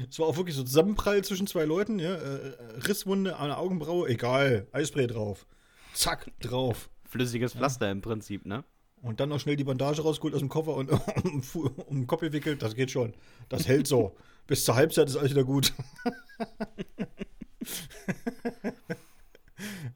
Es 0.09 0.17
war 0.17 0.25
auch 0.25 0.37
wirklich 0.37 0.55
so 0.55 0.63
Zusammenprall 0.63 1.23
zwischen 1.23 1.45
zwei 1.45 1.65
Leuten, 1.65 1.99
ja. 1.99 2.15
Äh, 2.15 2.55
Risswunde 2.87 3.37
an 3.37 3.49
der 3.49 3.59
Augenbraue, 3.59 4.09
egal, 4.09 4.67
Eispray 4.71 5.05
drauf. 5.05 5.45
Zack, 5.93 6.31
drauf. 6.39 6.89
Flüssiges 7.05 7.53
Pflaster 7.53 7.85
ja. 7.85 7.91
im 7.91 8.01
Prinzip, 8.01 8.45
ne? 8.45 8.63
Und 9.01 9.19
dann 9.19 9.29
noch 9.29 9.39
schnell 9.39 9.55
die 9.55 9.63
Bandage 9.63 10.01
rausgeholt 10.01 10.33
aus 10.33 10.41
dem 10.41 10.49
Koffer 10.49 10.75
und 10.75 10.91
um, 11.23 11.41
um 11.85 11.97
den 11.97 12.07
Kopf 12.07 12.21
gewickelt, 12.21 12.61
das 12.61 12.75
geht 12.75 12.91
schon. 12.91 13.13
Das 13.47 13.67
hält 13.67 13.87
so. 13.87 14.15
Bis 14.47 14.65
zur 14.65 14.75
Halbzeit 14.75 15.07
ist 15.07 15.15
alles 15.15 15.31
wieder 15.31 15.43
gut. 15.43 15.73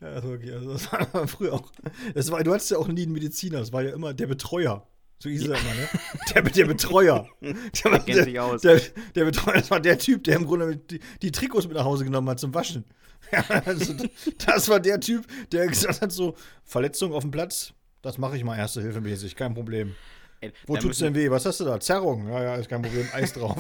ja, 0.02 0.12
das 0.12 0.24
war 0.24 0.32
wirklich, 0.32 0.54
also 0.54 0.74
das 0.74 0.92
war 0.92 1.28
früher 1.28 1.54
auch. 1.54 1.72
Das 2.14 2.32
war, 2.32 2.44
du 2.44 2.54
hattest 2.54 2.72
ja 2.72 2.78
auch 2.78 2.88
nie 2.88 3.04
einen 3.04 3.14
Mediziner, 3.14 3.60
das 3.60 3.74
war 3.74 3.84
ja 3.84 3.94
immer 3.94 4.14
der 4.14 4.28
Betreuer. 4.28 4.88
So 5.20 5.30
hieß 5.30 5.44
er 5.44 5.58
immer, 5.58 5.74
ne? 5.74 5.90
Der, 6.34 6.42
der 6.42 6.66
Betreuer. 6.66 7.30
Der, 7.42 7.54
der, 7.54 8.00
kennt 8.00 8.24
sich 8.26 8.40
aus. 8.42 8.62
Der, 8.62 8.82
der, 9.16 9.24
Betreuer, 9.24 9.54
das 9.54 9.72
war 9.72 9.80
der 9.80 9.98
Typ, 9.98 10.26
der 10.26 10.36
im 10.36 10.46
Grunde 10.46 10.76
die, 10.76 11.00
die 11.22 11.32
Trikots 11.32 11.66
mit 11.66 11.78
nach 11.78 11.86
Hause 11.86 12.04
genommen 12.04 12.30
hat 12.30 12.40
zum 12.40 12.54
Waschen. 12.54 12.84
Ja, 13.32 13.42
also, 13.66 13.96
das 14.46 14.68
war 14.68 14.82
der 14.82 15.00
Typ, 15.00 15.26
der 15.52 15.66
gesagt 15.68 16.02
hat: 16.02 16.12
so, 16.12 16.36
Verletzung 16.66 17.14
auf 17.14 17.24
dem 17.24 17.32
Platz, 17.32 17.74
das 18.02 18.18
mache 18.18 18.36
ich 18.36 18.44
mal 18.44 18.58
erste 18.58 18.82
Hilfe 18.82 19.00
mäßig, 19.00 19.38
kein 19.38 19.54
Problem. 19.54 19.96
Ey, 20.42 20.52
Wo 20.68 20.76
tut's 20.76 20.98
denn 20.98 21.16
weh? 21.16 21.32
Was 21.32 21.46
hast 21.46 21.62
du 21.62 21.64
da? 21.64 21.80
Zerrung? 21.80 22.28
Ja, 22.28 22.44
ja, 22.44 22.56
ist 22.56 22.68
kein 22.68 22.82
Problem. 22.82 23.08
Eis 23.14 23.32
drauf. 23.32 23.56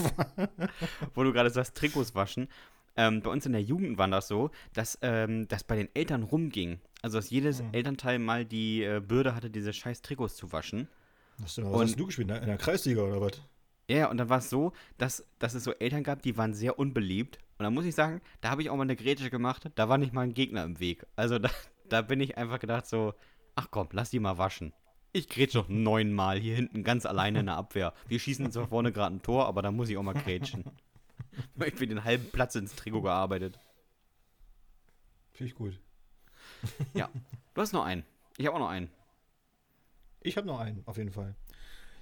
Wo 1.15 1.23
du 1.23 1.31
gerade 1.31 1.49
sagst, 1.49 1.75
Trikots 1.75 2.13
waschen. 2.13 2.49
Ähm, 2.95 3.21
bei 3.21 3.31
uns 3.31 3.45
in 3.45 3.53
der 3.53 3.61
Jugend 3.61 3.97
war 3.97 4.07
das 4.07 4.27
so, 4.27 4.51
dass 4.73 4.99
ähm, 5.01 5.47
das 5.47 5.63
bei 5.63 5.75
den 5.75 5.89
Eltern 5.93 6.23
rumging. 6.23 6.79
Also, 7.01 7.17
dass 7.17 7.29
jedes 7.29 7.61
mhm. 7.61 7.69
Elternteil 7.73 8.19
mal 8.19 8.45
die 8.45 8.83
äh, 8.83 9.01
Bürde 9.01 9.35
hatte, 9.35 9.49
diese 9.49 9.73
scheiß 9.73 10.01
Trikots 10.01 10.35
zu 10.35 10.51
waschen. 10.51 10.87
Was, 11.39 11.57
was 11.57 11.81
hast 11.81 11.99
du 11.99 12.05
gespielt? 12.05 12.29
In 12.29 12.45
der 12.45 12.57
Kreisliga 12.57 13.01
oder 13.01 13.19
was? 13.19 13.41
Ja, 13.89 14.09
und 14.09 14.17
dann 14.17 14.29
war 14.29 14.37
es 14.37 14.49
so, 14.49 14.71
dass, 14.97 15.25
dass 15.39 15.55
es 15.55 15.63
so 15.63 15.73
Eltern 15.73 16.03
gab, 16.03 16.21
die 16.21 16.37
waren 16.37 16.53
sehr 16.53 16.79
unbeliebt. 16.79 17.39
Und 17.57 17.63
dann 17.63 17.73
muss 17.73 17.85
ich 17.85 17.95
sagen, 17.95 18.21
da 18.41 18.49
habe 18.49 18.61
ich 18.61 18.69
auch 18.69 18.75
mal 18.75 18.83
eine 18.83 18.95
Grätsche 18.95 19.29
gemacht, 19.29 19.69
da 19.75 19.89
war 19.89 19.97
nicht 19.97 20.13
mal 20.13 20.21
ein 20.21 20.33
Gegner 20.33 20.63
im 20.63 20.79
Weg. 20.79 21.05
Also 21.15 21.39
da, 21.39 21.49
da 21.89 22.01
bin 22.01 22.21
ich 22.21 22.37
einfach 22.37 22.59
gedacht 22.59 22.85
so, 22.85 23.13
ach 23.55 23.67
komm, 23.71 23.89
lass 23.91 24.09
die 24.09 24.19
mal 24.19 24.37
waschen. 24.37 24.73
Ich 25.11 25.29
grätsche 25.29 25.59
noch 25.59 25.69
neunmal 25.69 26.39
hier 26.39 26.55
hinten 26.55 26.83
ganz 26.83 27.05
alleine 27.05 27.41
in 27.41 27.45
der 27.45 27.55
Abwehr. 27.55 27.93
Wir 28.07 28.19
schießen 28.19 28.51
zwar 28.51 28.67
vorne 28.67 28.91
gerade 28.91 29.15
ein 29.15 29.21
Tor, 29.21 29.45
aber 29.45 29.61
da 29.61 29.71
muss 29.71 29.89
ich 29.89 29.97
auch 29.97 30.03
mal 30.03 30.13
grätschen. 30.13 30.63
ich 31.65 31.75
für 31.75 31.87
den 31.87 32.03
halben 32.03 32.29
Platz 32.31 32.55
ins 32.55 32.75
Trikot 32.75 33.01
gearbeitet. 33.01 33.59
Finde 35.33 35.51
ich 35.51 35.55
gut. 35.55 35.79
Ja, 36.93 37.09
du 37.53 37.61
hast 37.61 37.71
noch 37.73 37.85
einen. 37.85 38.03
Ich 38.37 38.45
habe 38.45 38.55
auch 38.55 38.61
noch 38.61 38.69
einen. 38.69 38.89
Ich 40.21 40.37
habe 40.37 40.47
noch 40.47 40.59
einen, 40.59 40.83
auf 40.85 40.97
jeden 40.97 41.11
Fall. 41.11 41.35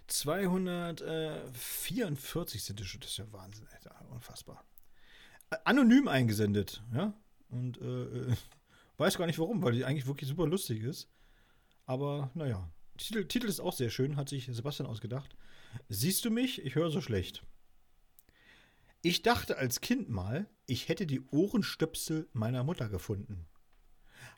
244 0.08 2.64
sind 2.64 2.80
das 2.80 2.88
schon. 2.88 3.02
Das 3.02 3.12
ist 3.12 3.18
ja 3.18 3.32
Wahnsinn, 3.32 3.68
Alter. 3.74 3.96
Unfassbar. 4.10 4.64
Anonym 5.64 6.08
eingesendet, 6.08 6.84
ja. 6.94 7.14
Und 7.50 7.82
äh, 7.82 8.04
äh, 8.04 8.36
weiß 8.98 9.18
gar 9.18 9.26
nicht 9.26 9.40
warum, 9.40 9.64
weil 9.64 9.74
die 9.74 9.86
eigentlich 9.86 10.08
wirklich 10.08 10.30
super 10.30 10.48
lustig 10.48 10.84
ist. 10.84 11.10
Aber 11.86 12.32
naja. 12.34 12.70
Titel, 12.98 13.26
Titel 13.26 13.48
ist 13.48 13.60
auch 13.60 13.74
sehr 13.74 13.90
schön, 13.90 14.16
hat 14.16 14.30
sich 14.30 14.48
Sebastian 14.52 14.88
ausgedacht. 14.88 15.36
Siehst 15.90 16.24
du 16.26 16.30
mich? 16.30 16.64
Ich 16.64 16.76
höre 16.76 16.92
so 16.92 17.02
schlecht. 17.02 17.44
Ich 19.02 19.24
dachte 19.24 19.58
als 19.58 19.82
Kind 19.82 20.10
mal, 20.10 20.48
ich 20.68 20.90
hätte 20.90 21.08
die 21.08 21.22
Ohrenstöpsel 21.28 22.30
meiner 22.34 22.64
Mutter 22.64 22.88
gefunden 22.90 23.48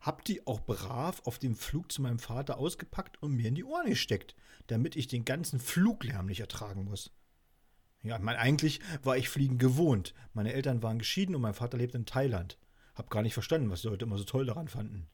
hab 0.03 0.26
die 0.26 0.45
auch 0.45 0.59
brav 0.59 1.22
auf 1.26 1.39
dem 1.39 1.55
Flug 1.55 1.91
zu 1.91 2.01
meinem 2.01 2.20
Vater 2.20 2.57
ausgepackt 2.57 3.24
und 3.24 3.34
mir 3.34 3.47
in 3.47 3.55
die 3.55 3.64
Ohren 3.64 3.88
gesteckt, 3.88 4.36
damit 4.68 4.97
ich 4.97 5.07
den 5.07 5.24
ganzen 5.24 5.59
Fluglärm 5.59 6.26
nicht 6.26 6.41
ertragen 6.41 6.84
muss. 6.84 7.11
Ja, 8.03 8.18
ich 8.18 8.28
eigentlich 8.28 8.82
war 9.01 9.16
ich 9.16 9.30
Fliegen 9.30 9.57
gewohnt. 9.57 10.14
Meine 10.34 10.51
Eltern 10.51 10.84
waren 10.84 10.99
geschieden 10.99 11.36
und 11.36 11.41
mein 11.41 11.53
Vater 11.53 11.78
lebt 11.78 11.95
in 11.95 12.05
Thailand. 12.05 12.57
Hab 12.95 13.09
gar 13.09 13.22
nicht 13.22 13.34
verstanden, 13.34 13.70
was 13.70 13.82
die 13.82 13.88
Leute 13.88 14.03
immer 14.03 14.18
so 14.18 14.26
toll 14.26 14.45
daran 14.45 14.68
fanden. 14.68 15.07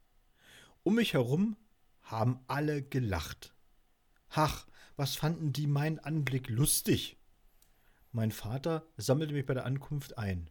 Um 0.81 0.95
mich 0.95 1.13
herum 1.13 1.55
haben 2.01 2.39
alle 2.47 2.81
gelacht. 2.81 3.53
Ach, 4.29 4.65
was 4.95 5.15
fanden 5.15 5.53
die 5.53 5.67
meinen 5.67 5.99
Anblick 5.99 6.49
lustig? 6.49 7.18
Mein 8.11 8.31
Vater 8.31 8.87
sammelte 8.97 9.33
mich 9.33 9.45
bei 9.45 9.53
der 9.53 9.65
Ankunft 9.65 10.17
ein. 10.17 10.49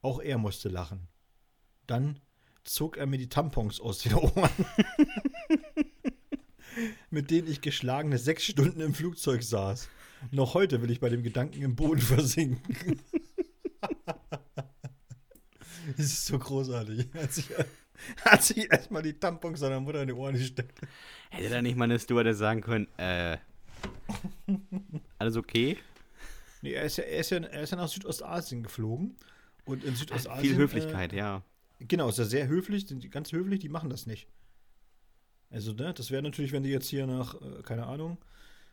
Auch 0.00 0.20
er 0.20 0.38
musste 0.38 0.70
lachen. 0.70 1.08
Dann 1.86 2.18
zog 2.64 2.96
er 2.96 3.06
mir 3.06 3.18
die 3.18 3.28
Tampons 3.28 3.78
aus 3.80 3.98
den 3.98 4.14
Ohren, 4.14 4.50
mit 7.10 7.30
denen 7.30 7.46
ich 7.48 7.60
geschlagene 7.60 8.16
sechs 8.18 8.44
Stunden 8.44 8.80
im 8.80 8.94
Flugzeug 8.94 9.42
saß. 9.42 9.88
Noch 10.30 10.54
heute 10.54 10.80
will 10.82 10.90
ich 10.90 11.00
bei 11.00 11.10
dem 11.10 11.22
Gedanken 11.22 11.62
im 11.62 11.76
Boden 11.76 12.00
versinken. 12.00 13.00
das 15.96 16.06
ist 16.06 16.26
so 16.26 16.38
großartig. 16.38 17.08
Hat 17.14 17.32
sich, 17.32 17.48
hat 18.24 18.42
sich 18.42 18.70
erstmal 18.70 19.02
die 19.02 19.14
Tampons 19.14 19.60
seiner 19.60 19.80
Mutter 19.80 20.02
in 20.02 20.08
die 20.08 20.14
Ohren 20.14 20.36
gesteckt. 20.36 20.80
Hätte 21.30 21.50
da 21.50 21.60
nicht 21.60 21.76
mal 21.76 21.84
eine 21.84 21.98
Stewardess 21.98 22.38
sagen 22.38 22.62
können, 22.62 22.88
äh, 22.96 23.36
alles 25.18 25.36
okay? 25.36 25.76
Nee, 26.62 26.72
er 26.72 26.84
ist 26.84 26.98
ja, 26.98 27.04
er 27.04 27.20
ist 27.20 27.30
ja, 27.30 27.38
er 27.38 27.62
ist 27.62 27.70
ja 27.70 27.76
nach 27.76 27.88
Südostasien 27.88 28.62
geflogen. 28.62 29.16
Und 29.64 29.84
in 29.84 29.94
Südostasien. 29.94 30.44
Viel 30.44 30.56
Höflichkeit, 30.56 31.12
äh, 31.12 31.18
ja. 31.18 31.42
Genau, 31.80 32.08
ist 32.08 32.18
ja 32.18 32.24
sehr 32.24 32.48
höflich, 32.48 32.88
sind 32.88 33.08
ganz 33.10 33.32
höflich, 33.32 33.60
die 33.60 33.68
machen 33.68 33.90
das 33.90 34.06
nicht. 34.06 34.26
Also, 35.50 35.72
ne, 35.72 35.94
das 35.94 36.10
wäre 36.10 36.22
natürlich, 36.22 36.52
wenn 36.52 36.62
du 36.62 36.68
jetzt 36.68 36.88
hier 36.88 37.06
nach, 37.06 37.34
äh, 37.40 37.62
keine 37.62 37.86
Ahnung, 37.86 38.18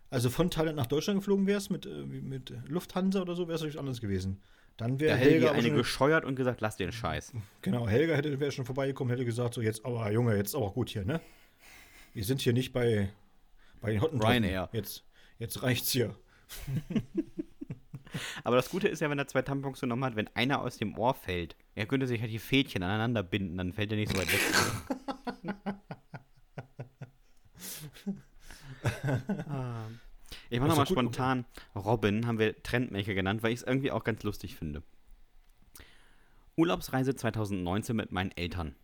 also 0.10 0.30
von 0.30 0.50
Thailand 0.50 0.78
nach 0.78 0.86
Deutschland 0.86 1.20
geflogen 1.20 1.48
wärst 1.48 1.72
mit, 1.72 1.86
äh, 1.86 2.06
mit 2.06 2.54
Lufthansa 2.68 3.22
oder 3.22 3.36
so, 3.36 3.48
wäre 3.48 3.56
es 3.56 3.62
natürlich 3.62 3.80
anders 3.80 4.02
gewesen. 4.02 4.42
Dann 4.78 5.00
wäre 5.00 5.18
da 5.18 5.24
Helga 5.24 5.52
eine 5.52 5.72
gescheuert 5.72 6.26
und 6.26 6.36
gesagt, 6.36 6.60
lass 6.60 6.76
den 6.76 6.92
Scheiß. 6.92 7.34
Genau, 7.62 7.88
Helga 7.88 8.16
hätte 8.16 8.40
wäre 8.40 8.52
schon 8.52 8.66
vorbeigekommen, 8.66 9.10
hätte 9.12 9.24
gesagt, 9.24 9.54
so 9.54 9.62
jetzt, 9.62 9.86
aber 9.86 10.12
Junge, 10.12 10.36
jetzt 10.36 10.54
aber 10.54 10.72
gut 10.72 10.90
hier, 10.90 11.06
ne? 11.06 11.22
Wir 12.14 12.24
sind 12.24 12.42
hier 12.42 12.54
nicht 12.54 12.74
bei, 12.74 13.10
bei 13.80 13.92
den 13.92 14.02
Hottentotten. 14.02 14.32
Ryanair. 14.32 14.70
Jetzt, 14.74 15.06
jetzt 15.40 15.64
reicht's 15.64 15.92
hier. 15.92 16.16
Aber 18.43 18.55
das 18.55 18.70
Gute 18.70 18.88
ist 18.88 19.01
ja, 19.01 19.09
wenn 19.09 19.20
er 19.20 19.28
zwei 19.28 19.41
Tampons 19.41 19.80
genommen 19.80 20.03
hat, 20.03 20.16
wenn 20.16 20.30
einer 20.36 20.61
aus 20.61 20.78
dem 20.78 20.97
Ohr 20.97 21.13
fällt, 21.13 21.55
er 21.76 21.86
könnte 21.86 22.07
sich 22.07 22.22
halt 22.22 22.32
die 22.32 22.39
Fädchen 22.39 22.84
aneinander 22.84 23.24
binden, 23.24 23.57
dann 23.57 23.74
fällt 23.74 23.91
er 23.91 23.97
nicht 23.97 24.11
so 24.11 24.18
weit 24.18 24.32
weg. 24.32 24.41
Ah. 29.49 29.88
ich 30.49 30.59
mache 30.59 30.70
nochmal 30.70 30.88
spontan 30.88 31.45
Robin, 31.76 32.28
haben 32.28 32.39
wir 32.39 32.61
Trendmaker 32.61 33.13
genannt, 33.13 33.43
weil 33.43 33.51
ich 33.51 33.61
es 33.61 33.68
irgendwie 33.68 33.91
auch 33.91 34.03
ganz 34.03 34.24
lustig 34.24 34.55
finde. 34.55 34.84
Urlaubsreise 36.55 37.16
2019 37.16 37.95
mit 37.95 38.11
meinen 38.11 38.32
Eltern. 38.32 38.76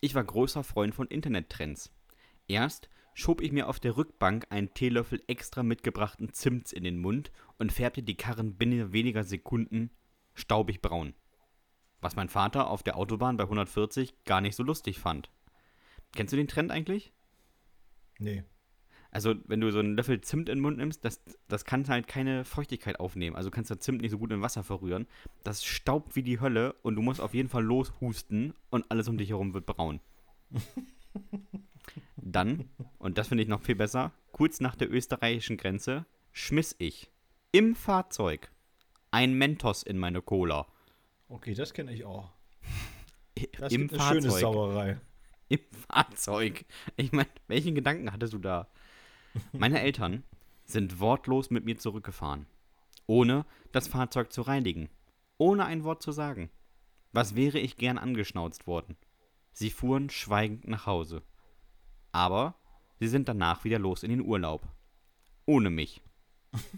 Ich 0.00 0.14
war 0.14 0.24
großer 0.24 0.64
Freund 0.64 0.94
von 0.94 1.06
Internettrends. 1.06 1.92
Erst 2.48 2.88
schob 3.14 3.40
ich 3.40 3.52
mir 3.52 3.68
auf 3.68 3.80
der 3.80 3.96
Rückbank 3.96 4.46
einen 4.50 4.72
Teelöffel 4.74 5.22
extra 5.26 5.62
mitgebrachten 5.62 6.32
Zimts 6.32 6.72
in 6.72 6.84
den 6.84 6.98
Mund 6.98 7.30
und 7.58 7.72
färbte 7.72 8.02
die 8.02 8.16
Karren 8.16 8.54
binnen 8.54 8.92
weniger 8.92 9.24
Sekunden 9.24 9.90
staubig 10.34 10.80
braun. 10.80 11.14
Was 12.00 12.16
mein 12.16 12.28
Vater 12.28 12.68
auf 12.68 12.82
der 12.82 12.96
Autobahn 12.96 13.36
bei 13.36 13.44
140 13.44 14.24
gar 14.24 14.40
nicht 14.40 14.56
so 14.56 14.62
lustig 14.62 14.98
fand. 14.98 15.30
Kennst 16.14 16.32
du 16.32 16.36
den 16.36 16.48
Trend 16.48 16.70
eigentlich? 16.70 17.12
Nee. 18.18 18.44
Also, 19.10 19.34
wenn 19.46 19.60
du 19.60 19.70
so 19.70 19.78
einen 19.78 19.94
Löffel 19.94 20.22
Zimt 20.22 20.48
in 20.48 20.56
den 20.56 20.62
Mund 20.62 20.78
nimmst, 20.78 21.04
das, 21.04 21.22
das 21.46 21.66
kann 21.66 21.86
halt 21.86 22.06
keine 22.06 22.46
Feuchtigkeit 22.46 22.98
aufnehmen. 22.98 23.36
Also 23.36 23.50
kannst 23.50 23.70
du 23.70 23.78
Zimt 23.78 24.00
nicht 24.00 24.10
so 24.10 24.18
gut 24.18 24.32
in 24.32 24.40
Wasser 24.40 24.64
verrühren. 24.64 25.06
Das 25.44 25.64
staubt 25.64 26.16
wie 26.16 26.22
die 26.22 26.40
Hölle 26.40 26.72
und 26.82 26.96
du 26.96 27.02
musst 27.02 27.20
auf 27.20 27.34
jeden 27.34 27.50
Fall 27.50 27.62
loshusten 27.62 28.54
und 28.70 28.90
alles 28.90 29.08
um 29.08 29.18
dich 29.18 29.28
herum 29.28 29.52
wird 29.52 29.66
braun. 29.66 30.00
Dann, 32.16 32.68
und 32.98 33.18
das 33.18 33.28
finde 33.28 33.42
ich 33.42 33.48
noch 33.48 33.62
viel 33.62 33.74
besser, 33.74 34.12
kurz 34.32 34.60
nach 34.60 34.76
der 34.76 34.90
österreichischen 34.90 35.56
Grenze 35.56 36.06
schmiss 36.32 36.74
ich 36.78 37.10
im 37.52 37.74
Fahrzeug 37.74 38.50
ein 39.10 39.34
Mentos 39.34 39.82
in 39.82 39.98
meine 39.98 40.22
Cola. 40.22 40.66
Okay, 41.28 41.54
das 41.54 41.72
kenne 41.74 41.92
ich 41.92 42.04
auch. 42.04 42.30
Das 43.58 43.72
Im 43.72 43.88
Fahrzeug. 43.88 44.22
schöne 44.22 44.30
Sauerei. 44.30 45.00
Im 45.48 45.60
Fahrzeug. 45.88 46.64
Ich 46.96 47.12
meine, 47.12 47.28
welchen 47.48 47.74
Gedanken 47.74 48.12
hattest 48.12 48.32
du 48.32 48.38
da? 48.38 48.68
Meine 49.52 49.80
Eltern 49.80 50.22
sind 50.64 51.00
wortlos 51.00 51.50
mit 51.50 51.64
mir 51.64 51.76
zurückgefahren, 51.76 52.46
ohne 53.06 53.44
das 53.72 53.88
Fahrzeug 53.88 54.32
zu 54.32 54.42
reinigen, 54.42 54.88
ohne 55.38 55.64
ein 55.64 55.84
Wort 55.84 56.02
zu 56.02 56.12
sagen. 56.12 56.50
Was 57.12 57.34
wäre 57.34 57.58
ich 57.58 57.76
gern 57.76 57.98
angeschnauzt 57.98 58.66
worden? 58.66 58.96
Sie 59.52 59.70
fuhren 59.70 60.08
schweigend 60.08 60.66
nach 60.66 60.86
Hause. 60.86 61.22
Aber 62.12 62.54
sie 63.00 63.08
sind 63.08 63.28
danach 63.28 63.64
wieder 63.64 63.78
los 63.78 64.02
in 64.02 64.10
den 64.10 64.20
Urlaub. 64.20 64.68
Ohne 65.46 65.70
mich. 65.70 66.02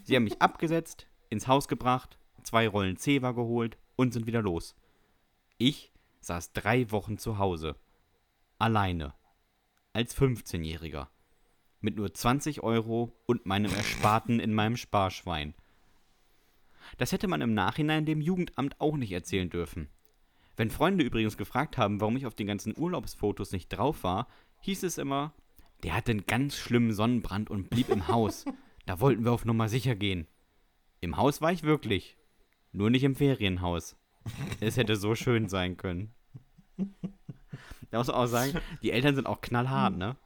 Sie 0.05 0.17
haben 0.17 0.25
mich 0.25 0.41
abgesetzt, 0.41 1.07
ins 1.29 1.49
Haus 1.49 1.69
gebracht, 1.69 2.19
zwei 2.45 2.69
Rollen 2.69 2.97
Zewa 2.97 3.33
geholt 3.33 3.77
und 3.97 4.13
sind 4.13 4.27
wieder 4.27 4.41
los. 4.41 4.77
Ich 5.59 5.93
saß 6.21 6.53
drei 6.53 6.91
Wochen 6.91 7.19
zu 7.19 7.39
Hause. 7.39 7.77
Alleine. 8.59 9.15
Als 9.93 10.17
15-Jähriger. 10.17 11.09
Mit 11.81 11.97
nur 11.97 12.15
20 12.15 12.63
Euro 12.63 13.13
und 13.27 13.47
meinem 13.47 13.73
Ersparten 13.75 14.41
in 14.41 14.55
meinem 14.55 14.77
Sparschwein. 14.77 15.55
Das 16.99 17.13
hätte 17.13 17.29
man 17.29 17.41
im 17.41 17.55
Nachhinein 17.55 18.07
dem 18.07 18.21
Jugendamt 18.21 18.81
auch 18.81 18.97
nicht 18.97 19.13
erzählen 19.13 19.51
dürfen. 19.51 19.89
Wenn 20.57 20.71
Freunde 20.71 21.05
übrigens 21.05 21.37
gefragt 21.37 21.79
haben, 21.79 22.01
warum 22.01 22.17
ich 22.17 22.27
auf 22.27 22.35
den 22.35 22.47
ganzen 22.47 22.77
Urlaubsfotos 22.77 23.53
nicht 23.53 23.69
drauf 23.69 24.05
war, 24.05 24.29
hieß 24.65 24.83
es 24.83 24.99
immer, 24.99 25.33
der 25.83 25.95
hatte 25.95 26.11
einen 26.11 26.27
ganz 26.27 26.57
schlimmen 26.57 26.93
Sonnenbrand 26.93 27.51
und 27.51 27.71
blieb 27.71 27.89
im 27.91 28.09
Haus. 28.09 28.45
Da 28.87 29.01
wollten 29.01 29.25
wir 29.25 29.33
auf 29.33 29.45
Nummer 29.45 29.69
sicher 29.69 29.95
gehen. 29.95 30.27
Im 31.01 31.17
Haus 31.17 31.41
war 31.41 31.53
ich 31.53 31.63
wirklich. 31.63 32.17
Nur 32.73 32.91
nicht 32.91 33.05
im 33.05 33.15
Ferienhaus. 33.15 33.97
Es 34.61 34.77
hätte 34.77 34.97
so 34.97 35.15
schön 35.15 35.49
sein 35.49 35.77
können. 35.77 36.15
Da 37.91 37.99
muss 37.99 38.09
man 38.09 38.17
auch 38.17 38.27
sagen, 38.27 38.59
die 38.83 38.91
Eltern 38.91 39.15
sind 39.15 39.27
auch 39.27 39.41
knallhart, 39.41 39.97
ne? 39.97 40.17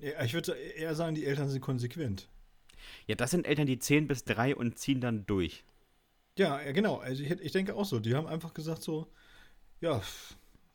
Ja, 0.00 0.22
ich 0.22 0.32
würde 0.32 0.52
eher 0.52 0.94
sagen, 0.94 1.14
die 1.14 1.26
Eltern 1.26 1.48
sind 1.48 1.60
konsequent. 1.60 2.28
Ja, 3.06 3.16
das 3.16 3.32
sind 3.32 3.46
Eltern, 3.46 3.66
die 3.66 3.78
zählen 3.78 4.06
bis 4.06 4.24
drei 4.24 4.54
und 4.54 4.78
ziehen 4.78 5.00
dann 5.00 5.26
durch. 5.26 5.64
Ja, 6.38 6.62
ja 6.62 6.72
genau. 6.72 6.98
Also 6.98 7.22
ich, 7.22 7.30
ich 7.30 7.52
denke 7.52 7.74
auch 7.74 7.84
so. 7.84 7.98
Die 7.98 8.14
haben 8.14 8.26
einfach 8.26 8.54
gesagt 8.54 8.82
so, 8.82 9.12
ja, 9.80 10.00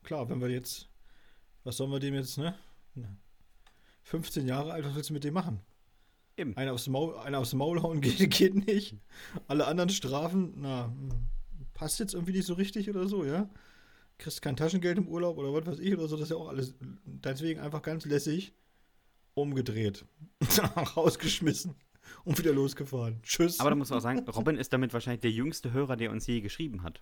klar, 0.03 0.29
wenn 0.29 0.41
wir 0.41 0.49
jetzt, 0.49 0.90
was 1.63 1.77
sollen 1.77 1.91
wir 1.91 1.99
dem 1.99 2.13
jetzt, 2.13 2.37
ne? 2.37 2.55
15 4.03 4.47
Jahre 4.47 4.73
alt, 4.73 4.85
was 4.85 4.95
willst 4.95 5.09
du 5.09 5.13
mit 5.13 5.23
dem 5.23 5.33
machen? 5.33 5.61
Eben. 6.37 6.55
Einer 6.57 6.73
aufs 6.73 6.87
Maul, 6.87 7.17
einer 7.17 7.39
aufs 7.39 7.53
Maul 7.53 7.81
hauen 7.81 8.01
geht, 8.01 8.29
geht 8.31 8.67
nicht. 8.67 8.95
Alle 9.47 9.67
anderen 9.67 9.89
Strafen, 9.89 10.53
na, 10.57 10.93
passt 11.73 11.99
jetzt 11.99 12.13
irgendwie 12.13 12.33
nicht 12.33 12.45
so 12.45 12.53
richtig 12.53 12.89
oder 12.89 13.07
so, 13.07 13.23
ja? 13.25 13.49
Kriegst 14.17 14.41
kein 14.41 14.55
Taschengeld 14.55 14.97
im 14.97 15.07
Urlaub 15.07 15.37
oder 15.37 15.53
was 15.53 15.65
weiß 15.65 15.79
ich 15.79 15.93
oder 15.93 16.07
so, 16.07 16.15
das 16.15 16.25
ist 16.25 16.29
ja 16.31 16.37
auch 16.37 16.49
alles. 16.49 16.75
Deswegen 17.05 17.59
einfach 17.59 17.81
ganz 17.81 18.05
lässig 18.05 18.53
umgedreht, 19.33 20.05
rausgeschmissen 20.95 21.75
und 22.23 22.37
wieder 22.37 22.53
losgefahren. 22.53 23.21
Tschüss. 23.23 23.59
Aber 23.59 23.69
da 23.69 23.75
muss 23.75 23.89
man 23.89 23.99
auch 23.99 24.03
sagen, 24.03 24.27
Robin 24.29 24.57
ist 24.57 24.73
damit 24.73 24.93
wahrscheinlich 24.93 25.21
der 25.21 25.31
jüngste 25.31 25.71
Hörer, 25.71 25.95
der 25.95 26.11
uns 26.11 26.27
je 26.27 26.41
geschrieben 26.41 26.83
hat. 26.83 27.01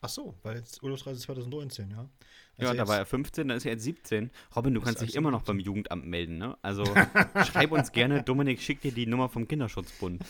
Ach 0.00 0.08
so, 0.08 0.34
weil 0.42 0.56
jetzt 0.56 0.82
Urlaubsreise 0.82 1.20
2019, 1.20 1.90
ja. 1.90 2.08
Also 2.56 2.72
ja, 2.72 2.74
da 2.74 2.88
war 2.88 2.98
er 2.98 3.06
15, 3.06 3.48
dann 3.48 3.56
ist 3.56 3.64
er 3.64 3.72
jetzt 3.72 3.84
17. 3.84 4.30
Robin, 4.54 4.74
du 4.74 4.80
kannst 4.80 5.00
dich 5.00 5.14
immer 5.14 5.30
noch 5.30 5.42
beim 5.42 5.58
Jugendamt 5.58 6.06
melden, 6.06 6.38
ne? 6.38 6.56
Also 6.62 6.84
schreib 7.46 7.72
uns 7.72 7.92
gerne, 7.92 8.22
Dominik 8.22 8.60
schickt 8.60 8.84
dir 8.84 8.92
die 8.92 9.06
Nummer 9.06 9.28
vom 9.28 9.46
Kinderschutzbund. 9.46 10.24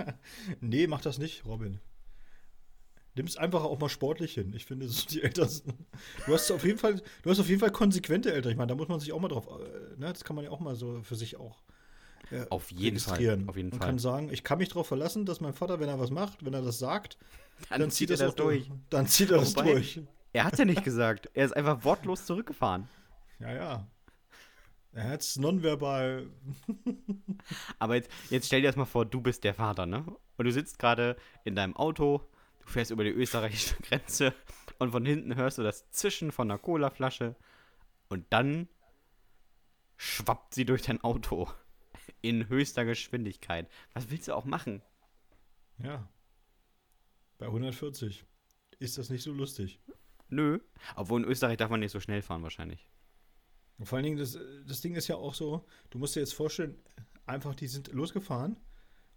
nee, 0.60 0.86
mach 0.86 1.00
das 1.00 1.18
nicht, 1.18 1.44
Robin. 1.44 1.80
Nimm 3.16 3.26
es 3.26 3.36
einfach 3.36 3.62
auch 3.62 3.78
mal 3.78 3.88
sportlich 3.88 4.34
hin. 4.34 4.52
Ich 4.56 4.66
finde, 4.66 4.88
so 4.88 5.06
die 5.06 5.22
Eltern. 5.22 5.48
Du 6.26 6.34
hast 6.34 6.50
auf 6.50 6.64
jeden 6.64 6.78
Fall, 6.78 7.00
du 7.22 7.30
hast 7.30 7.38
auf 7.38 7.48
jeden 7.48 7.60
Fall 7.60 7.70
konsequente 7.70 8.32
Eltern. 8.32 8.50
Ich 8.50 8.58
meine, 8.58 8.68
da 8.68 8.74
muss 8.74 8.88
man 8.88 8.98
sich 8.98 9.12
auch 9.12 9.20
mal 9.20 9.28
drauf, 9.28 9.46
äh, 9.46 10.00
ne? 10.00 10.12
Das 10.12 10.24
kann 10.24 10.34
man 10.34 10.44
ja 10.44 10.50
auch 10.50 10.60
mal 10.60 10.74
so 10.74 11.02
für 11.02 11.14
sich 11.14 11.36
auch 11.36 11.62
äh, 12.30 12.46
auf 12.50 12.70
jeden 12.70 12.98
Fall. 12.98 13.14
Auf 13.46 13.56
jeden 13.56 13.70
man 13.70 13.78
Fall. 13.78 13.88
kann 13.88 13.98
sagen, 13.98 14.30
ich 14.32 14.42
kann 14.42 14.58
mich 14.58 14.68
darauf 14.68 14.86
verlassen, 14.86 15.26
dass 15.26 15.40
mein 15.40 15.52
Vater, 15.52 15.80
wenn 15.80 15.88
er 15.88 15.98
was 15.98 16.10
macht, 16.10 16.44
wenn 16.44 16.54
er 16.54 16.62
das 16.62 16.78
sagt, 16.78 17.16
dann, 17.68 17.80
dann 17.80 17.90
zieht 17.90 18.10
er 18.10 18.16
das 18.16 18.34
durch. 18.34 18.70
Dann 18.90 19.06
zieht 19.06 19.30
er 19.30 19.38
das 19.38 19.54
durch. 19.54 20.00
Er 20.32 20.44
hat 20.44 20.58
ja 20.58 20.64
nicht 20.64 20.84
gesagt. 20.84 21.30
Er 21.34 21.44
ist 21.44 21.56
einfach 21.56 21.84
wortlos 21.84 22.26
zurückgefahren. 22.26 22.88
Ja, 23.38 23.52
ja. 23.52 23.86
Er 24.92 25.08
hat 25.08 25.20
es 25.20 25.36
nonverbal. 25.36 26.28
Aber 27.78 27.96
jetzt, 27.96 28.10
jetzt 28.30 28.46
stell 28.46 28.60
dir 28.60 28.68
das 28.68 28.76
mal 28.76 28.84
vor, 28.84 29.04
du 29.04 29.20
bist 29.20 29.42
der 29.44 29.54
Vater, 29.54 29.86
ne? 29.86 30.04
Und 30.36 30.44
du 30.44 30.52
sitzt 30.52 30.78
gerade 30.78 31.16
in 31.44 31.56
deinem 31.56 31.76
Auto, 31.76 32.20
du 32.64 32.68
fährst 32.68 32.90
über 32.90 33.04
die 33.04 33.10
österreichische 33.10 33.76
Grenze 33.82 34.34
und 34.78 34.92
von 34.92 35.04
hinten 35.04 35.34
hörst 35.34 35.58
du 35.58 35.62
das 35.62 35.90
Zischen 35.90 36.32
von 36.32 36.50
einer 36.50 36.58
Colaflasche 36.58 37.34
und 38.08 38.24
dann 38.30 38.68
schwappt 39.96 40.54
sie 40.54 40.64
durch 40.64 40.82
dein 40.82 41.02
Auto 41.02 41.48
in 42.20 42.48
höchster 42.48 42.84
Geschwindigkeit. 42.84 43.68
Was 43.94 44.10
willst 44.10 44.28
du 44.28 44.34
auch 44.34 44.44
machen? 44.44 44.82
Ja. 45.78 46.08
Bei 47.38 47.46
140 47.46 48.24
ist 48.78 48.98
das 48.98 49.10
nicht 49.10 49.22
so 49.22 49.32
lustig. 49.32 49.80
Nö. 50.28 50.58
Obwohl 50.96 51.22
in 51.22 51.28
Österreich 51.28 51.56
darf 51.56 51.70
man 51.70 51.80
nicht 51.80 51.92
so 51.92 52.00
schnell 52.00 52.22
fahren, 52.22 52.42
wahrscheinlich. 52.42 52.88
Und 53.78 53.86
vor 53.86 53.96
allen 53.96 54.04
Dingen, 54.04 54.18
das, 54.18 54.38
das 54.66 54.80
Ding 54.80 54.94
ist 54.94 55.08
ja 55.08 55.16
auch 55.16 55.34
so, 55.34 55.64
du 55.90 55.98
musst 55.98 56.16
dir 56.16 56.20
jetzt 56.20 56.34
vorstellen, 56.34 56.76
einfach, 57.26 57.54
die 57.54 57.66
sind 57.66 57.92
losgefahren 57.92 58.58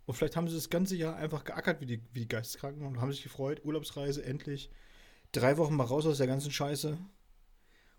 und 0.06 0.16
vielleicht 0.16 0.36
haben 0.36 0.48
sie 0.48 0.56
das 0.56 0.70
ganze 0.70 0.96
Jahr 0.96 1.16
einfach 1.16 1.44
geackert 1.44 1.82
wie 1.82 1.86
die, 1.86 2.02
wie 2.14 2.22
die 2.22 2.28
Geisteskranken 2.28 2.86
und 2.86 3.02
haben 3.02 3.12
sich 3.12 3.24
gefreut, 3.24 3.64
Urlaubsreise, 3.64 4.24
endlich. 4.24 4.72
Drei 5.32 5.58
Wochen 5.58 5.76
mal 5.76 5.84
raus 5.84 6.06
aus 6.06 6.18
der 6.18 6.28
ganzen 6.28 6.52
Scheiße. 6.52 6.98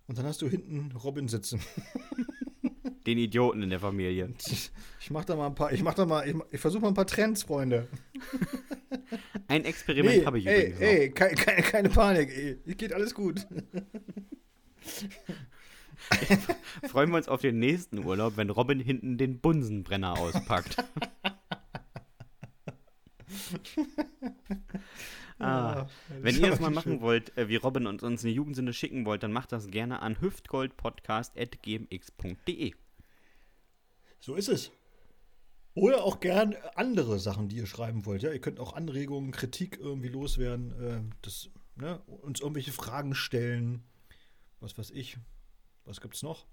Und 0.07 0.19
dann 0.19 0.25
hast 0.25 0.41
du 0.41 0.49
hinten 0.49 0.91
Robin 0.93 1.29
sitzen. 1.29 1.61
Den 3.07 3.19
Idioten 3.19 3.63
in 3.63 3.71
der 3.71 3.81
Familie. 3.81 4.35
Ich 5.01 5.11
mach 5.11 5.25
da 5.25 5.37
mal 5.37 5.47
ein 5.47 5.55
paar, 5.55 5.73
ich 5.73 5.83
mach 5.83 5.95
da 5.95 6.07
mal, 6.07 6.29
ich, 6.29 6.35
ich 6.51 6.61
versuche 6.61 6.83
mal 6.83 6.89
ein 6.89 6.95
paar 6.95 7.07
Trends, 7.07 7.43
Freunde. 7.43 7.89
Ein 9.49 9.65
Experiment 9.65 10.19
nee, 10.19 10.27
habe 10.27 10.39
ich 10.39 10.47
ey, 10.47 10.67
übrigens 10.67 10.81
ey, 10.81 11.11
keine, 11.11 11.35
keine, 11.35 11.63
keine 11.63 11.89
Panik, 11.89 12.31
ey. 12.31 12.59
geht 12.75 12.93
alles 12.93 13.15
gut. 13.15 13.47
Freuen 16.89 17.11
wir 17.11 17.17
uns 17.17 17.29
auf 17.29 17.41
den 17.41 17.59
nächsten 17.59 18.05
Urlaub, 18.05 18.37
wenn 18.37 18.51
Robin 18.51 18.79
hinten 18.79 19.17
den 19.17 19.41
Bunsenbrenner 19.41 20.19
auspackt. 20.19 20.77
ah, 25.39 25.87
wenn 26.21 26.37
ihr 26.37 26.51
das 26.51 26.61
mal 26.61 26.69
machen 26.71 27.01
wollt, 27.01 27.35
äh, 27.39 27.49
wie 27.49 27.57
Robin 27.57 27.87
und 27.87 28.03
uns 28.03 28.23
eine 28.25 28.35
Jugendsünde 28.35 28.75
schicken 28.75 29.07
wollt, 29.07 29.23
dann 29.23 29.33
macht 29.33 29.53
das 29.53 29.69
gerne 29.69 30.03
an 30.03 30.21
hüftgoldpodcast.gmx.de. 30.21 32.75
So 34.21 34.35
ist 34.35 34.49
es. 34.49 34.73
Oder 35.79 36.03
auch 36.03 36.19
gern 36.19 36.57
andere 36.75 37.19
Sachen, 37.19 37.49
die 37.49 37.57
ihr 37.57 37.67
schreiben 37.67 38.05
wollt. 38.05 38.23
Ja, 38.23 38.33
ihr 38.33 38.41
könnt 38.41 38.59
auch 38.59 38.75
Anregungen, 38.75 39.31
Kritik 39.31 39.79
irgendwie 39.79 40.09
loswerden, 40.09 40.73
äh, 40.81 41.15
das, 41.23 41.51
ne, 41.77 42.01
uns 42.07 42.41
irgendwelche 42.41 42.73
Fragen 42.73 43.15
stellen. 43.15 43.85
Was 44.61 44.77
weiß 44.77 44.91
ich. 44.91 45.19
Was 45.85 46.01
gibt's 46.01 46.23
noch? 46.23 46.47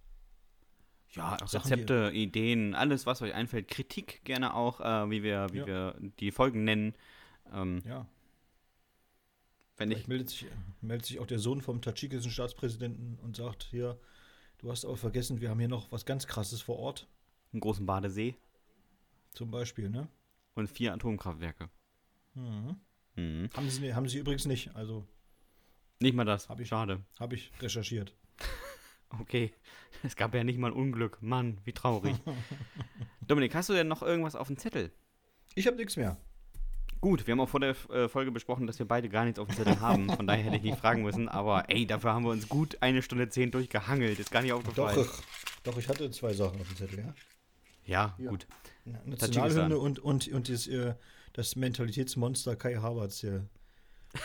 Ja, 1.10 1.38
Sachen, 1.48 1.72
Rezepte, 1.72 2.12
Ideen, 2.14 2.76
alles, 2.76 3.06
was 3.06 3.22
euch 3.22 3.34
einfällt. 3.34 3.68
Kritik 3.68 4.24
gerne 4.26 4.54
auch, 4.54 4.80
äh, 4.82 5.10
wie, 5.10 5.24
wir, 5.24 5.48
wie 5.52 5.60
ja. 5.60 5.68
wir 5.68 5.96
die 6.20 6.32
Folgen 6.32 6.64
nennen. 6.64 6.94
Ähm, 7.52 7.82
ja. 7.88 8.08
Wenn 9.78 9.92
ich 9.92 10.08
meldet 10.08 10.30
sich, 10.30 10.46
meldet 10.82 11.06
sich 11.08 11.20
auch 11.20 11.28
der 11.28 11.40
Sohn 11.40 11.62
vom 11.62 11.82
tadschikischen 11.82 12.32
Staatspräsidenten 12.32 13.18
und 13.24 13.36
sagt: 13.36 13.68
Hier, 13.72 14.00
du 14.60 14.72
hast 14.72 14.86
aber 14.86 14.98
vergessen, 14.98 15.42
wir 15.42 15.50
haben 15.50 15.60
hier 15.60 15.68
noch 15.68 15.92
was 15.92 16.06
ganz 16.06 16.28
Krasses 16.28 16.62
vor 16.62 16.78
Ort. 16.78 17.08
Einen 17.52 17.62
großen 17.62 17.86
Badesee. 17.86 18.36
Zum 19.36 19.52
Beispiel, 19.52 19.90
ne? 19.90 20.08
Und 20.56 20.70
vier 20.70 20.94
Atomkraftwerke. 20.94 21.70
Mhm. 22.36 22.78
Mhm. 23.16 23.50
Haben, 23.54 23.70
sie, 23.70 23.94
haben 23.94 24.08
sie 24.08 24.18
übrigens 24.18 24.46
nicht, 24.46 24.74
also. 24.76 25.06
Nicht 26.00 26.16
mal 26.16 26.24
das. 26.24 26.48
Hab 26.48 26.60
ich, 26.62 26.70
Schade. 26.70 27.04
Habe 27.20 27.36
ich 27.36 27.52
recherchiert. 27.60 28.16
okay. 29.20 29.54
Es 30.04 30.16
gab 30.16 30.34
ja 30.34 30.44
nicht 30.44 30.58
mal 30.58 30.72
ein 30.72 30.74
Unglück. 30.74 31.22
Mann, 31.22 31.58
wie 31.66 31.74
traurig. 31.74 32.16
Dominik, 33.28 33.54
hast 33.56 33.70
du 33.70 33.74
denn 33.74 33.90
noch 33.90 34.02
irgendwas 34.02 34.36
auf 34.36 34.48
dem 34.48 34.58
Zettel? 34.58 34.92
Ich 35.54 35.68
habe 35.68 35.76
nichts 35.76 35.98
mehr. 35.98 36.18
Gut, 37.02 37.28
wir 37.28 37.34
haben 37.34 37.42
auch 37.42 37.50
vor 37.50 37.60
der 37.60 37.76
äh, 37.90 38.08
Folge 38.08 38.32
besprochen, 38.32 38.68
dass 38.68 38.80
wir 38.80 38.88
beide 38.88 39.10
gar 39.10 39.26
nichts 39.26 39.38
auf 39.38 39.48
dem 39.48 39.58
Zettel 39.58 39.82
haben. 39.82 40.10
Von 40.10 40.28
daher 40.28 40.46
hätte 40.46 40.56
ich 40.56 40.64
nicht 40.64 40.80
fragen 40.80 41.04
müssen. 41.04 41.28
Aber 41.28 41.70
ey, 41.70 41.86
dafür 41.86 42.14
haben 42.14 42.24
wir 42.24 42.32
uns 42.32 42.48
gut 42.48 42.78
eine 42.82 43.02
Stunde 43.02 43.28
zehn 43.28 43.52
durchgehangelt. 43.52 44.18
Ist 44.18 44.32
gar 44.32 44.42
nicht 44.42 44.54
aufgefallen. 44.54 44.96
Doch, 44.96 45.24
doch 45.64 45.78
ich 45.78 45.90
hatte 45.90 46.10
zwei 46.12 46.34
Sachen 46.34 46.60
auf 46.60 46.68
dem 46.68 46.78
Zettel, 46.78 47.00
ja. 47.00 47.14
Ja, 47.86 48.16
ja. 48.18 48.30
gut. 48.30 48.48
Nationalhymne 49.06 49.78
und, 49.78 50.00
und, 50.00 50.28
und 50.28 50.50
das, 50.50 50.68
äh, 50.68 50.96
das 51.34 51.56
Mentalitätsmonster 51.56 52.56
Kai 52.56 52.76
Havertz 52.76 53.20
hier. 53.20 53.48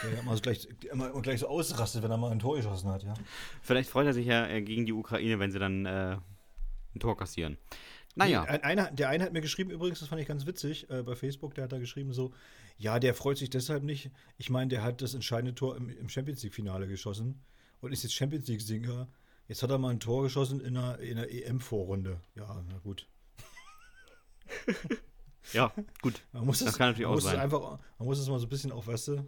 Der 0.05 0.20
immer, 0.20 0.37
so 0.37 0.43
gleich, 0.43 0.69
immer, 0.93 1.11
immer 1.11 1.23
gleich 1.23 1.41
so 1.41 1.49
ausrastet, 1.49 2.03
wenn 2.05 2.11
er 2.12 2.16
mal 2.16 2.31
ein 2.31 2.39
Tor 2.39 2.57
geschossen 2.57 2.91
hat, 2.91 3.03
ja. 3.03 3.15
Vielleicht 3.61 3.91
freut 3.91 4.07
er 4.07 4.15
sich 4.15 4.27
ja 4.27 4.47
äh, 4.47 4.62
gegen 4.62 4.87
die 4.87 4.93
Ukraine, 4.93 5.41
wenn 5.41 5.51
sie 5.51 5.59
dann 5.59 5.85
äh, 5.85 6.16
ein 6.95 7.01
Tor 7.01 7.16
kassieren. 7.16 7.57
Naja. 8.15 8.47
Nee, 8.49 8.59
einer, 8.59 8.91
der 8.91 9.09
eine 9.09 9.24
hat 9.24 9.32
mir 9.32 9.41
geschrieben, 9.41 9.70
übrigens, 9.70 10.01
das 10.01 10.09
fand 10.09 10.20
ich 10.20 10.28
ganz 10.28 10.47
witzig, 10.47 10.89
äh, 10.91 11.03
bei 11.03 11.15
Facebook, 11.15 11.55
der 11.55 11.65
hat 11.65 11.73
da 11.73 11.78
geschrieben 11.78 12.12
so, 12.12 12.32
ja, 12.78 12.99
der 12.99 13.15
freut 13.15 13.39
sich 13.39 13.51
deshalb 13.51 13.82
nicht. 13.82 14.11
Ich 14.39 14.51
meine, 14.51 14.69
der 14.69 14.82
hat 14.82 15.03
das 15.03 15.15
entscheidende 15.15 15.55
Tor 15.55 15.77
im, 15.77 15.89
im 15.91 16.09
Champions 16.09 16.43
League-Finale 16.43 16.87
geschossen 16.87 17.41
und 17.81 17.93
ist 17.93 18.03
jetzt 18.03 18.15
Champions 18.15 18.47
League-Singer. 18.49 19.09
Jetzt 19.49 19.62
hat 19.62 19.70
er 19.70 19.78
mal 19.78 19.91
ein 19.91 20.01
Tor 20.01 20.23
geschossen 20.23 20.61
in 20.61 20.77
einer, 20.77 20.99
in 20.99 21.19
einer 21.19 21.28
EM-Vorrunde. 21.28 22.20
Ja, 22.35 22.65
na 22.69 22.78
gut. 22.78 23.07
ja, 25.52 25.72
gut. 26.02 26.22
Man 26.32 26.47
muss 26.47 26.59
das, 26.59 26.66
das 26.68 26.78
kann 26.78 26.89
natürlich 26.89 27.06
auch 27.06 27.20
sein. 27.20 27.39
Einfach, 27.39 27.78
man 27.98 28.09
muss 28.09 28.18
es 28.18 28.28
mal 28.28 28.39
so 28.39 28.47
ein 28.47 28.48
bisschen 28.48 28.72
auch, 28.72 28.86
weißt 28.86 29.09
du, 29.09 29.27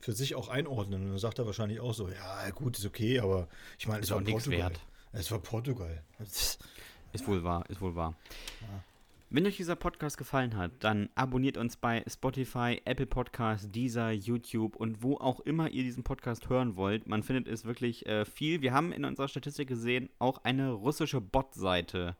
für 0.00 0.12
sich 0.12 0.34
auch 0.34 0.48
einordnen. 0.48 1.02
Und 1.02 1.08
dann 1.10 1.18
sagt 1.18 1.38
er 1.38 1.46
wahrscheinlich 1.46 1.80
auch 1.80 1.94
so, 1.94 2.08
ja, 2.08 2.50
gut, 2.50 2.78
ist 2.78 2.86
okay, 2.86 3.20
aber 3.20 3.48
ich 3.78 3.88
meine, 3.88 4.02
es 4.02 4.10
war 4.10 4.20
Portugal. 4.20 4.58
Wert. 4.58 4.80
Es 5.12 5.30
war 5.30 5.38
Portugal. 5.38 6.04
Ist 6.18 7.26
wohl 7.26 7.42
wahr, 7.42 7.64
ist 7.70 7.80
wohl 7.80 7.94
wahr. 7.94 8.14
Ja. 8.60 8.84
Wenn 9.28 9.44
euch 9.44 9.56
dieser 9.56 9.74
Podcast 9.74 10.18
gefallen 10.18 10.56
hat, 10.56 10.70
dann 10.80 11.08
abonniert 11.16 11.56
uns 11.56 11.76
bei 11.76 12.04
Spotify, 12.06 12.80
Apple 12.84 13.06
Podcasts, 13.06 13.68
Deezer, 13.72 14.12
YouTube 14.12 14.76
und 14.76 15.02
wo 15.02 15.16
auch 15.16 15.40
immer 15.40 15.68
ihr 15.68 15.82
diesen 15.82 16.04
Podcast 16.04 16.48
hören 16.48 16.76
wollt. 16.76 17.08
Man 17.08 17.24
findet 17.24 17.48
es 17.48 17.64
wirklich 17.64 18.06
äh, 18.06 18.24
viel. 18.24 18.62
Wir 18.62 18.72
haben 18.72 18.92
in 18.92 19.04
unserer 19.04 19.26
Statistik 19.26 19.66
gesehen, 19.66 20.10
auch 20.20 20.44
eine 20.44 20.70
russische 20.70 21.20
Bot-Seite 21.20 22.16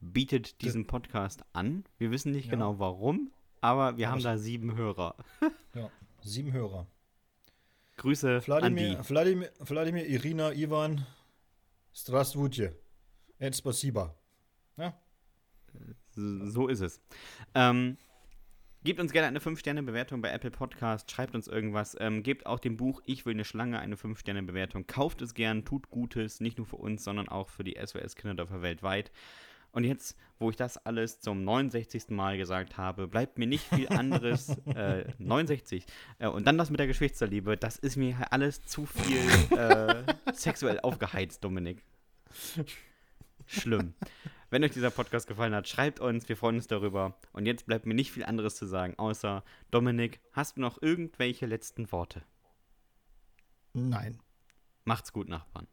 bietet 0.00 0.62
diesen 0.62 0.86
Podcast 0.86 1.44
an. 1.52 1.84
Wir 1.98 2.10
wissen 2.10 2.32
nicht 2.32 2.46
ja. 2.46 2.52
genau 2.52 2.78
warum, 2.78 3.30
aber 3.60 3.96
wir 3.96 4.04
ja, 4.04 4.10
haben 4.10 4.22
da 4.22 4.38
sieben 4.38 4.76
Hörer. 4.76 5.16
ja, 5.74 5.90
sieben 6.22 6.52
Hörer. 6.52 6.86
Grüße 7.96 8.40
Vladimir, 8.40 8.90
an 8.90 8.96
die. 8.96 9.04
Vladimir, 9.04 9.50
Vladimir 9.60 10.06
Irina, 10.06 10.52
Ivan, 10.52 11.04
Strasvutje. 11.92 12.76
Spasiba. 13.52 14.14
Ja. 14.76 14.94
So 16.14 16.68
ist 16.68 16.80
es. 16.80 17.00
Ähm, 17.54 17.96
gebt 18.82 19.00
uns 19.00 19.12
gerne 19.12 19.28
eine 19.28 19.38
5-Sterne-Bewertung 19.40 20.20
bei 20.20 20.30
Apple 20.30 20.50
Podcast, 20.50 21.10
schreibt 21.10 21.34
uns 21.34 21.46
irgendwas, 21.46 21.96
ähm, 22.00 22.22
gebt 22.22 22.46
auch 22.46 22.58
dem 22.58 22.76
Buch 22.76 23.00
Ich 23.04 23.26
will 23.26 23.34
eine 23.34 23.44
Schlange 23.44 23.78
eine 23.78 23.96
5-Sterne-Bewertung, 23.96 24.86
kauft 24.86 25.22
es 25.22 25.34
gern, 25.34 25.64
tut 25.64 25.90
Gutes, 25.90 26.40
nicht 26.40 26.58
nur 26.58 26.66
für 26.66 26.76
uns, 26.76 27.04
sondern 27.04 27.28
auch 27.28 27.48
für 27.48 27.64
die 27.64 27.76
SOS-Kinderdörfer 27.78 28.62
weltweit. 28.62 29.12
Und 29.72 29.84
jetzt, 29.84 30.16
wo 30.38 30.50
ich 30.50 30.56
das 30.56 30.76
alles 30.78 31.20
zum 31.20 31.44
69. 31.44 32.08
Mal 32.08 32.38
gesagt 32.38 32.76
habe, 32.76 33.06
bleibt 33.06 33.38
mir 33.38 33.46
nicht 33.46 33.64
viel 33.64 33.88
anderes. 33.88 34.48
äh, 34.66 35.04
69. 35.18 35.84
Äh, 36.18 36.28
und 36.28 36.46
dann 36.46 36.58
das 36.58 36.70
mit 36.70 36.80
der 36.80 36.86
Geschwichtsliebe, 36.86 37.56
das 37.56 37.76
ist 37.76 37.96
mir 37.96 38.32
alles 38.32 38.62
zu 38.62 38.86
viel 38.86 39.56
äh, 39.56 40.04
sexuell 40.32 40.80
aufgeheizt, 40.80 41.44
Dominik. 41.44 41.82
Schlimm. 43.46 43.94
Wenn 44.50 44.64
euch 44.64 44.72
dieser 44.72 44.90
Podcast 44.90 45.26
gefallen 45.26 45.54
hat, 45.54 45.68
schreibt 45.68 46.00
uns, 46.00 46.28
wir 46.28 46.36
freuen 46.36 46.56
uns 46.56 46.66
darüber. 46.66 47.18
Und 47.32 47.46
jetzt 47.46 47.66
bleibt 47.66 47.84
mir 47.84 47.94
nicht 47.94 48.12
viel 48.12 48.24
anderes 48.24 48.56
zu 48.56 48.66
sagen, 48.66 48.94
außer 48.98 49.44
Dominik, 49.70 50.20
hast 50.32 50.56
du 50.56 50.62
noch 50.62 50.80
irgendwelche 50.80 51.46
letzten 51.46 51.92
Worte? 51.92 52.22
Nein. 53.74 54.18
Macht's 54.84 55.12
gut, 55.12 55.28
Nachbarn. 55.28 55.66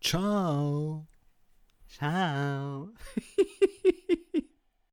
Ciao. 0.00 1.06
Ciao. 1.88 2.92